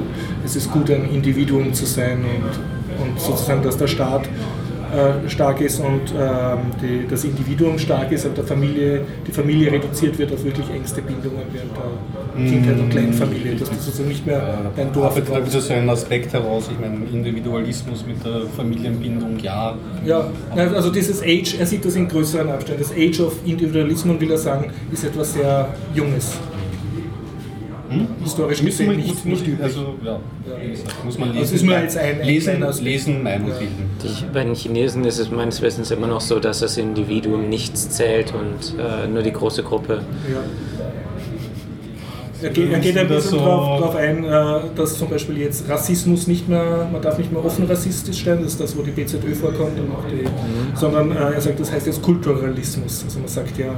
es 0.46 0.56
ist 0.56 0.72
gut, 0.72 0.90
ein 0.92 1.10
Individuum 1.10 1.74
zu 1.74 1.86
sein 1.86 2.20
und, 2.20 3.08
und 3.08 3.20
sozusagen, 3.20 3.64
dass 3.64 3.78
der 3.78 3.88
Staat 3.88 4.30
äh, 4.96 5.30
stark 5.30 5.60
ist 5.62 5.80
und 5.80 6.14
ähm, 6.18 6.60
die, 6.82 7.08
das 7.10 7.24
Individuum 7.24 7.78
stark 7.78 8.12
ist, 8.12 8.26
aber 8.26 8.36
der 8.36 8.44
Familie, 8.46 9.02
die 9.28 9.32
Familie 9.32 9.72
reduziert 9.72 10.18
wird 10.18 10.32
auf 10.32 10.44
wirklich 10.44 10.70
engste 10.70 11.02
Bindungen 11.02 11.42
während 11.52 11.72
der 11.76 12.50
Kindheit 12.50 12.80
und 12.80 12.90
Kleinfamilie, 12.92 13.56
dass 13.56 13.70
du 13.70 13.76
sozusagen 13.76 14.08
nicht 14.08 14.26
mehr 14.26 14.72
dein 14.76 14.94
Dorf 14.94 15.08
arbeitet 15.08 15.26
brauchst. 15.30 15.56
also 15.56 15.60
so 15.60 15.74
einen 15.74 15.90
Aspekt 15.90 16.32
heraus, 16.34 16.70
ich 16.72 16.80
meine, 16.80 17.04
Individualismus 17.12 18.06
mit 18.06 18.24
der 18.24 18.48
Familienbindung, 18.56 19.38
ja. 19.40 19.76
Ja, 20.06 20.30
also 20.56 20.92
dieses 20.92 21.22
Age, 21.22 21.56
er 21.60 21.66
sieht 21.66 21.84
das 21.84 21.96
in 21.96 22.08
größeren 22.08 22.50
Abständen. 22.50 22.84
Das 22.84 22.92
Age 22.92 23.20
of 23.22 23.34
Individualismus, 23.46 24.20
will 24.20 24.32
er 24.32 24.38
sagen, 24.38 24.72
ist 24.92 25.04
etwas 25.04 25.34
sehr 25.34 25.68
Junges. 25.94 26.38
Historisch 28.24 28.62
Müssen 28.64 28.88
gesehen 28.88 28.92
wir 28.92 28.98
nicht, 28.98 29.26
nicht 29.26 29.48
üblich. 29.48 29.64
Also, 29.64 29.96
ja, 30.04 30.20
muss 31.04 31.18
man 31.20 31.30
lesen. 31.30 31.40
Also 31.42 31.56
ist 31.56 31.64
nur 31.64 31.78
jetzt 31.78 31.98
ein- 31.98 32.20
ein 32.22 32.26
lesen, 32.28 32.58
kleiner 32.58 32.74
lesen, 32.82 33.24
Meinung 33.24 33.50
Ja. 33.50 33.56
bilden. 33.56 33.90
Die, 34.04 34.26
bei 34.34 34.44
den 34.44 34.56
Chinesen 34.56 35.04
ist 35.06 35.20
es 35.20 35.30
meines 35.32 35.62
Wissens 35.62 35.92
immer 35.92 36.08
noch 36.08 36.22
so, 36.22 36.40
dass 36.40 36.60
das 36.60 36.78
Individuum 36.78 37.50
nichts 37.50 37.90
zählt 37.90 38.34
und 38.34 38.80
äh, 38.80 39.08
nur 39.08 39.22
die 39.24 39.32
große 39.32 39.64
Gruppe. 39.64 40.02
Ja. 40.32 40.40
Er 42.42 42.50
geht, 42.50 42.72
er 42.72 42.80
geht 42.80 42.98
ein 42.98 43.08
Das 43.08 43.24
bisschen 43.24 43.40
so- 43.40 43.46
darauf 43.46 43.82
drauf 43.82 43.96
ein, 43.96 44.24
äh, 44.26 44.60
dass 44.76 44.98
zum 44.98 45.10
Beispiel 45.10 45.38
jetzt 45.38 45.68
Rassismus 45.70 46.28
nicht 46.28 46.50
mehr, 46.50 46.88
man 46.92 47.02
darf 47.02 47.18
nicht 47.18 47.32
mehr 47.32 47.44
offen 47.44 47.66
rassistisch 47.66 48.26
sein, 48.26 48.40
das 48.44 48.52
ist 48.54 48.60
das, 48.62 48.78
wo 48.78 48.82
die 48.82 48.92
BZÖ 48.92 49.34
vorkommt, 49.34 49.80
und 49.80 49.90
auch 49.92 50.04
die, 50.12 50.26
sondern 50.78 51.12
äh, 51.12 51.34
er 51.34 51.42
sagt, 51.42 51.60
das 51.60 51.72
heißt 51.72 51.88
jetzt 51.88 52.02
Kulturalismus. 52.02 53.04
Also 53.06 53.20
man 53.20 53.28
sagt 53.30 53.58
ja, 53.58 53.74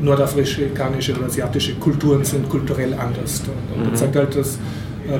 nordafrikanische 0.00 1.14
oder 1.14 1.26
asiatische 1.26 1.74
Kulturen 1.74 2.24
sind 2.24 2.48
kulturell 2.48 2.94
anders. 2.94 3.42
Und, 3.74 3.82
und 3.82 3.92
er 3.92 3.96
sagt 3.96 4.16
halt, 4.16 4.36
dass 4.36 4.58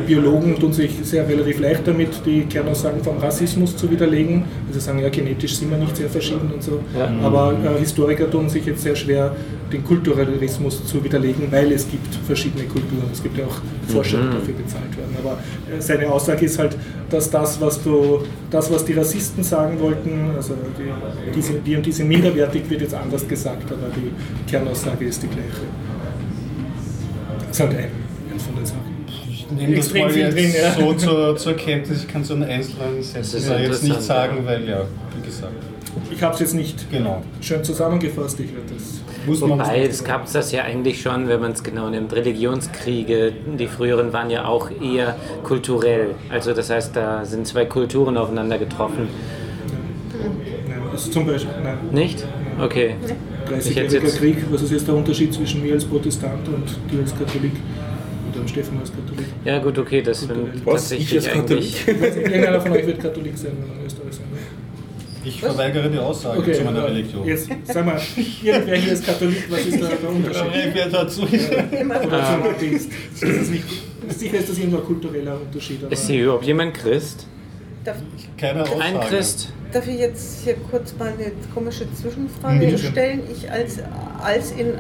Biologen 0.07 0.59
tun 0.59 0.73
sich 0.73 0.91
sehr 1.03 1.29
relativ 1.29 1.61
leicht 1.61 1.87
damit, 1.87 2.09
die 2.25 2.43
Kernaussagen 2.43 3.03
vom 3.03 3.19
Rassismus 3.19 3.77
zu 3.77 3.91
widerlegen. 3.91 4.45
Also 4.69 4.81
sagen, 4.81 4.99
ja, 4.99 5.09
genetisch 5.09 5.57
sind 5.57 5.71
wir 5.71 5.79
nicht 5.79 5.97
sehr 5.97 6.09
verschieden 6.09 6.51
und 6.53 6.63
so. 6.63 6.81
Ja. 6.97 7.11
Aber 7.23 7.55
äh, 7.65 7.79
Historiker 7.79 8.31
tun 8.31 8.49
sich 8.49 8.67
jetzt 8.67 8.83
sehr 8.83 8.97
schwer, 8.97 9.35
den 9.73 9.85
Kulturalismus 9.85 10.85
zu 10.87 11.03
widerlegen, 11.03 11.51
weil 11.51 11.73
es 11.73 11.89
gibt 11.89 12.15
verschiedene 12.27 12.65
Kulturen. 12.65 13.09
Es 13.13 13.23
gibt 13.23 13.39
ja 13.39 13.45
auch 13.45 13.61
Forscher, 13.89 14.19
die 14.19 14.39
dafür 14.39 14.55
bezahlt 14.55 14.97
werden. 14.97 15.17
Aber 15.23 15.39
äh, 15.73 15.81
seine 15.81 16.11
Aussage 16.11 16.45
ist 16.45 16.59
halt, 16.59 16.77
dass 17.11 17.31
das, 17.31 17.61
was 17.61 17.83
du, 17.83 18.23
das, 18.51 18.73
was 18.73 18.85
die 18.85 18.93
Rassisten 18.93 19.43
sagen 19.43 19.79
wollten, 19.81 20.31
also 20.37 20.55
die, 20.79 21.33
diese, 21.33 21.55
die 21.55 21.77
und 21.77 21.87
diese 21.87 22.05
minderwertig, 22.05 22.69
wird 22.69 22.81
jetzt 22.81 22.95
anders 22.95 23.27
gesagt, 23.27 23.71
aber 23.71 23.89
die 23.95 24.51
Kernaussage 24.51 25.05
ist 25.05 25.23
die 25.23 25.29
gleiche. 25.29 25.67
Das 27.39 27.51
ist 27.51 27.61
halt 27.61 27.71
ein, 27.79 28.33
eins 28.33 28.43
von 28.43 28.57
den 28.57 28.67
Sachen. 28.67 28.96
Ich 29.51 29.57
nehme 29.57 29.77
das 29.77 29.87
Extrem 29.87 30.03
mal 30.07 30.17
jetzt 30.17 30.37
drin, 30.37 30.53
ja. 30.61 30.73
so 30.73 30.95
zur, 30.95 31.37
zur 31.37 31.55
Kenntnis. 31.55 32.03
Ich 32.03 32.09
kann 32.09 32.25
so 32.25 32.35
einen 32.35 32.45
einzelnen 32.45 33.03
da 33.49 33.59
jetzt 33.59 33.83
nicht 33.85 34.03
sagen, 34.03 34.39
weil 34.45 34.69
ja, 34.69 34.83
wie 35.17 35.25
gesagt, 35.27 35.53
Ich 36.11 36.23
habe 36.23 36.35
es 36.35 36.41
jetzt 36.41 36.55
nicht 36.55 36.91
genau. 36.91 37.23
schön 37.41 37.63
zusammengefasst, 37.63 38.41
ich 38.41 38.53
werde 38.53 38.75
das. 38.75 39.01
Muss 39.27 39.41
Wobei, 39.41 39.83
es 39.83 40.05
gab 40.05 40.31
das 40.33 40.53
ja 40.53 40.63
eigentlich 40.63 41.01
schon, 41.01 41.29
wenn 41.29 41.41
man 41.41 41.53
es 41.53 41.63
genau 41.63 41.89
nimmt. 41.91 42.13
Religionskriege, 42.13 43.33
die 43.59 43.67
früheren 43.67 44.13
waren 44.13 44.31
ja 44.31 44.45
auch 44.47 44.71
eher 44.71 45.17
kulturell. 45.43 46.15
Also 46.31 46.53
das 46.53 46.71
heißt, 46.71 46.95
da 46.95 47.25
sind 47.25 47.47
zwei 47.47 47.65
Kulturen 47.65 48.17
aufeinander 48.17 48.59
getroffen. 48.59 49.09
Nein, 50.69 50.79
ist 50.95 51.13
zum 51.13 51.27
Beispiel, 51.27 51.51
nein, 51.63 51.79
Nicht? 51.91 52.25
Okay. 52.61 52.95
Ich 53.61 53.77
hätte 53.77 53.97
30-jähriger 53.99 54.03
jetzt- 54.05 54.19
Krieg, 54.19 54.37
was 54.51 54.63
ist 54.63 54.73
jetzt 54.73 54.89
der 54.89 54.95
Unterschied 54.95 55.33
zwischen 55.33 55.63
mir 55.63 55.75
als 55.75 55.85
Protestant 55.85 56.47
und 56.49 56.65
dir 56.91 57.01
als 57.01 57.17
Katholik? 57.17 57.53
Oder 58.47 58.55
dem 58.55 58.63
Stefan 58.63 58.79
als 58.79 58.91
Katholik? 58.91 59.27
Ja 59.45 59.59
gut, 59.59 59.79
okay, 59.79 60.03
das 60.03 60.21
sind 60.21 60.33
Was? 60.65 60.91
Ich 60.93 61.15
als 61.15 61.29
eigentlich... 61.29 61.87
Irgendeiner 61.89 62.61
von 62.61 62.73
euch 62.73 62.87
wird 62.87 63.01
Katholik 63.01 63.37
sein, 63.37 63.53
wenn 63.61 63.71
er 63.71 63.81
in 63.81 63.87
Österreich 63.87 64.15
sein. 64.15 64.25
Ich 65.25 65.41
verweigere 65.41 65.91
die 65.91 65.99
Aussage 65.99 66.39
Okay, 66.39 66.53
zu 66.53 66.63
meiner 66.63 66.79
äh, 66.79 66.85
Religion. 66.85 67.27
jetzt 67.27 67.49
sag 67.65 67.85
mal, 67.85 68.01
irgendwer 68.43 68.77
hier 68.77 68.93
ist 68.93 69.05
Katholik, 69.05 69.51
was 69.51 69.67
ist 69.67 69.83
da 69.83 69.89
der 69.89 70.11
Unterschied? 70.11 70.71
Wer 70.73 70.89
dazu 70.89 71.23
Oder 71.23 72.25
zum 72.25 72.43
Atheist. 72.45 72.91
Ist 73.13 73.23
das 73.23 73.49
nicht, 73.49 73.65
sicher 74.09 74.39
ist 74.39 74.49
das 74.49 74.59
irgendwo 74.59 74.79
ein 74.79 74.85
kultureller 74.85 75.41
Unterschied. 75.41 75.83
Aber 75.83 75.93
Ist 75.93 76.07
hier 76.07 76.25
überhaupt 76.25 76.45
jemand 76.45 76.75
Christ? 76.75 77.27
Darf, 77.83 77.97
Keine 78.37 78.63
Aussage. 78.63 78.81
Ein 78.81 79.01
Christ? 79.01 79.53
darf 79.73 79.89
ich 79.89 79.99
jetzt 79.99 80.45
hier 80.45 80.55
kurz 80.71 80.95
mal 80.97 81.09
eine 81.09 81.33
komische 81.53 81.93
Zwischenfrage 81.93 82.61
Bitte 82.61 82.79
stellen? 82.79 83.21
Ich 83.31 83.51
als, 83.51 83.79
als 84.23 84.53
in 84.53 84.75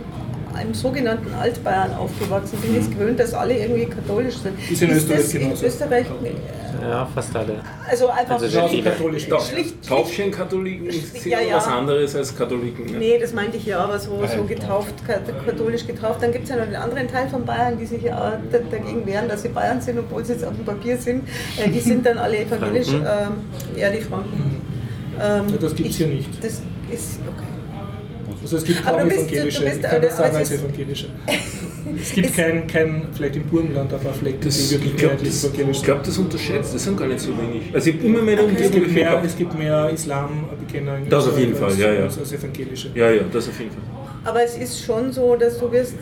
einem 0.57 0.74
sogenannten 0.74 1.32
Altbayern 1.34 1.94
aufgewachsen 1.94 2.59
bin, 2.61 2.76
ist 2.78 2.90
gewöhnt, 2.90 3.18
dass 3.20 3.32
alle 3.34 3.57
irgendwie 3.59 3.86
katholisch 3.86 4.36
sind. 4.38 4.54
Ist 4.70 4.82
in 4.82 4.90
Österreich 4.90 5.18
das 5.22 5.34
in 5.34 5.40
genauso. 5.42 5.66
Österreich, 5.66 6.07
Ja, 6.82 7.09
fast 7.14 7.34
alle. 7.36 7.61
also 7.88 8.09
einfach 8.09 8.40
Also 8.40 8.68
viele. 8.68 8.82
katholisch. 8.90 9.26
Schlicht- 9.50 9.88
Taufchenkatholiken 9.88 10.90
sind 10.90 11.26
Ja, 11.26 11.40
ja. 11.40 11.57
was 11.57 11.66
anderes 11.66 12.14
als 12.16 12.36
Katholiken. 12.36 12.86
Ne? 12.86 12.98
Nee, 12.98 13.18
das 13.18 13.32
meinte 13.32 13.57
ich 13.57 13.66
ja, 13.66 13.78
aber 13.80 13.98
so, 13.98 14.20
so 14.34 14.44
getauft, 14.44 14.94
ka- 15.07 15.20
katholisch 15.46 15.86
getauft. 15.86 16.22
Dann 16.22 16.32
gibt 16.32 16.44
es 16.44 16.50
ja 16.50 16.57
noch 16.57 16.66
den 16.66 16.76
anderen 16.76 17.09
Teil 17.09 17.28
von 17.28 17.44
Bayern, 17.44 17.78
die 17.78 17.86
sich 17.86 18.02
ja 18.02 18.16
auch 18.16 18.32
da- 18.52 18.59
dagegen 18.59 19.07
wehren, 19.07 19.28
dass 19.28 19.42
sie 19.42 19.48
Bayern 19.48 19.80
sind, 19.80 19.98
obwohl 19.98 20.24
sie 20.24 20.32
jetzt 20.34 20.44
auf 20.44 20.54
dem 20.54 20.64
Papier 20.64 20.96
sind. 20.96 21.24
Äh, 21.57 21.68
die 21.70 21.80
sind 21.80 22.04
dann 22.04 22.18
alle 22.18 22.38
evangelisch, 22.40 22.88
ähm, 22.92 23.02
ja, 23.76 23.90
die 23.90 24.00
Franken. 24.00 24.61
Ähm, 25.18 25.44
Ja, 25.48 25.57
das 25.61 25.74
gibt's 25.74 25.90
ich- 25.92 25.96
hier 25.96 26.09
nicht. 26.09 26.28
Das 26.44 26.61
ist, 26.92 27.20
okay. 27.26 27.46
Also 28.47 28.59
es 28.59 28.64
gibt 28.64 28.84
kaum 28.84 29.01
du 29.01 29.05
bist- 29.07 29.16
du 29.18 29.22
evangelische, 29.24 29.62
bist- 29.64 29.76
ich 29.76 29.82
kann 29.82 30.03
sagen 30.11 30.36
als 30.36 30.51
evangelische. 30.53 31.07
Es 32.01 32.12
gibt 32.12 32.36
kein, 32.36 32.66
kein, 32.66 33.07
vielleicht 33.14 33.36
im 33.36 33.44
Burgenland, 33.44 33.92
aber 33.92 34.12
Flecken, 34.12 34.40
Das, 34.44 34.57
die 34.57 34.74
wirklich 34.74 34.90
ich 34.92 34.97
glaube, 34.99 35.14
mehrheitlich 35.14 35.32
das, 35.34 35.44
evangelisch 35.44 35.70
ich 35.70 35.76
sind. 35.76 35.84
glaub, 35.86 36.03
das 36.05 36.18
unterschätzt. 36.18 36.74
Das 36.74 36.84
sind 36.84 36.97
gar 36.97 37.07
nicht 37.09 37.20
so 37.20 37.28
wenig. 37.38 37.62
Also 37.72 37.90
ich 37.90 38.05
immer 38.05 38.22
mehr 38.22 38.38
Es 38.40 38.70
gibt 38.70 38.92
mehr, 38.92 39.22
es 39.24 39.36
gibt 39.36 39.59
mehr 39.59 39.90
Islambekenner 39.90 40.99
in 40.99 41.09
Das 41.09 41.26
auf 41.28 41.38
jeden 41.38 41.55
Fall, 41.55 41.72
ja, 41.78 41.92
ja. 41.92 42.03
als, 42.05 42.18
als 42.18 42.32
evangelische. 42.32 42.90
Ja, 42.94 43.11
ja, 43.11 43.22
das 43.32 43.49
auf 43.49 43.59
jeden 43.59 43.70
Fall. 43.70 43.82
Aber 44.27 44.43
es 44.43 44.57
ist 44.57 44.83
schon 44.83 45.12
so, 45.12 45.37
dass 45.37 45.59
du 45.59 45.70
wirst 45.70 45.95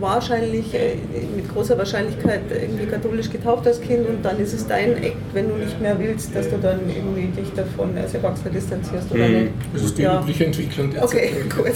wahrscheinlich, 0.00 0.72
äh, 0.74 0.94
mit 1.36 1.52
großer 1.52 1.76
Wahrscheinlichkeit 1.76 2.40
irgendwie 2.50 2.86
katholisch 2.86 3.28
getauft 3.30 3.66
als 3.66 3.78
Kind 3.80 4.08
und 4.08 4.24
dann 4.24 4.38
ist 4.40 4.54
es 4.54 4.66
dein 4.66 4.96
Act, 5.02 5.16
wenn 5.34 5.48
du 5.50 5.56
nicht 5.56 5.78
mehr 5.80 5.98
willst, 5.98 6.34
dass 6.34 6.48
du 6.48 6.56
dann 6.56 6.80
irgendwie 6.88 7.26
dich 7.40 7.50
davon 7.54 7.90
als 7.98 8.14
Erwachsener 8.14 8.50
distanzierst 8.54 9.10
oder 9.12 9.28
Mhm. 9.28 9.34
nicht. 9.34 9.50
Das 9.74 9.82
ist 9.82 9.98
die 9.98 10.02
Ja. 10.02 10.20
übliche 10.22 10.46
Entwicklung 10.46 10.90
der 10.92 11.04
Okay, 11.04 11.30
Zeit. 11.42 11.56
gut. 11.56 11.72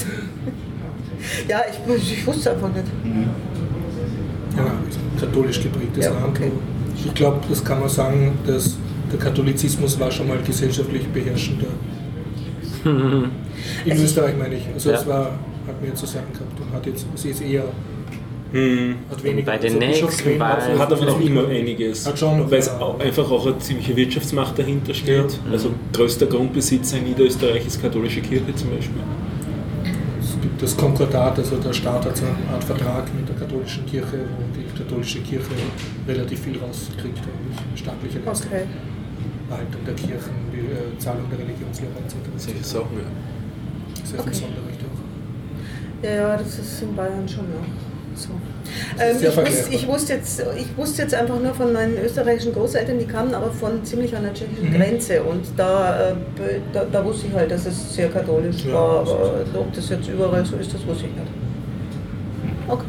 Ja, 1.46 1.60
ich, 1.70 2.02
ich 2.12 2.26
wusste 2.26 2.52
einfach 2.52 2.68
nicht. 2.72 2.84
Ja, 4.56 4.72
katholisch 5.20 5.62
geprägtes 5.62 6.04
Ja, 6.06 6.12
Land. 6.12 6.26
okay. 6.28 6.52
Ich 7.04 7.12
glaube, 7.14 7.40
das 7.50 7.62
kann 7.62 7.80
man 7.80 7.88
sagen, 7.90 8.32
dass 8.46 8.76
der 9.12 9.18
Katholizismus 9.18 10.00
war 10.00 10.10
schon 10.10 10.26
mal 10.28 10.38
gesellschaftlich 10.38 11.06
beherrschender. 11.08 11.66
In 12.84 13.30
Also- 13.90 14.04
Österreich 14.04 14.34
meine 14.38 14.54
ich. 14.54 14.66
Also 14.72 14.90
Ja. 14.90 14.96
es 14.96 15.06
war, 15.06 15.38
hat 15.66 15.82
mehr 15.82 15.94
zu 15.94 16.06
sagen 16.06 16.26
gehabt 16.32 16.60
und 16.60 16.72
hat 16.72 16.86
jetzt, 16.86 17.06
es 17.14 17.24
ist 17.24 17.40
eher, 17.42 17.64
Hm. 18.52 18.94
hat 19.10 19.22
weniger. 19.24 19.46
bei 19.52 19.58
den 19.58 19.74
also 19.74 19.78
nächsten 20.06 20.38
Wahlen- 20.38 20.78
Hat 20.78 20.92
aber 20.92 21.04
noch 21.04 21.20
immer 21.20 21.46
einiges. 21.48 22.06
Hat 22.06 22.18
schon 22.18 22.38
noch, 22.38 22.50
weil 22.50 22.60
es 22.60 22.66
ja. 22.66 22.78
auch 22.78 22.98
einfach 23.00 23.28
auch 23.30 23.44
eine 23.46 23.58
ziemliche 23.58 23.96
Wirtschaftsmacht 23.96 24.56
dahinter 24.58 24.94
steht. 24.94 25.38
Also 25.50 25.70
größter 25.92 26.26
Grundbesitzer 26.26 26.98
in 26.98 27.04
Niederösterreich 27.04 27.66
ist 27.66 27.82
katholische 27.82 28.20
Kirche 28.20 28.54
zum 28.54 28.70
Beispiel. 28.70 29.02
Es 30.20 30.40
gibt 30.40 30.62
das 30.62 30.76
Konkordat, 30.76 31.38
also 31.38 31.56
der 31.56 31.72
Staat 31.72 32.04
hat 32.04 32.16
so 32.16 32.24
eine 32.24 32.54
Art 32.54 32.62
Vertrag 32.64 33.12
mit 33.14 33.28
der 33.28 33.36
katholischen 33.36 33.84
Kirche, 33.86 34.18
wo 34.38 34.42
die 34.58 34.78
katholische 34.78 35.20
Kirche 35.20 35.50
relativ 36.06 36.40
viel 36.40 36.56
rauskriegt, 36.58 37.18
eigentlich 37.18 37.80
staatliche 37.80 38.18
Leistung. 38.24 38.50
Okay. 38.52 38.64
Erhaltung 39.50 39.80
der 39.86 39.94
Kirchen, 39.94 40.34
die 40.52 40.58
äh, 40.58 40.98
Zahlung 40.98 41.24
der 41.30 41.38
Religionslehrer 41.38 41.98
etc. 42.04 42.14
Solche 42.36 42.64
Sachen, 42.64 42.96
ja. 42.98 44.04
Sehr 44.04 44.20
Okay. 44.20 44.30
Auch. 44.30 44.75
Ja, 46.06 46.14
ja, 46.14 46.36
das 46.36 46.58
ist 46.58 46.82
in 46.82 46.94
Bayern 46.94 47.28
schon 47.28 47.44
noch 47.50 47.66
so. 48.14 48.28
Ähm, 48.98 49.16
ich, 49.20 49.36
wusste, 49.36 49.74
ich, 49.74 49.86
wusste 49.88 50.12
jetzt, 50.14 50.42
ich 50.56 50.76
wusste 50.76 51.02
jetzt 51.02 51.14
einfach 51.14 51.38
nur 51.40 51.52
von 51.54 51.72
meinen 51.72 51.96
österreichischen 51.98 52.52
Großeltern, 52.52 52.98
die 52.98 53.04
kamen 53.04 53.34
aber 53.34 53.50
von 53.50 53.84
ziemlich 53.84 54.14
an 54.16 54.22
der 54.24 54.34
tschechischen 54.34 54.70
Mhm. 54.70 54.74
Grenze 54.74 55.22
und 55.22 55.44
da, 55.56 56.10
äh, 56.10 56.14
da, 56.72 56.84
da 56.90 57.04
wusste 57.04 57.26
ich 57.26 57.34
halt, 57.34 57.50
dass 57.50 57.66
es 57.66 57.94
sehr 57.94 58.08
katholisch 58.08 58.64
Ja, 58.64 58.72
war, 58.74 59.00
aber 59.00 59.44
ob 59.60 59.72
das 59.74 59.88
jetzt 59.90 60.08
überall 60.08 60.44
so 60.44 60.56
ist, 60.56 60.72
das 60.72 60.86
wusste 60.86 61.04
ich 61.06 61.12
nicht. 61.12 61.26
Okay. 62.68 62.84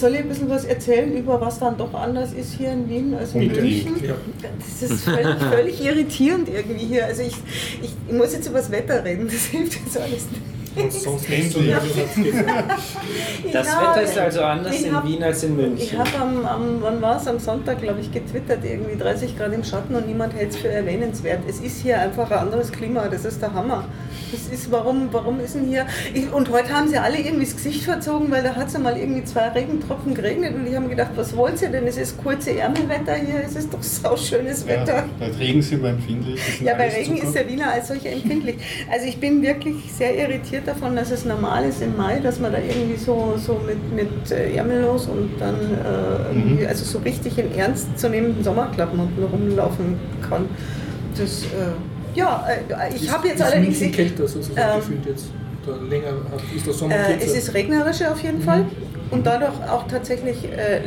Soll 0.00 0.14
ich 0.14 0.20
ein 0.20 0.28
bisschen 0.28 0.50
was 0.50 0.64
erzählen 0.64 1.16
über 1.16 1.40
was 1.40 1.58
dann 1.58 1.76
doch 1.76 1.94
anders 1.94 2.32
ist 2.32 2.52
hier 2.52 2.72
in 2.72 2.88
Wien 2.88 3.14
als 3.14 3.34
in. 3.34 3.46
München? 3.46 3.96
Ja. 4.04 4.14
Das 4.58 4.90
ist 4.90 5.04
völlig, 5.04 5.38
völlig 5.38 5.84
irritierend 5.84 6.48
irgendwie 6.48 6.84
hier. 6.84 7.06
Also 7.06 7.22
ich, 7.22 7.34
ich, 7.82 7.94
ich 8.06 8.12
muss 8.12 8.32
jetzt 8.32 8.46
über 8.46 8.58
das 8.58 8.70
Wetter 8.70 9.04
reden, 9.04 9.26
das 9.26 9.46
hilft 9.46 9.74
jetzt 9.84 9.96
alles 9.98 10.30
nicht. 10.30 10.55
Sonst 10.90 11.28
nicht 11.28 11.52
so 11.52 11.58
Endlich. 11.60 11.94
Ich 13.44 13.52
Das 13.52 13.66
Wetter 13.68 14.02
ist 14.02 14.18
also 14.18 14.42
anders 14.42 14.74
ich 14.74 14.86
in 14.86 14.94
hab- 14.94 15.06
Wien 15.06 15.22
als 15.22 15.42
in 15.42 15.52
Ich 15.52 15.56
München. 15.56 15.98
habe 15.98 16.10
am, 16.20 16.46
am, 16.46 16.82
wann 16.82 17.00
war 17.02 17.16
es, 17.20 17.26
am 17.26 17.38
Sonntag, 17.38 17.80
glaube 17.80 18.00
ich, 18.00 18.12
getwittert, 18.12 18.58
irgendwie 18.64 18.96
30 18.96 19.36
Grad 19.38 19.52
im 19.52 19.64
Schatten 19.64 19.94
und 19.94 20.06
niemand 20.06 20.34
hält 20.34 20.50
es 20.50 20.56
für 20.56 20.68
erwähnenswert. 20.68 21.40
Es 21.48 21.60
ist 21.60 21.80
hier 21.82 22.00
einfach 22.00 22.30
ein 22.30 22.38
anderes 22.38 22.70
Klima, 22.72 23.08
das 23.08 23.24
ist 23.24 23.40
der 23.40 23.52
Hammer. 23.52 23.84
Das 24.32 24.52
ist, 24.52 24.70
warum, 24.72 25.08
warum 25.12 25.38
ist 25.40 25.54
denn 25.54 25.66
hier, 25.68 25.86
ich, 26.12 26.30
und 26.32 26.50
heute 26.50 26.70
haben 26.74 26.88
sie 26.88 26.98
alle 26.98 27.18
irgendwie 27.18 27.44
das 27.44 27.54
Gesicht 27.54 27.82
verzogen, 27.84 28.28
weil 28.30 28.42
da 28.42 28.54
hat 28.56 28.66
es 28.68 28.74
einmal 28.74 28.96
irgendwie 28.98 29.22
zwei 29.24 29.48
Regentropfen 29.48 30.14
geregnet 30.14 30.54
und 30.56 30.66
ich 30.66 30.74
habe 30.74 30.88
gedacht, 30.88 31.10
was 31.14 31.36
wollt 31.36 31.62
ihr 31.62 31.68
denn, 31.68 31.86
es 31.86 31.96
ist 31.96 32.18
kurze 32.22 32.58
Ärmelwetter 32.58 33.14
hier, 33.14 33.42
es 33.46 33.54
ist 33.54 33.72
doch 33.72 33.82
sauschönes 33.82 34.66
Wetter. 34.66 34.96
Ja, 34.96 35.04
bei 35.20 35.28
Regen 35.30 35.62
sind 35.62 35.80
wir 35.82 35.90
empfindlich. 35.90 36.40
Ja, 36.60 36.74
bei 36.74 36.88
Regen 36.88 37.14
Zucker. 37.14 37.26
ist 37.28 37.34
der 37.36 37.48
Wiener 37.48 37.70
als 37.70 37.86
solcher 37.88 38.10
empfindlich. 38.10 38.56
Also 38.90 39.06
ich 39.06 39.18
bin 39.18 39.40
wirklich 39.42 39.76
sehr 39.96 40.14
irritiert 40.18 40.65
davon, 40.66 40.96
dass 40.96 41.10
es 41.10 41.24
normal 41.24 41.64
ist 41.64 41.80
im 41.82 41.96
Mai, 41.96 42.18
dass 42.20 42.40
man 42.40 42.52
da 42.52 42.58
irgendwie 42.58 42.96
so, 42.96 43.34
so 43.36 43.60
mit, 43.66 43.92
mit 43.94 44.30
äh, 44.30 44.54
Ärmellos 44.56 45.06
und 45.06 45.30
dann 45.38 45.54
äh, 45.54 46.34
Mhm. 46.34 46.66
also 46.68 46.84
so 46.84 46.98
richtig 46.98 47.38
in 47.38 47.54
ernst 47.54 47.98
zu 47.98 48.08
nehmenden 48.08 48.42
Sommerklappen 48.44 49.00
rumlaufen 49.32 49.98
kann. 50.28 50.46
Das, 51.16 51.44
äh, 51.44 51.48
ja, 52.14 52.46
äh, 52.48 52.94
ich 52.94 53.10
habe 53.10 53.28
jetzt 53.28 53.40
ist 53.40 53.46
allerdings... 53.46 53.80
München 53.80 53.92
kälter 53.96 54.26
sozusagen 54.28 54.58
Ähm, 54.74 54.80
gefühlt 54.80 55.06
jetzt. 55.06 55.26
Da 55.66 55.72
länger 55.90 56.12
ist 56.54 56.66
der 56.66 56.72
Sommer 56.74 56.94
Äh, 56.94 57.16
es 57.24 57.34
ist 57.34 57.54
regnerischer 57.54 58.12
auf 58.12 58.22
jeden 58.22 58.38
Mhm. 58.38 58.42
Fall 58.42 58.64
und 59.10 59.26
dadurch 59.26 59.54
auch 59.70 59.86
tatsächlich 59.86 60.36
äh, 60.44 60.80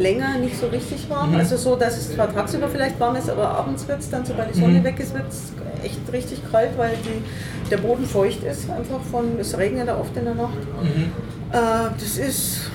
länger 0.00 0.38
nicht 0.38 0.58
so 0.58 0.66
richtig 0.68 1.08
warm. 1.10 1.32
Mhm. 1.32 1.36
Also 1.36 1.56
so, 1.56 1.76
dass 1.76 1.96
es 1.98 2.14
zwar 2.14 2.32
tagsüber 2.32 2.68
vielleicht 2.68 2.98
warm 2.98 3.16
ist, 3.16 3.28
aber 3.28 3.48
abends 3.50 3.86
wird 3.86 4.00
es 4.00 4.10
dann, 4.10 4.24
sobald 4.24 4.54
die 4.54 4.58
Sonne 4.60 4.78
Mhm. 4.80 4.84
weg 4.84 4.98
ist, 5.00 5.12
wird 5.14 5.28
es 5.28 5.52
echt 5.84 6.00
richtig 6.12 6.40
kalt, 6.50 6.70
weil 6.76 6.92
die, 7.04 7.70
der 7.70 7.76
Boden 7.78 8.04
feucht 8.06 8.42
ist, 8.44 8.70
einfach 8.70 9.00
von, 9.10 9.38
es 9.38 9.56
regnet 9.58 9.88
da 9.88 9.98
oft 9.98 10.16
in 10.16 10.24
der 10.24 10.34
Nacht. 10.34 10.56
Mhm. 10.82 11.12
Äh, 11.52 11.90
das 11.98 12.16
ist, 12.18 12.70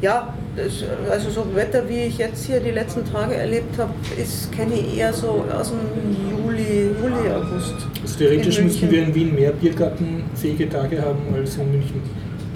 ja, 0.00 0.32
das, 0.56 0.84
also 1.10 1.30
so 1.30 1.46
Wetter, 1.54 1.88
wie 1.88 2.02
ich 2.04 2.18
jetzt 2.18 2.44
hier 2.46 2.60
die 2.60 2.70
letzten 2.70 3.04
Tage 3.10 3.34
erlebt 3.34 3.76
habe, 3.78 3.92
ist 4.16 4.52
kenne 4.52 4.74
ich 4.74 4.98
eher 4.98 5.12
so 5.12 5.44
aus 5.52 5.70
dem 5.70 5.80
Juli, 6.30 6.90
Juli, 7.00 7.32
August. 7.32 7.74
Also 8.02 8.18
theoretisch 8.18 8.60
müssten 8.60 8.90
wir 8.90 9.02
in 9.02 9.14
Wien 9.14 9.34
mehr 9.34 9.50
Biergartenfähige 9.50 10.68
Tage 10.68 11.02
haben 11.02 11.18
als 11.34 11.56
in 11.56 11.70
München. 11.72 12.00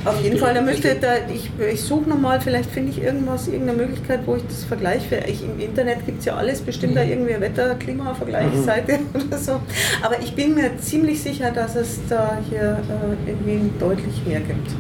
Auf 0.05 0.23
jeden. 0.23 0.39
Fall, 0.39 0.55
da 0.55 0.61
möchte 0.63 0.95
da, 0.95 1.15
ich, 1.33 1.51
ich 1.73 1.83
suche 1.83 2.09
nochmal, 2.09 2.41
vielleicht 2.41 2.71
finde 2.71 2.93
ich 2.93 3.03
irgendwas, 3.03 3.49
irgendeine 3.49 3.79
Möglichkeit, 3.79 4.21
wo 4.27 4.37
ich 4.37 4.43
das 4.47 4.65
vergleiche. 4.65 5.23
Ich, 5.27 5.43
Im 5.43 5.59
Internet 5.59 6.07
gibt 6.07 6.21
es 6.21 6.25
ja 6.27 6.37
alles, 6.37 6.61
bestimmt 6.61 6.97
da 6.97 7.05
Mhm. 7.05 7.11
irgendwie 7.11 7.35
eine 7.35 7.45
Wetter-Klima-Vergleichsseite 7.47 9.01
oder 9.29 9.39
so. 9.39 9.61
Aber 10.03 10.21
ich 10.23 10.35
bin 10.35 10.55
mir 10.55 10.79
ziemlich 10.79 11.23
sicher, 11.23 11.51
dass 11.51 11.75
es 11.77 11.99
da 12.09 12.39
hier 12.49 12.79
äh, 13.27 13.31
in 13.31 13.47
Wien 13.47 13.71
deutlich 13.79 14.23
mehr 14.27 14.41
gibt. 14.41 14.71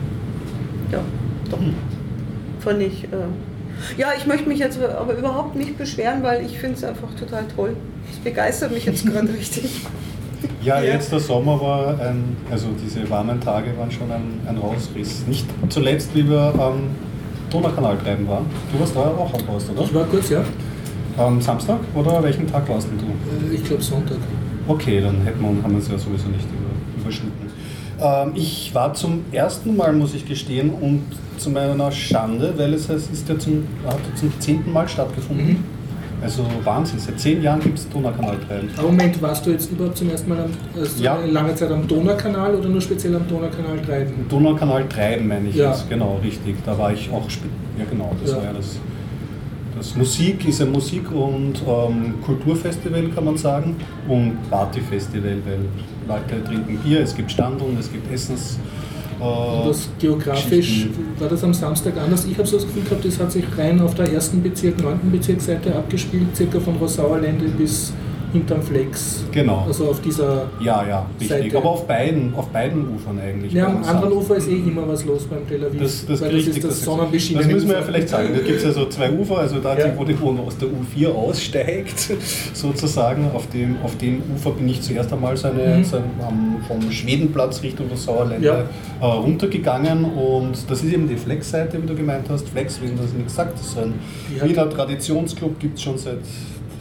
Ja, 0.92 1.00
doch. 1.50 1.58
Fand 2.60 2.82
ich. 2.82 3.04
Äh, 3.04 3.08
ja, 3.96 4.08
ich 4.16 4.26
möchte 4.26 4.48
mich 4.48 4.58
jetzt 4.58 4.78
aber 4.80 5.14
überhaupt 5.14 5.54
nicht 5.56 5.76
beschweren, 5.78 6.22
weil 6.22 6.44
ich 6.44 6.58
finde 6.58 6.76
es 6.76 6.84
einfach 6.84 7.14
total 7.18 7.44
toll. 7.54 7.76
Es 8.10 8.18
begeistert 8.18 8.72
mich 8.72 8.86
jetzt 8.86 9.04
gerade 9.12 9.32
richtig. 9.32 9.82
Ja, 10.62 10.80
jetzt 10.80 11.10
der 11.12 11.20
Sommer 11.20 11.60
war 11.60 12.00
ein, 12.00 12.36
also 12.50 12.68
diese 12.84 13.08
warmen 13.10 13.40
Tage 13.40 13.76
waren 13.78 13.90
schon 13.90 14.10
ein, 14.10 14.40
ein 14.46 14.56
Rausriss. 14.58 15.24
Nicht 15.26 15.46
zuletzt, 15.68 16.14
wie 16.14 16.28
wir 16.28 16.52
am 16.58 16.80
Donaukanal 17.50 17.96
treiben 17.98 18.28
waren. 18.28 18.46
Du 18.72 18.78
warst 18.80 18.94
da 18.94 19.00
auch 19.00 19.32
am 19.32 19.42
Post, 19.46 19.70
oder? 19.70 19.82
Ich 19.82 19.94
war 19.94 20.04
kurz, 20.04 20.28
ja. 20.30 20.42
Am 21.16 21.40
Samstag 21.40 21.78
oder 21.94 22.22
welchen 22.22 22.46
Tag 22.46 22.68
warst 22.68 22.88
denn 22.90 22.98
du? 22.98 23.06
Äh, 23.06 23.56
Ich 23.56 23.64
glaube 23.64 23.82
Sonntag. 23.82 24.18
Okay, 24.66 25.00
dann 25.00 25.22
hätten 25.22 25.40
wir, 25.40 25.62
haben 25.62 25.72
wir 25.72 25.78
es 25.78 25.88
ja 25.88 25.98
sowieso 25.98 26.28
nicht 26.28 26.44
über, 26.44 27.02
überschnitten. 27.02 27.48
Ähm, 28.00 28.32
ich 28.34 28.72
war 28.74 28.94
zum 28.94 29.24
ersten 29.32 29.76
Mal, 29.76 29.92
muss 29.92 30.14
ich 30.14 30.26
gestehen, 30.26 30.70
und 30.70 31.02
zu 31.38 31.50
meiner 31.50 31.90
Schande, 31.90 32.52
weil 32.56 32.74
es 32.74 32.88
heißt, 32.88 33.10
ist 33.12 33.28
ja 33.28 33.38
zum, 33.38 33.64
hat 33.86 33.94
ja 33.94 34.14
zum 34.16 34.32
zehnten 34.40 34.72
Mal 34.72 34.88
stattgefunden. 34.88 35.46
Mhm. 35.48 35.64
Also 36.20 36.44
Wahnsinn, 36.64 36.98
seit 36.98 37.18
zehn 37.20 37.42
Jahren 37.42 37.60
gibt 37.60 37.78
es 37.78 37.88
Donaukanal 37.88 38.36
treiben. 38.48 38.68
Aber 38.76 38.88
Moment, 38.88 39.22
warst 39.22 39.46
du 39.46 39.50
jetzt 39.50 39.70
überhaupt 39.70 39.96
zum 39.98 40.10
ersten 40.10 40.28
Mal 40.28 40.40
am, 40.40 40.50
also 40.80 41.02
Ja. 41.02 41.16
lange 41.30 41.54
Zeit 41.54 41.70
am 41.70 41.86
Donaukanal 41.86 42.54
oder 42.56 42.68
nur 42.68 42.80
speziell 42.80 43.14
am 43.14 43.28
Donaukanal 43.28 43.78
treiben? 43.86 44.12
Donaukanal 44.28 44.88
treiben, 44.88 45.28
meine 45.28 45.48
ich 45.48 45.54
Ja. 45.54 45.70
jetzt, 45.70 45.88
genau, 45.88 46.18
richtig. 46.22 46.56
Da 46.66 46.76
war 46.76 46.92
ich 46.92 47.08
auch, 47.12 47.24
ja 47.78 47.84
genau, 47.88 48.12
das 48.20 48.32
Ja. 48.32 48.36
war 48.38 48.44
ja 48.44 48.52
das. 48.52 48.78
Das 49.76 49.94
Musik 49.94 50.48
ist 50.48 50.60
ein 50.60 50.72
Musik- 50.72 51.12
und 51.12 51.54
ähm, 51.64 52.14
Kulturfestival, 52.26 53.04
kann 53.14 53.24
man 53.24 53.36
sagen, 53.36 53.76
und 54.08 54.32
Partyfestival, 54.50 55.36
weil 55.46 55.60
Leute 56.08 56.42
trinken 56.44 56.78
Bier, 56.78 57.00
es 57.00 57.14
gibt 57.14 57.30
Standeln, 57.30 57.76
es 57.78 57.92
gibt 57.92 58.12
Essens. 58.12 58.58
Äh, 59.20 59.24
Und 59.24 59.68
das 59.68 59.88
geografisch, 59.98 60.88
war 61.18 61.28
das 61.28 61.42
am 61.44 61.54
Samstag 61.54 61.94
anders? 61.96 62.24
Ich 62.24 62.36
habe 62.38 62.46
so 62.46 62.56
das 62.56 62.66
Gefühl 62.66 62.84
gehabt, 62.84 63.04
das 63.04 63.18
hat 63.18 63.32
sich 63.32 63.44
rein 63.56 63.80
auf 63.80 63.94
der 63.94 64.12
ersten 64.12 64.42
Bezirk, 64.42 64.80
neunten 64.82 65.10
Bezirksseite 65.10 65.74
abgespielt, 65.74 66.34
circa 66.36 66.60
von 66.60 66.76
Rossauerlände 66.76 67.46
bis 67.48 67.92
hinterm 68.32 68.62
Flex. 68.62 69.24
Genau. 69.32 69.64
Also 69.66 69.88
auf 69.90 70.00
dieser. 70.00 70.46
Ja, 70.60 70.84
ja, 70.86 71.06
richtig. 71.20 71.28
Seite. 71.44 71.56
Aber 71.58 71.70
auf 71.70 71.86
beiden, 71.86 72.34
auf 72.34 72.48
beiden 72.48 72.88
Ufern 72.94 73.18
eigentlich. 73.18 73.52
Ja, 73.52 73.66
am 73.66 73.76
anderen 73.76 73.84
Samstag. 74.00 74.12
Ufer 74.12 74.36
ist 74.36 74.48
eh 74.48 74.56
immer 74.56 74.86
was 74.88 75.04
los 75.04 75.24
beim 75.24 75.46
Tel 75.48 75.64
Aviv. 75.64 75.80
Das, 75.82 76.06
das, 76.06 76.20
weil 76.20 76.28
das 76.28 76.36
richtig, 76.38 76.56
ist 76.56 76.64
das 76.64 76.70
das, 76.76 76.84
sonnenbeschienene 76.84 77.44
das 77.46 77.54
müssen 77.54 77.68
wir 77.68 77.76
ja 77.76 77.82
vielleicht 77.82 78.08
sagen. 78.08 78.28
Da 78.34 78.40
gibt 78.40 78.58
es 78.58 78.64
ja 78.64 78.72
so 78.72 78.86
zwei 78.86 79.10
Ufer, 79.12 79.38
also 79.38 79.58
da, 79.60 79.78
Ja. 79.78 79.86
wo, 79.96 80.04
die, 80.04 80.20
wo 80.20 80.32
man 80.32 80.44
aus 80.46 80.56
der 80.58 80.68
U4 80.68 81.08
aussteigt, 81.08 81.98
sozusagen. 82.54 83.30
Auf 83.34 83.48
dem, 83.50 83.76
auf 83.82 83.96
dem 83.98 84.22
Ufer 84.34 84.50
bin 84.52 84.68
ich 84.68 84.80
zuerst 84.82 85.12
einmal 85.12 85.36
so 85.36 85.48
eine, 85.48 85.76
Mhm. 85.78 85.84
so 85.84 85.96
ein, 85.96 86.04
am- 86.26 86.56
vom 86.66 86.90
Schwedenplatz 86.90 87.62
Richtung 87.62 87.86
das 87.90 88.04
Sauerländer 88.04 88.66
Ja. 89.00 89.06
äh, 89.08 89.12
runtergegangen. 89.12 90.04
Und 90.04 90.58
das 90.70 90.82
ist 90.82 90.92
eben 90.92 91.08
die 91.08 91.16
Flex-Seite, 91.16 91.82
wie 91.82 91.86
du 91.86 91.94
gemeint 91.94 92.26
hast. 92.28 92.48
Flex, 92.48 92.80
wie 92.82 92.86
du 92.88 92.94
das 93.02 93.12
nicht 93.12 93.26
gesagt 93.26 93.58
hast, 93.58 93.78
ein 93.78 93.94
Wiener 94.42 94.68
Traditionsclub 94.68 95.58
gibt 95.58 95.76
es 95.78 95.82
schon 95.84 95.98
seit 95.98 96.18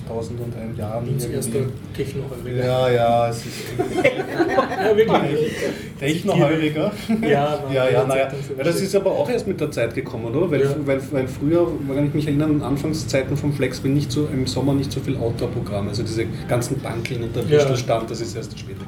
tausend 0.07 0.39
und 0.39 0.55
ein 0.55 0.75
Jahren. 0.77 1.05
Wiens 1.07 1.25
irgendwie. 1.25 1.37
erster 1.57 1.59
techno 1.95 2.23
Ja, 2.57 2.89
ja, 2.89 3.29
es 3.29 3.37
ist 3.45 3.45
ja, 4.05 4.95
wirklich. 4.97 5.51
Technoheuriger. 5.99 6.91
Ja, 7.21 7.59
war 7.63 7.73
Ja, 7.73 7.89
ja, 7.89 8.03
naja. 8.05 8.29
Ja, 8.57 8.63
das 8.63 8.81
ist 8.81 8.95
aber 8.95 9.11
auch 9.11 9.29
erst 9.29 9.47
mit 9.47 9.59
der 9.59 9.71
Zeit 9.71 9.93
gekommen, 9.95 10.33
oder? 10.35 10.49
Weil, 10.51 10.61
Ja. 10.61 10.75
weil, 10.85 11.01
weil 11.11 11.27
früher, 11.27 11.67
wenn 11.87 12.07
ich 12.07 12.13
mich 12.13 12.27
erinnere, 12.27 12.49
an 12.49 12.61
Anfangszeiten 12.61 13.35
vom 13.37 13.53
Flex, 13.53 13.79
bin 13.79 13.93
nicht 13.93 14.11
so 14.11 14.27
im 14.31 14.45
Sommer 14.47 14.73
nicht 14.73 14.91
so 14.91 14.99
viel 14.99 15.17
Outdoor-Programm. 15.17 15.87
Also 15.87 16.03
diese 16.03 16.25
ganzen 16.47 16.79
Bankeln 16.79 17.23
und 17.23 17.35
der 17.35 17.43
Ja. 17.43 17.49
Würstelstand, 17.51 18.09
das 18.11 18.21
ist 18.21 18.35
erst 18.35 18.57
später. 18.57 18.85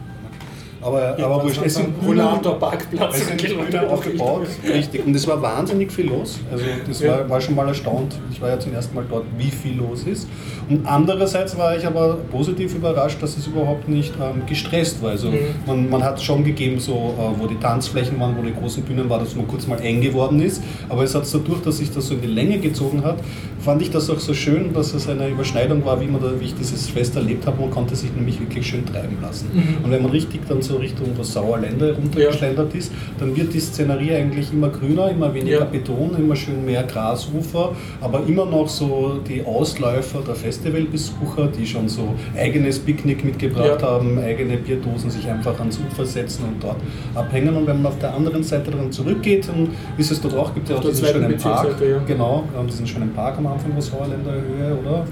Aber, 0.82 1.18
Ja, 1.20 1.26
aber 1.26 1.44
wurscht, 1.44 1.62
es 1.66 1.76
sind? 1.76 1.94
Rollator-Parkplatz 2.06 3.22
es 3.44 3.76
aufgebaut, 3.90 4.48
richtig. 4.68 5.06
Und 5.06 5.16
es 5.16 5.28
war 5.28 5.42
wahnsinnig 5.42 5.92
viel 5.92 6.08
los. 6.08 6.40
Also 6.52 6.64
das 6.88 7.02
Ja. 7.02 7.20
war, 7.20 7.30
war 7.30 7.42
schon 7.42 7.56
mal 7.56 7.68
erstaunt. 7.68 8.16
Ich 8.32 8.42
war 8.42 8.50
ja 8.50 8.60
zum 8.60 8.74
ersten 8.74 8.96
Mal 8.96 9.04
dort, 9.10 9.26
wie 9.38 9.52
viel 9.52 9.76
los 9.78 10.04
ist. 10.04 10.28
Und 10.70 10.86
andererseits 10.86 11.58
war 11.58 11.76
ich 11.76 11.86
aber 11.86 12.18
positiv 12.32 12.76
überrascht, 12.76 13.22
dass 13.22 13.38
es 13.38 13.48
überhaupt 13.48 13.90
nicht 13.90 14.14
ähm, 14.22 14.44
gestresst 14.46 15.02
war. 15.04 15.12
Also 15.12 15.30
Mhm. 15.30 15.38
man, 15.66 15.90
man 15.90 16.04
hat 16.04 16.22
schon 16.22 16.44
gegeben, 16.44 16.80
so 16.80 16.94
äh, 16.94 17.40
wo 17.42 17.48
die 17.48 17.58
Tanzflächen 17.58 18.20
waren, 18.20 18.36
wo 18.38 18.42
die 18.42 18.54
großen 18.54 18.84
Bühnen 18.84 19.10
waren, 19.10 19.20
dass 19.24 19.36
man 19.36 19.48
kurz 19.48 19.68
mal 19.68 19.80
eng 19.82 20.00
geworden 20.02 20.40
ist. 20.42 20.64
Aber 20.88 21.04
es 21.04 21.14
hat 21.14 21.24
dadurch, 21.34 21.62
dass 21.62 21.78
sich 21.78 21.92
das 21.92 22.08
so 22.08 22.14
in 22.14 22.22
die 22.22 22.28
Länge 22.28 22.58
gezogen 22.60 23.04
hat, 23.04 23.18
fand 23.60 23.82
ich 23.82 23.92
das 23.92 24.10
auch 24.10 24.20
so 24.20 24.34
schön, 24.34 24.74
dass 24.74 24.94
es 24.94 25.08
eine 25.10 25.28
Überschneidung 25.30 25.84
war, 25.86 26.00
wie, 26.02 26.08
man 26.08 26.22
da, 26.22 26.32
wie 26.40 26.46
ich 26.46 26.56
dieses 26.56 26.90
Fest 26.90 27.16
erlebt 27.16 27.46
habe. 27.46 27.62
Man 27.62 27.70
konnte 27.72 27.96
sich 27.96 28.14
nämlich 28.14 28.40
wirklich 28.40 28.68
schön 28.68 28.86
treiben 28.86 29.18
lassen. 29.22 29.50
Mhm. 29.54 29.84
Und 29.86 29.92
wenn 29.92 30.02
man 30.02 30.12
richtig 30.12 30.42
dann 30.48 30.62
so 30.62 30.78
Richtung 30.78 31.08
Rossauer 31.18 31.60
Länder 31.60 31.94
runtergeschlendert 31.94 32.74
ist, 32.76 32.92
dann 33.20 33.36
wird 33.36 33.54
die 33.54 33.60
Szenerie 33.60 34.14
eigentlich 34.16 34.52
immer 34.54 34.70
grüner, 34.70 35.10
immer 35.10 35.34
weniger 35.34 35.60
Ja. 35.60 35.66
Beton, 35.66 36.16
immer 36.18 36.36
schön 36.36 36.64
mehr 36.66 36.84
Grasufer, 36.84 37.76
aber 38.02 38.24
immer 38.28 38.46
noch 38.46 38.68
so 38.70 39.20
die 39.28 39.44
Ausläufer 39.46 40.22
der 40.26 40.36
Festivalbesucher, 40.36 41.48
die 41.48 41.66
schon 41.66 41.90
so 41.90 42.16
eigenes 42.38 42.80
Picknick 42.80 43.24
mitgebracht 43.26 43.82
Ja. 43.82 43.88
haben, 43.88 44.20
eigene 44.20 44.58
Bierdosen 44.58 45.10
sich 45.10 45.28
einfach 45.28 45.60
ans 45.60 45.80
Ufer 45.80 46.06
setzen 46.06 46.44
und 46.46 46.64
dort 46.64 46.78
abhängen. 47.16 47.56
Und 47.56 47.68
wenn 47.68 47.82
man 47.82 47.92
auf 47.92 48.00
der 48.00 48.14
anderen 48.14 48.44
Seite 48.44 48.72
dann 48.72 48.92
zurückgeht, 48.92 49.48
dann 49.48 49.70
ist 49.98 50.12
es 50.12 50.22
dort 50.22 50.36
auch, 50.36 50.54
gibt 50.54 50.70
ja 50.70 50.78
auch 50.78 50.82
diesen 50.82 51.06
schönen 51.06 51.38
Park. 51.38 51.76
Ja. 51.82 51.98
Genau, 52.06 52.44
wir 52.52 52.60
haben 52.60 52.68
diesen 52.68 52.88
schönen 52.88 53.14
Park 53.14 53.38
am 53.38 53.48
Anfang 53.54 53.72
Rossauer 53.74 54.08
Länder 54.08 54.32
Höhe, 54.34 54.78
oder? 54.80 55.06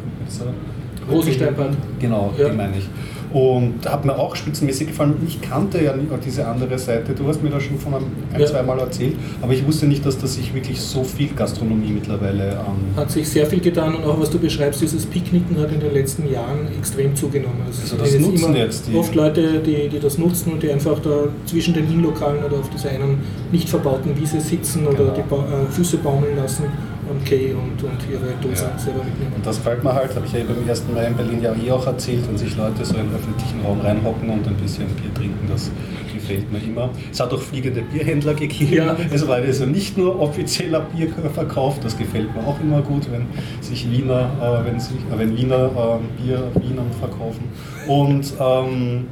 Rosensteinbad. 1.11 1.69
Genau, 1.99 2.33
Ja. 2.37 2.49
die 2.49 2.55
meine 2.57 2.77
ich. 2.77 2.89
Und 3.33 3.85
hat 3.89 4.05
mir 4.05 4.17
auch 4.17 4.35
spitzenmäßig 4.37 4.87
gefallen. 4.87 5.15
Ich 5.27 5.41
kannte 5.41 5.83
ja 5.83 5.93
diese 6.25 6.47
andere 6.47 6.77
Seite. 6.79 7.13
Du 7.13 7.27
hast 7.27 7.43
mir 7.43 7.49
da 7.49 7.59
schon 7.59 7.77
von 7.77 7.93
einem, 7.93 8.05
ein, 8.33 8.39
Ja. 8.39 8.45
zwei 8.45 8.63
Mal 8.63 8.79
erzählt. 8.79 9.15
Aber 9.41 9.51
ich 9.53 9.65
wusste 9.67 9.85
nicht, 9.85 10.05
dass 10.05 10.17
da 10.17 10.27
sich 10.27 10.53
wirklich 10.53 10.79
so 10.79 11.03
viel 11.03 11.29
Gastronomie 11.35 11.91
mittlerweile 11.91 12.51
ähm, 12.51 12.95
Hat 12.95 13.11
sich 13.11 13.27
sehr 13.27 13.45
viel 13.45 13.59
getan 13.59 13.95
und 13.95 14.05
auch 14.05 14.19
was 14.19 14.29
du 14.29 14.39
beschreibst, 14.39 14.81
dieses 14.81 15.05
Picknicken 15.05 15.57
hat 15.59 15.71
in 15.73 15.81
den 15.81 15.93
letzten 15.93 16.29
Jahren 16.31 16.67
extrem 16.77 17.15
zugenommen. 17.17 17.57
Also 17.67 17.81
es 17.83 17.97
das 17.97 18.11
sind 18.11 18.21
nutzen 18.21 18.55
jetzt 18.55 18.87
die- 18.87 18.95
Oft 18.95 19.13
Leute, 19.13 19.59
die, 19.59 19.89
die 19.89 19.99
das 19.99 20.17
nutzen 20.17 20.53
und 20.53 20.63
die 20.63 20.71
einfach 20.71 20.97
da 20.99 21.25
zwischen 21.45 21.73
den 21.73 21.85
Innenlokalen 21.91 22.43
oder 22.45 22.57
auf 22.59 22.69
dieser 22.69 22.89
einen 22.91 23.19
nicht 23.51 23.67
verbauten 23.67 24.17
Wiese 24.17 24.39
sitzen 24.39 24.87
oder 24.87 24.97
Genau. 24.97 25.13
die 25.13 25.21
ba 25.29 25.35
äh, 25.37 25.71
Füße 25.71 25.97
baumeln 25.97 26.35
lassen 26.37 26.63
am 27.09 27.23
Quai 27.23 27.53
und, 27.53 27.81
und 27.83 27.99
ihre 28.11 28.33
Dosen 28.41 28.67
Ja. 28.73 28.77
selber 28.79 29.03
mitnehmen. 29.03 29.33
Und 29.35 29.45
das 29.45 29.57
gefällt 29.57 29.83
mir 29.83 29.93
halt, 29.93 30.15
habe 30.15 30.25
ich 30.25 30.33
ja 30.33 30.39
beim 30.43 30.67
ersten 30.67 30.93
Mal 30.93 31.03
in 31.05 31.15
Berlin 31.15 31.41
ja 31.41 31.53
eh 31.53 31.71
auch 31.71 31.85
erzählt, 31.87 32.27
wenn 32.27 32.37
sich 32.37 32.55
Leute 32.57 32.83
so 32.85 32.95
in 32.95 33.07
den 33.07 33.15
öffentlichen 33.15 33.61
Raum 33.65 33.81
reinhocken 33.81 34.29
und 34.29 34.47
ein 34.47 34.55
bisschen 34.55 34.87
Bier 34.95 35.13
trinken, 35.13 35.47
das 35.49 35.71
gefällt 36.13 36.51
mir 36.51 36.59
immer. 36.59 36.89
Es 37.11 37.19
hat 37.19 37.31
auch 37.33 37.39
fliegende 37.41 37.81
Bierhändler 37.81 38.33
gegeben, 38.33 38.73
Ja. 38.73 38.95
es 39.13 39.27
war 39.27 39.35
also 39.35 39.65
nicht 39.65 39.97
nur 39.97 40.19
offizieller 40.19 40.81
Bierverkauf, 40.95 41.79
das 41.79 41.97
gefällt 41.97 42.33
mir 42.35 42.45
auch 42.45 42.59
immer 42.59 42.81
gut, 42.81 43.07
wenn 43.11 43.25
sich 43.61 43.89
Wiener, 43.91 44.29
äh, 44.41 44.65
wenn, 44.69 44.79
sich, 44.79 44.95
äh, 44.97 45.17
wenn 45.17 45.37
Wiener 45.37 45.65
äh, 45.65 46.21
Bier 46.21 46.43
Wienern 46.55 46.91
verkaufen. 46.99 47.43
Und 47.87 48.33
ähm, 48.39 49.05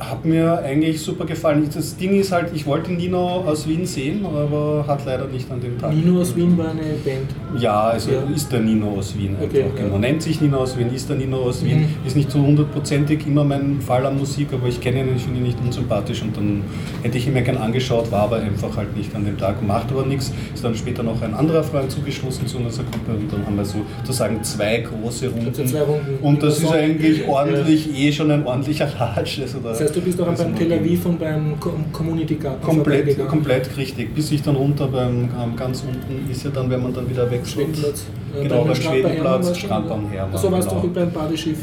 hat 0.00 0.24
mir 0.24 0.58
eigentlich 0.58 1.00
super 1.00 1.24
gefallen. 1.24 1.68
Das 1.74 1.96
Ding 1.96 2.18
ist 2.18 2.32
halt, 2.32 2.50
ich 2.54 2.66
wollte 2.66 2.92
Nino 2.92 3.42
aus 3.46 3.66
Wien 3.68 3.84
sehen, 3.86 4.24
aber 4.24 4.84
hat 4.86 5.04
leider 5.04 5.26
nicht 5.26 5.50
an 5.50 5.60
dem 5.60 5.78
Tag. 5.78 5.92
Nino 5.94 6.20
aus 6.20 6.34
Wien 6.36 6.56
war 6.56 6.70
eine 6.70 6.80
Band. 7.04 7.30
Ja, 7.60 7.88
also 7.88 8.10
Ja. 8.12 8.22
ist 8.34 8.50
der 8.52 8.60
Nino 8.60 8.90
aus 8.98 9.16
Wien 9.16 9.30
einfach. 9.36 9.44
Okay, 9.48 9.60
ja. 9.76 9.82
genau. 9.84 9.98
Nennt 9.98 10.22
sich 10.22 10.40
Nino 10.40 10.58
aus 10.58 10.76
Wien, 10.78 10.92
ist 10.94 11.08
der 11.08 11.16
Nino 11.16 11.38
aus 11.38 11.64
Wien. 11.64 11.80
Mhm. 11.80 12.06
Ist 12.06 12.16
nicht 12.16 12.30
so 12.30 12.38
hundertprozentig 12.40 13.26
immer 13.26 13.44
mein 13.44 13.80
Fall 13.80 14.04
an 14.06 14.18
Musik, 14.18 14.48
aber 14.52 14.68
ich 14.68 14.80
kenne 14.80 15.00
ihn, 15.00 15.16
ich 15.16 15.22
finde 15.22 15.38
ihn 15.38 15.44
nicht 15.46 15.58
unsympathisch 15.64 16.22
und 16.22 16.36
dann 16.36 16.62
hätte 17.02 17.18
ich 17.18 17.26
ihn 17.26 17.32
mir 17.34 17.42
gern 17.42 17.56
angeschaut, 17.58 18.10
war 18.12 18.22
aber 18.22 18.36
einfach 18.36 18.76
halt 18.76 18.96
nicht 18.96 19.14
an 19.14 19.24
dem 19.24 19.36
Tag, 19.38 19.66
macht 19.66 19.90
aber 19.90 20.04
nichts. 20.06 20.32
Ist 20.54 20.64
dann 20.64 20.74
später 20.74 21.02
noch 21.02 21.20
ein 21.22 21.34
anderer 21.34 21.62
Freund 21.62 21.90
zugestoßen 21.90 22.46
zu 22.46 22.58
unserer 22.58 22.84
Gruppe 22.84 23.12
und 23.18 23.32
dann 23.32 23.46
haben 23.46 23.56
wir 23.56 23.64
sozusagen 23.64 24.42
zwei 24.42 24.78
große 24.78 25.28
Runden. 25.28 25.48
Also 25.48 25.64
zwei 25.64 25.80
Runden. 25.82 26.18
Und 26.22 26.42
das 26.42 26.58
ist 26.58 26.64
Ja. 26.64 26.70
eigentlich 26.72 27.26
ordentlich, 27.28 27.88
eh 27.98 28.12
schon 28.12 28.30
ein 28.30 28.46
ordentlicher 28.46 28.88
Latsch. 28.98 29.40
Also 29.40 29.58
da 29.60 29.74
heißt, 29.88 29.96
du 29.96 30.00
bist 30.00 30.20
auch 30.20 30.26
beim 30.34 30.54
Tel 30.56 30.72
Aviv 30.72 31.06
und 31.06 31.18
beim 31.18 31.58
Co- 31.60 31.72
Community 31.92 32.34
Garten 32.36 32.62
Komplett, 32.64 33.28
komplett 33.28 33.76
richtig. 33.76 34.14
Bis 34.14 34.30
ich 34.30 34.42
dann 34.42 34.56
runter 34.56 34.86
beim 34.88 35.24
ähm, 35.24 35.56
ganz 35.56 35.82
unten 35.82 36.30
ist 36.30 36.44
ja 36.44 36.50
dann, 36.50 36.70
wenn 36.70 36.82
man 36.82 36.92
dann 36.94 37.08
wieder 37.08 37.30
wechselt. 37.30 37.48
Schwedenplatz. 37.66 38.00
Äh, 38.36 38.42
Genau, 38.42 38.64
beim 38.64 38.74
Schwedenplatz, 38.74 39.56
Strand 39.58 39.90
am 39.90 40.08
Hermann, 40.10 40.34
Achso, 40.34 40.52
warst 40.52 40.68
genau. 40.68 40.80
du 40.82 40.88
auch 40.88 40.92
beim 40.92 41.10
Badeschiff. 41.10 41.58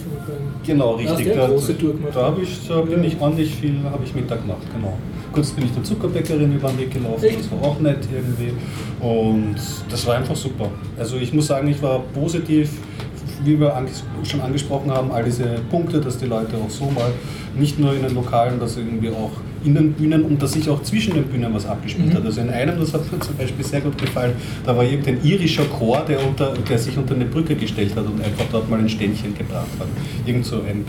Genau, 0.66 0.98
Da 0.98 1.14
richtig. 1.14 1.32
eine 1.40 1.48
große 1.48 1.78
Tour 1.78 1.94
gemacht. 1.94 2.12
Da, 2.16 2.24
habe 2.24 2.42
ich, 2.42 2.68
da 2.68 2.82
bin 2.82 3.04
ich 3.04 3.16
ordentlich 3.22 3.54
viel, 3.56 3.76
habe 3.84 4.04
ich 4.04 4.16
Mittag 4.16 4.42
gemacht, 4.42 4.62
genau. 4.76 4.98
Kurz 5.32 5.52
bin 5.52 5.66
ich 5.66 5.72
der 5.74 5.84
Zuckerbäckerin 5.84 6.56
über 6.56 6.70
den 6.70 6.80
Weg 6.80 6.92
gelaufen, 6.92 7.24
das 7.38 7.52
war 7.52 7.70
auch 7.70 7.80
nett 7.80 8.00
irgendwie. 8.12 8.54
Und 9.06 9.56
das 9.90 10.08
war 10.08 10.16
einfach 10.16 10.36
super. 10.36 10.70
Also 10.98 11.18
ich 11.18 11.34
muss 11.34 11.48
sagen, 11.48 11.68
ich 11.68 11.82
war 11.82 12.00
positiv, 12.14 12.72
wie 13.44 13.60
wir 13.60 13.76
anges 13.76 14.04
schon 14.24 14.42
angesprochen 14.42 14.92
haben, 14.92 15.12
all 15.12 15.24
diese 15.24 15.46
Punkte, 15.70 16.00
dass 16.00 16.18
die 16.18 16.26
Leute 16.26 16.56
auch 16.58 16.70
so 16.70 16.86
mal 16.86 17.12
nicht 17.58 17.80
nur 17.80 17.94
in 17.96 18.04
den 18.04 18.14
Lokalen, 18.16 18.60
dass 18.60 18.78
irgendwie 18.78 19.10
auch 19.10 19.32
in 19.64 19.74
den 19.74 19.94
Bühnen 19.94 20.24
und 20.24 20.42
dass 20.42 20.52
sich 20.54 20.70
auch 20.70 20.82
zwischen 20.84 21.14
den 21.16 21.24
Bühnen 21.26 21.54
was 21.54 21.66
abgespielt 21.66 22.10
Mhm. 22.10 22.14
hat. 22.18 22.26
Also 22.26 22.42
in 22.42 22.50
einem, 22.50 22.80
das 22.80 22.94
hat 22.94 23.12
mir 23.12 23.20
zum 23.20 23.36
Beispiel 23.36 23.66
sehr 23.66 23.82
gut 23.82 23.98
gefallen, 23.98 24.34
da 24.66 24.76
war 24.78 24.84
irgendein 24.84 25.24
irischer 25.24 25.66
Chor, 25.66 26.04
der, 26.08 26.26
unter, 26.26 26.54
der 26.54 26.78
sich 26.78 26.96
unter 26.98 27.16
eine 27.16 27.26
Brücke 27.26 27.56
gestellt 27.56 27.96
hat 27.96 28.06
und 28.06 28.24
einfach 28.24 28.46
dort 28.52 28.70
mal 28.70 28.80
ein 28.80 28.90
Ständchen 28.90 29.36
gebracht 29.36 29.68
hat. 29.80 29.88
Irgend 30.26 30.46
so 30.46 30.58
ein 30.58 30.86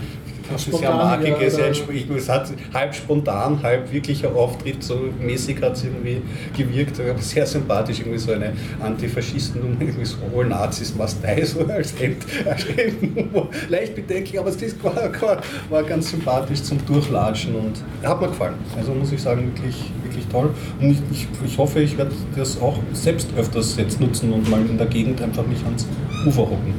das 0.51 0.67
ist 0.67 0.81
ja 0.81 0.91
markiges, 0.91 1.57
ich, 1.91 2.09
es 2.09 2.29
hat 2.29 2.51
halb 2.73 2.93
spontan, 2.93 3.61
halb 3.61 3.91
wirklicher 3.91 4.33
Auftritt, 4.35 4.83
so 4.83 5.09
mäßig 5.19 5.61
hat 5.61 5.73
es 5.73 5.83
irgendwie 5.83 6.21
gewirkt, 6.55 6.99
sehr 7.19 7.45
sympathisch, 7.45 7.99
irgendwie 7.99 8.19
so 8.19 8.31
eine 8.31 8.53
Antifaschisten 8.79 9.61
und 9.61 9.81
irgendwie 9.81 10.05
so 10.05 10.17
all 10.35 10.45
Nazis 10.45 10.95
Mastei, 10.95 11.43
so 11.43 11.65
als 11.65 11.93
End, 11.93 12.17
leicht 13.69 13.95
bedenklich, 13.95 14.39
aber 14.39 14.49
es 14.49 14.61
ist, 14.61 14.83
war, 14.83 14.95
war, 14.95 15.41
war 15.69 15.83
ganz 15.83 16.11
sympathisch 16.11 16.63
zum 16.63 16.83
Durchlatschen 16.85 17.55
und 17.55 17.83
hat 18.03 18.21
mir 18.21 18.27
gefallen. 18.27 18.55
Also 18.77 18.93
muss 18.93 19.11
ich 19.11 19.21
sagen, 19.21 19.51
wirklich, 19.53 19.91
wirklich 20.03 20.27
toll. 20.27 20.49
Und 20.79 20.91
ich, 20.91 20.99
ich, 21.11 21.27
ich 21.45 21.57
hoffe, 21.57 21.79
ich 21.79 21.97
werde 21.97 22.11
das 22.35 22.61
auch 22.61 22.77
selbst 22.93 23.29
öfters 23.37 23.77
jetzt 23.77 23.99
nutzen 23.99 24.31
und 24.33 24.49
mal 24.49 24.61
in 24.61 24.77
der 24.77 24.87
Gegend 24.87 25.21
einfach 25.21 25.45
mich 25.45 25.63
ans 25.63 25.87
Ufer 26.25 26.41
hocken. 26.41 26.73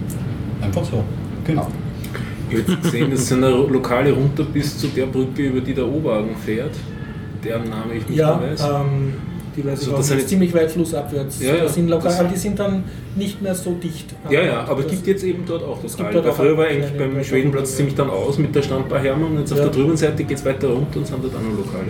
Einfach 0.60 0.84
so, 0.84 1.04
genau. 1.44 1.68
Ich 2.50 2.58
jetzt 2.58 2.82
gesehen, 2.82 3.10
dass 3.10 3.28
so 3.28 3.34
eine 3.36 3.48
Lokale 3.50 4.12
runter 4.12 4.44
bis 4.44 4.78
zu 4.78 4.86
der 4.88 5.06
Brücke, 5.06 5.42
über 5.42 5.60
die 5.60 5.74
der 5.74 5.86
Oberwagen 5.86 6.34
fährt, 6.44 6.72
deren 7.44 7.68
Name 7.68 7.94
ich 7.98 8.08
nicht 8.08 8.18
Ja, 8.18 8.36
mehr 8.36 8.52
weiß. 8.52 8.62
ähm, 8.62 9.12
die 9.56 9.64
weiß 9.64 9.72
ich 9.82 9.88
Also 9.88 9.92
auch, 9.92 9.96
das 9.98 10.10
jetzt- 10.10 10.28
ziemlich 10.28 10.54
weit 10.54 10.70
flussabwärts. 10.70 11.42
Ja, 11.42 11.54
ja, 11.56 11.68
sind 11.68 11.88
lokal, 11.88 12.12
aber 12.14 12.28
die 12.28 12.36
sind 12.38 12.58
dann 12.58 12.84
nicht 13.16 13.42
mehr 13.42 13.54
so 13.54 13.72
dicht. 13.72 14.14
ja, 14.30 14.40
ja, 14.42 14.64
aber 14.64 14.80
es 14.80 14.86
gibt 14.88 15.06
jetzt 15.06 15.24
eben 15.24 15.44
dort 15.46 15.62
auch 15.64 15.82
das 15.82 15.96
gibt 15.96 16.14
dort 16.14 16.26
auch 16.28 16.34
Früher 16.36 16.56
war 16.56 16.66
eigentlich 16.66 16.92
beim 16.96 17.22
Schwedenplatz 17.24 17.70
ja. 17.72 17.76
ziemlich 17.78 17.94
dann 17.96 18.10
aus 18.10 18.38
mit 18.38 18.54
der 18.54 18.62
Standbar 18.62 19.00
Hermann 19.00 19.32
und 19.32 19.38
jetzt 19.40 19.52
auf 19.52 19.58
Ja. 19.58 19.64
der 19.64 19.72
drüben 19.72 19.96
Seite 19.96 20.22
geht 20.24 20.38
es 20.38 20.44
weiter 20.44 20.68
runter 20.68 20.98
und 20.98 21.06
sind 21.06 21.22
dort 21.22 21.34
auch 21.34 21.40
noch 21.40 21.56
Lokale. 21.66 21.88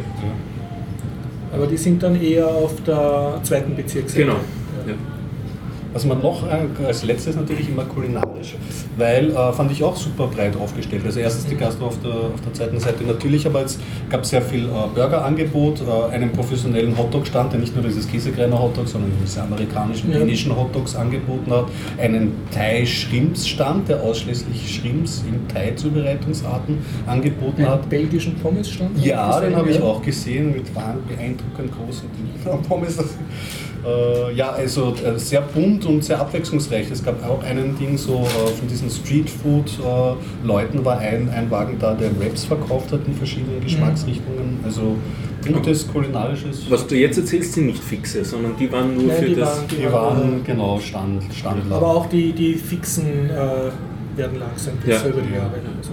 Aber 1.53 1.67
die 1.67 1.77
sind 1.77 2.03
dann 2.03 2.21
eher 2.21 2.47
auf 2.47 2.75
der 2.87 3.41
zweiten 3.43 3.75
Bezirksseite. 3.75 4.23
Genau. 4.25 4.37
Ja. 4.87 4.95
Was 5.95 6.05
man 6.05 6.21
noch 6.21 6.45
äh, 6.47 6.85
als 6.87 7.03
letztes 7.05 7.35
natürlich 7.35 7.69
immer 7.69 7.85
kulinarisch, 7.85 8.57
weil 8.99 9.31
äh, 9.31 9.53
fand 9.53 9.73
ich 9.73 9.83
auch 9.83 9.97
super 9.97 10.27
breit 10.27 10.55
aufgestellt. 10.57 11.03
Also 11.07 11.21
erstens 11.21 11.47
die 11.47 11.57
Gastro 11.57 11.87
auf 11.87 11.99
der, 12.01 12.11
auf 12.13 12.41
der 12.45 12.53
zweiten 12.53 12.79
Seite 12.79 13.05
natürlich, 13.05 13.47
aber 13.47 13.63
es 13.63 13.79
gab 14.11 14.25
sehr 14.27 14.43
viel 14.43 14.67
äh, 14.67 14.69
Burgerangebot, 14.95 15.81
äh, 15.81 16.15
einen 16.15 16.31
professionellen 16.33 16.97
Hotdog-Stand, 16.97 17.53
der 17.53 17.61
nicht 17.61 17.75
nur 17.75 17.85
dieses 17.85 18.07
Käsekreiner 18.07 18.61
Hotdog, 18.61 18.87
sondern 18.87 19.13
diese 19.25 19.43
amerikanischen, 19.43 20.13
Ja. 20.13 20.21
indischen 20.21 20.55
Hotdogs 20.55 20.95
angeboten 20.95 21.51
hat, 21.51 21.67
einen 21.99 22.33
Thai-Shrimps-Stand, 22.53 23.89
der 23.89 24.03
ausschließlich 24.03 24.75
Shrimps 24.77 25.25
in 25.27 25.49
Thai-Zubereitungsarten 25.49 26.79
angeboten 27.07 27.67
hat. 27.67 27.81
Einen 27.81 27.89
belgischen 27.89 28.35
Pommesstand? 28.37 29.03
Ja, 29.05 29.41
den 29.41 29.57
habe 29.57 29.71
ich 29.71 29.81
auch 29.81 30.03
gesehen 30.03 30.53
mit 30.53 30.67
beeindruckend 30.75 31.73
großen 31.77 32.09
Pommes. 32.69 32.99
Äh, 33.87 34.35
ja, 34.35 34.51
also 34.51 34.95
äh, 35.05 35.19
sehr 35.19 35.41
bunt 35.41 35.87
und 35.87 36.03
sehr 36.05 36.21
abwechslungsreich. 36.21 36.91
Es 36.91 37.03
gab 37.05 37.25
auch 37.29 37.43
einen 37.45 37.79
Ding, 37.79 37.97
so 37.97 38.25
äh, 38.25 38.49
von 38.49 38.67
diesen 38.69 38.91
Streetfood-Leuten 38.91 40.85
war 40.85 40.99
ein, 40.99 41.29
ein 41.31 41.51
Wagen 41.51 41.77
da, 41.79 41.95
der 41.95 42.11
Wraps 42.19 42.45
verkauft 42.45 42.93
hat 42.93 43.01
in 43.07 43.15
verschiedenen 43.15 43.61
Geschmacksrichtungen. 43.61 44.59
Also 44.65 44.97
buntes 45.47 45.87
kulinarisches. 45.89 46.63
Was 46.69 46.87
du 46.87 46.97
jetzt 46.97 47.19
erzählst, 47.19 47.53
sind 47.55 47.67
nicht 47.67 47.83
fixe, 47.83 48.25
sondern 48.25 48.57
die 48.59 48.71
waren 48.71 48.95
nur 48.95 49.07
Nein, 49.07 49.17
für 49.17 49.27
die 49.27 49.35
das. 49.37 49.49
waren- 49.59 49.69
Die 49.69 49.93
waren 49.93 50.45
genau 50.45 50.79
Stand, 50.81 51.23
Standler. 51.33 51.77
Aber 51.77 51.87
auch 51.87 52.07
die, 52.07 52.33
die 52.33 52.55
fixen 52.55 53.07
äh, 53.31 54.19
werden 54.19 54.39
langsam 54.41 54.75
besser 54.85 55.05
Ja. 55.07 55.13
über 55.13 55.21
die 55.23 55.31
Ja. 55.33 55.37
Jahre. 55.39 55.53
Also, 55.79 55.93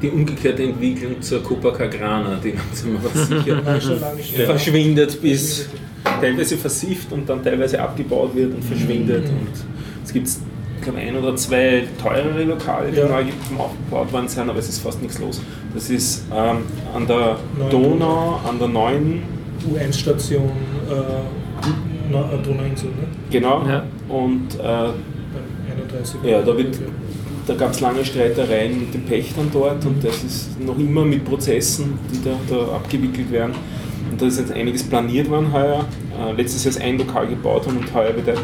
die 0.00 0.08
umgekehrte 0.10 0.64
Entwicklung 0.64 1.20
zur 1.20 1.42
Copacabana, 1.42 2.38
die 2.42 2.52
langsam 2.52 2.96
aber 2.96 3.10
sicher 3.44 3.64
war 3.64 3.80
schon 3.80 4.00
lange 4.00 4.16
nicht 4.16 4.36
mehr. 4.36 4.46
verschwindet 4.46 5.22
bis 5.22 5.68
teilweise 6.20 6.56
versifft 6.56 7.12
und 7.12 7.28
dann 7.28 7.42
teilweise 7.42 7.80
abgebaut 7.80 8.34
wird 8.34 8.54
und 8.54 8.64
verschwindet. 8.64 9.24
Mhm. 9.24 9.38
Und 9.38 9.48
es 10.04 10.12
gibt, 10.12 10.28
glaube, 10.82 10.98
ein 10.98 11.16
oder 11.16 11.36
zwei 11.36 11.84
teurere 12.00 12.44
Lokale, 12.44 12.90
die 12.90 12.98
Ja. 12.98 13.08
neu 13.08 13.24
aufgebaut 13.58 14.12
worden 14.12 14.28
sind, 14.28 14.48
aber 14.48 14.58
es 14.58 14.68
ist 14.68 14.80
fast 14.80 15.00
nichts 15.00 15.18
los. 15.18 15.40
Das 15.74 15.88
ist 15.90 16.24
ähm, 16.34 16.58
an 16.94 17.06
der 17.06 17.36
Neuen 17.58 17.70
Donau, 17.70 18.40
an 18.48 18.58
der 18.58 18.68
neuen, 18.68 19.22
U1-Station 19.72 20.50
äh, 20.90 20.92
äh, 20.92 22.42
Donauinsel, 22.44 22.88
ne? 22.88 23.06
genau, 23.30 23.64
Ja. 23.66 23.84
und 24.08 24.54
äh, 24.54 24.58
Beim 24.58 24.92
31. 25.76 26.16
Ja, 26.24 26.42
da, 26.42 26.56
wird, 26.58 26.78
da 27.46 27.54
gab 27.54 27.70
es 27.70 27.80
lange 27.80 28.04
Streitereien 28.04 28.80
mit 28.80 28.92
den 28.92 29.04
Pächtern 29.04 29.48
dort 29.52 29.84
und 29.86 30.02
das 30.04 30.22
ist 30.24 30.60
noch 30.60 30.78
immer 30.78 31.04
mit 31.04 31.24
Prozessen, 31.24 31.98
die 32.12 32.22
da, 32.24 32.32
da 32.50 32.74
abgewickelt 32.74 33.30
werden. 33.30 33.54
Und 34.12 34.20
da 34.20 34.26
ist 34.26 34.38
jetzt 34.38 34.52
einiges 34.52 34.82
planiert 34.84 35.28
worden 35.30 35.52
heuer. 35.52 35.86
Äh, 36.20 36.32
letztes 36.36 36.64
Jahr 36.64 36.70
ist 36.74 36.80
ein 36.82 36.98
Lokal 36.98 37.26
gebaut 37.28 37.64
worden 37.66 37.78
und 37.78 37.94
heuer 37.94 38.14
wird 38.14 38.28
ein, 38.28 38.36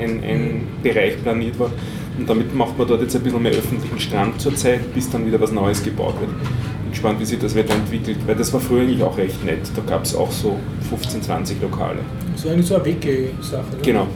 ein, 0.00 0.22
ein 0.22 0.66
Bereich 0.82 1.20
planiert 1.22 1.58
worden. 1.58 1.72
Und 2.18 2.28
damit 2.28 2.54
macht 2.54 2.76
man 2.76 2.86
dort 2.86 3.00
jetzt 3.00 3.16
ein 3.16 3.22
bisschen 3.22 3.42
mehr 3.42 3.52
öffentlichen 3.52 3.98
Strand 3.98 4.38
zurzeit, 4.40 4.92
bis 4.94 5.08
dann 5.10 5.26
wieder 5.26 5.40
was 5.40 5.50
Neues 5.50 5.82
gebaut 5.82 6.20
wird. 6.20 6.30
Bin 6.30 6.90
gespannt, 6.90 7.20
wie 7.20 7.24
sich 7.24 7.38
das 7.38 7.56
weiterentwickelt, 7.56 8.18
weil 8.26 8.34
das 8.34 8.52
war 8.52 8.60
früher 8.60 8.82
eigentlich 8.82 9.02
auch 9.02 9.16
recht 9.16 9.42
nett. 9.44 9.60
Da 9.74 9.82
gab 9.90 10.04
es 10.04 10.14
auch 10.14 10.30
so 10.30 10.56
15, 10.90 11.22
20 11.22 11.62
Lokale. 11.62 12.00
Das 12.34 12.44
war 12.44 12.52
eigentlich 12.52 12.66
so 12.66 12.74
eine 12.74 12.84
Wegge-Sache. 12.84 13.62
Ne? 13.76 13.82
Genau. 13.82 14.06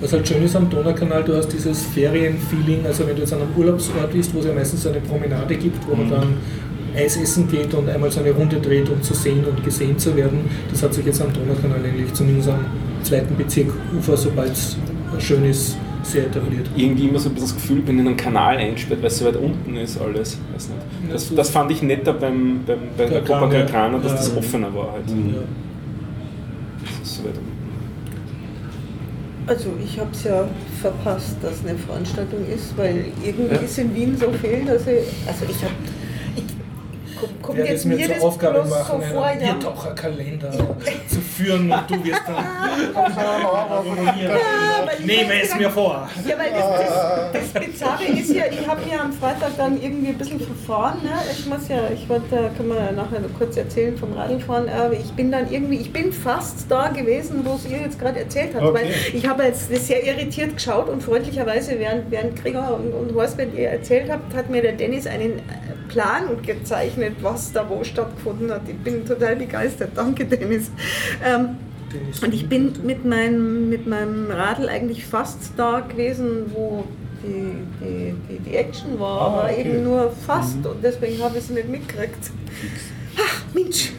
Was 0.00 0.12
halt 0.12 0.26
schön 0.28 0.42
ist 0.42 0.56
am 0.56 0.68
Donaukanal, 0.68 1.22
du 1.22 1.36
hast 1.36 1.48
dieses 1.52 1.82
Ferienfeeling, 1.86 2.84
also 2.84 3.06
wenn 3.06 3.14
du 3.14 3.22
jetzt 3.22 3.32
an 3.32 3.40
einem 3.42 3.50
Urlaubsort 3.56 4.12
bist, 4.12 4.34
wo 4.34 4.40
es 4.40 4.46
ja 4.46 4.52
meistens 4.52 4.82
so 4.82 4.88
eine 4.90 4.98
Promenade 5.00 5.54
gibt, 5.56 5.86
wo 5.88 5.94
man 5.94 6.06
Mhm. 6.06 6.10
dann 6.10 6.34
Eis 6.96 7.16
essen 7.16 7.48
geht 7.48 7.72
und 7.74 7.88
einmal 7.88 8.10
so 8.10 8.20
eine 8.20 8.30
Runde 8.32 8.60
dreht, 8.60 8.88
um 8.88 9.00
zu 9.02 9.14
sehen 9.14 9.44
und 9.44 9.64
gesehen 9.64 9.98
zu 9.98 10.14
werden. 10.16 10.40
Das 10.70 10.82
hat 10.82 10.92
sich 10.94 11.04
jetzt 11.06 11.20
am 11.22 11.32
Donaukanal 11.32 11.78
eigentlich 11.84 12.12
zumindest 12.12 12.48
am 12.50 12.64
zweiten 13.02 13.36
Bezirk 13.36 13.68
Ufer, 13.96 14.16
sobald 14.16 14.52
es 14.52 14.76
schön 15.18 15.44
ist, 15.44 15.76
sehr 16.02 16.26
etabliert. 16.26 16.68
irgendwie 16.76 17.08
immer 17.08 17.18
so 17.18 17.28
ein 17.28 17.34
bisschen 17.34 17.50
das 17.50 17.62
Gefühl, 17.62 17.82
wenn 17.86 17.98
in 18.00 18.06
einen 18.08 18.16
Kanal 18.16 18.56
einsperrt, 18.56 19.00
weil 19.00 19.06
es 19.08 19.18
so 19.18 19.24
weit 19.24 19.36
unten 19.36 19.76
ist 19.76 20.00
alles. 20.00 20.36
Weiß 20.52 20.68
nicht. 20.68 21.12
Das, 21.12 21.34
das 21.34 21.50
fand 21.50 21.70
ich 21.70 21.80
netter 21.82 22.12
beim, 22.12 22.60
beim, 22.66 22.78
bei 22.96 23.06
der 23.06 23.20
Gran, 23.22 23.40
Copa 23.42 23.54
ja. 23.54 23.66
Grana, 23.66 23.98
dass 23.98 24.12
Ja. 24.12 24.16
das 24.18 24.36
offener 24.36 24.74
war 24.74 24.92
halt. 24.92 25.08
Ja. 25.08 25.14
Das 27.00 27.08
ist 27.08 27.16
so 27.18 27.24
weit 27.24 27.34
unten. 27.38 27.52
Also 29.46 29.70
ich 29.84 29.98
habe 29.98 30.10
es 30.12 30.24
ja 30.24 30.44
verpasst, 30.80 31.36
dass 31.42 31.64
eine 31.68 31.76
Veranstaltung 31.76 32.40
ist, 32.46 32.76
weil 32.78 33.06
irgendwie 33.24 33.54
Ja. 33.54 33.60
ist 33.60 33.78
in 33.78 33.94
Wien 33.94 34.16
so 34.16 34.30
viel, 34.32 34.64
dass 34.64 34.82
ich, 34.86 35.02
also 35.26 35.44
ich 35.48 35.62
habe, 35.62 35.71
ich, 35.71 35.71
kommt 37.52 37.58
werde 37.58 37.70
jetzt 37.70 37.80
es 37.80 37.84
mir 37.86 37.96
mir 37.96 38.18
zur 38.18 38.28
Aufgabe 38.28 38.64
machen, 38.64 39.02
so 39.12 39.20
einen 39.20 39.40
ja, 39.40 39.52
Biertaucherkalender 39.52 40.50
zu 41.08 41.20
führen 41.20 41.70
und 41.70 41.90
du 41.90 42.04
wirst 42.04 42.22
dann 42.26 42.44
Ja, 44.22 44.86
weil 44.86 44.98
ich 44.98 45.06
Nehme 45.06 45.42
es 45.42 45.54
mir 45.54 45.70
vor. 45.70 46.08
Ja, 46.26 46.38
weil 46.38 46.50
das, 46.50 47.32
das, 47.32 47.52
das 47.52 47.64
Bizarre 47.64 48.04
ist 48.04 48.34
ja, 48.34 48.44
ich 48.50 48.66
habe 48.66 48.80
mir 48.86 49.00
am 49.00 49.12
Freitag 49.12 49.56
dann 49.56 49.80
irgendwie 49.80 50.08
ein 50.08 50.18
bisschen 50.18 50.40
verfahren. 50.40 51.02
Ne? 51.02 51.10
Ich 51.30 51.46
muss 51.46 51.68
ja, 51.68 51.88
ich 51.92 52.08
wollte, 52.08 52.50
kann 52.56 52.68
man 52.68 52.78
ja 52.78 52.92
nachher 52.92 53.20
noch 53.20 53.32
kurz 53.38 53.56
erzählen 53.56 53.96
vom 53.96 54.12
Radlfahren, 54.12 54.68
aber 54.68 54.94
ich 54.94 55.12
bin 55.12 55.30
dann 55.30 55.50
irgendwie, 55.50 55.76
ich 55.76 55.92
bin 55.92 56.12
fast 56.12 56.70
da 56.70 56.88
gewesen, 56.88 57.44
wo 57.44 57.54
es 57.54 57.66
ihr 57.66 57.78
jetzt 57.78 57.98
gerade 57.98 58.20
erzählt 58.20 58.54
habt. 58.54 58.64
Okay. 58.64 58.80
Weil 58.80 59.16
ich 59.16 59.28
habe 59.28 59.44
jetzt 59.44 59.74
sehr 59.86 60.04
irritiert 60.04 60.54
geschaut 60.54 60.88
und 60.88 61.02
freundlicherweise, 61.02 61.78
während, 61.78 62.10
während 62.10 62.40
Gregor 62.40 62.78
und, 62.78 62.92
und 62.92 63.14
Horst, 63.14 63.38
wenn 63.38 63.56
ihr 63.56 63.68
erzählt 63.68 64.10
habt, 64.10 64.34
hat 64.34 64.50
mir 64.50 64.62
der 64.62 64.72
Dennis 64.72 65.06
einen 65.06 65.40
Plan 65.92 66.24
gezeichnet, 66.42 67.16
was 67.22 67.52
da 67.52 67.68
wo 67.68 67.84
stattgefunden 67.84 68.50
hat. 68.50 68.62
Ich 68.66 68.76
bin 68.78 69.04
total 69.04 69.36
begeistert. 69.36 69.90
Danke, 69.94 70.24
Dennis. 70.24 70.70
Ähm, 71.24 71.56
und 72.24 72.32
ich 72.34 72.48
bin 72.48 72.72
mit 72.84 73.04
meinem, 73.04 73.68
mit 73.68 73.86
meinem 73.86 74.30
Radl 74.30 74.68
eigentlich 74.68 75.04
fast 75.04 75.52
da 75.56 75.80
gewesen, 75.80 76.50
wo 76.54 76.84
die, 77.22 77.52
die, 77.80 78.14
die, 78.28 78.38
die 78.38 78.56
Action 78.56 78.98
war, 78.98 79.20
Ah, 79.20 79.26
aber 79.26 79.44
okay. 79.44 79.60
eben 79.60 79.84
nur 79.84 80.10
fast 80.26 80.56
und 80.66 80.82
deswegen 80.82 81.22
habe 81.22 81.36
ich 81.38 81.44
es 81.44 81.50
nicht 81.50 81.68
mitgekriegt. 81.68 82.30
Ach, 83.18 83.42
Mensch! 83.54 83.92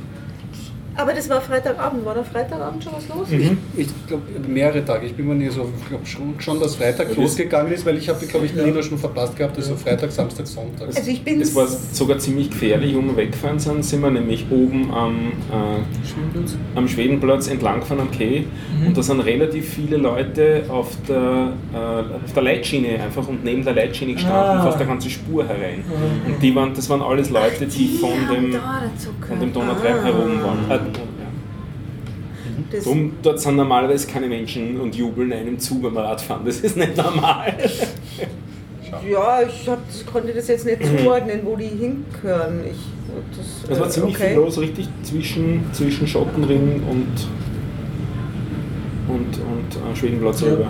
Aber 0.95 1.13
das 1.13 1.27
war 1.29 1.41
Freitagabend. 1.41 2.05
War 2.05 2.15
da 2.15 2.23
Freitagabend 2.23 2.83
schon 2.83 2.93
was 2.93 3.07
los? 3.09 3.27
Mhm. 3.29 3.57
Ich 3.75 3.87
glaube 4.07 4.23
mehrere 4.47 4.83
Tage. 4.85 5.07
Ich 5.07 5.13
bin 5.15 5.27
mir 5.27 5.35
nicht 5.35 5.51
so, 5.53 5.67
ich 5.81 5.87
glaube 5.89 6.05
schon, 6.05 6.35
schon, 6.39 6.59
dass 6.59 6.75
Freitag 6.75 7.15
losgegangen 7.15 7.71
ist, 7.73 7.85
weil 7.85 7.97
ich 7.97 8.07
habe, 8.09 8.25
glaube 8.25 8.45
ich, 8.45 8.53
Nino 8.53 8.81
schon 8.81 8.97
verpasst 8.97 9.35
gehabt, 9.35 9.57
also 9.57 9.75
Freitag, 9.75 10.11
Samstag, 10.11 10.45
Sonntag. 10.47 10.87
Also 10.95 11.09
ich 11.09 11.23
bin 11.23 11.41
Es 11.41 11.55
war 11.55 11.67
sogar 11.67 12.17
ziemlich 12.19 12.49
gefährlich, 12.49 12.95
wo 12.95 13.01
wir 13.01 13.17
weggefahren 13.17 13.57
sind, 13.59 13.83
sind 13.83 14.01
wir 14.01 14.11
nämlich 14.11 14.45
oben 14.51 14.91
am, 14.93 15.31
äh, 15.51 16.07
Schwimmplatz. 16.07 16.55
am 16.75 16.87
Schwedenplatz 16.87 17.47
entlang 17.47 17.79
gefahren 17.79 18.01
am 18.01 18.11
Quai 18.11 18.45
und 18.85 18.95
da 18.97 19.01
sind 19.01 19.19
relativ 19.21 19.67
viele 19.69 19.97
Leute 19.97 20.65
auf 20.69 20.89
der, 21.07 21.53
äh, 21.73 21.77
auf 22.23 22.33
der 22.35 22.43
Leitschiene 22.43 23.01
einfach 23.01 23.27
und 23.27 23.43
neben 23.43 23.63
der 23.63 23.73
Leitschiene 23.73 24.13
gestanden, 24.13 24.33
Ah. 24.59 24.63
fast 24.63 24.79
der 24.79 24.87
ganze 24.87 25.09
Spur 25.09 25.45
herein. 25.47 25.83
Und 26.27 26.41
die 26.41 26.53
waren, 26.55 26.73
das 26.73 26.89
waren 26.89 27.01
alles 27.01 27.29
Leute, 27.29 27.65
die 27.65 27.97
von 27.99 28.11
haben 28.27 28.35
dem, 28.35 28.51
da 28.53 28.83
von 29.27 29.39
dem. 29.39 29.53
Donautreib 29.53 29.95
Ah. 30.01 30.05
herum 30.05 30.43
waren. 30.43 30.82
Ja. 30.87 31.01
Das, 32.71 32.83
Drum, 32.83 33.13
dort 33.21 33.39
sind 33.39 33.55
normalerweise 33.55 34.07
keine 34.07 34.27
Menschen 34.27 34.79
und 34.79 34.95
jubeln 34.95 35.31
einem 35.33 35.59
zu 35.59 35.79
beim 35.79 35.97
Radfahren. 35.97 36.45
Das 36.45 36.59
ist 36.59 36.75
nicht 36.77 36.97
normal. 36.97 37.55
ja, 39.09 39.41
ich 39.41 39.69
hab, 39.69 39.79
konnte 40.11 40.33
das 40.33 40.47
jetzt 40.47 40.65
nicht 40.65 40.79
zuordnen, 40.99 41.41
wo 41.43 41.55
die 41.55 41.67
hingehören. 41.67 42.61
Ich, 42.65 42.77
das, 43.37 43.71
Es 43.71 43.79
war 43.79 43.87
äh, 43.87 43.89
ziemlich 43.89 44.15
okay. 44.15 44.27
viel 44.29 44.37
los, 44.37 44.59
richtig 44.59 44.87
zwischen, 45.03 45.61
zwischen 45.71 46.07
Schottenring 46.07 46.81
und, 46.89 47.27
und, 49.07 49.25
und 49.27 49.91
äh, 49.91 49.95
Schwedenplatz 49.95 50.41
Ja. 50.41 50.47
rüber. 50.53 50.69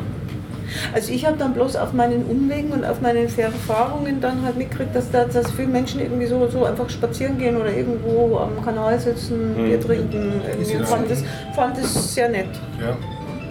Also 0.94 1.12
ich 1.12 1.26
habe 1.26 1.38
dann 1.38 1.54
bloß 1.54 1.76
auf 1.76 1.94
meinen 1.94 2.26
Umwegen 2.26 2.72
und 2.72 2.86
auf 2.86 3.02
meinen 3.02 3.28
Erfahrungen 3.38 4.22
dann 4.22 4.44
halt 4.44 4.58
mitgekriegt, 4.58 4.96
dass 4.96 5.12
da 5.12 5.26
dass 5.26 5.52
viele 5.52 5.68
Menschen 5.68 6.00
irgendwie 6.00 6.26
so, 6.26 6.48
so 6.48 6.66
einfach 6.66 6.90
spazieren 6.90 7.38
gehen 7.38 7.58
oder 7.58 7.72
irgendwo 7.74 8.38
am 8.38 8.64
Kanal 8.64 9.00
sitzen, 9.00 9.54
Mhm. 9.58 9.66
Bier 9.66 9.82
trinken. 9.82 10.42
Irgendwie. 10.48 10.74
Ich 10.74 10.88
fand 10.88 11.10
das, 11.10 11.24
fand 11.56 11.78
das 11.78 12.14
sehr 12.14 12.30
nett. 12.30 12.50
Ja. 12.80 12.98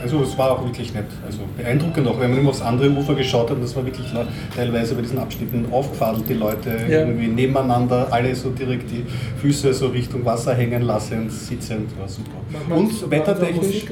Also 0.03 0.23
es 0.23 0.37
war 0.37 0.51
auch 0.53 0.65
wirklich 0.65 0.93
nett. 0.95 1.05
Also 1.25 1.39
beeindruckend 1.57 2.07
auch, 2.09 2.19
wenn 2.21 2.31
man 2.31 2.41
immer 2.41 2.51
aufs 2.51 2.61
andere 2.63 2.91
Ufer 2.91 3.15
geschaut 3.15 3.51
hat, 3.51 3.63
das 3.63 3.75
war 3.77 3.85
wirklich 3.85 4.07
teilweise 4.55 4.95
bei 4.95 5.03
diesen 5.03 5.19
Abschnitten 5.19 5.67
aufgefadelt, 5.71 6.25
die 6.29 6.35
Leute 6.35 6.71
Ja. 6.89 7.01
irgendwie 7.01 7.29
nebeneinander, 7.29 8.09
alle 8.11 8.35
so 8.35 8.51
direkt 8.51 8.91
die 8.91 9.05
Füße 9.41 9.73
so 9.73 9.89
Richtung 9.89 10.25
Wasser 10.25 10.55
hängen 10.55 10.83
lassend, 10.83 11.31
sitzend, 11.33 11.89
war 11.99 12.09
super. 12.09 12.31
Manchmal 12.51 12.79
Und 12.79 13.03
war 13.03 13.11
wettertechnisch, 13.11 13.85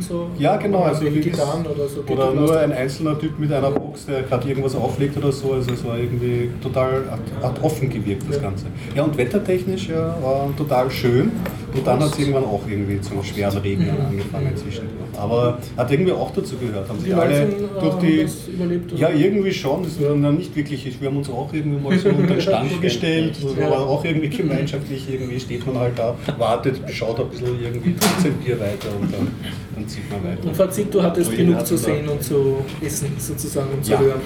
so. 0.00 0.28
ja 0.38 0.56
genau, 0.56 0.82
also 0.82 1.02
wie 1.04 1.20
Gitarren 1.20 1.66
oder 1.66 1.86
so. 1.88 2.02
oder 2.12 2.32
nur 2.32 2.58
ein 2.58 2.72
einzelner 2.72 3.18
Typ 3.18 3.38
mit 3.38 3.52
einer 3.52 3.70
Box, 3.70 4.06
der 4.06 4.22
gerade 4.22 4.48
irgendwas 4.48 4.74
auflegt 4.74 5.16
oder 5.16 5.30
so, 5.32 5.52
also 5.52 5.72
es 5.72 5.84
war 5.84 5.98
irgendwie 5.98 6.50
total, 6.62 7.02
hat, 7.42 7.62
offen 7.62 7.90
gewirkt 7.90 8.24
das 8.28 8.36
Ja. 8.36 8.42
Ganze. 8.42 8.66
Ja 8.94 9.02
und 9.04 9.16
wettertechnisch 9.16 9.88
ja, 9.88 10.16
war 10.22 10.48
total 10.56 10.90
schön 10.90 11.30
und 11.74 11.86
dann 11.86 12.00
hat 12.00 12.12
es 12.12 12.18
irgendwann 12.18 12.44
auch 12.44 12.62
irgendwie 12.68 13.00
zum 13.00 13.22
schweren 13.22 13.58
Regen 13.58 13.84
Mhm. 13.84 14.06
angefangen 14.10 14.56
zwischendurch. 14.56 14.94
Aber 15.18 15.57
hat 15.76 15.90
irgendwie 15.90 16.12
auch 16.12 16.30
dazu 16.32 16.56
gehört, 16.56 16.88
haben 16.88 16.98
Die 16.98 17.04
sich 17.04 17.14
alle 17.16 17.42
äh, 17.42 17.46
durch 17.80 17.94
die 17.96 18.22
das 18.22 18.48
überlebt. 18.48 18.92
ja, 18.98 19.10
irgendwie 19.10 19.52
schon. 19.52 19.82
Das 19.82 20.00
war 20.02 20.10
dann 20.14 20.36
nicht 20.36 20.54
wirklich. 20.56 21.00
Wir 21.00 21.08
haben 21.08 21.16
uns 21.18 21.30
auch 21.30 21.52
irgendwie 21.52 21.80
mal 21.80 21.98
so 21.98 22.08
unter 22.10 22.34
den 22.34 22.40
Stand 22.40 22.80
gestellt. 22.82 23.36
Ja. 23.58 23.70
war 23.70 23.80
auch 23.86 24.04
irgendwie 24.04 24.28
gemeinschaftlich. 24.28 25.06
Irgendwie 25.12 25.38
steht 25.40 25.66
man 25.66 25.78
halt 25.78 25.98
da, 25.98 26.14
wartet, 26.38 26.80
schaut 26.92 27.20
ein 27.20 27.28
bisschen 27.28 27.60
irgendwie 27.62 27.94
15 27.98 28.32
Bier 28.34 28.58
weiter 28.60 28.88
und 29.00 29.12
dann, 29.12 29.28
dann 29.74 29.88
zieht 29.88 30.10
man 30.10 30.20
Und 30.20 30.44
weiter. 30.46 30.54
Fazit, 30.54 30.92
du 30.94 31.02
hattest 31.02 31.30
jeder 31.30 31.42
genug 31.44 31.56
hat 31.58 31.66
zu 31.66 31.74
da- 31.74 31.80
sehen 31.80 32.08
und 32.08 32.22
zu 32.22 32.56
essen, 32.84 33.08
sozusagen, 33.18 33.68
und 33.74 33.84
zu 33.84 33.92
Ja. 33.92 34.00
hören. 34.00 34.20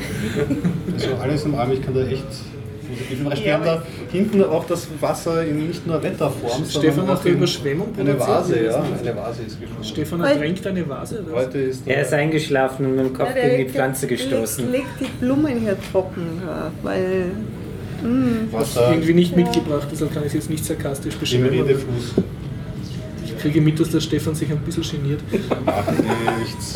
Also 0.95 1.09
alles 1.20 1.45
im 1.45 1.55
allem, 1.55 1.72
ich 1.72 1.83
kann 1.83 1.95
da 1.95 2.03
echt 2.07 2.24
positiv 2.93 3.20
überrascht. 3.20 3.43
Wir 3.43 3.49
Ja, 3.49 3.55
haben 3.55 3.64
da 3.64 3.82
hinten 4.11 4.45
auch 4.45 4.66
das 4.66 4.86
Wasser 5.01 5.45
in 5.45 5.68
nicht 5.68 5.86
nur 5.86 6.03
Wetterform, 6.03 6.64
Stefan 6.64 6.95
sondern 6.95 7.09
hat 7.09 7.18
auch 7.18 7.22
die 7.24 7.28
Überschwemmung 7.30 7.88
eine. 7.99 8.18
Vase, 8.18 8.64
ja. 8.64 8.82
Eine 8.82 9.16
Vase 9.16 9.43
ist 9.47 9.61
geflogen. 9.61 9.84
Stefan 9.84 10.20
ertränkt 10.20 10.66
eine 10.66 10.88
Vase. 10.88 11.22
oder 11.24 11.32
was? 11.36 11.47
Heute 11.47 11.59
ist 11.59 11.82
Er 11.86 12.03
ist 12.03 12.12
eingeschlafen 12.12 12.86
und 12.86 12.97
mit 12.97 13.05
dem 13.07 13.12
Kopf 13.14 13.30
Ja, 13.36 13.49
gegen 13.49 13.66
die 13.66 13.72
Pflanze 13.72 14.07
gestoßen. 14.07 14.70
Legt 14.70 14.86
die 15.01 15.07
Blumen 15.20 15.59
hier 15.61 15.76
trocken, 15.90 16.43
weil 16.82 17.26
Hast 18.53 18.74
Wasser, 18.76 18.90
irgendwie 18.93 19.14
nicht 19.14 19.30
Ja. 19.36 19.45
mitgebracht, 19.45 19.86
deshalb 19.93 20.12
kann 20.12 20.22
ich 20.22 20.28
es 20.28 20.34
jetzt 20.34 20.51
nicht 20.51 20.64
sarkastisch 20.64 21.14
im 21.14 21.20
beschreiben. 21.20 21.49
Redefluss. 21.51 22.14
Ich 22.16 22.22
kriege 23.43 23.61
mit, 23.61 23.78
dass 23.78 23.90
der 23.90 24.01
Stefan 24.01 24.34
sich 24.34 24.51
ein 24.51 24.59
bisschen 24.59 25.03
geniert. 25.03 25.20
Macht 25.66 25.93
nichts. 26.38 26.74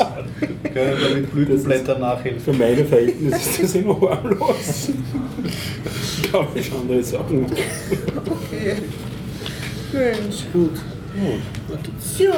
Können 0.74 0.98
wir 1.00 1.16
mit 1.16 1.32
Blütenblättern 1.32 2.00
nachhelfen. 2.00 2.40
Für 2.40 2.52
meine 2.52 2.84
Verhältnisse 2.84 3.36
ist 3.36 3.62
das 3.62 3.74
immer 3.76 4.00
harmlos. 4.00 4.90
Ich 6.22 6.32
habe 6.32 6.62
schon 6.62 6.80
andere 6.80 7.02
Sachen. 7.02 7.44
okay. 7.46 8.74
Mensch. 9.92 10.44
Gut. 10.52 10.72
Ja. 12.18 12.32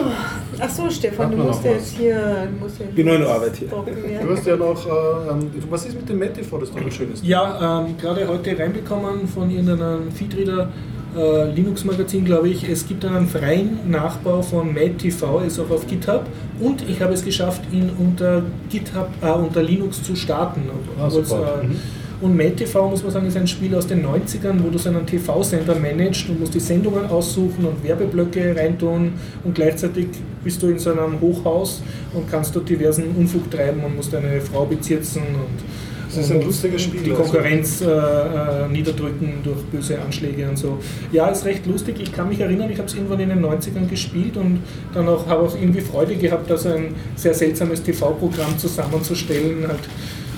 Ach 0.61 0.70
so, 0.70 0.89
Stefan, 0.89 1.33
du 1.33 1.37
musst 1.39 1.64
noch 1.64 1.72
jetzt 1.72 1.97
hier. 1.97 2.49
Du 2.49 2.64
musst 2.64 2.79
ja 2.79 2.87
Bin 2.95 3.07
nur 3.07 3.16
in 3.16 3.24
Arbeit 3.24 3.57
hier. 3.57 3.68
Du 3.68 4.37
hast 4.37 4.47
ja 4.47 4.57
noch, 4.57 4.87
äh, 4.87 5.31
ähm, 5.31 5.51
was 5.68 5.87
ist 5.87 5.97
mit 5.97 6.09
dem 6.09 6.18
MetTV, 6.18 6.59
das 6.59 6.70
doch 6.70 6.81
ein 6.81 6.91
schönes 6.91 7.20
Ja, 7.26 7.81
ähm, 7.81 7.97
gerade 7.99 8.29
heute 8.29 8.57
reinbekommen 8.57 9.26
von 9.26 9.51
irgendeinem 9.51 10.12
Feedreader. 10.12 10.70
Äh, 11.19 11.51
Linux-Magazin, 11.53 12.25
glaube 12.25 12.49
ich. 12.49 12.69
Es 12.69 12.87
gibt 12.87 13.05
einen 13.05 13.27
freien 13.27 13.91
Nachbau 13.91 14.41
von 14.41 14.73
MadTV, 14.73 15.43
ist 15.47 15.59
auch 15.59 15.71
auf 15.71 15.87
GitHub. 15.87 16.27
Und 16.61 16.89
ich 16.89 17.01
habe 17.03 17.12
es 17.12 17.25
geschafft, 17.25 17.62
ihn 17.73 17.91
unter 17.99 18.43
GitHub, 18.71 19.09
äh, 19.21 19.31
unter 19.33 19.62
Linux 19.62 20.03
zu 20.03 20.14
starten. 20.14 20.62
Ah, 21.01 21.09
äh, 21.09 21.66
Mhm. 21.66 21.77
Und 22.21 22.37
MadTV, 22.37 22.91
muss 22.91 23.03
man 23.05 23.12
sagen, 23.12 23.27
ist 23.27 23.37
ein 23.37 23.47
Spiel 23.47 23.75
aus 23.77 23.87
den 23.87 24.05
90ern, 24.05 24.62
wo 24.62 24.71
du 24.71 24.79
so 24.79 24.89
einen 24.89 25.07
TV-Sender 25.07 25.77
managst. 25.77 26.29
Du 26.29 26.33
musst 26.33 26.53
die 26.53 26.61
Sendungen 26.61 27.07
aussuchen 27.07 27.64
und 27.64 27.85
Werbeblöcke 27.85 28.57
reintun 28.57 29.12
und 29.45 29.55
gleichzeitig 29.55 30.09
bist 30.43 30.61
du 30.61 30.69
in 30.69 30.81
so 30.81 30.91
einem 30.91 31.21
Hochhaus 31.21 31.81
und 32.12 32.29
kannst 32.29 32.57
dort 32.57 32.69
diversen 32.69 33.05
Unfug 33.16 33.49
treiben 33.51 33.85
und 33.85 33.95
musst 33.95 34.12
deine 34.12 34.41
Frau 34.41 34.64
bezirzen 34.64 35.23
und 35.23 35.62
Das 36.09 36.25
ist 36.25 36.33
ein 36.33 36.43
lustiges 36.43 36.83
Spiel, 36.83 37.03
Die 37.03 37.11
also. 37.11 37.23
Konkurrenz 37.23 37.81
äh, 37.83 37.85
äh, 37.87 38.69
niederdrücken 38.73 39.35
durch 39.45 39.59
böse 39.65 40.01
Anschläge 40.01 40.49
und 40.49 40.57
so. 40.57 40.78
Ja, 41.12 41.28
ist 41.28 41.45
recht 41.45 41.66
lustig. 41.66 41.97
Ich 42.01 42.12
kann 42.12 42.28
mich 42.28 42.41
erinnern, 42.41 42.70
ich 42.70 42.78
habe 42.78 42.89
es 42.89 42.95
irgendwann 42.95 43.20
in 43.20 43.28
den 43.28 43.45
90ern 43.45 43.89
gespielt 43.89 44.37
und 44.37 44.61
dann 44.95 45.07
auch 45.09 45.27
habe 45.27 45.43
auch 45.43 45.55
irgendwie 45.55 45.81
Freude 45.82 46.16
gehabt, 46.16 46.51
da 46.51 46.57
so 46.57 46.70
ein 46.70 46.95
sehr 47.16 47.35
seltsames 47.35 47.82
TV-Programm 47.82 48.57
zusammenzustellen. 48.59 49.66
Halt. 49.69 49.81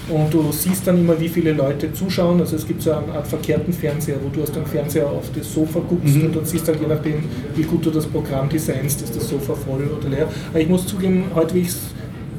Und 0.09 0.35
du 0.35 0.51
siehst 0.51 0.85
dann 0.89 0.99
immer, 0.99 1.19
wie 1.21 1.29
viele 1.29 1.53
Leute 1.53 1.93
zuschauen. 1.93 2.41
Also 2.41 2.57
es 2.57 2.67
gibt 2.67 2.83
so 2.83 2.91
eine 2.91 3.13
Art 3.13 3.29
verkehrten 3.29 3.73
Fernseher, 3.73 4.17
wo 4.21 4.29
du 4.29 4.43
aus 4.43 4.51
dem 4.51 4.67
Fernseher 4.67 5.07
auf 5.09 5.31
das 5.37 5.53
Sofa 5.55 5.81
guckst 5.89 6.17
Mhm. 6.17 6.25
und 6.27 6.37
dann 6.37 6.45
siehst 6.45 6.67
halt 6.67 6.81
je 6.81 6.89
nachdem, 6.89 7.23
wie 7.55 7.63
gut 7.63 7.87
du 7.87 7.91
das 7.91 8.07
Programm 8.07 8.49
designst, 8.49 9.03
ist 9.03 9.15
das 9.15 9.29
Sofa 9.29 9.55
voll 9.55 9.83
oder 9.97 10.09
leer. 10.09 10.29
Aber 10.51 10.59
ich 10.61 10.69
muss 10.69 10.85
zugeben, 10.87 11.27
heute, 11.35 11.55
wie 11.55 11.61
ich 11.61 11.69
es 11.69 11.79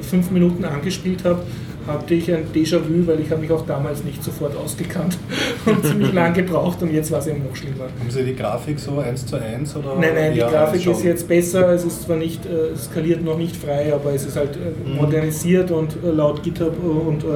fünf 0.01 0.29
Minuten 0.31 0.65
angespielt 0.65 1.23
habe, 1.23 1.43
hatte 1.87 2.13
ich 2.13 2.31
ein 2.31 2.45
Déjà-vu, 2.53 3.07
weil 3.07 3.19
ich 3.21 3.31
habe 3.31 3.41
mich 3.41 3.51
auch 3.51 3.65
damals 3.65 4.03
nicht 4.03 4.23
sofort 4.23 4.55
ausgekannt 4.55 5.17
und 5.65 5.85
ziemlich 5.85 6.13
lang 6.13 6.33
gebraucht 6.33 6.81
und 6.81 6.91
jetzt 6.93 7.11
war 7.11 7.19
es 7.19 7.27
eben 7.27 7.43
noch 7.43 7.55
schlimmer. 7.55 7.85
Haben 7.99 8.09
Sie 8.09 8.23
die 8.23 8.35
Grafik 8.35 8.79
so 8.79 8.99
eins 8.99 9.25
zu 9.25 9.35
eins 9.37 9.75
oder? 9.75 9.95
Nein, 9.99 10.11
nein, 10.15 10.33
die 10.33 10.39
Ja, 10.39 10.49
Grafik 10.49 10.85
ist 10.85 11.03
jetzt 11.03 11.27
besser, 11.27 11.69
es 11.69 11.83
ist 11.83 12.03
zwar 12.03 12.17
nicht, 12.17 12.45
äh, 12.45 12.73
es 12.73 12.85
skaliert 12.85 13.23
noch 13.23 13.37
nicht 13.37 13.55
frei, 13.55 13.93
aber 13.93 14.13
es 14.13 14.25
ist 14.25 14.35
halt 14.37 14.55
äh, 14.55 14.89
Mhm. 14.89 14.95
modernisiert 14.97 15.71
und 15.71 15.95
äh, 16.03 16.09
laut 16.11 16.43
GitHub 16.43 16.75
und 16.83 17.23
äh, 17.23 17.27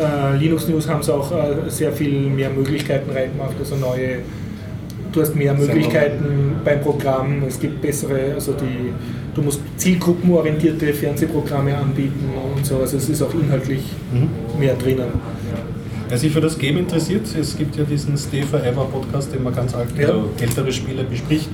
äh, 0.00 0.36
Linux 0.38 0.68
News 0.68 0.88
haben 0.88 1.02
sie 1.02 1.12
auch 1.12 1.32
äh, 1.32 1.68
sehr 1.68 1.92
viel 1.92 2.28
mehr 2.28 2.50
Möglichkeiten 2.50 3.10
reingemacht, 3.10 3.54
also 3.58 3.74
neue, 3.76 4.18
du 5.12 5.20
hast 5.20 5.34
mehr 5.34 5.54
Möglichkeiten 5.54 6.56
beim 6.64 6.80
Programm, 6.80 7.42
es 7.48 7.58
gibt 7.58 7.80
bessere, 7.82 8.34
also 8.34 8.52
die, 8.52 8.92
du 9.38 9.44
musst 9.44 9.60
zielgruppenorientierte 9.76 10.92
Fernsehprogramme 10.92 11.76
anbieten 11.76 12.30
und 12.56 12.66
so, 12.66 12.78
also 12.78 12.96
es 12.96 13.08
ist 13.08 13.22
auch 13.22 13.32
inhaltlich 13.34 13.82
Mhm. 14.12 14.28
mehr 14.58 14.74
drinnen. 14.74 15.06
Wer 16.08 16.16
sich 16.16 16.32
für 16.32 16.40
das 16.40 16.58
Game 16.58 16.78
interessiert, 16.78 17.26
es 17.38 17.54
gibt 17.56 17.76
ja 17.76 17.84
diesen 17.84 18.16
Stay 18.16 18.42
Forever 18.42 18.86
Podcast, 18.86 19.30
den 19.34 19.42
man 19.42 19.54
ganz 19.54 19.74
alte, 19.74 20.00
Ja. 20.00 20.08
also 20.08 20.30
ältere 20.40 20.72
Spiele 20.72 21.04
bespricht 21.04 21.50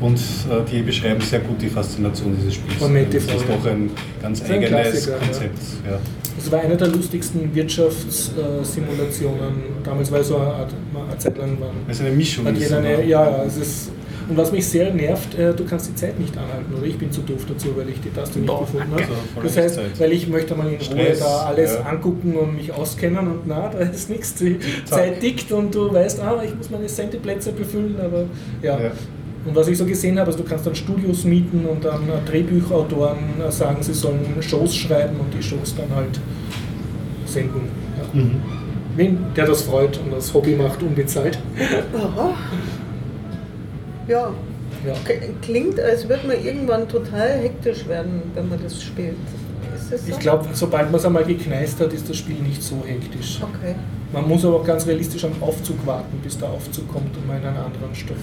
und 0.00 0.16
äh, 0.16 0.62
die 0.72 0.80
beschreiben 0.80 1.20
sehr 1.20 1.40
gut 1.40 1.60
die 1.60 1.68
Faszination 1.68 2.34
dieses 2.38 2.54
Spiels. 2.54 2.78
Von 2.78 2.94
das 2.94 3.14
ist 3.24 3.30
doch 3.30 3.66
ein 3.70 3.90
ganz 4.22 4.40
ein 4.42 4.50
eigenes 4.50 4.70
Klassiker, 4.70 5.10
ja. 5.12 5.18
Konzept. 5.18 5.58
Ja. 5.86 5.98
Es 6.38 6.50
war 6.50 6.60
eine 6.60 6.76
der 6.76 6.88
lustigsten 6.88 7.54
Wirtschaftssimulationen. 7.54 9.52
Damals 9.84 10.10
war 10.10 10.20
es 10.20 10.28
so 10.28 10.36
eine, 10.36 10.54
Art, 10.54 10.72
eine 10.94 11.18
Zeit 11.18 11.36
lang 11.36 11.60
waren 11.60 11.76
Das 11.86 11.96
ist 12.00 12.06
eine 12.06 12.14
Mischung. 12.16 12.46
Hat 12.46 12.54
ist, 12.54 12.62
jeder 12.62 12.78
eine, 12.78 13.04
ja, 13.04 13.44
es 13.44 13.56
ist. 13.58 13.90
Und 14.28 14.36
was 14.36 14.52
mich 14.52 14.66
sehr 14.66 14.92
nervt, 14.92 15.38
äh, 15.38 15.54
du 15.54 15.64
kannst 15.64 15.88
die 15.88 15.94
Zeit 15.94 16.18
nicht 16.18 16.36
anhalten, 16.36 16.74
oder 16.76 16.86
ich 16.86 16.98
bin 16.98 17.10
zu 17.10 17.22
doof 17.22 17.46
dazu, 17.48 17.68
weil 17.76 17.88
ich 17.88 18.00
die 18.00 18.10
Taste 18.10 18.38
nicht 18.38 18.48
Boah, 18.48 18.60
gefunden 18.60 18.90
habe. 18.92 19.02
also 19.02 19.42
das 19.42 19.56
heißt, 19.56 19.80
weil 19.98 20.12
ich 20.12 20.28
möchte 20.28 20.54
mal 20.54 20.66
in 20.66 20.74
Ruhe 20.74 20.82
Stress, 20.82 21.20
da 21.20 21.46
alles 21.46 21.74
ja. 21.74 21.80
angucken 21.82 22.36
und 22.36 22.56
mich 22.56 22.72
auskennen 22.72 23.26
und 23.26 23.46
na, 23.46 23.68
da 23.68 23.78
ist 23.78 24.10
nichts. 24.10 24.34
Die 24.34 24.58
Zeit 24.84 25.20
tickt 25.20 25.50
und 25.52 25.74
du 25.74 25.92
weißt, 25.92 26.20
ah, 26.20 26.42
ich 26.44 26.54
muss 26.54 26.68
meine 26.68 26.88
Sendeplätze 26.88 27.52
befüllen, 27.52 27.96
aber 27.98 28.24
ja. 28.62 28.78
Ja. 28.78 28.90
Und 29.46 29.54
was 29.54 29.68
ich 29.68 29.78
so 29.78 29.86
gesehen 29.86 30.18
habe, 30.18 30.30
also 30.30 30.42
du 30.42 30.48
kannst 30.48 30.66
dann 30.66 30.74
Studios 30.74 31.24
mieten 31.24 31.64
und 31.64 31.84
dann 31.84 32.02
äh, 32.08 32.30
Drehbuchautoren 32.30 33.40
äh, 33.46 33.50
sagen, 33.50 33.82
sie 33.82 33.94
sollen 33.94 34.36
Shows 34.40 34.76
schreiben 34.76 35.18
und 35.20 35.32
die 35.32 35.42
Shows 35.42 35.74
dann 35.74 35.94
halt 35.94 36.20
senden. 37.24 37.62
Ja. 37.96 38.20
Mhm. 38.20 38.42
Wen 38.96 39.18
der 39.36 39.46
das 39.46 39.62
freut 39.62 39.98
und 39.98 40.12
das 40.12 40.34
Hobby 40.34 40.54
macht, 40.54 40.82
unbezahlt. 40.82 41.38
Aha. 41.94 42.34
Ja, 44.08 44.32
Ja. 44.86 44.94
Klingt, 45.42 45.80
als 45.80 46.08
würde 46.08 46.26
man 46.26 46.44
irgendwann 46.44 46.88
total 46.88 47.38
hektisch 47.40 47.86
werden, 47.88 48.22
wenn 48.34 48.48
man 48.48 48.62
das 48.62 48.82
spielt. 48.82 49.16
So? 49.90 49.96
Ich 50.06 50.18
glaube, 50.18 50.46
sobald 50.52 50.86
man 50.90 50.96
es 51.00 51.06
einmal 51.06 51.24
gekneist 51.24 51.80
hat, 51.80 51.92
ist 51.92 52.08
das 52.08 52.16
Spiel 52.18 52.36
nicht 52.36 52.62
so 52.62 52.82
hektisch. 52.86 53.40
Okay. 53.42 53.74
Man 54.12 54.26
muss 54.28 54.44
aber 54.44 54.56
auch 54.56 54.64
ganz 54.64 54.86
realistisch 54.86 55.24
am 55.24 55.32
Aufzug 55.40 55.84
warten, 55.86 56.18
bis 56.22 56.36
der 56.38 56.48
Aufzug 56.48 56.88
kommt 56.92 57.16
und 57.16 57.26
mal 57.26 57.38
in 57.38 57.46
einen 57.46 57.56
anderen 57.56 57.94
Stock. 57.94 58.16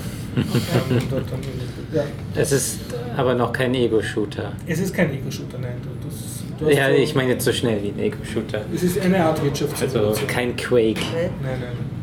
Ja. 1.94 2.04
Es 2.36 2.52
ist 2.52 2.80
aber 3.16 3.34
noch 3.36 3.52
kein 3.54 3.74
Ego-Shooter. 3.74 4.52
Es 4.68 4.80
ist 4.80 4.94
kein 4.94 5.12
Ego-Shooter, 5.14 5.58
nein. 5.60 5.76
Du, 5.84 6.08
das, 6.08 6.44
du 6.60 6.70
Ja, 6.78 6.90
so- 6.90 6.96
ich 6.96 7.16
meine 7.16 7.30
jetzt 7.32 7.46
so 7.46 7.52
schnell 7.52 7.82
wie 7.84 7.90
ein 7.90 8.00
Ego-Shooter. 8.00 8.62
Es 8.74 8.84
ist 8.84 9.00
eine 9.00 9.18
Art 9.24 9.34
Also 9.40 9.44
Wirtschaftssimulation. 9.46 10.28
kein 10.28 10.56
Quake. 10.56 10.92
okay. 11.00 11.30
nein, 11.42 11.58
nein. 11.62 11.95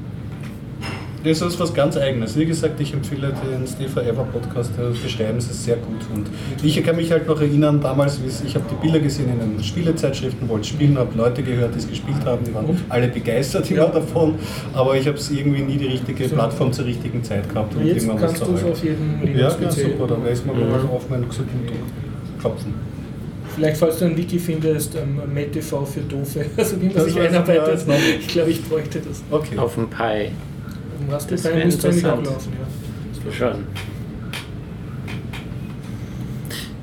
Das 1.25 1.41
ist 1.41 1.61
was 1.61 1.73
ganz 1.73 1.97
Eigenes. 1.97 2.37
Wie 2.37 2.45
gesagt, 2.45 2.81
ich 2.81 2.93
empfehle 2.93 3.33
den 3.53 3.65
Stay 3.65 3.87
Forever 3.87 4.25
Podcast, 4.25 4.73
da 4.77 4.89
beschreiben 4.91 5.41
sie 5.41 5.51
es 5.53 5.65
sehr 5.65 5.77
gut. 5.77 6.01
Und 6.13 6.27
ich 6.65 6.83
kann 6.83 6.97
mich 6.97 7.13
halt 7.13 7.29
noch 7.29 7.41
erinnern, 7.41 7.81
damals, 7.81 8.19
ich 8.45 8.55
habe 8.57 8.65
die 8.69 8.75
Bilder 8.83 8.99
gesehen 8.99 9.29
in 9.33 9.39
den 9.57 9.63
Spielezeitschriften, 9.63 10.49
wollte 10.49 10.67
spielen, 10.67 10.99
habe 10.99 11.17
Leute 11.17 11.45
gehört, 11.45 11.75
die 11.75 11.79
es 11.79 11.89
gespielt 11.89 12.25
haben, 12.25 12.45
die 12.45 12.53
waren 12.53 12.65
Und? 12.67 12.81
alle 12.89 13.07
begeistert 13.07 13.71
immer 13.71 13.83
Ja. 13.85 13.87
davon, 13.91 14.35
aber 14.75 14.97
ich 14.97 15.07
habe 15.07 15.17
es 15.17 15.31
irgendwie 15.31 15.63
nie 15.63 15.77
die 15.77 15.87
richtige 15.87 16.29
So. 16.29 16.35
Plattform 16.35 16.73
zur 16.73 16.87
richtigen 16.87 17.23
Zeit 17.23 17.49
gehabt. 17.49 17.77
und 17.77 17.87
Jetzt 17.87 18.09
kannst 18.09 18.41
du 18.41 18.55
es 18.55 18.65
auf 18.65 18.83
jedem 18.83 19.21
Ja, 19.37 19.43
ja, 19.61 19.71
super, 19.71 20.07
dann 20.09 20.25
weiß 20.25 20.45
man 20.45 20.57
Mhm. 20.57 20.71
mal 20.71 20.81
auf 20.93 21.09
meinen 21.09 21.29
Gesund 21.29 21.49
klopfen. 22.41 22.75
Vielleicht, 23.55 23.77
falls 23.77 23.99
du 23.99 24.07
ein 24.07 24.17
Wiki 24.17 24.39
findest, 24.41 24.97
ähm, 24.97 25.21
MetTV 25.33 25.85
für 25.85 26.01
Doofe, 26.01 26.47
also 26.57 26.81
wie 26.81 26.87
man 26.89 27.05
sich 27.05 27.21
einarbeitet. 27.21 27.85
Ich 28.19 28.29
glaube, 28.29 28.51
ich 28.51 28.65
bräuchte 28.65 28.99
das. 29.01 29.23
Okay. 29.31 29.57
Auf 29.59 29.75
dem 29.77 29.89
Pi. 29.89 30.31
Um 31.07 31.13
Raspberry 31.13 31.43
Das 31.43 31.53
Pi 31.53 31.65
müsste 31.65 31.89
eigentlich 31.89 32.07
auch 32.07 32.19
interessant. 32.19 32.27
laufen, 32.27 32.53
ja. 33.27 33.33
Schon. 33.33 33.65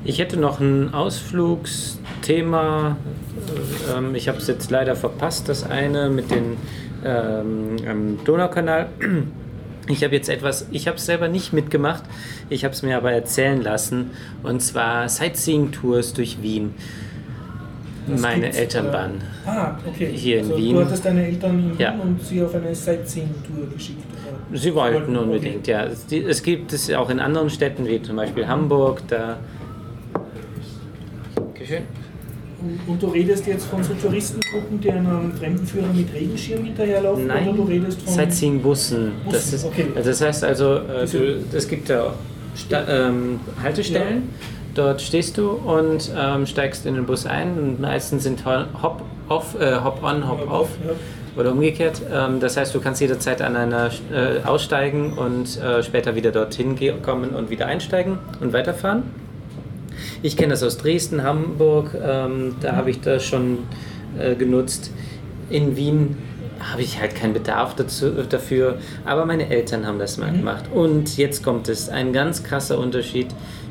Ich 0.04 0.18
hätte 0.18 0.38
noch 0.38 0.60
ein 0.60 0.92
Ausflugsthema. 0.94 2.96
Ähm, 3.96 4.14
ich 4.14 4.28
habe 4.28 4.38
es 4.38 4.46
jetzt 4.46 4.70
leider 4.70 4.96
verpasst, 4.96 5.48
das 5.48 5.68
eine 5.68 6.08
mit 6.10 6.30
dem 6.30 6.56
ähm, 7.04 8.18
Donaukanal. 8.24 8.88
Ich 9.88 10.04
habe 10.04 10.14
jetzt 10.14 10.28
etwas, 10.28 10.66
ich 10.70 10.86
habe 10.86 10.98
es 10.98 11.06
selber 11.06 11.28
nicht 11.28 11.52
mitgemacht, 11.52 12.04
ich 12.48 12.64
habe 12.64 12.74
es 12.74 12.82
mir 12.82 12.96
aber 12.96 13.12
erzählen 13.12 13.60
lassen, 13.60 14.10
und 14.42 14.60
zwar 14.60 15.08
Sightseeing-Tours 15.08 16.12
durch 16.12 16.42
Wien. 16.42 16.74
Das 18.06 18.20
Meine 18.20 18.42
gibt's, 18.42 18.58
Eltern 18.58 18.88
äh, 18.88 18.92
waren. 18.92 19.12
Ah, 19.46 19.78
okay. 19.86 20.10
Hier 20.14 20.38
in 20.40 20.44
also, 20.44 20.56
Wien. 20.58 20.74
Du 20.76 20.84
hattest 20.84 21.04
deine 21.04 21.26
Eltern 21.26 21.58
in 21.58 21.70
Wien 21.70 21.78
Ja. 21.78 21.94
und 21.94 22.22
sie 22.24 22.42
auf 22.42 22.54
eine 22.54 22.74
Sightseeing-Tour 22.74 23.68
geschickt. 23.74 24.04
Sie 24.52 24.74
wollten 24.74 25.16
unbedingt, 25.16 25.66
ja. 25.66 25.84
Es, 25.84 26.42
gibt 26.42 26.72
es 26.72 26.92
auch 26.92 27.10
in 27.10 27.20
anderen 27.20 27.50
Städten, 27.50 27.86
wie 27.86 28.02
zum 28.02 28.16
Beispiel 28.16 28.46
Hamburg, 28.46 29.02
da. 29.08 29.38
Dankeschön. 31.34 31.82
Und, 32.86 33.02
du 33.02 33.06
redest 33.06 33.46
jetzt 33.46 33.66
von 33.66 33.82
so 33.82 33.94
Touristengruppen, 33.94 34.80
die 34.80 34.90
einem 34.90 35.32
Fremdenführer 35.32 35.92
mit 35.94 36.12
Regenschirm 36.12 36.64
hinterherlaufen? 36.64 37.26
Nein, 37.26 37.48
Oder 37.48 37.56
du 37.56 37.62
redest 37.62 38.02
von. 38.02 38.12
Sightseeing-Bussen. 38.12 39.12
Das, 39.24 39.50
Bussen, 39.50 39.54
ist, 39.54 39.64
okay. 39.64 39.86
also 39.94 40.10
das 40.10 40.20
heißt 40.20 40.44
also, 40.44 40.74
äh, 40.76 41.06
du, 41.06 41.42
es 41.56 41.68
gibt 41.68 41.88
da 41.88 42.14
Sta 42.54 42.86
ähm, 42.86 43.40
Haltestellen, 43.62 44.28
dort 44.74 45.00
stehst 45.00 45.38
du 45.38 45.52
und 45.52 46.10
ähm, 46.14 46.44
steigst 46.44 46.84
in 46.84 46.96
den 46.96 47.06
Bus 47.06 47.24
ein 47.24 47.56
und 47.56 47.80
meistens 47.80 48.24
sind 48.24 48.44
Hop-off, 48.44 49.58
äh, 49.58 49.76
Hop-on, 49.76 50.28
Hop-off 50.28 50.68
Ja. 50.84 50.92
Oder 51.40 51.52
umgekehrt. 51.52 52.02
Ähm, 52.12 52.40
das 52.40 52.56
heißt, 52.56 52.74
du 52.74 52.80
kannst 52.80 53.00
jederzeit 53.00 53.42
an 53.42 53.56
einer 53.56 53.90
äh, 54.12 54.46
aussteigen 54.46 55.14
und 55.14 55.60
äh, 55.60 55.82
später 55.82 56.14
wieder 56.14 56.30
dorthin 56.30 56.76
kommen 57.02 57.30
und 57.30 57.50
wieder 57.50 57.66
einsteigen 57.66 58.18
und 58.40 58.52
weiterfahren. 58.52 59.02
Ich 60.22 60.36
kenne 60.36 60.50
das 60.50 60.62
aus 60.62 60.78
Dresden, 60.78 61.22
Hamburg, 61.22 61.94
ähm, 61.94 62.56
da 62.60 62.76
habe 62.76 62.90
ich 62.90 63.00
das 63.00 63.24
schon 63.24 63.58
äh, 64.18 64.34
genutzt. 64.34 64.92
In 65.50 65.76
Wien 65.76 66.16
habe 66.60 66.82
ich 66.82 67.00
halt 67.00 67.14
keinen 67.14 67.32
Bedarf 67.32 67.74
dazu, 67.74 68.10
dafür, 68.10 68.78
aber 69.04 69.24
meine 69.24 69.48
Eltern 69.48 69.86
haben 69.86 69.98
das 69.98 70.18
mal 70.18 70.30
gemacht. 70.30 70.64
Und 70.72 71.16
jetzt 71.16 71.42
kommt 71.42 71.68
es, 71.68 71.88
ein 71.88 72.12
ganz 72.12 72.44
krasser 72.44 72.78
Unterschied. 72.78 73.28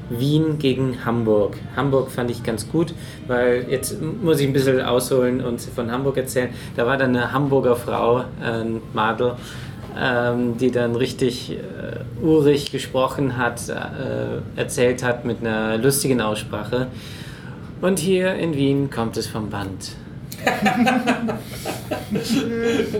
Wien 0.10 0.57
gegen 0.60 1.06
Hamburg. 1.06 1.57
Hamburg 1.76 2.11
fand 2.11 2.31
ich 2.31 2.44
ganz 2.44 2.69
gut, 2.69 2.94
weil 3.27 3.65
jetzt 3.69 4.02
muss 4.02 4.40
ich 4.40 4.48
ein 4.48 4.53
bisschen 4.53 4.81
ausholen 4.81 5.41
und 5.41 5.61
von 5.61 5.91
Hamburg 5.91 6.18
erzählen. 6.18 6.49
Da 6.76 6.86
war 6.86 6.98
dann 6.98 7.15
eine 7.15 7.31
Hamburger 7.31 7.76
Frau, 7.76 8.26
ein 8.41 8.81
Madel, 8.94 9.34
ähm, 9.98 10.57
die 10.57 10.72
dann 10.72 10.95
richtig 10.95 11.52
äh, 11.52 12.23
urig 12.23 12.72
gesprochen 12.72 13.38
hat, 13.38 13.69
äh, 13.69 14.60
erzählt 14.60 15.03
hat 15.03 15.26
mit 15.26 15.41
einer 15.41 15.77
lustigen 15.77 16.22
Aussprache. 16.22 16.88
Und 17.81 17.99
hier 17.99 18.34
in 18.36 18.56
Wien 18.56 18.90
kommt 18.90 19.18
es 19.18 19.27
vom 19.27 19.49
Band. 19.49 19.91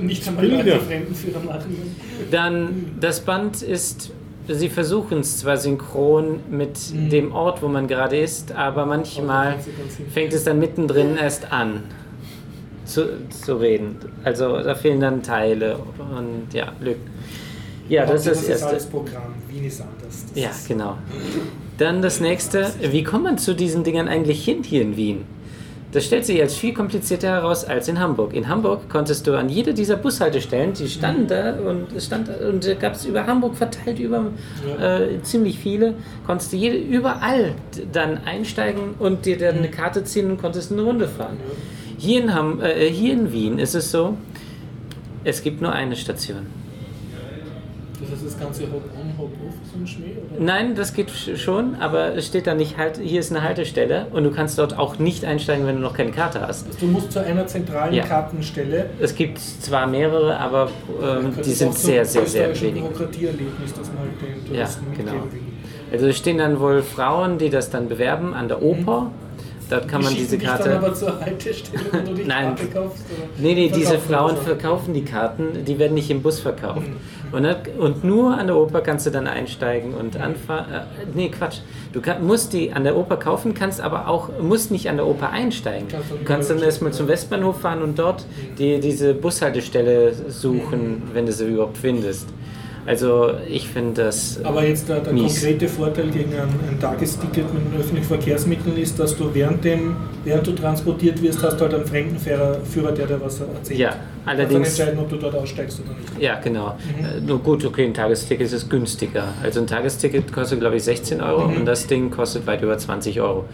Nicht 0.02 0.26
Leute 0.42 0.80
Fremdenführer 0.80 1.40
machen. 1.40 1.96
Dann 2.32 2.92
das 3.00 3.22
Band 3.22 3.62
ist, 3.62 4.12
sie 4.50 4.70
versuchen 4.70 5.20
es 5.20 5.38
zwar 5.40 5.58
synchron 5.58 6.40
mit 6.50 6.78
dem 7.12 7.32
Ort, 7.32 7.62
wo 7.62 7.68
man 7.68 7.88
gerade 7.88 8.18
ist, 8.18 8.52
aber 8.52 8.86
manchmal 8.86 9.56
fängt 10.14 10.34
es 10.34 10.44
dann 10.44 10.60
mittendrin 10.60 11.18
erst 11.18 11.52
an 11.52 11.84
zu, 12.86 13.06
zu 13.30 13.56
reden. 13.58 13.98
Also 14.24 14.62
da 14.64 14.76
fehlen 14.76 15.00
dann 15.00 15.22
Teile 15.24 15.78
und 15.78 16.54
ja, 16.54 16.72
Lücken. 16.82 17.10
Ja, 17.88 18.06
das 18.06 18.22
ist 18.22 18.28
das 18.28 18.42
ist 18.44 18.50
Erste. 18.50 18.68
alles 18.68 18.86
Programm. 18.86 19.34
Wien 19.50 19.66
ist 19.66 19.82
anders. 19.82 20.26
Das 20.34 20.42
Ja, 20.42 20.50
ist- 20.50 20.68
genau. 20.68 20.98
Dann 21.78 22.02
das 22.02 22.20
nächste, 22.20 22.72
wie 22.82 23.04
kommt 23.04 23.24
man 23.24 23.38
zu 23.38 23.56
diesen 23.56 23.84
Dingern 23.84 24.08
eigentlich 24.08 24.44
hin 24.44 24.64
hier 24.64 24.82
in 24.82 24.98
Wien? 24.98 25.26
Das 25.92 26.06
stellt 26.06 26.24
sich 26.24 26.40
als 26.40 26.56
viel 26.56 26.74
komplizierter 26.74 27.30
heraus 27.30 27.66
als 27.66 27.88
in 27.88 28.00
Hamburg. 28.00 28.34
In 28.36 28.48
Hamburg 28.48 28.88
konntest 28.90 29.26
du 29.26 29.36
an 29.36 29.50
jede 29.50 29.74
dieser 29.74 29.96
Bushaltestellen, 29.96 30.74
die 30.74 30.88
standen 30.88 31.28
da 31.28 31.54
und 31.54 31.94
es 31.96 32.06
stand 32.06 32.30
und 32.30 32.80
gab 32.80 32.94
es 32.94 33.06
über 33.06 33.26
Hamburg 33.26 33.56
verteilt 33.56 33.98
über 33.98 34.28
äh, 34.80 35.20
ziemlich 35.24 35.58
viele, 35.58 35.96
konntest 36.28 36.54
du 36.54 36.58
jede, 36.58 36.78
überall 36.78 37.56
dann 37.92 38.20
einsteigen 38.20 38.96
und 39.00 39.26
dir 39.26 39.40
dann 39.40 39.58
eine 39.58 39.72
Karte 39.72 40.04
ziehen 40.04 40.30
und 40.30 40.40
konntest 40.40 40.72
eine 40.72 40.84
Runde 40.84 41.08
fahren. 41.08 41.38
Hier 41.98 42.22
in, 42.22 42.36
Ham, 42.36 42.62
äh, 42.62 42.88
hier 42.90 43.14
in 43.14 43.32
Wien 43.32 43.58
ist 43.58 43.74
es 43.74 43.90
so, 43.90 44.16
es 45.24 45.42
gibt 45.42 45.60
nur 45.60 45.74
eine 45.74 45.96
Station. 45.96 46.46
Das 48.02 48.12
heißt, 48.12 48.26
das 48.26 48.40
ganze 48.40 48.64
Hop-on, 48.64 49.18
Hop-off 49.18 49.54
ist 49.66 49.76
ein 49.76 49.86
Schmäh? 49.88 50.06
Oder? 50.34 50.44
Nein, 50.44 50.76
das 50.76 50.94
geht 50.94 51.10
sch- 51.10 51.36
schon, 51.38 51.76
aber 51.76 52.16
es 52.16 52.28
steht 52.28 52.48
da 52.48 52.54
nicht 52.56 52.78
halt, 52.78 52.98
hier 52.98 53.20
ist 53.20 53.32
eine 53.32 53.44
Haltestelle 53.44 54.08
und 54.12 54.24
du 54.24 54.32
kannst 54.32 54.58
dort 54.58 54.78
auch 54.80 55.00
nicht 55.00 55.26
einsteigen, 55.26 55.66
wenn 55.68 55.76
du 55.76 55.82
noch 55.82 55.94
keine 55.96 56.12
Karte 56.12 56.42
hast. 56.42 56.66
Also 56.68 56.80
du 56.80 56.86
musst 56.88 57.12
zu 57.12 57.20
einer 57.24 57.46
zentralen 57.48 57.94
Ja. 57.94 58.06
Kartenstelle. 58.06 58.90
Es 59.00 59.16
gibt 59.16 59.40
zwar 59.40 59.88
mehrere, 59.88 60.38
aber 60.38 60.70
ähm, 61.02 61.34
die 61.44 61.52
sind 61.52 61.74
so 61.74 61.88
sehr, 61.88 62.06
sehr, 62.06 62.26
sehr 62.26 62.62
wenig. 62.62 62.84
Bürokratieerlebnis, 62.84 63.74
dass 63.78 63.88
man 63.88 63.98
halt 64.00 64.12
den 64.22 64.54
Ja, 64.56 64.62
Touristen 64.64 64.86
genau. 64.96 65.12
mitgeben 65.14 65.32
will. 65.34 65.42
Also 65.92 66.06
es 66.08 66.18
stehen 66.18 66.38
dann 66.38 66.60
wohl 66.60 66.82
Frauen, 66.84 67.38
die 67.38 67.50
das 67.50 67.70
dann 67.70 67.90
bewerben 67.90 68.34
an 68.34 68.48
der 68.48 68.62
Oper. 68.62 69.12
Dort 69.70 69.88
kann 69.88 70.02
Die 70.02 70.06
man 70.08 70.16
diese 70.16 70.38
dich 70.38 70.48
Dann 70.48 70.58
Karte. 70.58 70.78
aber 70.78 70.94
zur 70.96 71.20
Haltestelle, 71.20 71.84
wo 71.92 71.98
du 72.10 72.14
die 72.16 72.24
Nein. 72.26 72.56
Karte 72.56 72.66
kaufst? 72.68 73.04
Oder 73.12 73.28
Nee, 73.38 73.54
nee, 73.54 73.70
diese 73.74 74.00
Frauen 74.00 74.36
so? 74.36 74.42
verkaufen 74.42 74.94
die 74.96 75.04
Karten, 75.06 75.64
die 75.66 75.78
werden 75.78 75.94
nicht 75.94 76.10
im 76.10 76.22
Bus 76.24 76.40
verkauft. 76.40 76.88
Mhm. 76.88 76.96
Und, 77.32 77.44
dann- 77.44 77.58
und 77.78 78.04
nur 78.04 78.36
an 78.36 78.48
der 78.48 78.56
Oper 78.56 78.82
kannst 78.82 79.06
du 79.06 79.12
dann 79.12 79.28
einsteigen 79.28 79.94
und 79.94 80.18
anfahren. 80.18 80.66
Äh, 80.74 80.80
nee, 81.14 81.30
Quatsch. 81.30 81.60
Du 81.94 82.02
kann, 82.02 82.26
musst 82.26 82.54
die 82.54 82.72
an 82.74 82.84
der 82.84 82.98
Oper 82.98 83.18
kaufen, 83.18 83.54
kannst 83.54 83.80
aber 83.82 84.08
auch, 84.08 84.30
musst 84.42 84.72
nicht 84.72 84.90
an 84.90 84.98
der 84.98 85.06
Oper 85.06 85.30
einsteigen. 85.30 85.88
Kannst 85.88 86.12
Du 86.12 86.16
kannst 86.26 86.50
dann 86.50 86.60
erstmal 86.64 86.92
zum 86.92 87.08
Westbahnhof 87.08 87.60
fahren 87.62 87.84
und 87.84 88.00
dort 88.00 88.26
die, 88.58 88.80
diese 88.80 89.14
Bushaltestelle 89.14 90.14
suchen, 90.30 91.04
wenn 91.14 91.28
du 91.28 91.32
sie 91.32 91.46
überhaupt 91.48 91.78
findest. 91.78 92.28
Also 92.90 93.34
ich 93.48 93.68
finde 93.70 94.06
das. 94.06 94.40
Aber 94.44 94.66
jetzt 94.66 94.90
der, 94.90 95.00
der 95.02 95.14
konkrete 95.14 95.68
Vorteil 95.68 96.08
gegen 96.10 96.32
ein, 96.34 96.50
ein 96.72 96.80
Tagesticket 96.82 97.46
mit 97.54 97.80
öffentlichen 97.80 98.08
Verkehrsmitteln 98.08 98.76
ist, 98.78 98.98
dass 98.98 99.16
du 99.16 99.30
während, 99.32 99.64
dem, 99.64 99.96
während 100.24 100.48
du 100.48 100.54
transportiert 100.54 101.22
wirst, 101.22 101.44
hast 101.44 101.58
du 101.58 101.66
halt 101.66 101.76
einen 101.76 101.86
Fremdenführer, 101.86 102.58
Führer, 102.66 102.92
der 102.92 103.06
dir 103.06 103.22
was 103.22 103.42
erzählt. 103.42 103.80
Ja, 103.80 103.92
Du 103.92 104.32
allerdings. 104.32 104.70
entscheiden, 104.80 104.98
ob 105.00 105.08
du 105.08 105.18
dort 105.18 105.36
aussteigst 105.36 105.82
oder 105.82 105.90
nicht. 106.00 106.20
Ja, 106.20 106.40
genau. 106.40 106.78
Äh, 107.00 107.22
Nur 107.22 107.38
gut, 107.40 107.64
okay, 107.64 107.86
ein 107.86 107.94
Tagesticket 107.94 108.52
ist 108.52 108.68
günstiger. 108.68 109.26
Also 109.44 109.60
ein 109.60 109.68
Tagesticket 109.68 110.34
kostet, 110.34 110.60
glaube 110.60 110.78
ich, 110.78 110.84
16 110.84 111.22
Euro 111.22 111.48
Mhm. 111.48 111.58
und 111.58 111.66
das 111.68 111.86
Ding 111.86 112.10
kostet 112.10 112.48
weit 112.48 112.64
über 112.64 112.76
20 112.76 113.22
Euro. 113.22 113.46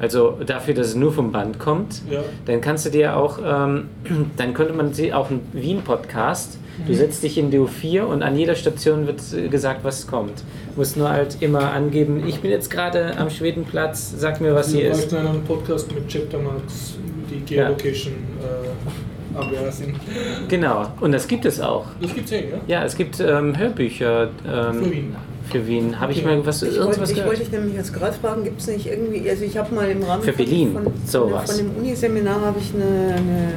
Also 0.00 0.38
dafür, 0.46 0.72
dass 0.72 0.86
es 0.86 0.94
nur 0.94 1.12
vom 1.12 1.30
Band 1.30 1.58
kommt, 1.58 2.00
Ja. 2.10 2.20
dann 2.46 2.62
kannst 2.62 2.86
du 2.86 2.90
dir 2.90 3.16
auch, 3.18 3.38
ähm, 3.44 3.88
dann 4.38 4.54
könnte 4.54 4.72
man 4.72 4.94
sie 4.94 5.12
auch 5.12 5.28
einen 5.28 5.42
Wien-Podcast. 5.52 6.56
Du 6.86 6.94
setzt 6.94 7.22
dich 7.22 7.36
in 7.38 7.50
DO4 7.52 8.02
und 8.02 8.22
an 8.22 8.36
jeder 8.36 8.54
Station 8.54 9.06
wird 9.06 9.20
äh, 9.36 9.48
gesagt, 9.48 9.84
was 9.84 10.06
kommt. 10.06 10.38
Du 10.74 10.80
musst 10.80 10.96
nur 10.96 11.10
halt 11.10 11.38
immer 11.40 11.72
angeben, 11.72 12.22
ich 12.26 12.40
bin 12.40 12.50
jetzt 12.50 12.70
gerade 12.70 13.16
am 13.16 13.30
Schwedenplatz, 13.30 14.12
sag 14.16 14.40
mir, 14.40 14.54
was 14.54 14.72
Wir 14.72 14.80
hier 14.82 14.90
ist. 14.92 15.10
bräuchten 15.10 15.26
einen 15.26 15.42
Podcast 15.44 15.92
mit 15.94 16.08
Chaptermarks, 16.08 16.94
die 17.30 17.54
Ja. 17.54 17.64
Geolocation 17.68 18.12
äh, 18.42 19.36
aware 19.38 19.72
sind. 19.72 19.94
Genau, 20.48 20.86
und 21.00 21.12
das 21.12 21.26
gibt 21.26 21.44
es 21.44 21.60
auch. 21.60 21.86
Das 22.00 22.14
gibt's 22.14 22.32
eh, 22.32 22.50
ja? 22.50 22.56
Ja, 22.66 22.84
es 22.84 22.96
gibt 22.96 23.18
ähm, 23.20 23.56
Hörbücher 23.58 24.30
ähm, 24.46 24.74
Für 24.84 24.90
Wien. 24.92 25.16
Für 25.50 25.66
Wien. 25.66 25.98
Habe 26.00 26.12
ich 26.12 26.18
Okay. 26.18 26.36
mal 26.36 26.46
was, 26.46 26.62
Ich 26.62 26.76
irgendwas 26.76 26.98
wollte, 26.98 27.02
ich 27.10 27.16
gehört? 27.16 27.28
wollte 27.30 27.40
dich 27.42 27.52
nämlich 27.52 27.74
jetzt 27.74 27.92
gerade 27.92 28.12
fragen, 28.14 28.44
gibt 28.44 28.60
es 28.60 28.66
nicht 28.68 28.86
irgendwie, 28.86 29.28
also 29.28 29.44
ich 29.44 29.56
habe 29.56 29.74
mal 29.74 29.88
im 29.90 30.02
Rahmen 30.02 30.22
Für 30.22 30.32
von, 30.32 30.44
Berlin, 30.44 30.72
von, 30.74 30.92
sowas. 31.06 31.50
von 31.50 31.58
dem 31.66 31.76
Uniseminar 31.76 32.40
habe 32.40 32.58
ich 32.60 32.72
eine, 32.74 33.14
eine 33.16 33.48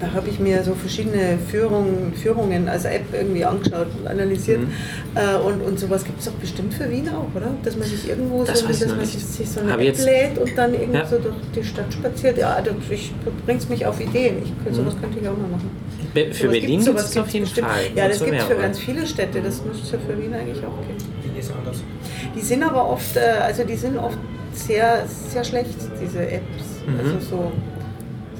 da 0.00 0.12
habe 0.12 0.28
ich 0.28 0.38
mir 0.38 0.62
so 0.62 0.74
verschiedene 0.74 1.38
Führungen, 1.50 2.12
Führungen 2.14 2.68
als 2.68 2.84
App 2.84 3.02
irgendwie 3.12 3.44
angeschaut 3.44 3.88
und 3.98 4.06
analysiert. 4.06 4.60
Mhm. 4.60 4.68
Äh, 5.14 5.36
und, 5.38 5.60
und 5.62 5.78
sowas 5.80 6.04
gibt 6.04 6.20
es 6.20 6.26
doch 6.26 6.32
bestimmt 6.34 6.74
für 6.74 6.88
Wien 6.90 7.08
auch, 7.08 7.34
oder? 7.34 7.50
Dass 7.64 7.76
man 7.76 7.88
sich 7.88 8.08
irgendwo 8.08 8.44
Das 8.44 8.60
so, 8.60 8.68
dass 8.68 8.86
man 8.86 8.98
nicht. 8.98 9.18
sich 9.18 9.48
so 9.50 9.60
eine 9.60 9.72
Hab 9.72 9.78
App 9.80 9.86
jetzt- 9.86 10.04
lädt 10.04 10.38
und 10.38 10.56
dann 10.56 10.74
irgendwie 10.74 10.98
Ja. 10.98 11.06
so 11.06 11.18
durch 11.18 11.34
die 11.56 11.64
Stadt 11.64 11.92
spaziert. 11.92 12.38
Ja, 12.38 12.60
das, 12.60 12.74
ich, 12.90 13.12
du 13.24 13.32
bringst 13.44 13.68
mich 13.68 13.84
auf 13.84 14.00
Ideen. 14.00 14.36
Ich, 14.44 14.52
könnte- 14.62 14.74
sowas 14.80 14.94
könnte 15.00 15.18
ich 15.18 15.28
auch 15.28 15.36
mal 15.36 15.48
machen. 15.48 15.70
Be- 16.14 16.26
Für 16.32 16.34
Sowas 16.34 16.52
Berlin 16.52 16.60
gibt's- 16.70 16.84
gibt 16.86 16.98
sowas 16.98 17.10
es 17.10 17.16
auf 17.18 17.28
jeden 17.28 17.44
bestimmt. 17.44 17.68
Fall. 17.68 17.82
Ja, 17.96 18.08
das 18.08 18.18
gibt 18.24 18.34
es 18.36 18.42
für 18.44 18.48
mehrere. 18.48 18.62
ganz 18.62 18.78
viele 18.78 19.06
Städte. 19.06 19.40
Das 19.42 19.64
müsste 19.64 19.82
es 19.84 19.92
ja 19.92 19.98
für 19.98 20.22
Wien 20.22 20.32
eigentlich 20.34 20.58
auch 20.64 20.78
geben. 20.86 20.98
Wien 21.24 21.36
ist 21.38 21.52
anders. 21.52 21.82
Die 22.36 22.40
sind 22.40 22.62
aber 22.62 22.88
oft, 22.88 23.16
äh, 23.16 23.20
also 23.42 23.64
die 23.64 23.76
sind 23.76 23.98
oft 23.98 24.18
sehr, 24.52 25.04
sehr 25.06 25.42
schlecht, 25.44 25.74
diese 26.00 26.20
Apps. 26.20 26.64
Mhm. 26.86 26.98
Also 27.00 27.20
so, 27.28 27.52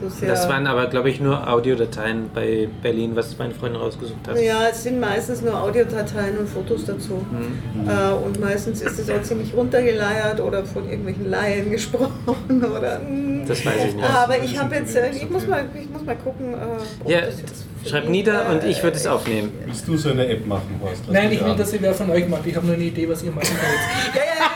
so 0.00 0.08
sehr. 0.08 0.28
Das 0.28 0.48
waren 0.48 0.66
aber, 0.66 0.86
glaube 0.86 1.10
ich, 1.10 1.20
nur 1.20 1.48
Audiodateien 1.48 2.30
bei 2.34 2.68
Berlin, 2.82 3.16
was 3.16 3.36
meine 3.38 3.54
Freundin 3.54 3.80
rausgesucht 3.80 4.26
hat. 4.28 4.40
ja, 4.40 4.68
es 4.70 4.82
sind 4.82 5.00
meistens 5.00 5.42
nur 5.42 5.60
Audiodateien 5.60 6.38
und 6.38 6.48
Fotos 6.48 6.84
dazu. 6.84 7.24
Mhm. 7.30 7.88
Äh, 7.88 8.12
und 8.24 8.40
meistens 8.40 8.80
ist 8.82 8.98
es 8.98 9.10
auch 9.10 9.22
ziemlich 9.22 9.54
runtergeleiert 9.54 10.40
oder 10.40 10.64
von 10.64 10.88
irgendwelchen 10.88 11.30
Laien 11.30 11.70
gesprochen. 11.78 12.12
Oder, 12.48 12.98
mm. 13.00 13.44
Das 13.46 13.64
weiß 13.64 13.84
ich 13.88 13.94
nicht. 13.94 14.04
Aber 14.08 14.38
ich 14.42 14.58
habe 14.58 14.74
jetzt, 14.74 14.94
äh, 14.96 15.10
ich 15.10 15.28
muss 15.30 15.46
mal, 15.46 15.64
ich 15.74 15.88
muss 15.90 16.04
mal 16.04 16.16
gucken. 16.16 16.54
Äh, 16.54 17.10
Ja, 17.12 17.20
das 17.22 17.90
schreib 17.90 18.08
nieder 18.08 18.50
und 18.50 18.64
ich 18.64 18.82
würde 18.82 18.96
es 18.96 19.06
aufnehmen. 19.06 19.52
Willst 19.64 19.86
du 19.88 19.96
so 19.96 20.10
eine 20.10 20.26
App 20.28 20.46
machen, 20.46 20.80
Horst? 20.82 21.02
Nein, 21.10 21.32
ich 21.32 21.44
will, 21.44 21.54
dass 21.56 21.72
ihr 21.72 21.80
wer 21.82 21.94
von 21.94 22.10
euch 22.10 22.28
macht. 22.28 22.46
Ich 22.46 22.54
habe 22.56 22.66
nur 22.66 22.74
eine 22.74 22.84
Idee, 22.84 23.08
was 23.08 23.22
ihr 23.22 23.30
machen 23.30 23.48
wollt. 23.50 24.14
Ja, 24.16 24.22
ja, 24.22 24.47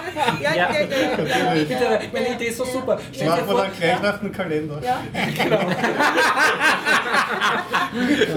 ja, 0.42 0.54
ja, 0.54 0.54
ja, 0.54 0.72
ja, 0.72 0.78
ja, 0.82 1.54
ja, 1.54 1.64
Bitte, 1.64 2.00
meine 2.12 2.28
Idee 2.34 2.46
ist 2.46 2.56
so 2.58 2.64
super. 2.64 2.98
Stell 3.12 3.28
Machen 3.28 3.40
wir 3.46 3.52
vor, 3.52 3.62
dann 3.62 3.70
gleich 3.78 4.02
nach 4.02 4.18
dem 4.20 4.32
Kalender. 4.32 4.80
ja. 4.84 5.00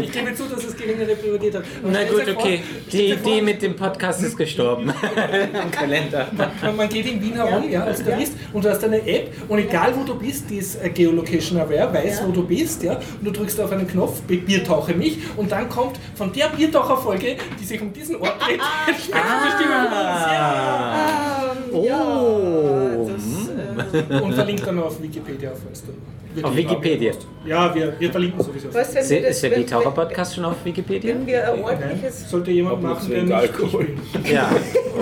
ich 0.01 0.11
gebe 0.11 0.33
zu, 0.35 0.43
dass 0.45 0.63
es 0.63 0.75
geringere 0.75 1.15
Priorität 1.15 1.55
hat. 1.55 1.63
Na 1.83 2.03
gut, 2.03 2.23
vor, 2.23 2.33
okay. 2.37 2.61
stell 2.87 2.99
Die 3.07 3.13
vor, 3.17 3.31
Idee 3.31 3.41
mit 3.41 3.61
dem 3.61 3.75
Podcast 3.75 4.21
ist 4.23 4.37
gestorben. 4.37 4.93
Im 5.63 5.71
Kalender. 5.71 6.27
Man, 6.61 6.75
man 6.75 6.89
geht 6.89 7.05
in 7.05 7.21
Wien 7.21 7.33
herum, 7.35 7.69
ja, 7.69 7.83
als 7.83 8.03
Tourist, 8.03 8.33
und 8.53 8.63
du 8.65 8.69
hast 8.69 8.83
eine 8.83 8.97
App 9.07 9.31
und 9.47 9.59
egal 9.59 9.93
wo 9.95 10.03
du 10.03 10.15
bist, 10.15 10.49
die 10.49 10.57
ist 10.57 10.83
äh, 10.83 10.89
Geolocation 10.89 11.59
Aware, 11.59 11.93
weiß 11.93 12.19
Ja. 12.19 12.27
wo 12.27 12.31
du 12.31 12.43
bist, 12.45 12.83
ja, 12.83 12.93
und 12.93 13.23
du 13.23 13.31
drückst 13.31 13.59
auf 13.61 13.71
einen 13.71 13.87
Knopf, 13.87 14.21
Bi- 14.21 14.37
Biertauche 14.37 14.93
mich, 14.93 15.17
und 15.37 15.51
dann 15.51 15.69
kommt 15.69 15.97
von 16.15 16.31
der 16.33 16.47
Biertaucher-Folge, 16.49 17.37
die 17.59 17.65
sich 17.65 17.81
um 17.81 17.91
diesen 17.93 18.15
Ort 18.17 18.41
dreht, 18.45 18.59
entsprechende 18.87 19.51
Stimme 19.55 19.89
von 19.89 21.34
uns, 21.77 21.87
ja. 21.87 22.21
Oh. 22.21 23.09
das, 23.11 24.09
äh, 24.09 24.21
Und 24.21 24.33
verlinkt 24.33 24.65
dann 24.67 24.79
auf 24.79 25.01
Wikipedia, 25.01 25.51
falls 25.63 25.81
du 25.83 25.87
wirklich 26.33 26.45
Auf 26.45 26.55
Wikipedia? 26.55 27.11
Ja, 27.45 27.73
wir, 27.73 27.93
wir 27.99 28.11
verlinken 28.11 28.41
sowieso. 28.43 28.73
was, 28.73 28.93
wenn 28.93 29.01
Ist 29.01 29.09
wir 29.09 29.21
das- 29.21 29.29
ist 29.31 29.43
der 29.43 29.49
Biertaucher-Podcast 29.51 30.35
schon 30.35 30.45
auf 30.45 30.55
Wikipedia? 30.63 31.13
Wenn 31.15 31.25
wir 31.27 31.47
ein 31.53 31.55
Nein, 31.61 31.63
ordentliches, 31.63 32.29
sollte 32.29 32.51
jemand 32.51 32.81
machen, 32.83 33.09
der 33.09 33.23
nicht 33.23 33.33
Alkohol. 33.33 33.87
ich 34.13 34.21
bin. 34.21 34.33
Ja. 34.33 34.49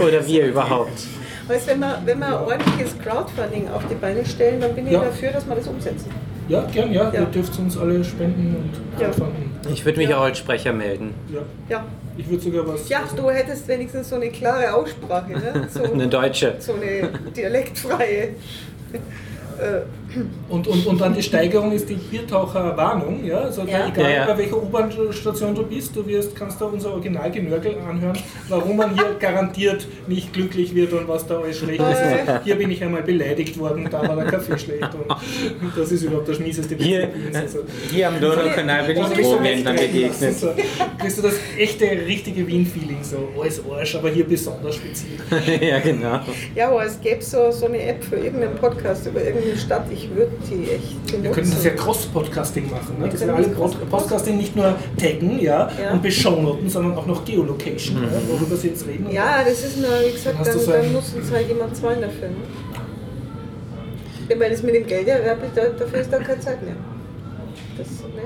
Oder 0.06 0.26
wir 0.28 0.46
überhaupt. 0.48 1.04
weißt, 1.48 1.68
wenn 1.68 1.80
wir, 1.80 2.02
wenn 2.06 2.20
wir 2.20 2.28
ein 2.28 2.34
ordentliches 2.46 2.96
Crowdfunding 3.00 3.68
auf 3.70 3.84
die 3.90 3.96
Beine 3.96 4.26
stellen, 4.26 4.62
dann 4.62 4.74
bin 4.76 4.86
ich 4.88 4.94
Ja. 4.94 5.00
dafür, 5.04 5.32
dass 5.32 5.48
wir 5.48 5.56
das 5.56 5.68
umsetzen. 5.68 6.10
Ja, 6.50 6.66
gern, 6.74 6.92
ja. 6.92 7.12
Ja. 7.14 7.22
Ihr 7.22 7.26
dürft 7.28 7.58
uns 7.58 7.78
alle 7.78 8.04
spenden 8.04 8.56
und 8.58 9.02
Ja. 9.02 9.10
Ich 9.72 9.86
würde 9.86 9.98
mich 10.00 10.14
auch 10.14 10.22
als 10.24 10.38
Sprecher 10.38 10.74
melden. 10.74 11.14
Ja. 11.70 11.84
Ja, 12.16 12.20
Ich 12.20 12.30
würde 12.30 12.44
sogar 12.44 12.68
was. 12.68 12.90
ja 12.90 13.02
du 13.16 13.30
hättest 13.30 13.68
wenigstens 13.68 14.10
so 14.10 14.16
eine 14.16 14.30
klare 14.30 14.74
Aussprache, 14.74 15.32
ne? 15.34 15.68
so, 15.74 15.84
Eine 15.84 16.08
deutsche. 16.08 16.56
so 16.60 16.74
eine 16.74 17.10
dialektfreie. 17.36 18.30
Äh, 19.60 19.82
Und, 20.50 20.68
und, 20.68 20.86
und 20.86 21.02
dann 21.02 21.14
die 21.14 21.24
Steigerung 21.24 21.72
ist 21.72 21.90
die 21.90 21.96
Biertaucher-Warnung. 21.96 23.24
Ja? 23.26 23.40
Also 23.40 23.64
Ja. 23.64 23.88
egal 23.88 24.04
Ja, 24.04 24.10
ja. 24.10 24.26
bei 24.28 24.38
welcher 24.40 24.58
U-Bahn-Station 24.58 25.56
du 25.56 25.64
bist, 25.64 25.96
du 25.96 26.06
wirst, 26.06 26.36
kannst 26.36 26.62
da 26.62 26.66
unser 26.66 26.92
Originalgenörgel 26.94 27.76
anhören, 27.90 28.18
warum 28.50 28.78
man 28.78 28.94
hier 28.94 29.16
garantiert 29.20 29.88
nicht 30.08 30.34
glücklich 30.34 30.76
wird 30.76 30.94
und 30.94 31.08
was 31.08 31.26
da 31.28 31.40
alles 31.40 31.58
schlecht 31.60 31.80
ist. 31.80 31.86
Also, 31.86 32.44
hier 32.44 32.56
bin 32.56 32.72
ich 32.72 32.84
einmal 32.84 33.04
beleidigt 33.04 33.58
worden, 33.58 33.88
da 33.90 34.08
war 34.08 34.16
der 34.16 34.26
Kaffee 34.26 34.58
schlecht 34.58 34.90
und 34.94 35.78
das 35.78 35.92
ist 35.92 36.04
überhaupt 36.04 36.30
das 36.30 36.38
schmieseste 36.38 36.76
Hier. 36.76 37.10
Also, 37.34 37.60
hier 37.92 38.08
am 38.08 38.20
Donaukanal 38.20 38.84
bin 38.86 38.98
ich 38.98 39.08
Drogenhändlern 39.08 39.78
wegdrehen 39.78 40.12
begegnet. 40.12 40.36
so. 40.40 40.50
Kriegst 41.00 41.18
du 41.18 41.22
das 41.24 41.36
echte, 41.58 41.86
richtige 41.86 42.46
Wien-Feeling, 42.48 43.04
so 43.04 43.30
alles 43.40 43.62
Arsch, 43.70 43.96
aber 43.96 44.10
hier 44.10 44.26
besonders 44.26 44.76
speziell. 44.76 45.14
ja, 45.70 45.80
genau. 45.80 46.20
ja, 46.56 46.70
aber 46.70 46.86
es 46.86 47.00
gäbe 47.02 47.22
so, 47.22 47.52
so 47.52 47.66
eine 47.68 47.82
App 47.84 48.04
für 48.04 48.18
irgendeinen 48.18 48.56
Podcast 48.56 49.08
über 49.08 49.24
irgendeine 49.24 49.58
Stadt, 49.58 49.86
ich 49.92 50.03
würde 50.10 50.32
die 50.50 50.70
echt 50.72 51.06
benutzen. 51.06 51.24
Wir 51.24 51.32
könnten 51.32 51.52
das 51.52 51.64
ja 51.64 51.72
Cross-Podcasting 51.72 52.70
machen, 52.72 52.98
ne? 53.00 53.06
Wir 53.06 53.12
das 53.12 53.48
Pod- 53.48 53.56
Cross- 53.56 53.76
Podcasting 53.90 54.38
nicht 54.38 54.56
nur 54.56 54.76
taggen 54.98 55.40
ja, 55.40 55.70
Ja. 55.82 55.92
und 55.94 56.02
beschaunoten, 56.02 56.70
sondern 56.70 56.98
auch 56.98 57.06
noch 57.06 57.24
Geolocation, 57.26 58.04
ja, 58.04 58.10
worüber 58.28 58.56
sie 58.56 58.70
jetzt 58.70 58.86
reden. 58.88 59.08
Ja, 59.12 59.44
das 59.44 59.64
ist 59.64 59.78
nur, 59.78 59.90
wie 60.06 60.12
gesagt, 60.12 60.38
Dann 60.46 60.58
dann, 60.58 60.66
dann 60.68 60.94
muss 60.94 61.14
uns 61.14 61.32
halt 61.32 61.48
jemand 61.48 61.76
zahlen 61.76 62.02
dafür. 62.02 62.30
Ne? 62.30 62.36
Ja, 64.30 64.40
Weil 64.40 64.50
das 64.52 64.64
mit 64.64 64.76
dem 64.76 64.88
Geld, 64.88 65.08
ja, 65.08 65.18
da- 65.20 65.70
dafür 65.70 66.00
ist 66.00 66.12
dann 66.14 66.24
keine 66.24 66.40
Zeit 66.40 66.62
mehr. 66.64 66.76
Das, 67.78 67.88
ne? 67.88 68.22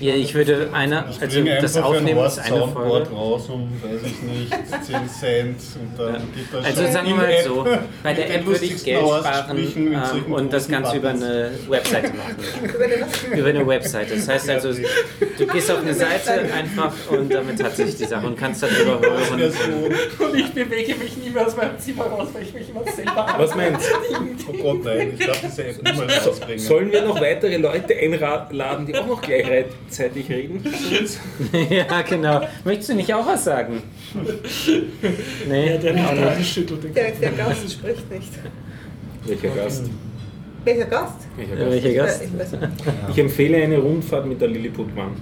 Ja, 0.00 0.14
ich 0.14 0.34
würde 0.34 0.70
einer, 0.72 1.06
Ich 1.10 1.20
also 1.20 1.42
das 1.60 1.76
Aufnehmen 1.76 2.24
ist 2.24 2.38
eine 2.38 2.68
Folge. 2.68 3.10
raus 3.10 3.48
um, 3.48 3.70
weiß 3.82 4.00
ich 4.04 4.22
nicht, 4.22 4.52
10 4.84 5.08
Cent 5.08 5.56
und 5.80 5.98
dann 5.98 6.22
geht 6.34 6.46
das 6.52 6.64
Also 6.64 6.92
sagen 6.92 7.08
wir 7.08 7.14
mal 7.14 7.30
App 7.30 7.44
so, 7.44 7.66
bei 8.02 8.12
der 8.12 8.34
App 8.34 8.46
würde 8.46 8.64
ich 8.64 8.84
Geld 8.84 9.00
sparen 9.00 9.58
ähm, 9.58 10.32
und 10.32 10.52
das 10.52 10.68
Ganze 10.68 10.96
über 10.96 11.10
eine 11.10 11.50
Webseite 11.68 12.12
machen. 12.14 13.36
Über 13.36 13.46
eine 13.48 13.66
Webseite. 13.66 14.14
Das 14.16 14.28
heißt 14.28 14.50
also, 14.50 14.72
du 14.72 15.46
gehst 15.46 15.70
auf 15.70 15.78
eine 15.78 15.94
Seite 15.94 16.32
einfach 16.52 16.92
und 17.10 17.32
damit 17.32 17.62
hat 17.62 17.76
sich 17.76 17.96
die 17.96 18.04
Sache 18.04 18.26
und 18.26 18.36
kannst 18.36 18.62
darüber 18.62 19.00
hören. 19.00 19.52
so, 19.52 20.24
Und 20.24 20.36
ich 20.36 20.52
bewege 20.52 20.94
mich 20.96 21.16
nie 21.16 21.30
mehr 21.30 21.46
aus 21.46 21.56
meinem 21.56 21.78
Zimmer 21.78 22.04
raus, 22.04 22.28
weil 22.32 22.42
ich 22.42 22.54
mich 22.54 22.68
immer 22.68 22.84
selber 22.84 23.34
Was 23.36 23.54
meinst 23.54 23.88
oh 24.48 24.52
Gott 24.62 24.84
nein, 24.84 25.14
ich 25.18 25.26
darf 25.26 25.40
diese 25.40 25.64
App 25.64 25.82
niemals 25.82 26.26
rausbringen. 26.26 26.58
Sollen 26.58 26.92
wir 26.92 27.02
noch 27.02 27.20
weitere 27.20 27.56
Leute 27.56 27.96
einladen, 27.96 28.86
die 28.86 28.96
auch 28.96 29.06
noch 29.06 29.20
gleich 29.20 29.48
reiten 29.48 29.71
gleichzeitig 29.92 30.28
reden? 30.28 30.62
ja, 31.70 32.02
genau. 32.02 32.40
Möchtest 32.64 32.90
du 32.90 32.94
nicht 32.94 33.12
auch 33.12 33.26
was 33.26 33.44
sagen? 33.44 33.82
Nee, 35.48 35.78
Der, 35.78 35.92
der 35.92 36.42
schüttelt 36.42 36.84
den 36.84 36.94
Der, 36.94 37.10
Kopf. 37.10 37.20
der 37.20 37.30
Gast 37.32 37.72
spricht 37.72 38.10
nicht. 38.10 38.32
Welcher 39.26 39.48
Gast? 39.48 39.90
Welcher 40.64 40.84
Gast? 40.86 41.16
Welcher 41.36 41.92
Gast? 41.94 42.20
Welcher 42.36 42.58
Gast? 42.58 42.72
Ich 43.10 43.18
empfehle 43.18 43.58
eine 43.62 43.78
Rundfahrt 43.78 44.26
mit 44.26 44.40
der 44.40 44.48
Lilliputbahn. 44.48 45.12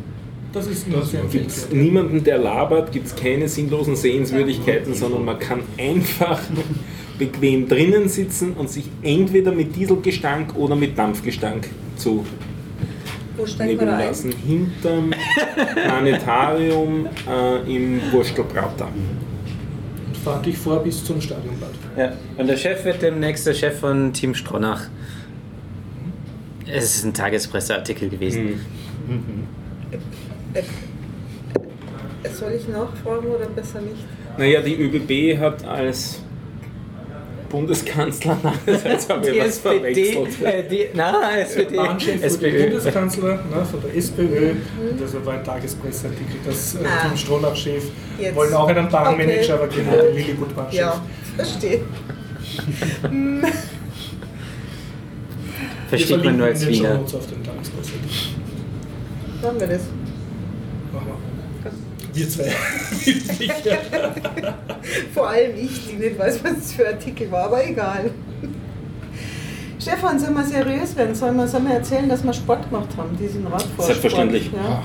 Das 0.52 0.66
ist 0.66 0.89
nur 0.89 1.05
sehr 1.05 1.22
Gibt 1.31 1.48
es 1.51 1.70
niemanden, 1.70 2.24
der 2.24 2.39
labert, 2.39 2.90
gibt 2.90 3.06
es 3.06 3.14
keine 3.14 3.48
sinnlosen 3.48 3.94
Sehenswürdigkeiten, 3.94 4.94
sondern 4.94 5.24
man 5.24 5.39
kann 5.39 5.62
einfach 5.78 6.40
bequem 7.18 7.68
drinnen 7.68 8.09
sitzen 8.09 8.55
und 8.55 8.68
sich 8.68 8.85
entweder 9.02 9.52
mit 9.52 9.77
Dieselgestank 9.77 10.56
oder 10.56 10.74
mit 10.74 10.98
Dampfgestank 10.98 11.68
zu 11.97 12.24
Wo 13.41 13.47
steigen 13.47 13.79
wir 13.81 13.87
nehmen 13.87 13.91
da 13.91 13.97
ein? 13.99 14.09
lassen. 14.09 14.33
Hinterm 14.33 15.15
Planetarium 15.75 17.09
äh, 17.29 17.77
im 17.77 18.01
Wurstelprater. 18.12 18.89
Und 20.07 20.17
fahr 20.17 20.43
dich 20.43 20.59
vor 20.59 20.83
bis 20.83 21.03
zum 21.05 21.21
Stadionbad. 21.21 21.71
Ja. 21.97 22.12
Und 22.37 22.47
der 22.47 22.57
Chef 22.57 22.85
wird 22.85 23.01
demnächst 23.01 23.47
der 23.47 23.55
Chef 23.55 23.81
von 23.81 24.12
Team 24.12 24.35
Stronach. 24.35 24.83
Es 26.67 26.97
ist 26.97 27.05
ein 27.05 27.15
Tagespresseartikel 27.15 28.11
gewesen. 28.11 28.61
Hm. 29.09 29.47
Soll 32.33 32.53
ich 32.53 32.69
nachfragen 32.69 33.29
oder 33.29 33.47
besser 33.47 33.81
nicht? 33.81 34.05
Naja, 34.39 34.61
die 34.61 34.75
ÖBB 34.75 35.41
hat 35.41 35.65
als 35.65 36.23
Bundeskanzler, 37.51 38.39
nein, 38.43 38.55
das 38.64 39.09
habe 39.10 39.27
ich 39.27 39.32
Die 39.35 39.39
was 39.40 39.47
SPD, 39.48 40.12
verwechselt. 40.14 40.43
äh, 40.43 40.68
die, 40.68 40.86
na, 40.94 41.36
SPD, 41.40 41.77
Bahnchef 41.77 42.14
wurde 42.16 42.27
SPÖ. 42.27 42.62
Bundeskanzler 42.70 43.35
ne, 43.35 43.64
von 43.70 43.81
der 43.82 43.97
SPÖ. 43.97 44.52
Das 44.98 45.27
war 45.27 45.35
ein 45.35 45.44
Tagespresseartikel. 45.44 46.36
Das 46.47 46.74
äh, 46.77 46.78
Ah. 46.86 47.12
Jetzt. 48.22 48.35
wollen 48.36 48.55
auch 48.55 48.68
einen 48.68 48.89
Bahnmanager, 48.89 49.55
Okay. 49.55 49.62
aber 49.62 49.68
genau 49.68 50.02
den 50.06 50.14
Lilliput-Bahnchef. 50.16 50.78
Ja, 50.81 51.05
verstehe. 51.36 51.81
Versteht 55.89 56.24
man 56.24 56.36
nur 56.36 56.47
als 56.47 56.66
Wiener. 56.66 56.94
Machen 57.01 57.10
wir 59.59 59.66
das. 59.66 59.82
Machen 60.93 61.06
wir. 61.06 61.30
Wir 62.12 62.28
zwei. 62.28 62.53
Ja. 63.65 63.77
Vor 65.15 65.28
allem 65.28 65.53
ich, 65.57 65.87
die 65.89 65.95
nicht 65.97 66.19
weiß, 66.19 66.43
was 66.45 66.55
das 66.55 66.73
für 66.73 66.87
ein 66.89 66.95
Artikel 66.95 67.31
war, 67.31 67.45
aber 67.45 67.66
egal. 67.66 68.11
Stefan, 69.78 70.19
sollen 70.19 70.35
wir 70.35 70.45
seriös 70.45 70.95
werden? 70.97 71.15
Sollen 71.15 71.37
wir, 71.37 71.47
sollen 71.49 71.66
wir 71.66 71.74
erzählen, 71.74 72.09
dass 72.09 72.23
wir 72.24 72.32
Sport 72.32 72.69
gemacht 72.69 72.89
haben, 72.97 73.16
diesen 73.16 73.45
Radfahrsport? 73.47 73.87
Selbstverständlich. 73.87 74.51
Ja. 74.53 74.82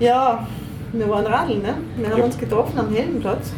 ja, 0.00 0.48
wir 0.92 1.08
waren 1.08 1.26
radeln, 1.26 1.62
ne? 1.62 1.74
Wir 1.96 2.08
haben 2.10 2.18
Ja. 2.18 2.24
uns 2.24 2.38
getroffen 2.38 2.78
am 2.78 2.92
Heldenplatz. 2.92 3.52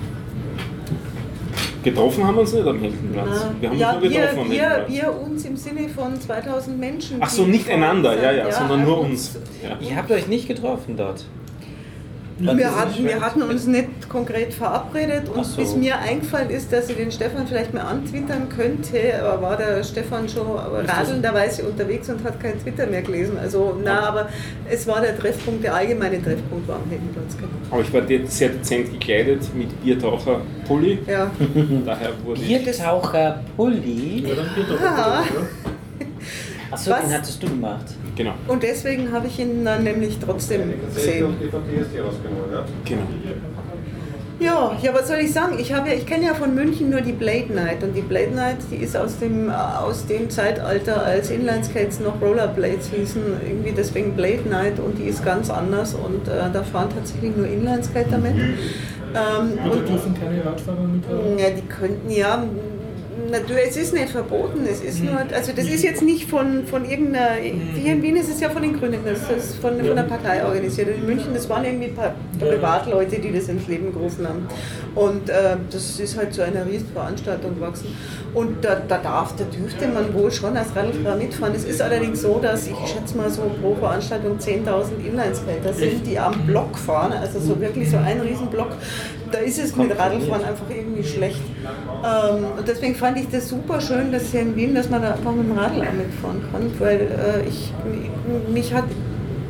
Getroffen 1.82 2.26
haben 2.26 2.34
wir 2.36 2.40
uns 2.42 2.52
nicht 2.52 2.66
am 2.66 2.80
Heldenplatz. 2.80 3.28
Na, 3.30 3.54
Wir 3.60 3.68
haben 3.70 3.78
ja, 3.78 3.92
uns 3.92 4.00
nur 4.02 4.10
getroffen 4.10 4.38
am 4.40 4.50
wir, 4.50 4.60
Heldenplatz. 4.62 4.90
wir, 4.92 5.02
wir 5.02 5.20
uns 5.20 5.44
im 5.44 5.56
Sinne 5.56 5.88
von 5.88 6.20
2000 6.20 6.78
Menschen. 6.78 7.16
Ach 7.20 7.28
so, 7.30 7.44
nicht 7.46 7.68
einander, 7.70 8.12
uns 8.12 8.22
ja, 8.22 8.28
sind. 8.32 8.38
ja, 8.46 8.52
sondern 8.52 8.84
nur 8.84 9.00
uns. 9.00 9.36
Ja. 9.62 9.78
Ihr 9.86 9.96
habt 9.96 10.10
euch 10.10 10.26
nicht 10.26 10.48
getroffen 10.48 10.96
dort. 10.96 11.24
Wir 12.36 12.74
hatten, 12.74 13.04
wir 13.04 13.20
hatten 13.20 13.42
uns 13.42 13.66
nicht 13.66 14.08
konkret 14.08 14.52
verabredet 14.52 15.28
und 15.28 15.44
so. 15.44 15.56
bis 15.60 15.76
mir 15.76 15.98
eingefallen 15.98 16.50
ist, 16.50 16.72
dass 16.72 16.88
ich 16.90 16.96
den 16.96 17.12
Stefan 17.12 17.46
vielleicht 17.46 17.72
mal 17.72 17.82
antwittern 17.82 18.48
könnte, 18.48 19.22
aber 19.22 19.42
war 19.42 19.56
der 19.56 19.84
Stefan 19.84 20.28
schon 20.28 20.46
radelnderweise 20.56 21.62
unterwegs 21.62 22.08
und 22.08 22.24
hat 22.24 22.40
kein 22.40 22.60
Twitter 22.60 22.86
mehr 22.86 23.02
gelesen. 23.02 23.38
Also 23.38 23.78
na, 23.82 24.00
aber 24.08 24.28
es 24.68 24.84
war 24.86 25.00
der 25.00 25.16
Treffpunkt, 25.16 25.62
der 25.62 25.74
allgemeine 25.74 26.20
Treffpunkt 26.22 26.66
war 26.66 26.76
am 26.76 26.90
Heldenplatz. 26.90 27.36
genau. 27.36 27.48
Aber 27.70 27.82
ich 27.82 27.92
war 27.92 28.02
sehr 28.28 28.48
dezent 28.48 28.92
gekleidet 28.92 29.42
mit 29.54 29.82
Biertaucher-Pulli. 29.82 30.98
Ja. 31.06 31.30
Daher 31.86 32.10
wurde 32.24 32.40
ich. 32.42 32.64
Biertaucher 32.64 33.42
Pulli. 33.56 34.26
Ja, 34.28 34.34
dann 34.34 34.56
wieder, 34.56 34.74
oder? 34.74 35.24
Achso, 36.70 36.90
Was? 36.90 37.02
den 37.02 37.12
hattest 37.12 37.42
du 37.42 37.48
gemacht. 37.48 37.84
Genau, 38.16 38.34
Und 38.46 38.62
deswegen 38.62 39.10
habe 39.12 39.26
ich 39.26 39.38
ihn 39.40 39.64
dann 39.64 39.82
nämlich 39.82 40.18
trotzdem 40.24 40.72
gesehen. 40.94 41.34
genau. 42.84 43.02
Ja, 44.40 44.76
ja, 44.82 44.92
was 44.92 45.08
soll 45.08 45.18
ich 45.18 45.32
sagen? 45.32 45.58
Ich, 45.58 45.72
habe 45.72 45.88
ja, 45.88 45.94
ich 45.94 46.06
kenne 46.06 46.26
ja 46.26 46.34
von 46.34 46.54
München 46.54 46.90
nur 46.90 47.00
die 47.00 47.12
Blade 47.12 47.52
Night 47.52 47.82
und 47.82 47.94
die 47.94 48.02
Blade 48.02 48.32
Night, 48.34 48.58
die 48.70 48.76
ist 48.76 48.96
aus 48.96 49.18
dem, 49.18 49.48
aus 49.50 50.06
dem 50.06 50.28
Zeitalter, 50.28 51.04
als 51.04 51.30
Inlineskates 51.30 52.00
noch 52.00 52.20
Rollerblades 52.20 52.90
hießen, 52.90 53.22
irgendwie 53.46 53.72
deswegen 53.72 54.14
Blade 54.14 54.42
Night 54.48 54.78
und 54.80 54.98
die 54.98 55.04
ist 55.04 55.24
ganz 55.24 55.50
anders 55.50 55.94
und 55.94 56.28
äh, 56.28 56.50
da 56.52 56.62
fahren 56.62 56.88
tatsächlich 56.94 57.34
nur 57.36 57.46
Inlineskater 57.46 58.18
mit. 58.18 58.34
Ähm, 58.34 59.70
und, 59.70 59.88
dürfen 59.88 60.14
keine 60.20 60.44
Radfahrer 60.44 60.82
mit 60.82 61.04
ja, 61.38 61.50
die 61.50 61.62
könnten 61.62 62.10
ja. 62.10 62.44
Natürlich, 63.30 63.70
es 63.70 63.76
ist 63.76 63.94
nicht 63.94 64.10
verboten, 64.10 64.66
es 64.70 64.80
ist 64.80 65.02
nur, 65.02 65.18
also 65.18 65.52
das 65.54 65.66
ist 65.66 65.82
jetzt 65.82 66.02
nicht 66.02 66.28
von, 66.28 66.66
von 66.66 66.84
irgendeiner, 66.88 67.34
hier 67.34 67.92
in 67.92 68.02
Wien 68.02 68.16
ist 68.16 68.28
es 68.28 68.40
ja 68.40 68.50
von 68.50 68.62
den 68.62 68.78
Grünen, 68.78 69.00
das 69.04 69.20
ist 69.30 69.56
von, 69.56 69.76
von 69.76 69.96
der 69.96 70.02
Partei 70.02 70.44
organisiert. 70.44 70.88
In 70.88 71.06
München, 71.06 71.32
das 71.32 71.48
waren 71.48 71.64
irgendwie 71.64 71.88
paar 71.88 72.14
Privatleute, 72.38 73.18
die 73.20 73.32
das 73.32 73.48
ins 73.48 73.66
Leben 73.66 73.92
gerufen 73.92 74.28
haben. 74.28 74.46
Und 74.94 75.28
äh, 75.28 75.56
das 75.70 75.98
ist 75.98 76.16
halt 76.16 76.34
zu 76.34 76.42
einer 76.42 76.66
Riesenveranstaltung 76.66 77.56
gewachsen. 77.56 77.96
Und 78.34 78.64
da, 78.64 78.76
da 78.76 78.98
darf, 78.98 79.34
da 79.36 79.44
dürfte 79.44 79.86
man 79.88 80.12
wohl 80.14 80.30
schon 80.30 80.56
als 80.56 80.74
Radlfahrer 80.74 81.16
mitfahren. 81.16 81.54
Es 81.54 81.64
ist 81.64 81.80
allerdings 81.80 82.22
so, 82.22 82.38
dass 82.40 82.66
ich 82.66 82.76
schätze 82.86 83.16
mal 83.16 83.30
so 83.30 83.42
pro 83.60 83.74
Veranstaltung 83.76 84.38
10.000 84.38 85.04
Inlineskater 85.04 85.72
sind, 85.72 86.06
die 86.06 86.18
am 86.18 86.46
Block 86.46 86.76
fahren, 86.76 87.12
also 87.12 87.38
so 87.38 87.60
wirklich 87.60 87.90
so 87.90 87.96
ein 87.96 88.20
Riesenblock. 88.20 88.72
Da 89.30 89.38
ist 89.38 89.58
es 89.58 89.74
mit 89.76 89.98
Radlfahren 89.98 90.44
einfach 90.44 90.68
irgendwie 90.68 91.04
schlecht. 91.04 91.40
Ähm, 92.04 92.44
und 92.58 92.68
deswegen 92.68 92.94
fand 92.94 93.18
ich 93.18 93.28
das 93.28 93.48
super 93.48 93.80
schön, 93.80 94.12
dass 94.12 94.30
hier 94.30 94.40
in 94.40 94.56
Wien, 94.56 94.74
dass 94.74 94.90
man 94.90 95.02
da 95.02 95.12
einfach 95.12 95.32
mit 95.32 95.48
dem 95.48 95.58
Radl 95.58 95.80
auch 95.80 95.92
mitfahren 95.92 96.42
kann, 96.52 96.70
weil 96.78 97.00
äh, 97.00 97.48
ich, 97.48 97.72
mich 98.52 98.72
hat, 98.72 98.84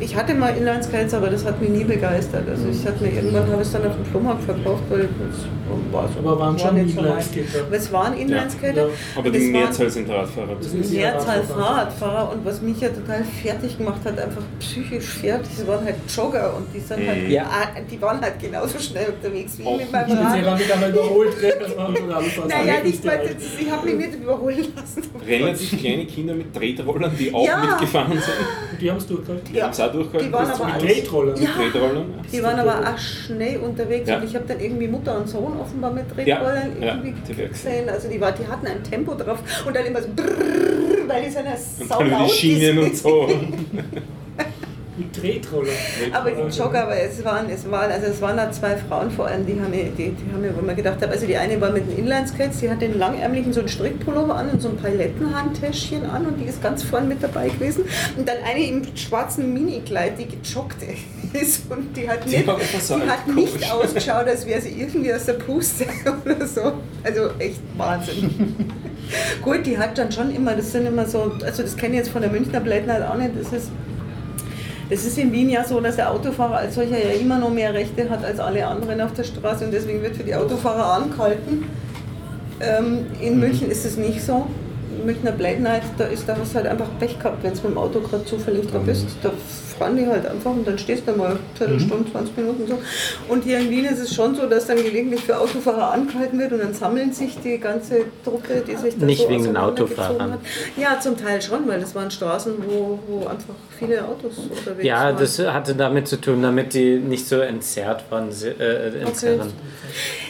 ich 0.04 0.14
hatte 0.14 0.34
mal 0.34 0.56
Inlineskates, 0.56 1.14
aber 1.14 1.30
das 1.30 1.44
hat 1.44 1.60
mich 1.60 1.70
nie 1.70 1.84
begeistert. 1.84 2.48
Also 2.48 2.68
ich 2.68 2.86
hatte 2.86 3.02
mir 3.02 3.12
irgendwann 3.12 3.46
habe 3.50 3.62
ich 3.62 3.68
es 3.68 3.72
dann 3.72 3.86
auf 3.86 3.94
dem 3.96 4.04
Flohmarkt 4.04 4.42
verkauft, 4.44 4.82
weil 4.90 5.00
das 5.02 5.44
war 5.92 6.08
so. 6.08 6.18
Aber 6.20 6.38
waren 6.38 6.52
war 6.54 6.58
schon 6.58 6.76
so. 6.76 7.00
Inlineskater. 7.00 7.64
Aber 7.66 7.76
es 7.76 7.92
waren 7.92 8.16
Inlineskater. 8.18 8.74
Ja, 8.76 8.86
Aber 9.16 9.26
und 9.28 9.34
es 9.36 9.42
die 9.42 9.50
Mehrzahl 9.50 9.90
sind 9.90 10.10
Radfahrer. 10.10 10.56
Das 10.60 10.72
ist 10.74 10.92
ja 10.92 11.00
Mehrzahl 11.12 11.38
Radfahrer. 11.38 11.60
Fahrradfahrer 11.64 12.32
und 12.32 12.44
was 12.44 12.60
mich 12.62 12.80
ja 12.80 12.88
total 12.90 13.24
fertig 13.42 13.78
gemacht 13.78 14.00
hat, 14.04 14.18
einfach 14.18 14.42
psychisch 14.60 15.04
fertig, 15.06 15.50
das 15.56 15.66
waren 15.66 15.84
halt 15.84 15.96
Jogger 16.14 16.54
und 16.56 16.66
die 16.74 16.80
sind 16.80 17.06
halt. 17.08 17.28
Ja. 17.28 17.44
ah, 17.44 17.68
die 17.90 18.00
waren 18.02 18.20
halt 18.20 18.38
genauso 18.40 18.78
schnell 18.78 19.06
unterwegs 19.10 19.58
wie 19.58 19.62
Oh. 19.64 19.74
ich 19.76 19.82
mit 19.82 19.92
meinem 19.92 20.08
Ich 20.08 20.14
bin 20.14 20.44
Rad. 20.78 20.88
überholt? 20.90 21.32
Das 21.60 21.76
waren 21.76 21.96
schon 21.96 22.12
alle 22.12 22.24
fast 22.26 22.48
Naja, 22.48 22.74
alle 22.74 22.84
nicht 22.84 23.04
mal, 23.04 23.20
ich 23.60 23.70
habe 23.70 23.86
mich 23.86 23.96
nicht 24.06 24.14
überholen 24.22 24.66
lassen. 24.76 25.02
Relativ 25.26 25.80
kleine 25.80 26.04
Kinder 26.06 26.34
mit 26.34 26.54
Tretrollern, 26.54 27.12
die 27.18 27.32
auch 27.32 27.46
Ja. 27.46 27.64
mitgefahren 27.64 28.12
sind. 28.12 28.22
Und 28.84 28.88
die 28.88 28.90
haben 28.90 28.98
es 28.98 29.06
durchgehalten. 29.06 29.52
Die 29.54 29.62
haben 29.62 29.70
es 29.70 29.80
auch 29.80 29.92
durchgehalten. 29.92 30.28
Die 30.28 30.32
waren 30.34 30.46
aber 30.46 30.54
zum 30.56 30.66
alle- 30.66 30.80
Schluss. 30.80 30.92
Tretroller. 30.98 31.38
Ja. 31.38 31.50
Tretrollern. 31.56 32.14
Die 32.30 32.42
waren 32.42 32.58
aber 32.60 32.80
auch 32.90 32.98
schnell 32.98 33.58
unterwegs 33.60 34.08
Ja. 34.10 34.16
und 34.18 34.24
ich 34.24 34.34
habe 34.34 34.44
dann 34.46 34.60
irgendwie 34.60 34.88
Mutter 34.88 35.16
und 35.16 35.26
Sohn 35.28 35.58
offenbar 35.58 35.90
mit 35.92 36.04
Ja, 36.26 36.36
Tretrollern 36.36 36.82
ja, 36.82 36.94
irgendwie 36.96 37.14
gesehen. 37.48 37.88
Also 37.88 38.08
die, 38.10 38.20
war, 38.20 38.32
die 38.32 38.46
hatten 38.46 38.66
ein 38.66 38.82
Tempo 38.84 39.14
drauf 39.14 39.38
und 39.66 39.74
dann 39.74 39.86
immer 39.86 40.02
so 40.02 40.08
brrrr, 40.14 41.08
weil 41.08 41.24
die 41.24 41.30
sind 41.30 41.46
ja 41.46 41.52
Und 41.52 41.88
sau 41.88 41.98
dann 41.98 42.06
über 42.08 42.18
laut. 42.18 42.28
die 42.30 42.34
Schienen 42.34 42.78
und 42.78 42.94
so. 42.96 43.26
Mit 44.96 45.12
Tretroller. 45.12 45.72
Aber 46.12 46.30
die 46.30 46.56
Jogger, 46.56 46.84
aber 46.84 46.96
es 46.96 47.24
waren, 47.24 47.50
es 47.50 47.68
waren, 47.68 47.90
also 47.90 48.06
es 48.06 48.20
waren 48.20 48.36
da 48.36 48.52
zwei 48.52 48.76
Frauen 48.76 49.10
vor 49.10 49.26
allem, 49.26 49.44
die 49.44 49.60
haben 49.60 49.70
mir, 49.70 49.84
die, 49.86 50.10
die 50.10 50.32
haben 50.32 50.40
mir, 50.40 50.56
wo 50.56 50.64
man 50.64 50.76
gedacht 50.76 51.02
habe, 51.02 51.10
also 51.10 51.26
die 51.26 51.36
eine 51.36 51.60
war 51.60 51.72
mit 51.72 51.90
den 51.90 51.98
Inlineskates, 51.98 52.60
die 52.60 52.70
hat 52.70 52.80
den 52.80 52.96
langärmlichen 52.96 53.52
so 53.52 53.60
einen 53.60 53.68
Strickpullover 53.68 54.36
an 54.36 54.50
und 54.50 54.62
so 54.62 54.68
ein 54.68 54.76
Palettenhandtäschchen 54.76 56.04
an 56.08 56.26
und 56.26 56.40
die 56.40 56.44
ist 56.44 56.62
ganz 56.62 56.84
vorne 56.84 57.06
mit 57.06 57.20
dabei 57.22 57.48
gewesen. 57.48 57.86
Und 58.16 58.28
dann 58.28 58.36
eine 58.48 58.64
im 58.64 58.82
schwarzen 58.96 59.52
Minikleid, 59.52 60.12
die 60.16 60.26
gejoggt 60.26 60.76
ist 61.32 61.68
und 61.68 61.96
die 61.96 62.08
hat 62.08 62.24
Die 62.24 62.36
nicht, 62.36 62.44
versalzt, 62.44 63.04
die 63.04 63.10
hat 63.10 63.34
nicht 63.34 63.72
ausgeschaut, 63.72 64.28
als 64.28 64.46
wäre 64.46 64.60
sie 64.60 64.80
irgendwie 64.80 65.12
aus 65.12 65.24
der 65.24 65.32
Puste 65.32 65.86
oder 66.24 66.46
so. 66.46 66.74
Also 67.02 67.30
echt 67.40 67.60
Wahnsinn. 67.76 68.54
Gut, 69.42 69.66
die 69.66 69.76
hat 69.76 69.98
dann 69.98 70.12
schon 70.12 70.32
immer, 70.32 70.54
das 70.54 70.70
sind 70.70 70.86
immer 70.86 71.04
so, 71.06 71.32
also 71.44 71.62
das 71.64 71.76
kenne 71.76 71.94
ich 71.94 71.98
jetzt 71.98 72.10
von 72.10 72.22
der 72.22 72.30
Münchner 72.30 72.60
Blade 72.60 72.86
Night 72.86 73.02
auch 73.02 73.16
nicht, 73.16 73.32
das 73.38 73.52
ist 73.52 73.70
es 74.90 75.04
ist 75.04 75.18
in 75.18 75.32
Wien 75.32 75.48
ja 75.48 75.64
so, 75.64 75.80
dass 75.80 75.96
der 75.96 76.10
Autofahrer 76.10 76.56
als 76.56 76.74
solcher 76.74 76.98
ja 76.98 77.18
immer 77.18 77.38
noch 77.38 77.50
mehr 77.50 77.72
Rechte 77.72 78.08
hat 78.08 78.24
als 78.24 78.38
alle 78.38 78.66
anderen 78.66 79.00
auf 79.00 79.12
der 79.14 79.24
Straße 79.24 79.64
und 79.64 79.72
deswegen 79.72 80.02
wird 80.02 80.16
für 80.16 80.24
die 80.24 80.34
Autofahrer 80.34 81.02
angehalten. 81.02 81.64
Ähm, 82.60 83.06
in 83.20 83.40
München 83.40 83.70
ist 83.70 83.84
es 83.84 83.96
nicht 83.96 84.22
so. 84.22 84.46
Münchner 85.04 85.32
Blade 85.32 85.60
Night, 85.60 85.82
da 85.98 86.04
ist 86.06 86.28
da 86.28 86.36
hast 86.36 86.52
du 86.52 86.56
halt 86.56 86.66
einfach 86.66 86.88
Pech 86.98 87.18
gehabt, 87.18 87.42
wenn 87.42 87.52
du 87.52 87.56
mit 87.62 87.70
dem 87.72 87.78
Auto 87.78 88.00
gerade 88.00 88.24
zufällig 88.24 88.66
da 88.72 88.78
bist. 88.78 89.06
Da 89.22 89.30
fahren 89.78 89.96
die 89.96 90.06
halt 90.06 90.24
einfach 90.26 90.52
und 90.52 90.66
dann 90.66 90.78
stehst 90.78 91.06
du 91.08 91.12
mal 91.12 91.30
eine 91.30 91.38
Viertelstunde, 91.56 92.10
20 92.12 92.36
Minuten 92.36 92.66
so. 92.68 92.78
Und 93.28 93.42
hier 93.44 93.58
in 93.58 93.70
Wien 93.70 93.84
ist 93.86 93.98
es 93.98 94.14
schon 94.14 94.34
so, 94.36 94.46
dass 94.46 94.66
dann 94.66 94.76
gelegentlich 94.76 95.22
für 95.22 95.38
Autofahrer 95.38 95.92
angehalten 95.92 96.38
wird 96.38 96.52
und 96.52 96.60
dann 96.60 96.72
sammeln 96.74 97.12
sich 97.12 97.36
die 97.42 97.58
ganze 97.58 98.02
Truppe, 98.24 98.62
die 98.66 98.76
sich 98.76 98.96
da 98.98 99.04
Nicht 99.06 99.22
so 99.22 99.28
wegen 99.28 99.44
den 99.44 99.56
Autofahrern. 99.56 100.32
Hat. 100.34 100.38
Ja, 100.76 101.00
zum 101.00 101.16
Teil 101.16 101.42
schon, 101.42 101.66
weil 101.66 101.80
das 101.80 101.94
waren 101.94 102.10
Straßen, 102.10 102.52
wo, 102.68 102.98
wo 103.08 103.26
einfach 103.26 103.54
viele 103.78 104.04
Autos 104.04 104.38
unterwegs 104.38 104.84
Ja, 104.86 105.04
waren. 105.06 105.16
das 105.18 105.38
hatte 105.40 105.74
damit 105.74 106.06
zu 106.06 106.20
tun, 106.20 106.40
damit 106.42 106.72
die 106.74 106.98
nicht 106.98 107.26
so 107.26 107.40
entzerrt 107.40 108.04
waren. 108.10 108.28
Äh, 108.30 109.00
entzerren. 109.00 109.52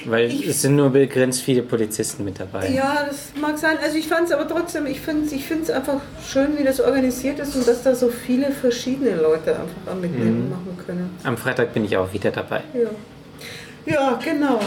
Weil 0.07 0.27
Ich- 0.27 0.49
es 0.49 0.63
sind 0.63 0.77
nur 0.77 0.91
begrenzt 0.91 1.41
viele 1.43 1.63
Polizisten 1.63 2.25
mit 2.25 2.39
dabei. 2.41 2.69
Ja, 2.71 3.07
das 3.09 3.33
mag 3.41 3.59
sein. 3.59 3.77
Also 3.83 3.97
ich 3.97 4.07
fand 4.07 4.27
es 4.27 4.33
aber 4.33 4.45
trotzdem, 4.55 4.87
ich 4.87 5.01
finde 5.01 5.27
es 5.27 5.33
ich 5.33 5.45
find's 5.45 5.71
einfach 5.71 6.01
schön, 6.25 6.59
wie 6.59 6.65
das 6.65 6.81
organisiert 6.81 7.39
ist 7.39 7.57
und 7.57 7.67
dass 7.67 7.83
da 7.83 7.95
so 7.95 8.09
viele 8.09 8.51
verschiedene 8.51 9.17
Leute 9.17 9.51
einfach 9.51 9.93
am 9.93 10.01
Mitnehmen 10.01 10.51
machen 10.51 10.79
können. 10.87 11.11
Am 11.25 11.37
Freitag 11.37 11.75
bin 11.75 11.85
ich 11.85 11.97
auch 11.97 12.13
wieder 12.13 12.31
dabei. 12.31 12.63
Ja. 12.73 13.93
ja, 13.93 14.19
genau. 14.23 14.61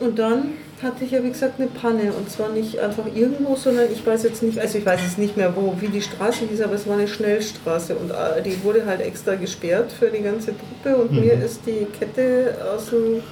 Und 0.00 0.18
dann 0.18 0.52
hatte 0.82 1.04
ich 1.04 1.10
ja 1.10 1.22
wie 1.22 1.30
gesagt 1.30 1.58
eine 1.58 1.68
Panne. 1.68 2.12
Und 2.12 2.30
zwar 2.30 2.50
nicht 2.50 2.78
einfach 2.78 3.04
irgendwo, 3.14 3.56
sondern 3.56 3.90
ich 3.92 4.04
weiß 4.04 4.22
jetzt 4.24 4.42
nicht, 4.42 4.58
also 4.58 4.78
ich 4.78 4.86
weiß 4.86 5.00
jetzt 5.00 5.18
nicht 5.18 5.36
mehr 5.36 5.54
wo, 5.56 5.74
wie 5.80 5.88
die 5.88 6.02
Straße 6.02 6.46
hieß, 6.46 6.60
aber 6.62 6.74
es 6.74 6.86
war 6.86 6.96
eine 6.96 7.08
Schnellstraße. 7.08 7.94
Und 7.94 8.10
äh, 8.10 8.42
die 8.42 8.62
wurde 8.64 8.84
halt 8.86 9.00
extra 9.00 9.34
gesperrt 9.34 9.92
für 9.92 10.08
die 10.08 10.22
ganze 10.22 10.52
Truppe. 10.56 11.02
Und 11.02 11.12
mir 11.12 11.34
ist 11.34 11.60
die 11.66 11.86
Kette 11.98 12.56
aus 12.74 12.90
dem, 12.90 13.22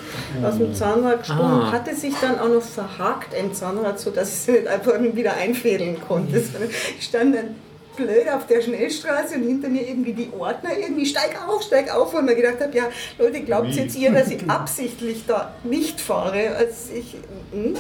aus 0.45 0.59
dem 0.59 0.75
Zahnrad 0.75 1.21
gesprungen. 1.21 1.43
Ah. 1.43 1.67
und 1.67 1.73
hatte 1.73 1.95
sich 1.95 2.15
dann 2.21 2.39
auch 2.39 2.49
noch 2.49 2.63
verhakt 2.63 3.35
im 3.35 3.53
Zahnrad, 3.53 3.99
sodass 3.99 4.29
ich 4.29 4.41
sie 4.41 4.53
nicht 4.53 4.67
einfach 4.67 4.95
wieder 5.15 5.35
einfädeln 5.37 5.97
konnte. 6.07 6.43
Ich 6.99 7.07
stand 7.07 7.35
dann 7.35 7.70
blöd 8.01 8.29
auf 8.29 8.47
der 8.47 8.63
Schnellstraße 8.63 9.37
und 9.37 9.43
hinter 9.43 9.69
mir 9.69 9.87
irgendwie 9.87 10.13
die 10.13 10.31
Ordner 10.37 10.71
irgendwie 10.79 11.07
steig 11.07 11.37
auf, 11.47 11.63
steig 11.63 11.95
auf 11.95 12.15
und 12.15 12.25
mir 12.25 12.35
gedacht 12.35 12.61
habe, 12.61 12.77
ja 12.77 12.85
Leute, 13.19 13.41
glaubt 13.41 13.69
jetzt 13.69 13.97
ihr, 13.97 14.11
dass 14.11 14.31
ich 14.31 14.49
absichtlich 14.49 15.25
da 15.27 15.55
nicht 15.65 16.01
fahre, 16.01 16.57
als 16.57 16.91
ich, 16.91 17.17
hm. 17.53 17.75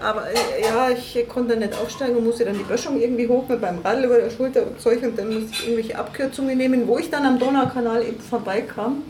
aber 0.00 0.26
äh, 0.30 0.62
ja, 0.62 0.90
ich 0.90 1.28
konnte 1.28 1.50
dann 1.50 1.60
nicht 1.60 1.80
aufsteigen 1.80 2.16
und 2.16 2.24
musste 2.24 2.44
dann 2.44 2.56
die 2.56 2.64
Böschung 2.64 3.00
irgendwie 3.00 3.28
hoch 3.28 3.48
mit 3.48 3.60
meinem 3.60 3.80
Radl 3.80 4.04
über 4.04 4.18
der 4.18 4.30
Schulter 4.30 4.66
und 4.66 4.80
Zeug 4.80 5.02
und 5.02 5.18
dann 5.18 5.32
musste 5.32 5.50
ich 5.52 5.62
irgendwelche 5.64 5.98
Abkürzungen 5.98 6.56
nehmen, 6.56 6.88
wo 6.88 6.98
ich 6.98 7.10
dann 7.10 7.24
am 7.24 7.38
Donaukanal 7.38 8.02
eben 8.02 8.20
vorbeikam. 8.20 9.02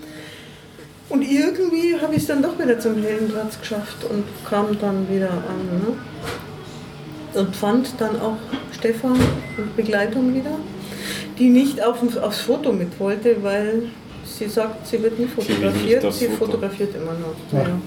Und 1.08 1.22
irgendwie 1.22 2.00
habe 2.00 2.14
ich 2.14 2.22
es 2.22 2.28
dann 2.28 2.40
doch 2.40 2.56
wieder 2.56 2.78
zum 2.78 3.02
Heldenplatz 3.02 3.58
geschafft 3.58 4.04
und 4.08 4.24
kam 4.48 4.78
dann 4.78 5.08
wieder 5.08 5.28
an. 5.28 5.80
Ne? 5.80 5.96
Und 7.34 7.54
fand 7.54 7.88
dann 7.98 8.20
auch 8.20 8.36
Stefan 8.72 9.12
und 9.56 9.76
Begleitung 9.76 10.34
wieder, 10.34 10.56
die 11.38 11.48
nicht 11.48 11.82
auf, 11.82 11.98
aufs 12.22 12.40
Foto 12.40 12.72
mit 12.72 12.98
wollte, 12.98 13.42
weil 13.42 13.84
sie 14.24 14.48
sagt, 14.48 14.86
sie 14.86 15.02
wird 15.02 15.18
nie 15.18 15.26
fotografiert, 15.26 16.12
sie 16.12 16.26
Foto. 16.28 16.46
fotografiert 16.52 16.94
immer 16.94 17.12
noch. 17.12 17.34
Ja, 17.52 17.66
Hm. 17.66 17.80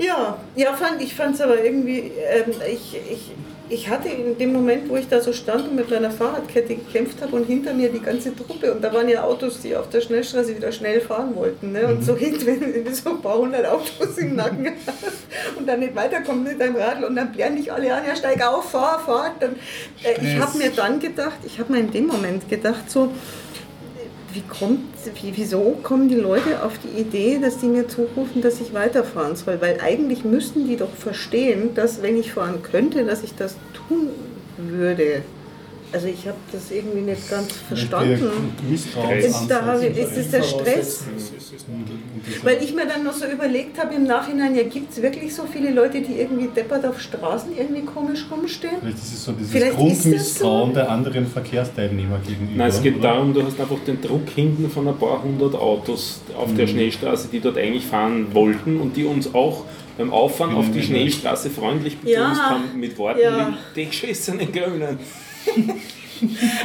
Ja, 0.00 0.38
ja 0.56 0.72
fand, 0.72 1.02
ich 1.02 1.14
fand 1.14 1.34
es 1.34 1.40
aber 1.40 1.62
irgendwie, 1.62 2.10
ähm, 2.30 2.54
ich, 2.66 2.96
ich, 3.10 3.30
ich 3.68 3.88
hatte 3.88 4.08
in 4.08 4.36
dem 4.36 4.52
Moment, 4.52 4.88
wo 4.88 4.96
ich 4.96 5.08
da 5.08 5.20
so 5.20 5.32
stand 5.32 5.68
und 5.68 5.76
mit 5.76 5.90
meiner 5.90 6.10
Fahrradkette 6.10 6.74
gekämpft 6.74 7.22
habe 7.22 7.36
und 7.36 7.44
hinter 7.44 7.72
mir 7.72 7.88
die 7.88 8.00
ganze 8.00 8.34
Truppe 8.34 8.72
und 8.72 8.82
da 8.82 8.92
waren 8.92 9.08
ja 9.08 9.22
Autos, 9.22 9.60
die 9.60 9.76
auf 9.76 9.88
der 9.90 10.00
Schnellstraße 10.00 10.56
wieder 10.56 10.72
schnell 10.72 11.00
fahren 11.00 11.36
wollten. 11.36 11.72
Ne? 11.72 11.86
Und 11.86 12.04
so 12.04 12.16
hinten, 12.16 12.46
wenn 12.46 12.84
du 12.84 12.94
so 12.94 13.10
ein 13.10 13.22
paar 13.22 13.38
hundert 13.38 13.66
Autos 13.66 14.18
im 14.18 14.34
Nacken 14.34 14.72
hast 14.86 15.56
und 15.56 15.68
dann 15.68 15.80
nicht 15.80 15.94
weiterkommst 15.94 16.50
mit 16.50 16.60
deinem 16.60 16.76
Radl 16.76 17.04
und 17.04 17.14
dann 17.14 17.30
blären 17.30 17.56
dich 17.56 17.72
alle 17.72 17.94
an, 17.94 18.04
ja 18.06 18.16
steig 18.16 18.44
auf, 18.44 18.70
fahr, 18.70 18.98
fahr. 18.98 19.34
Dann, 19.38 19.54
äh, 20.02 20.20
ich 20.20 20.40
habe 20.40 20.58
mir 20.58 20.70
dann 20.70 20.98
gedacht, 20.98 21.38
ich 21.44 21.60
habe 21.60 21.72
mir 21.72 21.80
in 21.80 21.92
dem 21.92 22.06
Moment 22.08 22.48
gedacht, 22.48 22.90
so, 22.90 23.12
wie 24.32 24.42
kommt, 24.42 24.80
wie, 25.20 25.32
wieso 25.36 25.78
kommen 25.82 26.08
die 26.08 26.14
Leute 26.14 26.62
auf 26.62 26.72
die 26.78 27.00
Idee, 27.00 27.38
dass 27.40 27.58
die 27.58 27.66
mir 27.66 27.88
zurufen, 27.88 28.42
dass 28.42 28.60
ich 28.60 28.72
weiterfahren 28.72 29.36
soll? 29.36 29.60
Weil 29.60 29.80
eigentlich 29.80 30.24
müssten 30.24 30.66
die 30.66 30.76
doch 30.76 30.92
verstehen, 30.92 31.74
dass 31.74 32.02
wenn 32.02 32.18
ich 32.18 32.32
fahren 32.32 32.62
könnte, 32.62 33.04
dass 33.04 33.22
ich 33.22 33.34
das 33.34 33.56
tun 33.88 34.08
würde. 34.56 35.22
Also 35.92 36.06
ich 36.06 36.24
habe 36.26 36.36
das 36.52 36.70
irgendwie 36.70 37.00
nicht 37.00 37.28
ganz 37.28 37.52
verstanden. 37.66 38.52
Ist, 38.72 38.88
da 39.48 39.72
ist 39.74 40.16
das 40.16 40.30
der 40.30 40.42
Stress? 40.42 41.04
Weil 42.44 42.62
ich 42.62 42.74
mir 42.74 42.86
dann 42.86 43.02
noch 43.04 43.12
so 43.12 43.26
überlegt 43.26 43.76
habe 43.78 43.94
im 43.94 44.04
Nachhinein, 44.04 44.54
ja 44.54 44.62
gibt 44.62 44.92
es 44.92 45.02
wirklich 45.02 45.34
so 45.34 45.42
viele 45.52 45.70
Leute, 45.72 46.00
die 46.00 46.14
irgendwie 46.20 46.48
deppert 46.54 46.86
auf 46.86 47.00
Straßen 47.00 47.50
irgendwie 47.58 47.82
komisch 47.82 48.24
rumstehen? 48.30 48.76
Vielleicht 48.80 48.98
ist 48.98 49.12
es 49.14 49.24
so 49.24 49.32
dieses 49.32 49.50
Vielleicht 49.50 49.72
ist 49.72 49.78
Grundmisstrauen 49.78 50.68
so. 50.70 50.74
der 50.74 50.90
anderen 50.90 51.26
Verkehrsteilnehmer 51.26 52.18
gegenüber. 52.26 52.52
Nein, 52.56 52.68
es 52.68 52.80
geht 52.82 52.98
oder? 52.98 53.08
darum, 53.08 53.34
du 53.34 53.42
hast 53.44 53.58
einfach 53.60 53.78
den 53.86 54.00
Druck 54.00 54.28
hinten 54.32 54.70
von 54.70 54.86
ein 54.86 54.96
paar 54.96 55.22
hundert 55.22 55.54
Autos 55.56 56.20
auf 56.36 56.52
Mhm. 56.52 56.56
der 56.56 56.66
Schnellstraße, 56.68 57.28
die 57.32 57.40
dort 57.40 57.58
eigentlich 57.58 57.86
fahren 57.86 58.28
wollten 58.32 58.80
und 58.80 58.96
die 58.96 59.04
uns 59.04 59.34
auch 59.34 59.64
beim 59.98 60.12
Auffahren 60.12 60.54
auf 60.54 60.70
die. 60.70 60.82
Schnellstraße 60.82 61.50
freundlich 61.50 61.98
begrüßt 61.98 62.16
Ja. 62.16 62.50
haben 62.50 62.78
mit 62.78 62.96
Worten 62.96 63.20
Ja. 63.20 63.48
wie 63.74 63.80
die 63.82 63.86
geschissenen 63.90 64.50
Grünen. 64.52 64.98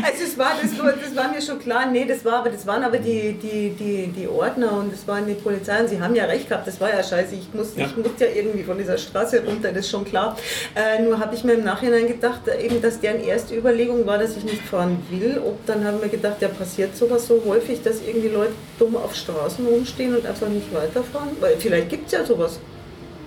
Also 0.04 0.26
es 0.26 0.38
war, 0.38 0.52
das, 0.62 0.78
war- 0.78 0.92
das 0.92 1.16
war 1.16 1.30
mir 1.32 1.42
schon 1.42 1.58
klar, 1.60 1.86
nee, 1.90 2.04
das 2.04 2.26
war 2.26 2.40
aber, 2.40 2.50
das 2.50 2.68
waren 2.68 2.84
aber 2.84 2.98
die, 2.98 3.32
die, 3.42 3.70
die, 3.70 4.08
die 4.08 4.28
Ordner 4.28 4.74
und 4.74 4.92
das 4.92 5.08
waren 5.08 5.26
die 5.26 5.34
Polizei 5.34 5.80
und 5.80 5.88
sie 5.88 6.02
haben 6.02 6.14
ja 6.14 6.26
recht 6.26 6.50
gehabt, 6.50 6.68
das 6.68 6.82
war 6.82 6.90
ja 6.90 7.02
scheiße, 7.02 7.36
ich 7.36 7.54
musste 7.54 7.80
Ja. 7.80 7.88
ich 7.88 7.96
musste 7.96 8.26
ja 8.26 8.32
irgendwie 8.36 8.64
von 8.64 8.78
dieser 8.78 8.98
Straße 8.98 9.42
runter, 9.46 9.70
das 9.70 9.86
ist 9.86 9.92
schon 9.92 10.04
klar. 10.04 10.36
Äh, 10.76 11.02
nur 11.04 11.20
habe 11.20 11.34
ich 11.36 11.46
mir 11.46 11.54
im 11.54 11.64
Nachhinein 11.64 12.06
gedacht, 12.06 12.46
äh, 12.50 12.66
eben, 12.66 12.82
dass 12.82 13.00
deren 13.00 13.24
erste 13.24 13.56
Überlegung 13.56 14.06
war, 14.06 14.18
dass 14.18 14.36
ich 14.36 14.44
nicht 14.44 14.62
fahren 14.62 14.98
will. 15.10 15.40
Ob 15.46 15.66
dann 15.66 15.86
haben 15.86 16.02
wir 16.02 16.10
gedacht, 16.10 16.42
ja 16.42 16.50
passiert 16.50 16.98
sowas 16.98 17.26
so 17.26 17.42
häufig, 17.48 17.82
dass 17.82 18.02
irgendwie 18.06 18.28
Leute 18.28 18.52
dumm 18.78 18.98
auf 18.98 19.16
Straßen 19.16 19.66
rumstehen 19.66 20.18
und 20.18 20.26
einfach 20.26 20.50
nicht 20.50 20.74
weiterfahren? 20.74 21.30
Weil 21.40 21.56
vielleicht 21.58 21.88
gibt 21.90 22.08
es 22.08 22.12
ja 22.12 22.26
sowas. 22.26 22.60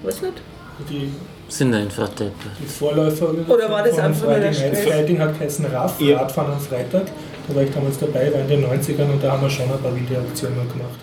Weiß 0.02 0.20
nicht. 0.20 0.42
Die, 0.90 1.10
Sind 1.48 1.74
einfach 1.74 2.08
Deppe. 2.10 2.32
die 2.62 2.66
Vorläufer 2.66 3.30
Oder 3.48 3.70
war 3.70 3.82
das 3.82 3.98
einfach 3.98 4.26
nur 4.28 4.38
der 4.38 4.52
Stress? 4.52 4.80
Fighting 4.84 5.18
hat 5.18 5.38
geheißen 5.38 5.64
RAF, 5.66 6.00
Ja. 6.00 6.18
Radfahren 6.18 6.52
am 6.52 6.60
Freitag. 6.60 7.06
Da 7.48 7.54
war 7.54 7.62
ich 7.62 7.70
damals 7.70 7.98
dabei, 7.98 8.30
war 8.32 8.40
in 8.42 8.48
den 8.48 8.64
90ern 8.66 9.10
und 9.10 9.22
da 9.22 9.32
haben 9.32 9.42
wir 9.42 9.48
schon 9.50 9.64
ein 9.64 9.80
paar 9.80 9.94
Videoaktionen 9.96 10.58
gemacht. 10.68 11.00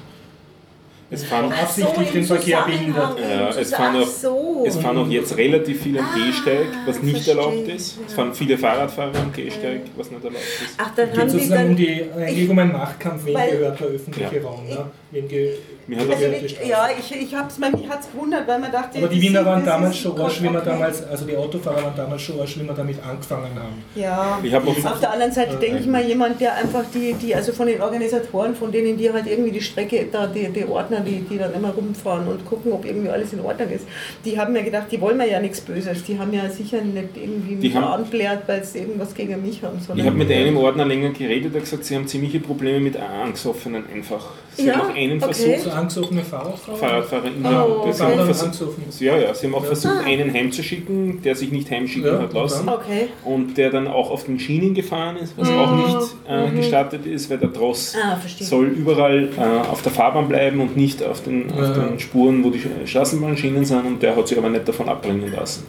Es 1.12 1.24
fahren, 1.24 1.52
Ach, 1.56 1.62
absichtlich 1.64 2.12
den 2.12 2.24
Verkehr 2.24 2.64
behindert. 2.66 3.18
Ja, 3.20 3.50
es 3.50 3.74
fahren 3.74 3.96
ach 4.00 4.02
auch- 4.04 4.08
so. 4.08 4.64
es 4.68 4.76
fahren 4.76 4.98
auch 4.98 5.08
jetzt 5.08 5.38
relativ 5.38 5.82
viele 5.84 6.00
am 6.00 6.08
Gehsteig, 6.16 6.66
was 6.88 7.02
nicht 7.02 7.24
verstehe, 7.24 7.36
erlaubt 7.36 7.68
ist. 7.68 8.00
Es 8.08 8.14
fahren 8.14 8.34
viele 8.34 8.58
Fahrradfahrer 8.58 9.20
am 9.20 9.32
Gehsteig, 9.32 9.82
was 9.96 10.10
nicht 10.10 10.24
erlaubt 10.24 10.44
ist. 10.64 10.76
Ach, 10.78 10.92
dann 10.96 11.10
Geht 11.12 11.20
haben 11.20 11.28
die 11.28 11.34
sozusagen 11.34 11.62
dann... 11.62 11.70
um 11.70 11.76
die, 11.76 12.06
eigentlich 12.18 12.50
um 12.50 12.60
einen 12.60 12.72
Machtkampf, 12.72 13.26
wen 13.26 13.34
gehört 13.36 13.80
der 13.80 13.88
öffentliche 13.88 14.36
Ja. 14.36 14.42
Raum. 14.44 14.68
Ne? 14.68 14.78
Wen 15.12 15.28
ge 15.28 15.52
Mir 15.88 15.98
hat 16.00 16.10
Also, 16.10 16.24
Straße. 16.48 16.68
ja, 16.68 16.88
ich, 17.00 17.16
ich 17.16 17.36
hab's, 17.36 17.60
mich 17.60 17.88
hat 17.88 18.00
es 18.02 18.12
gewundert, 18.12 18.48
weil 18.48 18.58
man 18.60 18.72
dachte... 18.72 18.98
Aber 18.98 19.08
die 19.08 19.22
Wiener 19.22 19.46
waren 19.46 19.64
damals 19.64 19.96
schon 19.98 20.20
arsch, 20.20 20.40
wie 20.42 20.46
wir 20.46 20.60
okay. 20.60 20.62
damals, 20.66 21.04
also 21.08 21.26
die 21.26 21.38
Autofahrer 21.38 21.84
waren 21.84 21.96
damals 21.96 22.22
schon 22.24 22.40
arsch, 22.40 22.58
wie 22.60 22.64
wir 22.64 22.74
damit 22.74 22.98
angefangen 23.08 23.52
haben. 23.56 23.84
Ja, 23.96 24.40
Ich 24.42 24.52
hab 24.54 24.66
auch- 24.68 24.86
auf 24.92 25.00
der 25.00 25.12
anderen 25.12 25.32
Seite 25.32 25.58
denke 25.58 25.78
ich 25.80 25.86
mal, 25.86 26.04
jemand, 26.04 26.42
der 26.42 26.56
einfach 26.56 26.84
die, 26.94 27.14
die, 27.14 27.36
also 27.36 27.52
von 27.54 27.68
den 27.68 27.80
Organisatoren, 27.82 28.56
von 28.56 28.72
denen, 28.72 28.98
die 28.98 29.12
halt 29.12 29.28
irgendwie 29.28 29.52
die 29.52 29.62
Strecke, 29.62 30.08
da 30.12 30.26
die, 30.26 30.50
die 30.50 30.66
Ordner, 30.66 31.02
die, 31.02 31.20
die 31.20 31.38
dann 31.38 31.54
immer 31.54 31.70
rumfahren 31.70 32.28
und 32.28 32.44
gucken, 32.46 32.72
ob 32.72 32.84
irgendwie 32.84 33.10
alles 33.10 33.32
in 33.34 33.42
Ordnung 33.42 33.70
ist, 33.70 33.86
die 34.26 34.40
haben 34.40 34.54
mir 34.54 34.64
gedacht, 34.64 34.88
die 34.92 35.00
wollen 35.00 35.18
mir 35.18 35.30
ja 35.30 35.40
nichts 35.40 35.62
Böses, 35.62 36.04
die 36.04 36.18
haben 36.18 36.34
ja 36.34 36.50
sicher 36.50 36.82
nicht 36.82 37.10
irgendwie 37.16 37.56
mich 37.56 37.76
anblärt, 37.76 38.48
weil 38.48 38.64
sie 38.64 38.80
irgendwas 38.80 39.14
gegen 39.14 39.40
mich 39.42 39.62
haben. 39.62 39.78
Ich 39.96 40.06
habe 40.06 40.16
mit 40.18 40.32
einem 40.32 40.58
Ordner 40.58 40.86
länger 40.86 41.10
geredet, 41.12 41.54
der 41.54 41.62
hat 41.62 41.70
gesagt, 41.70 41.86
sie 41.86 41.96
haben 41.96 42.08
ziemliche 42.08 42.40
Probleme 42.40 42.80
mit 42.80 42.98
Angesoffenen 42.98 43.84
einfach. 43.94 44.32
Sie 44.56 44.68
Ja, 44.68 44.76
haben 44.78 44.94
einen 44.96 45.22
okay. 45.22 45.34
versucht, 45.34 45.60
So 45.62 45.72
angesoffene 45.76 46.24
Fahrradfahrer. 46.24 46.78
Fahrradfahrerinnen, 46.78 47.46
Oh, 47.46 47.84
die 47.86 47.90
okay. 47.92 48.00
haben 48.04 48.26
versucht, 48.26 49.02
ja, 49.02 49.18
ja, 49.18 49.34
sie 49.34 49.48
haben 49.48 49.56
auch 49.56 49.62
Ja. 49.62 49.68
versucht, 49.68 49.94
Ah. 50.02 50.06
einen 50.06 50.34
heimzuschicken, 50.34 51.22
der 51.22 51.36
sich 51.36 51.52
nicht 51.52 51.70
heimschicken 51.70 52.08
Ja, 52.14 52.20
hat 52.22 52.34
lassen. 52.34 52.68
Okay. 52.68 53.08
Und 53.24 53.58
der 53.58 53.70
dann 53.70 53.88
auch 53.88 54.10
auf 54.12 54.24
den 54.26 54.40
Schienen 54.40 54.74
gefahren 54.74 55.18
ist, 55.18 55.38
was 55.38 55.50
Mhm. 55.50 55.58
auch 55.58 55.76
nicht 55.76 56.16
äh, 56.28 56.50
gestattet 56.56 57.06
ist, 57.06 57.30
weil 57.30 57.38
der 57.38 57.52
Tross 57.54 57.96
Ah, 57.96 58.18
soll 58.40 58.66
überall 58.68 59.30
äh, 59.38 59.68
auf 59.70 59.82
der 59.82 59.92
Fahrbahn 59.92 60.28
bleiben 60.28 60.60
und 60.62 60.76
nicht 60.78 61.04
auf 61.04 61.22
den, 61.24 61.52
auf 61.52 61.74
den 61.74 62.00
Spuren, 62.00 62.44
wo 62.44 62.50
die 62.50 62.60
Sch- 62.60 62.86
Straßenbahnschienen 62.88 63.66
sind 63.66 63.86
und 63.86 64.02
der 64.04 64.16
hat 64.16 64.28
sich 64.28 64.38
aber 64.38 64.50
nicht 64.50 64.68
davon 64.68 64.90
abbringen 64.90 65.32
lassen. 65.36 65.64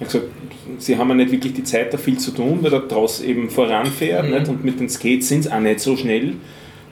Er 0.00 0.06
hat 0.06 0.12
gesagt, 0.12 0.26
sie 0.78 0.96
haben 0.98 1.08
ja 1.08 1.14
nicht 1.14 1.32
wirklich 1.32 1.54
die 1.54 1.64
Zeit, 1.64 1.92
da 1.92 1.98
viel 1.98 2.18
zu 2.18 2.30
tun, 2.30 2.58
weil 2.62 2.70
der 2.70 2.86
Tross 2.86 3.20
eben 3.20 3.50
voranfährt 3.50 4.26
Mhm. 4.26 4.34
nicht? 4.34 4.48
und 4.48 4.64
mit 4.64 4.78
den 4.78 4.88
Skates 4.88 5.28
sind 5.28 5.42
sie 5.44 5.52
auch 5.52 5.60
nicht 5.60 5.80
so 5.80 5.96
schnell. 5.96 6.34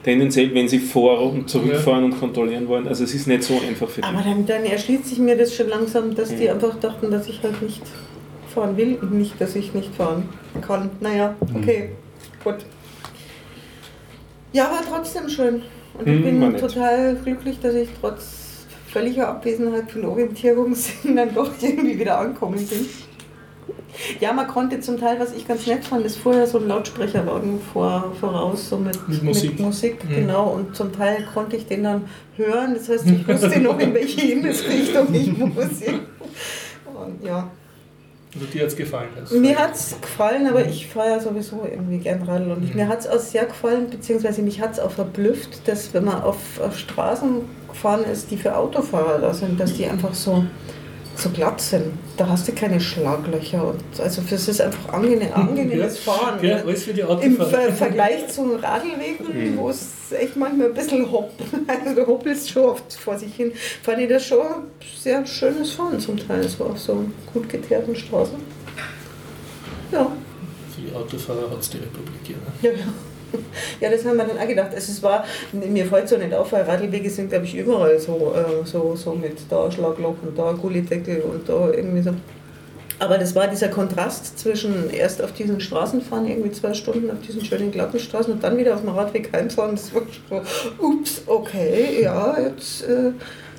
Tendenziell, 0.07 0.53
wenn 0.55 0.69
sie 0.69 0.79
vor 0.79 1.19
und 1.33 1.49
zurückfahren 1.49 2.05
und 2.05 2.17
kontrollieren 2.17 2.65
wollen. 2.69 2.87
Also 2.87 3.03
es 3.03 3.13
ist 3.13 3.27
nicht 3.27 3.43
so 3.43 3.59
einfach 3.59 3.89
für 3.89 3.99
die. 3.99 4.07
Aber 4.07 4.21
dann, 4.23 4.45
dann 4.45 4.63
erschließt 4.63 5.05
sich 5.05 5.17
mir 5.19 5.35
das 5.37 5.53
schon 5.53 5.67
langsam, 5.67 6.15
dass 6.15 6.29
die 6.33 6.45
Mhm. 6.45 6.51
einfach 6.51 6.79
dachten, 6.79 7.11
dass 7.11 7.27
ich 7.27 7.43
halt 7.43 7.61
nicht 7.61 7.81
fahren 8.55 8.77
will 8.77 8.97
und 9.01 9.11
nicht, 9.15 9.33
dass 9.41 9.53
ich 9.57 9.73
nicht 9.73 9.93
fahren 9.93 10.29
kann. 10.61 10.91
Naja, 11.01 11.35
okay, 11.53 11.89
gut. 12.41 12.55
Ja, 14.53 14.71
war 14.71 14.81
trotzdem 14.89 15.27
schön. 15.27 15.63
Und 15.99 16.07
ich 16.07 16.23
Mhm, 16.23 16.39
bin 16.39 16.57
total 16.57 17.15
glücklich, 17.21 17.59
dass 17.59 17.75
ich 17.75 17.89
trotz 17.99 18.65
völliger 18.87 19.27
Abwesenheit 19.27 19.91
von 19.91 20.05
Orientierungssinn 20.05 21.15
dann 21.17 21.35
doch 21.35 21.51
irgendwie 21.61 21.99
wieder 21.99 22.17
angekommen 22.17 22.65
bin. 22.65 22.85
Ja, 24.19 24.33
man 24.33 24.47
konnte 24.47 24.79
zum 24.79 24.99
Teil, 24.99 25.19
was 25.19 25.33
ich 25.33 25.47
ganz 25.47 25.65
nett 25.67 25.83
fand, 25.85 26.05
ist 26.05 26.17
vorher 26.17 26.47
so 26.47 26.59
ein 26.59 26.67
Lautsprecherwagen 26.67 27.59
vor, 27.73 28.13
voraus, 28.19 28.69
so 28.69 28.77
mit, 28.77 29.07
Mit 29.07 29.23
Musik. 29.23 29.51
Mit 29.51 29.59
Musik 29.59 30.03
Mhm. 30.05 30.15
genau. 30.15 30.49
Und 30.49 30.75
zum 30.75 30.91
Teil 30.93 31.27
konnte 31.33 31.55
ich 31.57 31.65
den 31.65 31.83
dann 31.83 32.05
hören. 32.35 32.73
Das 32.75 32.89
heißt, 32.89 33.07
ich 33.07 33.27
wusste 33.27 33.59
noch, 33.61 33.79
in 33.79 33.93
welche 33.93 34.21
Himmelsrichtung 34.21 35.13
ich 35.13 35.35
muss. 35.37 35.55
Und 36.85 37.23
ja. 37.23 37.49
Also 38.33 38.45
dir 38.47 38.61
hat 38.63 38.67
es 38.67 38.75
gefallen. 38.75 39.07
Das 39.15 39.31
Mir 39.31 39.57
hat 39.57 39.73
es 39.73 39.95
gefallen, 39.99 40.47
aber 40.47 40.65
ich 40.65 40.85
fahre 40.87 41.09
ja 41.11 41.19
sowieso 41.19 41.65
irgendwie 41.69 41.97
gern 41.97 42.21
Radl. 42.23 42.51
Und 42.51 42.63
ich, 42.65 42.75
mir 42.75 42.87
hat 42.87 42.99
es 42.99 43.07
auch 43.07 43.19
sehr 43.19 43.45
gefallen, 43.45 43.89
beziehungsweise 43.89 44.41
mich 44.41 44.61
hat 44.61 44.73
es 44.73 44.79
auch 44.79 44.91
verblüfft, 44.91 45.67
dass 45.67 45.93
wenn 45.93 46.05
man 46.05 46.21
auf, 46.21 46.37
auf 46.59 46.77
Straßen 46.77 47.41
gefahren 47.69 48.03
ist, 48.03 48.29
die 48.29 48.37
für 48.37 48.55
Autofahrer 48.55 49.19
da 49.19 49.33
sind, 49.33 49.59
dass 49.59 49.73
die 49.73 49.85
einfach 49.87 50.13
so, 50.13 50.45
so 51.17 51.29
glatt 51.29 51.61
sind. 51.61 51.93
Da 52.17 52.27
hast 52.29 52.47
du 52.47 52.51
keine 52.51 52.79
Schlaglöcher. 52.79 53.67
Und 53.67 53.99
also 53.99 54.21
das 54.29 54.47
ist 54.47 54.61
einfach 54.61 54.93
angenehm, 54.93 55.31
angenehmes 55.33 55.99
Fahren. 55.99 56.43
Ja, 56.43 56.57
alles 56.57 56.83
für 56.83 56.93
die 56.93 57.01
Im. 57.01 57.37
Ver 57.37 57.71
Vergleich 57.73 58.27
zum 58.29 58.55
Radlwegen, 58.55 59.57
wo 59.57 59.69
es 59.69 60.11
echt 60.11 60.35
manchmal 60.35 60.67
ein 60.67 60.73
bisschen 60.73 61.11
hopp, 61.11 61.31
also 61.67 61.95
du 61.95 62.07
hoppelst 62.07 62.49
schon 62.49 62.63
oft 62.63 62.93
vor 62.93 63.17
sich 63.17 63.33
hin, 63.33 63.51
fand 63.83 63.99
ich 63.99 64.09
das 64.09 64.25
schon 64.25 64.39
ein 64.39 64.63
sehr 64.97 65.25
schönes 65.25 65.71
Fahren 65.71 65.99
zum 65.99 66.17
Teil, 66.17 66.47
so 66.47 66.65
auf 66.65 66.79
so 66.79 67.05
gut 67.33 67.49
geteerten 67.49 67.95
Straßen. 67.95 68.37
Ja, 69.91 70.11
Für 70.75 70.81
die 70.81 70.95
Autofahrer 70.95 71.49
hat 71.49 71.59
es 71.59 71.69
die 71.69 71.77
Republik. 71.77 72.29
Ja. 72.29 72.69
ja, 72.69 72.77
ja. 72.77 72.85
Ja, 73.79 73.89
das 73.89 74.05
haben 74.05 74.17
wir 74.17 74.25
dann 74.25 74.37
auch 74.37 74.47
gedacht. 74.47 74.73
Also 74.73 74.91
es 74.91 75.03
war, 75.03 75.23
mir 75.51 75.85
fällt 75.85 76.09
so 76.09 76.17
nicht 76.17 76.33
auf, 76.33 76.51
weil 76.51 76.63
Radlwege 76.63 77.09
sind, 77.09 77.29
glaube 77.29 77.45
ich, 77.45 77.55
überall 77.55 77.99
so, 77.99 78.33
äh, 78.35 78.65
so, 78.65 78.95
so 78.95 79.13
mit 79.13 79.37
da 79.49 79.71
Schlagloch 79.71 80.15
und 80.23 80.37
da 80.37 80.51
Gullideckel 80.53 81.21
und 81.21 81.47
da 81.47 81.69
irgendwie 81.71 82.01
so. 82.01 82.11
Aber 82.99 83.19
das 83.19 83.35
war 83.35 83.47
dieser 83.47 83.67
Kontrast 83.67 84.39
zwischen 84.39 84.89
erst 84.89 85.21
auf 85.21 85.31
diesen 85.33 85.59
Straßen 85.59 86.01
fahren, 86.01 86.27
irgendwie 86.27 86.51
zwei 86.51 86.73
Stunden 86.73 87.11
auf 87.11 87.19
diesen 87.19 87.45
schönen 87.45 87.71
glatten 87.71 87.99
Straßen 87.99 88.33
und 88.33 88.43
dann 88.43 88.57
wieder 88.57 88.73
auf 88.73 88.81
dem 88.81 88.89
Radweg 88.89 89.31
heimfahren. 89.33 89.75
Das 89.75 89.93
war 89.93 90.01
so, 90.29 90.83
ups, 90.83 91.21
okay, 91.27 92.01
ja, 92.01 92.39
jetzt. 92.39 92.83
Äh, 92.83 93.11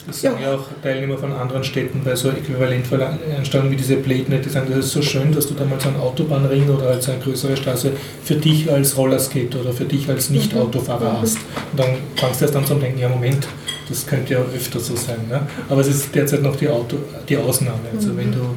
Das 0.09 0.23
sagen 0.23 0.39
ja. 0.43 0.55
auch 0.55 0.65
Teilnehmer 0.83 1.19
von 1.19 1.33
anderen 1.33 1.63
Städten 1.63 2.01
bei 2.03 2.17
so 2.17 2.31
Äquivalentveranstaltungen 2.31 3.71
wie 3.71 3.77
diese 3.77 3.97
Blade 3.97 4.41
die 4.43 4.49
sagen, 4.49 4.69
das 4.71 4.87
ist 4.87 4.93
so 4.93 5.03
schön, 5.03 5.33
dass 5.33 5.47
du 5.47 5.53
da 5.53 5.67
mal 5.67 5.79
so 5.79 5.89
einen 5.89 5.99
Autobahnring 5.99 6.67
oder 6.71 6.87
halt 6.87 7.03
so 7.03 7.13
eine 7.13 7.21
größere 7.21 7.59
Straße 7.59 7.93
für 8.25 8.37
dich 8.37 8.73
als 8.73 8.97
Rollerskate 8.97 9.61
oder 9.61 9.71
für 9.71 9.85
dich 9.85 10.09
als 10.09 10.31
Nicht-Autofahrer 10.31 11.21
hast. 11.21 11.37
Und 11.73 11.81
dann 11.81 11.91
fangst 12.17 12.41
du 12.41 12.47
erst 12.47 12.57
an 12.57 12.65
zu 12.65 12.75
denken, 12.77 12.99
ja 12.99 13.11
Moment, 13.11 13.47
das 13.87 14.07
könnte 14.07 14.33
ja 14.33 14.41
öfter 14.41 14.81
so 14.81 14.97
sein. 14.97 15.19
Ne? 15.29 15.43
Aber 15.69 15.83
es 15.83 15.89
ist 15.89 16.15
derzeit 16.15 16.41
noch 16.41 16.57
die, 16.57 16.69
Auto, 16.69 16.97
die 17.29 17.37
Ausnahme. 17.37 17.81
Also 17.95 18.17
wenn 18.17 18.33
du, 18.33 18.55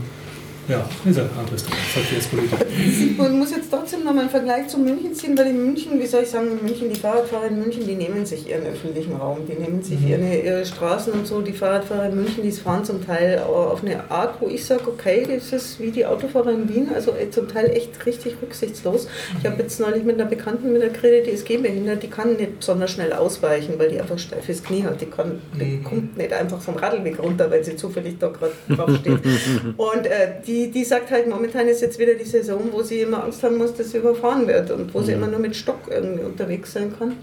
ja, 0.68 0.88
ist 1.06 1.20
ein 1.20 1.30
anderes 1.38 1.64
Thema, 1.66 1.76
Verkehrspolitik. 1.94 3.18
Man 3.18 3.40
muss 3.40 3.52
jetzt 3.52 3.70
trotzdem 3.72 4.04
nochmal 4.04 4.22
einen 4.22 4.30
Vergleich 4.30 4.68
zu 4.68 4.78
München 4.78 5.14
ziehen, 5.14 5.38
weil 5.38 5.48
in 5.48 5.66
München, 5.66 6.00
wie 6.00 6.06
soll 6.06 6.24
ich 6.24 6.30
sagen, 6.30 6.48
in 6.60 6.66
München, 6.66 6.90
die 6.90 7.00
Fahrradfahrer 7.00 7.48
in 7.48 7.60
München, 7.60 7.86
die 7.86 7.96
nehmen 7.96 8.26
sich 8.26 8.48
ihren 8.50 8.66
öffentlichen 8.66 9.16
Raum, 9.16 9.40
die 9.48 9.54
nehmen 9.62 9.82
sich 9.84 10.00
ihre, 10.08 10.36
ihre 10.38 10.66
Straßen 10.66 11.12
und 11.14 11.28
so. 11.28 11.42
Die 11.42 11.54
Fahrradfahrer 11.54 12.08
in 12.10 12.16
München, 12.16 12.44
die 12.44 12.52
fahren 12.52 12.86
zum 12.86 13.06
Teil 13.06 13.40
auf 13.40 13.84
eine 13.84 14.10
Art, 14.10 14.40
wo 14.40 14.48
ich 14.48 14.64
sage, 14.66 14.84
okay, 14.88 15.28
das 15.30 15.52
ist 15.52 15.80
wie 15.80 15.92
die 15.92 16.06
Autofahrer 16.06 16.52
in 16.52 16.70
Wien, 16.70 16.90
also 16.94 17.12
äh, 17.12 17.30
zum 17.30 17.48
Teil 17.48 17.70
echt 17.72 18.06
richtig 18.06 18.36
rücksichtslos. 18.42 19.08
Ich 19.40 19.50
habe 19.50 19.62
jetzt 19.62 19.80
neulich 19.80 20.04
mit 20.04 20.20
einer 20.20 20.30
Bekannten 20.30 20.72
mit 20.72 20.82
der 20.82 20.92
Krede, 20.92 21.24
die 21.24 21.32
ist 21.32 21.46
gehbehindert, 21.46 22.04
die 22.04 22.08
kann 22.10 22.36
nicht 22.36 22.60
besonders 22.60 22.92
schnell 22.92 23.14
ausweichen, 23.14 23.74
weil 23.78 23.90
die 23.90 24.00
einfach 24.00 24.20
steifes 24.20 24.64
Knie 24.64 24.84
hat. 24.84 25.02
Die, 25.02 25.06
kann, 25.08 25.42
die 25.60 25.72
Mhm. 25.72 25.84
kommt 25.84 26.18
nicht 26.18 26.34
einfach 26.34 26.62
vom 26.62 26.76
Radlweg 26.76 27.18
runter, 27.20 27.50
weil 27.50 27.64
sie 27.64 27.76
zufällig 27.76 28.18
da 28.20 28.28
gerade 28.28 28.52
drauf 28.70 28.90
steht. 29.00 29.20
Und 29.78 30.06
äh, 30.06 30.34
die, 30.46 30.51
die 30.52 30.84
sagt 30.84 31.12
halt, 31.12 31.28
momentan 31.28 31.68
ist 31.68 31.82
jetzt 31.82 32.00
wieder 32.00 32.14
die 32.14 32.26
Saison, 32.26 32.70
wo 32.72 32.82
sie 32.82 33.02
immer 33.02 33.24
Angst 33.24 33.44
haben 33.44 33.58
muss, 33.58 33.74
dass 33.74 33.92
sie 33.92 33.98
überfahren 33.98 34.48
wird 34.48 34.72
und 34.72 34.94
wo 34.94 35.02
sie 35.02 35.14
immer 35.14 35.28
nur 35.28 35.40
mit 35.40 35.56
Stock 35.56 35.80
irgendwie 35.90 36.24
unterwegs 36.24 36.74
sein 36.74 36.94
kann. 36.98 37.16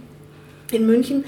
In 0.70 0.86
München. 0.86 1.24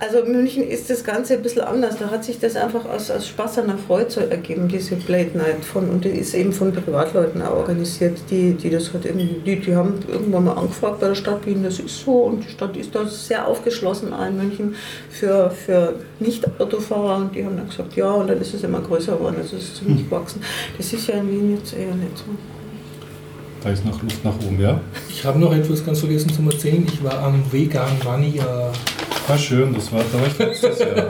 Also 0.00 0.20
in 0.20 0.32
München 0.32 0.66
ist 0.66 0.88
das 0.88 1.04
Ganze 1.04 1.34
ein 1.34 1.42
bisschen 1.42 1.60
anders. 1.60 1.98
Da 1.98 2.10
hat 2.10 2.24
sich 2.24 2.38
das 2.38 2.56
einfach 2.56 2.86
aus, 2.86 3.10
aus 3.10 3.28
Spaß 3.28 3.58
an 3.58 3.66
der 3.66 3.76
Freude 3.76 4.10
so 4.10 4.20
ergeben, 4.22 4.66
diese 4.66 4.96
Blade 4.96 5.36
Night. 5.36 5.62
Von, 5.62 5.90
und 5.90 6.06
die 6.06 6.08
ist 6.08 6.32
eben 6.32 6.54
von 6.54 6.72
Privatleuten 6.72 7.42
auch 7.42 7.56
organisiert, 7.56 8.16
die, 8.30 8.54
die 8.54 8.70
das 8.70 8.94
halt 8.94 9.04
irgendwie, 9.04 9.42
die, 9.44 9.60
die 9.60 9.76
haben 9.76 9.96
irgendwann 10.08 10.44
mal 10.44 10.54
angefragt 10.54 11.00
bei 11.00 11.08
der 11.08 11.14
Stadt 11.14 11.44
Wien, 11.44 11.62
das 11.62 11.78
ist 11.80 12.02
so. 12.02 12.12
Und 12.12 12.46
die 12.46 12.48
Stadt 12.48 12.74
ist 12.78 12.94
da 12.94 13.04
sehr 13.04 13.46
aufgeschlossen 13.46 14.14
in 14.26 14.36
München 14.38 14.74
für, 15.10 15.50
für 15.50 15.96
Nicht-Autofahrer. 16.18 17.16
Und 17.16 17.34
die 17.34 17.44
haben 17.44 17.58
dann 17.58 17.68
gesagt, 17.68 17.94
ja, 17.94 18.10
und 18.10 18.28
dann 18.30 18.40
ist 18.40 18.54
es 18.54 18.64
immer 18.64 18.80
größer 18.80 19.16
geworden. 19.16 19.36
Also 19.38 19.58
es 19.58 19.64
ist 19.64 19.76
ziemlich 19.76 20.08
gewachsen. 20.08 20.40
Das 20.78 20.90
ist 20.90 21.06
ja 21.08 21.16
in 21.16 21.30
Wien 21.30 21.56
jetzt 21.58 21.74
eher 21.74 21.94
nicht 21.94 22.16
so. 22.16 22.24
Da 23.62 23.68
ist 23.68 23.84
noch 23.84 24.02
Luft 24.02 24.24
nach 24.24 24.34
oben, 24.46 24.58
ja? 24.58 24.80
Ich 25.10 25.22
habe 25.26 25.38
noch 25.38 25.54
etwas 25.54 25.84
ganz 25.84 25.98
vergessen 25.98 26.32
zu 26.32 26.40
erzählen. 26.50 26.86
Ich 26.90 27.04
war 27.04 27.18
am 27.18 27.42
Vegan 27.52 28.02
Vania 28.02 28.72
War 29.30 29.38
schön, 29.38 29.72
das 29.72 29.92
war, 29.92 30.00
da 30.12 30.20
war 30.20 30.26
ich 30.26 30.38
letztes 30.38 30.80
Jahr. 30.80 31.06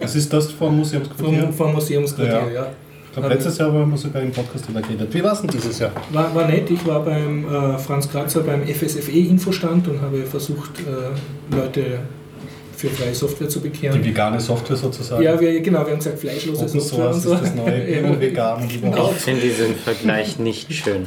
Das 0.00 0.16
ist 0.16 0.32
das 0.32 0.52
vom 0.52 0.78
Museumsquartier. 0.78 1.42
vom, 1.42 1.52
vom 1.52 1.72
Museumsquartier. 1.74 2.46
Ja. 2.46 2.62
Ja. 2.62 2.66
Ich 3.04 3.12
glaube, 3.12 3.28
letztes 3.28 3.58
Jahr 3.58 3.72
haben 3.72 3.90
wir 3.90 3.96
sogar 3.98 4.22
im 4.22 4.32
Podcast 4.32 4.66
drüber 4.66 4.80
geredet. 4.80 5.12
Wie 5.12 5.22
war 5.22 5.32
es 5.32 5.42
denn 5.42 5.50
dieses 5.50 5.78
Jahr? 5.78 5.90
War, 6.10 6.34
war 6.34 6.46
nett, 6.46 6.70
ich 6.70 6.86
war 6.86 7.04
beim 7.04 7.44
äh, 7.44 7.76
Franz 7.76 8.08
Kratzer 8.08 8.40
beim 8.40 8.62
FSFE-Infostand 8.66 9.86
und 9.86 10.00
habe 10.00 10.24
versucht, 10.24 10.70
äh, 10.80 11.54
Leute 11.54 11.98
für 12.78 12.88
freie 12.90 13.12
Software 13.12 13.48
zu 13.48 13.60
bekehren. 13.60 14.00
Die 14.00 14.08
vegane 14.10 14.38
Software 14.40 14.76
sozusagen. 14.76 15.20
ja, 15.22 15.38
wir, 15.40 15.60
genau, 15.60 15.80
wir 15.84 15.90
haben 15.90 15.98
gesagt, 15.98 16.20
fleischlose 16.20 16.64
Open 16.64 16.80
Software 16.80 17.06
und 17.08 17.20
Source 17.20 17.22
so. 17.24 17.34
ist 17.34 17.42
das 17.42 17.54
neue 17.56 17.80
Bio-Vegan 18.02 18.62
und 18.62 18.70
Ich 18.70 18.76
überhaupt. 18.76 19.14
finde 19.20 19.40
diesen 19.40 19.74
Vergleich 19.74 20.38
nicht 20.38 20.72
schön. 20.72 21.06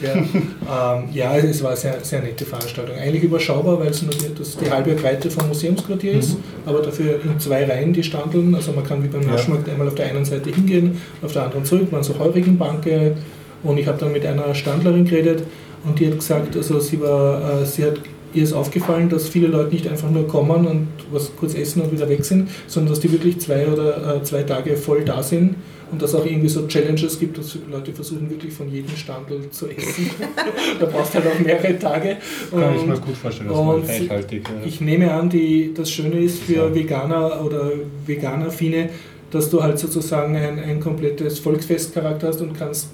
Ja, 0.00 0.94
ähm, 0.94 1.08
ja, 1.12 1.36
es 1.36 1.60
war 1.62 1.70
eine 1.70 1.76
sehr, 1.76 1.96
sehr 2.02 2.22
nette 2.22 2.44
Veranstaltung. 2.44 2.96
Eigentlich 2.96 3.24
überschaubar, 3.24 3.80
weil 3.80 3.88
es 3.88 4.00
nur 4.02 4.12
die, 4.14 4.32
das 4.38 4.56
die 4.56 4.70
halbe 4.70 4.94
Breite 4.94 5.28
vom 5.28 5.48
Museumsquartier 5.48 6.12
ist, 6.12 6.36
aber 6.64 6.82
dafür 6.82 7.20
in 7.24 7.40
zwei 7.40 7.64
Reihen 7.64 7.92
die 7.92 8.04
Standeln. 8.04 8.54
Also 8.54 8.70
man 8.72 8.84
kann 8.84 9.02
wie 9.02 9.08
beim 9.08 9.22
Ja. 9.22 9.32
Naschmarkt 9.32 9.68
einmal 9.68 9.88
auf 9.88 9.96
der 9.96 10.06
einen 10.06 10.24
Seite 10.24 10.50
hingehen, 10.50 11.00
auf 11.20 11.32
der 11.32 11.42
anderen 11.42 11.64
zurück, 11.64 11.90
waren 11.90 12.04
so 12.04 12.16
Heurigenbanke. 12.18 13.16
Und 13.64 13.76
ich 13.76 13.88
habe 13.88 13.98
dann 13.98 14.12
mit 14.12 14.24
einer 14.24 14.54
Standlerin 14.54 15.04
geredet 15.04 15.42
und 15.84 15.98
die 15.98 16.06
hat 16.06 16.14
gesagt, 16.18 16.56
also 16.56 16.78
sie 16.78 17.00
war, 17.00 17.60
äh, 17.62 17.66
sie 17.66 17.84
hat 17.86 17.94
ihr 18.34 18.42
ist 18.42 18.52
aufgefallen, 18.52 19.08
dass 19.08 19.28
viele 19.28 19.48
Leute 19.48 19.74
nicht 19.74 19.88
einfach 19.88 20.10
nur 20.10 20.26
kommen 20.26 20.66
und 20.66 20.88
was 21.10 21.34
kurz 21.36 21.54
essen 21.54 21.82
und 21.82 21.92
wieder 21.92 22.08
weg 22.08 22.24
sind, 22.24 22.48
sondern 22.66 22.92
dass 22.92 23.00
die 23.00 23.10
wirklich 23.10 23.38
zwei 23.40 23.66
oder 23.66 24.16
äh, 24.16 24.22
zwei 24.22 24.42
Tage 24.42 24.76
voll 24.76 25.04
da 25.04 25.22
sind 25.22 25.56
und 25.90 26.02
dass 26.02 26.14
auch 26.14 26.24
irgendwie 26.24 26.48
so 26.48 26.66
Challenges 26.66 27.18
gibt, 27.18 27.38
dass 27.38 27.56
Leute 27.70 27.92
versuchen 27.92 28.28
wirklich 28.28 28.52
von 28.52 28.70
jedem 28.70 28.94
Standel 28.96 29.48
zu 29.50 29.68
essen. 29.68 30.10
da 30.80 30.86
brauchst 30.86 31.14
du 31.14 31.18
halt 31.18 31.28
auch 31.28 31.38
mehrere 31.38 31.78
Tage. 31.78 32.16
Kann 32.50 32.76
ich 32.76 32.86
mir 32.86 32.98
gut 32.98 33.16
vorstellen, 33.16 33.48
das 33.48 33.58
war 33.58 33.74
und 33.74 33.88
reichhaltig. 33.88 34.48
ja. 34.48 34.66
ich 34.66 34.80
nehme 34.80 35.12
an, 35.12 35.30
die, 35.30 35.72
das 35.74 35.90
Schöne 35.90 36.20
ist 36.20 36.42
für 36.42 36.74
Veganer 36.74 37.42
oder 37.44 37.72
Veganer-Affine, 38.06 38.90
dass 39.30 39.50
du 39.50 39.62
halt 39.62 39.78
sozusagen 39.78 40.36
ein, 40.36 40.58
ein 40.58 40.80
komplettes 40.80 41.38
Volksfestcharakter 41.38 42.28
hast 42.28 42.40
und 42.40 42.56
kannst 42.56 42.88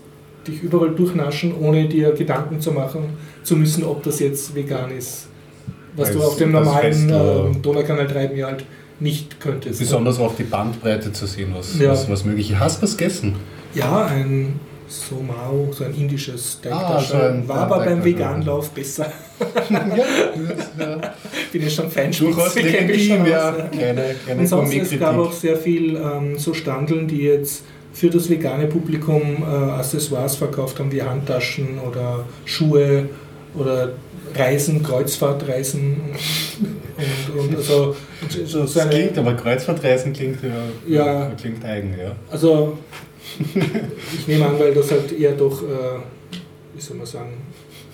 dich 0.45 0.63
überall 0.63 0.91
durchnaschen, 0.91 1.55
ohne 1.59 1.89
dir 1.89 2.13
Gedanken 2.13 2.61
zu 2.61 2.73
machen 2.73 3.05
zu 3.43 3.57
müssen, 3.57 3.85
ob 3.85 4.03
das 4.03 4.21
jetzt 4.21 4.55
vegan 4.55 4.91
ist. 4.97 5.27
Was 5.97 6.11
du 6.13 6.19
Als- 6.19 6.29
auf 6.29 6.37
dem 6.37 6.53
normalen 6.53 6.93
Fest, 6.93 7.11
äh, 7.11 7.61
Donaukanal 7.61 8.07
treiben 8.07 8.37
ja 8.37 8.47
halt 8.49 8.65
nicht 9.01 9.39
könntest. 9.41 9.79
Besonders 9.81 10.19
auch 10.19 10.35
die 10.37 10.45
Bandbreite 10.45 11.13
zu 11.13 11.27
sehen, 11.27 11.53
was, 11.57 11.79
Ja. 11.79 11.91
was, 11.91 12.09
was 12.09 12.25
möglich 12.25 12.51
ist. 12.53 12.59
Hast 12.59 12.79
du 12.79 12.83
was 12.85 12.97
gegessen? 12.97 13.35
Ja, 13.75 14.07
ein 14.07 14.59
Somao, 14.87 15.69
so 15.73 15.85
ein 15.85 15.95
indisches 15.95 16.61
Ah, 16.71 17.01
so 17.01 17.17
ein- 17.17 17.49
war 17.49 17.59
aber 17.71 17.85
beim. 17.85 18.05
Veganlauf 18.05 18.71
besser. 18.71 19.11
ja, 19.71 19.77
Bin 21.53 21.63
ich 21.67 21.75
schon 21.75 21.91
fein 21.91 22.13
Durchaus 22.13 22.55
legitim, 22.55 23.27
ja. 23.27 23.53
Keine, 23.53 24.15
keine 24.27 24.41
Ansonsten 24.41 24.81
es 24.81 24.99
gab 24.99 25.17
auch 25.19 25.33
sehr 25.33 25.57
viel 25.57 25.97
ähm, 25.97 26.39
so 26.39 26.53
Standeln, 26.55 27.09
die 27.09 27.23
jetzt 27.23 27.65
für 27.95 28.11
das 28.11 28.29
vegane 28.29 28.67
Publikum 28.67 29.43
äh, 29.43 29.47
Accessoires 29.47 30.37
verkauft 30.37 30.79
haben, 30.79 30.93
wie 30.93 31.01
Handtaschen 31.03 31.79
oder 31.79 32.25
Schuhe 32.45 33.09
oder 33.55 33.93
Reisen, 34.35 34.83
Kreuzfahrtreisen 34.83 36.01
und, 37.39 37.39
und 37.39 37.57
also, 37.57 37.95
so 38.45 38.63
Das 38.63 38.77
eine, 38.79 38.91
klingt, 38.91 39.17
aber 39.19 39.35
Kreuzfahrtreisen 39.35 40.13
klingt 40.13 40.39
ja, 40.87 41.05
Ja. 41.05 41.31
klingt 41.41 41.65
eigen, 41.65 41.95
ja. 41.97 42.13
also 42.31 42.77
ich 44.19 44.27
nehme 44.29 44.47
an, 44.47 44.59
weil 44.59 44.75
das 44.75 44.91
halt 44.91 45.13
eher 45.13 45.33
doch, 45.33 45.63
äh, 45.63 45.67
wie 46.75 46.81
soll 46.81 46.97
man 46.97 47.07
sagen, 47.07 47.33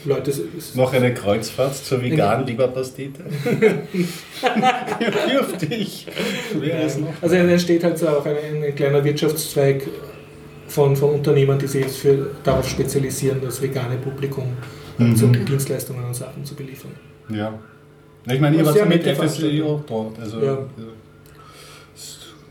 Leute 0.04 0.32
Noch 0.74 0.92
eine 0.92 1.12
Kreuzfahrt 1.14 1.76
zur 1.76 2.02
veganen 2.02 2.46
Leberpastete? 2.46 3.22
Dürfte 5.30 5.66
ich. 5.66 6.06
Also 7.22 7.36
es 7.36 7.50
entsteht 7.50 7.84
halt 7.84 7.98
so 7.98 8.08
auch 8.08 8.24
ein, 8.26 8.62
ein 8.64 8.74
kleiner 8.74 9.04
Wirtschaftszweig 9.04 9.86
von, 10.68 10.96
von 10.96 11.10
Unternehmern, 11.10 11.58
die 11.58 11.66
sich 11.66 11.82
jetzt 11.84 11.98
für, 11.98 12.30
darauf 12.44 12.68
spezialisieren, 12.68 13.40
das 13.42 13.60
vegane 13.60 13.96
Publikum 13.96 14.46
Mhm. 14.98 15.16
zu 15.16 15.28
Dienstleistungen 15.28 16.04
und 16.04 16.14
Sachen 16.14 16.44
zu 16.44 16.54
beliefern. 16.54 16.90
Ja. 17.30 17.58
Ich 18.30 18.38
meine, 18.38 18.54
ihr 18.58 18.66
wart 18.66 18.86
mit 18.86 19.02
Veranstaltung. 19.02 19.62
auch 19.66 19.80
dort. 19.86 20.18
Also, 20.20 20.44
Ja. 20.44 20.58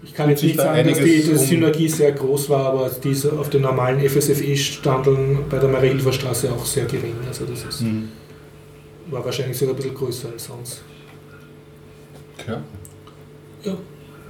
Ich 0.01 0.13
kann 0.13 0.29
jetzt 0.29 0.43
nicht 0.43 0.57
da 0.57 0.63
sagen, 0.75 0.87
dass 0.87 0.97
die, 0.99 1.21
die 1.23 1.31
um- 1.31 1.37
Synergie 1.37 1.89
sehr 1.89 2.11
groß 2.13 2.49
war, 2.49 2.67
aber 2.67 2.89
diese 3.03 3.33
auf 3.33 3.49
den 3.49 3.61
normalen 3.63 3.99
FSFE-Standeln 3.99 5.39
bei 5.49 5.57
der 5.59 5.67
Marie-Hilfer 5.69 6.13
Straße 6.13 6.51
auch 6.51 6.65
sehr 6.65 6.85
gering. 6.85 7.15
Also 7.27 7.45
das 7.45 7.63
ist, 7.65 7.81
Mhm. 7.81 8.07
war 9.11 9.23
wahrscheinlich 9.25 9.57
sogar 9.57 9.73
ein 9.73 9.77
bisschen 9.77 9.95
größer 9.95 10.29
als 10.31 10.45
sonst. 10.45 10.81
Okay. 12.39 12.57
Ja, 13.63 13.77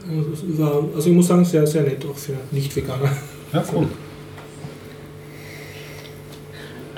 also, 0.10 0.60
war, 0.60 0.84
also 0.96 1.10
ich 1.10 1.16
muss 1.16 1.28
sagen, 1.28 1.46
sehr, 1.46 1.68
sehr 1.68 1.84
nett 1.84 2.04
auch 2.06 2.18
für 2.18 2.34
Nicht-Veganer. 2.52 3.12
Ja, 3.54 3.64
cool. 3.74 3.88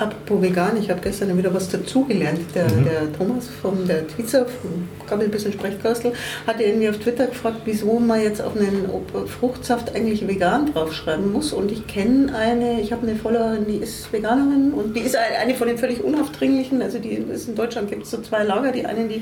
Apropos 0.02 0.42
vegan, 0.42 0.78
ich 0.78 0.90
habe 0.90 1.00
gestern 1.02 1.38
wieder 1.38 1.54
was 1.54 1.70
dazugelernt. 1.70 2.40
Der, 2.56 2.64
Mhm. 2.66 2.86
der 2.86 3.14
Thomas 3.18 3.48
von 3.62 3.86
der 3.88 4.08
Twitzer, 4.08 4.48
vom 4.48 4.88
Gabriel 5.08 5.30
bisschen 5.30 5.54
Sprechkastel, 5.54 6.14
hat 6.48 6.60
irgendwie 6.60 6.90
auf 6.90 6.98
Twitter 6.98 7.28
gefragt, 7.28 7.58
wieso 7.66 8.00
man 8.00 8.20
jetzt 8.22 8.42
auf 8.42 8.56
einen 8.58 8.90
Ob- 8.92 9.30
Fruchtsaft 9.30 9.96
eigentlich 9.96 10.28
vegan 10.28 10.74
draufschreiben 10.74 11.32
muss. 11.32 11.54
Und 11.54 11.72
ich 11.72 11.86
kenne 11.86 12.34
eine, 12.36 12.82
ich 12.82 12.92
habe 12.92 13.06
eine 13.08 13.16
Followerin, 13.16 13.66
die 13.68 13.78
ist 13.78 14.12
Veganerin 14.12 14.74
und 14.74 14.96
die 14.96 15.02
ist 15.02 15.16
eine 15.16 15.54
von 15.54 15.68
den 15.68 15.78
völlig 15.78 16.04
unaufdringlichen. 16.04 16.82
Also 16.82 16.98
die 16.98 17.10
ist 17.12 17.48
in 17.50 17.56
Deutschland 17.56 17.90
gibt 17.90 18.04
es 18.04 18.12
so 18.12 18.18
zwei 18.22 18.44
Lager. 18.44 18.72
Die 18.72 18.86
einen, 18.86 19.08
die 19.08 19.22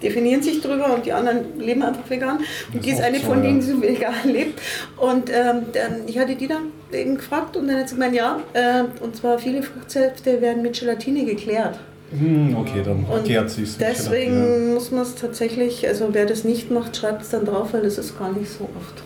definieren 0.00 0.42
sich 0.42 0.60
drüber 0.60 0.94
und 0.94 1.06
die 1.06 1.12
anderen 1.12 1.58
leben 1.58 1.82
einfach 1.82 2.08
vegan. 2.08 2.38
Und 2.72 2.84
die 2.84 2.90
ist 2.90 3.00
eine 3.00 3.18
von 3.18 3.42
denen, 3.42 3.58
die 3.60 3.66
so 3.66 3.82
vegan 3.82 4.14
lebt. 4.24 4.60
Und 4.96 5.28
ähm, 5.30 5.62
ich 6.06 6.16
hatte 6.18 6.36
die 6.36 6.46
dann 6.46 6.70
eben 6.92 7.16
gefragt 7.16 7.56
und 7.56 7.68
dann 7.68 7.78
hat 7.78 7.88
sie 7.88 7.94
gemeint, 7.94 8.14
ja, 8.14 8.40
äh, 8.52 8.84
und 9.02 9.16
zwar 9.16 9.38
viele 9.38 9.62
Fruchtsäfte 9.62 10.40
werden 10.40 10.62
mit 10.62 10.78
Gelatine 10.78 11.24
geklärt. 11.24 11.78
Hm, 12.10 12.56
okay, 12.56 12.82
dann 12.84 13.04
Und 13.04 13.18
erklärt 13.18 13.50
sich 13.50 13.76
Deswegen 13.78 14.74
muss 14.74 14.90
man 14.90 15.02
es 15.02 15.14
tatsächlich, 15.14 15.86
also 15.86 16.08
wer 16.12 16.26
das 16.26 16.42
nicht 16.42 16.70
macht, 16.70 16.96
schreibt 16.96 17.22
es 17.22 17.30
dann 17.30 17.44
drauf, 17.44 17.72
weil 17.72 17.82
das 17.82 17.98
ist 17.98 18.18
gar 18.18 18.32
nicht 18.32 18.50
so 18.50 18.68
oft. 18.76 19.02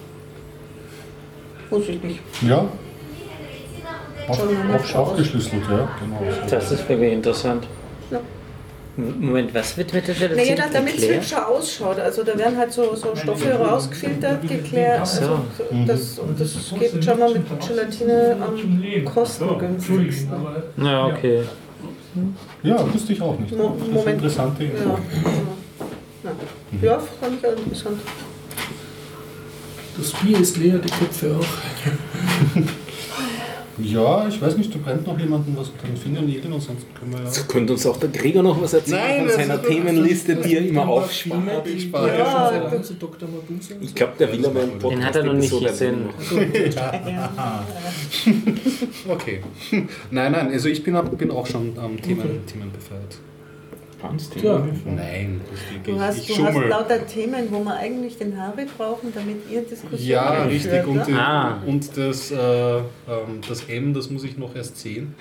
Muss 1.70 1.88
ich 1.88 2.02
nicht. 2.02 2.20
Ja. 2.46 2.66
Auf, 4.26 4.40
auf, 4.40 4.94
aufgeschlüsselt, 4.94 5.62
ja, 5.68 5.88
genau. 6.00 6.22
Das 6.48 6.72
ist 6.72 6.88
wirklich 6.88 7.12
interessant. 7.12 7.66
Ja. 8.96 9.04
Moment, 9.18 9.52
was 9.54 9.76
wird 9.76 9.92
mit 9.92 10.06
der 10.06 10.14
Gelatine 10.14 10.36
Naja, 10.42 10.54
da- 10.56 10.72
damit 10.72 10.96
es 10.98 11.08
hübscher 11.08 11.48
ausschaut. 11.48 11.98
Also 11.98 12.22
da 12.22 12.38
werden 12.38 12.56
halt 12.56 12.72
so, 12.72 12.94
so 12.94 13.14
Stoffe 13.16 13.52
rausgefiltert, 13.52 14.46
geklärt. 14.48 15.00
Ach 15.02 15.06
so. 15.06 15.20
Also, 15.22 15.40
das, 15.86 16.18
und 16.20 16.40
das 16.40 16.54
geht 16.78 17.04
schon 17.04 17.18
mal 17.18 17.32
mit 17.32 17.42
Gelatine 17.66 18.36
am 18.40 19.04
kostengünstigsten. 19.04 20.30
Ja, 20.76 21.06
okay. 21.06 21.42
Ja, 22.62 22.94
wusste 22.94 23.12
ich 23.14 23.20
auch 23.20 23.36
nicht. 23.38 23.56
Mo- 23.56 23.74
Das 23.78 23.88
ist 23.88 23.92
Moment. 23.94 24.08
interessante 24.16 24.62
Ja, 24.64 24.70
Info. 24.70 24.98
ja. 26.82 26.88
ja 26.92 26.98
fand 27.20 27.38
ich 27.40 27.46
auch 27.48 27.56
interessant. 27.58 27.98
Das 29.98 30.12
Bier 30.12 30.38
ist 30.40 30.56
leer, 30.56 30.78
die 30.78 30.88
Köpfe 30.90 31.36
auch. 31.40 32.60
Ja, 33.78 34.28
ich 34.28 34.40
weiß 34.40 34.56
nicht, 34.56 34.72
da 34.74 34.78
brennt 34.78 35.06
noch 35.06 35.18
jemanden 35.18 35.56
was 35.56 35.70
unter 35.70 35.86
den 35.86 35.96
Fingernägeln, 35.96 36.52
ansonsten 36.52 36.94
können 36.94 37.12
wir 37.12 37.20
ja. 37.24 37.30
So 37.30 37.42
könnte 37.44 37.72
uns 37.72 37.84
auch 37.86 37.96
der 37.96 38.10
Gregor 38.10 38.42
noch 38.42 38.60
was 38.62 38.72
erzählen 38.72 39.00
Nein, 39.00 39.28
von 39.28 39.30
seiner 39.30 39.54
ist- 39.54 39.66
Themenliste, 39.66 40.36
die 40.36 40.56
er 40.56 40.66
immer 40.66 40.86
hab 40.86 41.10
ich 41.10 41.24
ja, 41.26 42.16
Ja. 42.16 42.72
Ich 43.80 43.94
glaube, 43.94 44.12
der 44.18 44.32
will 44.32 44.46
aber 44.46 44.60
einen 44.60 44.78
Podcast 44.78 44.92
Den 44.92 45.04
hat 45.04 45.16
er 45.16 45.24
noch 45.24 45.32
nicht 45.34 45.60
gesehen. 45.60 46.08
Okay. 49.08 49.40
Nein, 50.10 50.32
nein, 50.32 50.50
also 50.50 50.68
ich 50.68 50.82
bin, 50.82 50.96
bin 51.18 51.30
auch 51.30 51.46
schon 51.46 51.78
am 51.78 52.00
Themen, 52.00 52.46
Themen 52.46 52.70
befreit. 52.72 53.18
Ja, 54.42 54.66
Nein, 54.84 55.40
Du 55.84 56.00
hast, 56.00 56.18
ich 56.28 56.36
du 56.36 56.44
hast 56.44 56.56
lauter 56.68 57.06
Themen, 57.06 57.46
wo 57.50 57.60
wir 57.64 57.74
eigentlich 57.76 58.18
den 58.18 58.38
Harry 58.40 58.66
brauchen, 58.76 59.12
damit 59.14 59.50
ihr 59.50 59.62
Diskussionen 59.62 60.02
Ja, 60.06 60.32
führt, 60.42 60.50
richtig. 60.50 60.86
Und, 60.86 61.06
die- 61.06 61.12
Ah. 61.12 61.62
und 61.66 61.96
das, 61.96 62.30
äh, 62.30 62.36
ähm, 62.78 62.82
das 63.48 63.64
M, 63.68 63.94
das 63.94 64.10
muss 64.10 64.24
ich 64.24 64.36
noch 64.38 64.54
erst 64.54 64.78
sehen. 64.80 65.14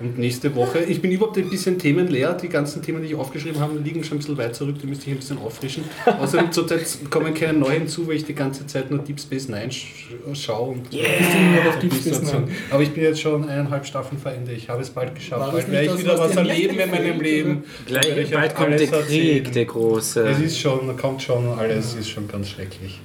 Und 0.00 0.18
nächste 0.18 0.54
Woche, 0.56 0.80
ich 0.80 1.00
bin 1.00 1.12
überhaupt 1.12 1.38
ein 1.38 1.48
bisschen 1.48 1.78
themenleer. 1.78 2.34
Die 2.34 2.48
ganzen 2.48 2.82
Themen, 2.82 3.02
die 3.02 3.08
ich 3.08 3.14
aufgeschrieben 3.14 3.60
habe, 3.60 3.78
liegen 3.78 4.02
schon 4.02 4.16
ein 4.16 4.18
bisschen 4.18 4.36
weit 4.36 4.56
zurück. 4.56 4.76
Die 4.82 4.86
müsste 4.86 5.06
ich 5.06 5.12
ein 5.12 5.18
bisschen 5.18 5.38
auffrischen. 5.38 5.84
Außerdem 6.20 6.50
zurzeit 6.50 6.84
kommen 7.10 7.32
keine 7.32 7.58
neuen 7.58 7.84
hinzu, 7.84 8.06
weil 8.08 8.16
ich 8.16 8.24
die 8.24 8.34
ganze 8.34 8.66
Zeit 8.66 8.90
nur 8.90 9.00
Deep 9.00 9.20
Space 9.20 9.48
Nine 9.48 9.70
sch 9.70 10.06
schaue. 10.34 10.72
Und 10.72 10.92
noch 10.92 11.66
auf 11.66 11.78
Deep 11.78 11.94
Space. 11.94 12.22
Nine? 12.22 12.48
Aber 12.70 12.82
ich 12.82 12.90
bin 12.90 13.04
jetzt 13.04 13.20
schon 13.20 13.48
eineinhalb 13.48 13.86
Staffeln 13.86 14.20
vor 14.20 14.32
Ende. 14.32 14.52
Ich 14.52 14.68
habe 14.68 14.82
es 14.82 14.90
bald 14.90 15.14
geschafft. 15.14 15.52
Bald 15.52 15.70
werde 15.70 15.86
ich 15.86 15.98
wieder 15.98 16.18
was 16.18 16.34
erleben 16.34 16.78
in 16.78 16.90
meinem 16.90 17.20
Leben. 17.20 17.64
Gleich, 17.86 18.30
bald 18.30 18.54
kommt 18.54 18.70
der 18.72 18.86
Krieg, 18.86 18.92
erzählen. 18.92 19.52
der 19.52 19.64
große. 19.64 20.28
Es 20.28 20.40
ist 20.40 20.58
schon, 20.58 20.96
kommt 20.96 21.22
schon, 21.22 21.48
alles 21.58 21.94
ist 21.94 22.10
schon 22.10 22.26
ganz 22.26 22.48
schrecklich. 22.48 23.00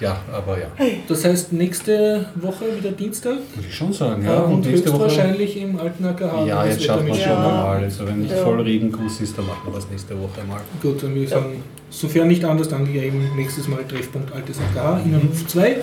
Ja, 0.00 0.20
aber 0.32 0.58
ja. 0.58 0.66
Das 1.08 1.24
heißt, 1.24 1.52
nächste 1.52 2.26
Woche 2.36 2.64
wieder 2.78 2.90
Dienstag 2.90 3.34
Würde 3.54 3.68
ich 3.68 3.74
schon 3.74 3.92
sagen, 3.92 4.24
ja, 4.24 4.32
ja. 4.34 4.40
und 4.40 4.64
nächste 4.66 4.92
Woche. 4.92 5.04
höchstwahrscheinlich 5.04 5.56
im 5.60 5.78
alten 5.78 6.04
AKH. 6.06 6.46
Ja, 6.46 6.64
jetzt 6.64 6.80
wir 6.88 6.88
Wetter 7.06 7.10
es 7.10 7.18
schon 7.22 7.32
Ja. 7.32 7.42
normal. 7.42 7.84
Also 7.84 8.06
wenn 8.06 8.20
nicht 8.20 8.30
Ja. 8.32 8.38
voll 8.42 8.60
Regenguss 8.62 9.20
ist, 9.20 9.36
dann 9.36 9.46
machen 9.46 9.60
wir 9.66 9.74
das 9.74 9.88
nächste 9.90 10.18
Woche 10.18 10.40
mal. 10.48 10.60
Gut, 10.80 11.02
dann 11.02 11.10
würde 11.10 11.24
ich 11.24 11.28
sagen, 11.30 11.62
sofern 11.90 12.28
nicht 12.28 12.44
anders, 12.44 12.68
dann 12.68 12.86
ja 12.94 13.02
eben 13.02 13.22
nächstes 13.36 13.68
Mal 13.68 13.84
Treffpunkt 13.86 14.32
Altes 14.34 14.56
AKH, 14.58 15.00
Innenhof 15.04 15.46
2. 15.46 15.76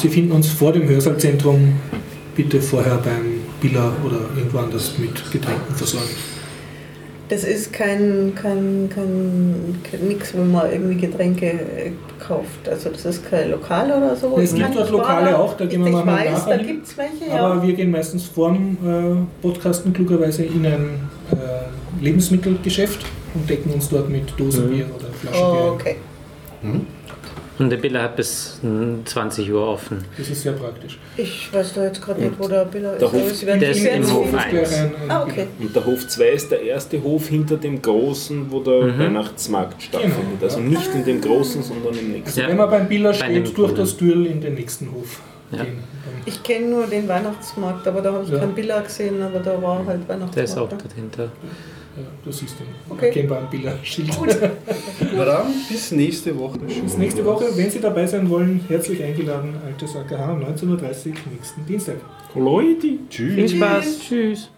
Sie 0.00 0.08
finden 0.08 0.32
uns 0.32 0.48
vor 0.48 0.72
dem 0.72 0.88
Hörsaalzentrum. 0.88 1.74
Bitte 2.36 2.60
vorher 2.62 2.98
beim 2.98 3.40
Billa 3.60 3.90
oder 4.06 4.20
irgendwo 4.36 4.58
anders 4.58 4.92
mit 4.98 5.14
Getränken 5.32 5.74
versorgen. 5.74 6.06
Das 7.28 7.44
ist 7.44 7.72
kein, 7.72 8.32
kein, 8.34 8.88
kein, 8.92 9.76
kein 9.82 10.08
nix, 10.08 10.34
wo 10.34 10.42
man 10.42 10.72
irgendwie 10.72 10.96
Getränke 10.96 11.46
äh, 11.46 11.92
kauft. 12.18 12.66
Also 12.68 12.88
das 12.88 13.04
ist 13.04 13.28
kein 13.28 13.50
Lokal 13.50 13.90
oder 13.90 14.16
so. 14.16 14.38
Es 14.38 14.54
gibt 14.54 14.74
dort 14.74 14.90
Lokale 14.90 15.38
auch, 15.38 15.54
da 15.54 15.66
gehen 15.66 15.80
wir 15.82 15.88
ich 15.88 15.94
manchmal 15.94 16.24
weiß, 16.24 16.32
nachher 16.32 16.56
da 16.56 16.64
hin. 16.64 16.66
gibt 16.66 16.86
es 16.86 16.96
welche, 16.96 17.38
Aber 17.38 17.56
ja. 17.56 17.62
wir 17.62 17.74
gehen 17.74 17.90
meistens 17.90 18.24
vorm 18.24 18.78
äh, 18.84 19.42
Podcasten 19.42 19.92
klugerweise 19.92 20.44
in 20.44 20.64
ein 20.64 21.00
äh, 21.32 22.02
Lebensmittelgeschäft 22.02 23.04
und 23.34 23.48
decken 23.48 23.72
uns 23.72 23.88
dort 23.90 24.08
mit 24.08 24.32
Dosenbier 24.38 24.86
oder 24.86 25.06
Flaschenbier. 25.12 25.64
Oh, 25.64 25.72
okay. 25.74 25.96
Und 27.58 27.70
der 27.70 27.76
Billa 27.78 28.02
hat 28.02 28.14
bis 28.16 28.58
mm, 28.62 29.04
20 29.04 29.50
Uhr 29.52 29.66
offen. 29.66 30.04
Das 30.16 30.28
ist 30.28 30.42
sehr 30.42 30.52
praktisch. 30.52 30.98
Ich 31.16 31.52
weiß 31.52 31.74
da 31.74 31.84
jetzt 31.84 32.00
gerade 32.00 32.20
nicht, 32.20 32.34
wo 32.38 32.46
der 32.46 32.64
Billa 32.66 32.92
ist. 32.92 33.00
der 33.02 33.12
Hof- 33.12 33.20
aber 33.22 33.30
Sie 33.34 33.46
werden 33.46 33.60
der 33.60 33.70
ist 33.70 33.82
werden 33.84 34.02
im. 34.04 34.14
Hof 34.14 34.30
Gleich 34.30 34.54
1. 34.54 34.72
ein- 34.74 34.84
ein 34.84 34.92
Ah, 35.10 35.24
Billa. 35.24 35.24
okay. 35.24 35.46
Und 35.58 35.74
der 35.76 35.84
Hof 35.86 36.06
2 36.08 36.28
ist 36.28 36.50
der 36.52 36.62
erste 36.62 37.02
Hof 37.02 37.26
hinter 37.28 37.56
dem 37.56 37.82
großen, 37.82 38.50
wo 38.50 38.60
der 38.60 38.84
Mhm. 38.84 38.98
Weihnachtsmarkt 38.98 39.82
stattfindet. 39.82 40.16
Genau, 40.40 40.44
Also 40.44 40.60
nicht 40.60 40.94
in 40.94 41.04
dem 41.04 41.20
großen, 41.20 41.62
sondern 41.62 41.94
im 41.98 42.12
nächsten. 42.12 42.26
Also 42.28 42.40
Ja. 42.42 42.48
wenn 42.48 42.56
man 42.56 42.70
beim 42.70 42.88
Billa 42.88 43.10
dem 43.12 43.16
steht, 43.16 43.44
durch 43.46 43.54
Brunnen. 43.54 43.76
das 43.76 43.96
Türl 43.96 44.26
in 44.26 44.40
den 44.40 44.54
nächsten 44.54 44.92
Hof 44.92 45.20
Ja. 45.50 45.64
Ich 46.26 46.42
kenne 46.42 46.66
nur 46.66 46.86
den 46.86 47.08
Weihnachtsmarkt, 47.08 47.88
aber 47.88 48.02
da 48.02 48.12
habe 48.12 48.22
ich 48.24 48.30
Ja. 48.30 48.38
keinen 48.38 48.54
Billa 48.54 48.80
gesehen, 48.82 49.22
aber 49.22 49.38
da 49.38 49.60
war 49.62 49.78
halt 49.78 50.00
Weihnachtsmarkt. 50.06 50.36
Der 50.36 50.44
ist 50.44 50.58
auch 50.58 50.68
dahinter. 50.68 51.24
Ja, 51.24 51.30
du 52.24 52.32
siehst 52.32 52.56
den 52.60 52.66
Okay. 52.88 53.06
erkennbaren 53.06 53.48
dann, 55.24 55.46
bis 55.68 55.92
nächste 55.92 56.38
Woche. 56.38 56.58
Bis 56.58 56.96
nächste 56.96 57.24
Woche, 57.24 57.46
wenn 57.54 57.70
Sie 57.70 57.80
dabei 57.80 58.06
sein 58.06 58.28
wollen, 58.28 58.60
herzlich 58.68 59.02
eingeladen. 59.02 59.54
Altes 59.64 59.94
AKH, 59.96 60.34
19.30 60.34 60.66
Uhr, 60.68 60.78
nächsten 61.32 61.66
Dienstag. 61.66 61.96
Leute! 62.34 62.98
Tschüss. 63.10 63.34
Viel 63.34 63.48
Spaß. 63.48 63.98
Tschüss. 64.00 64.50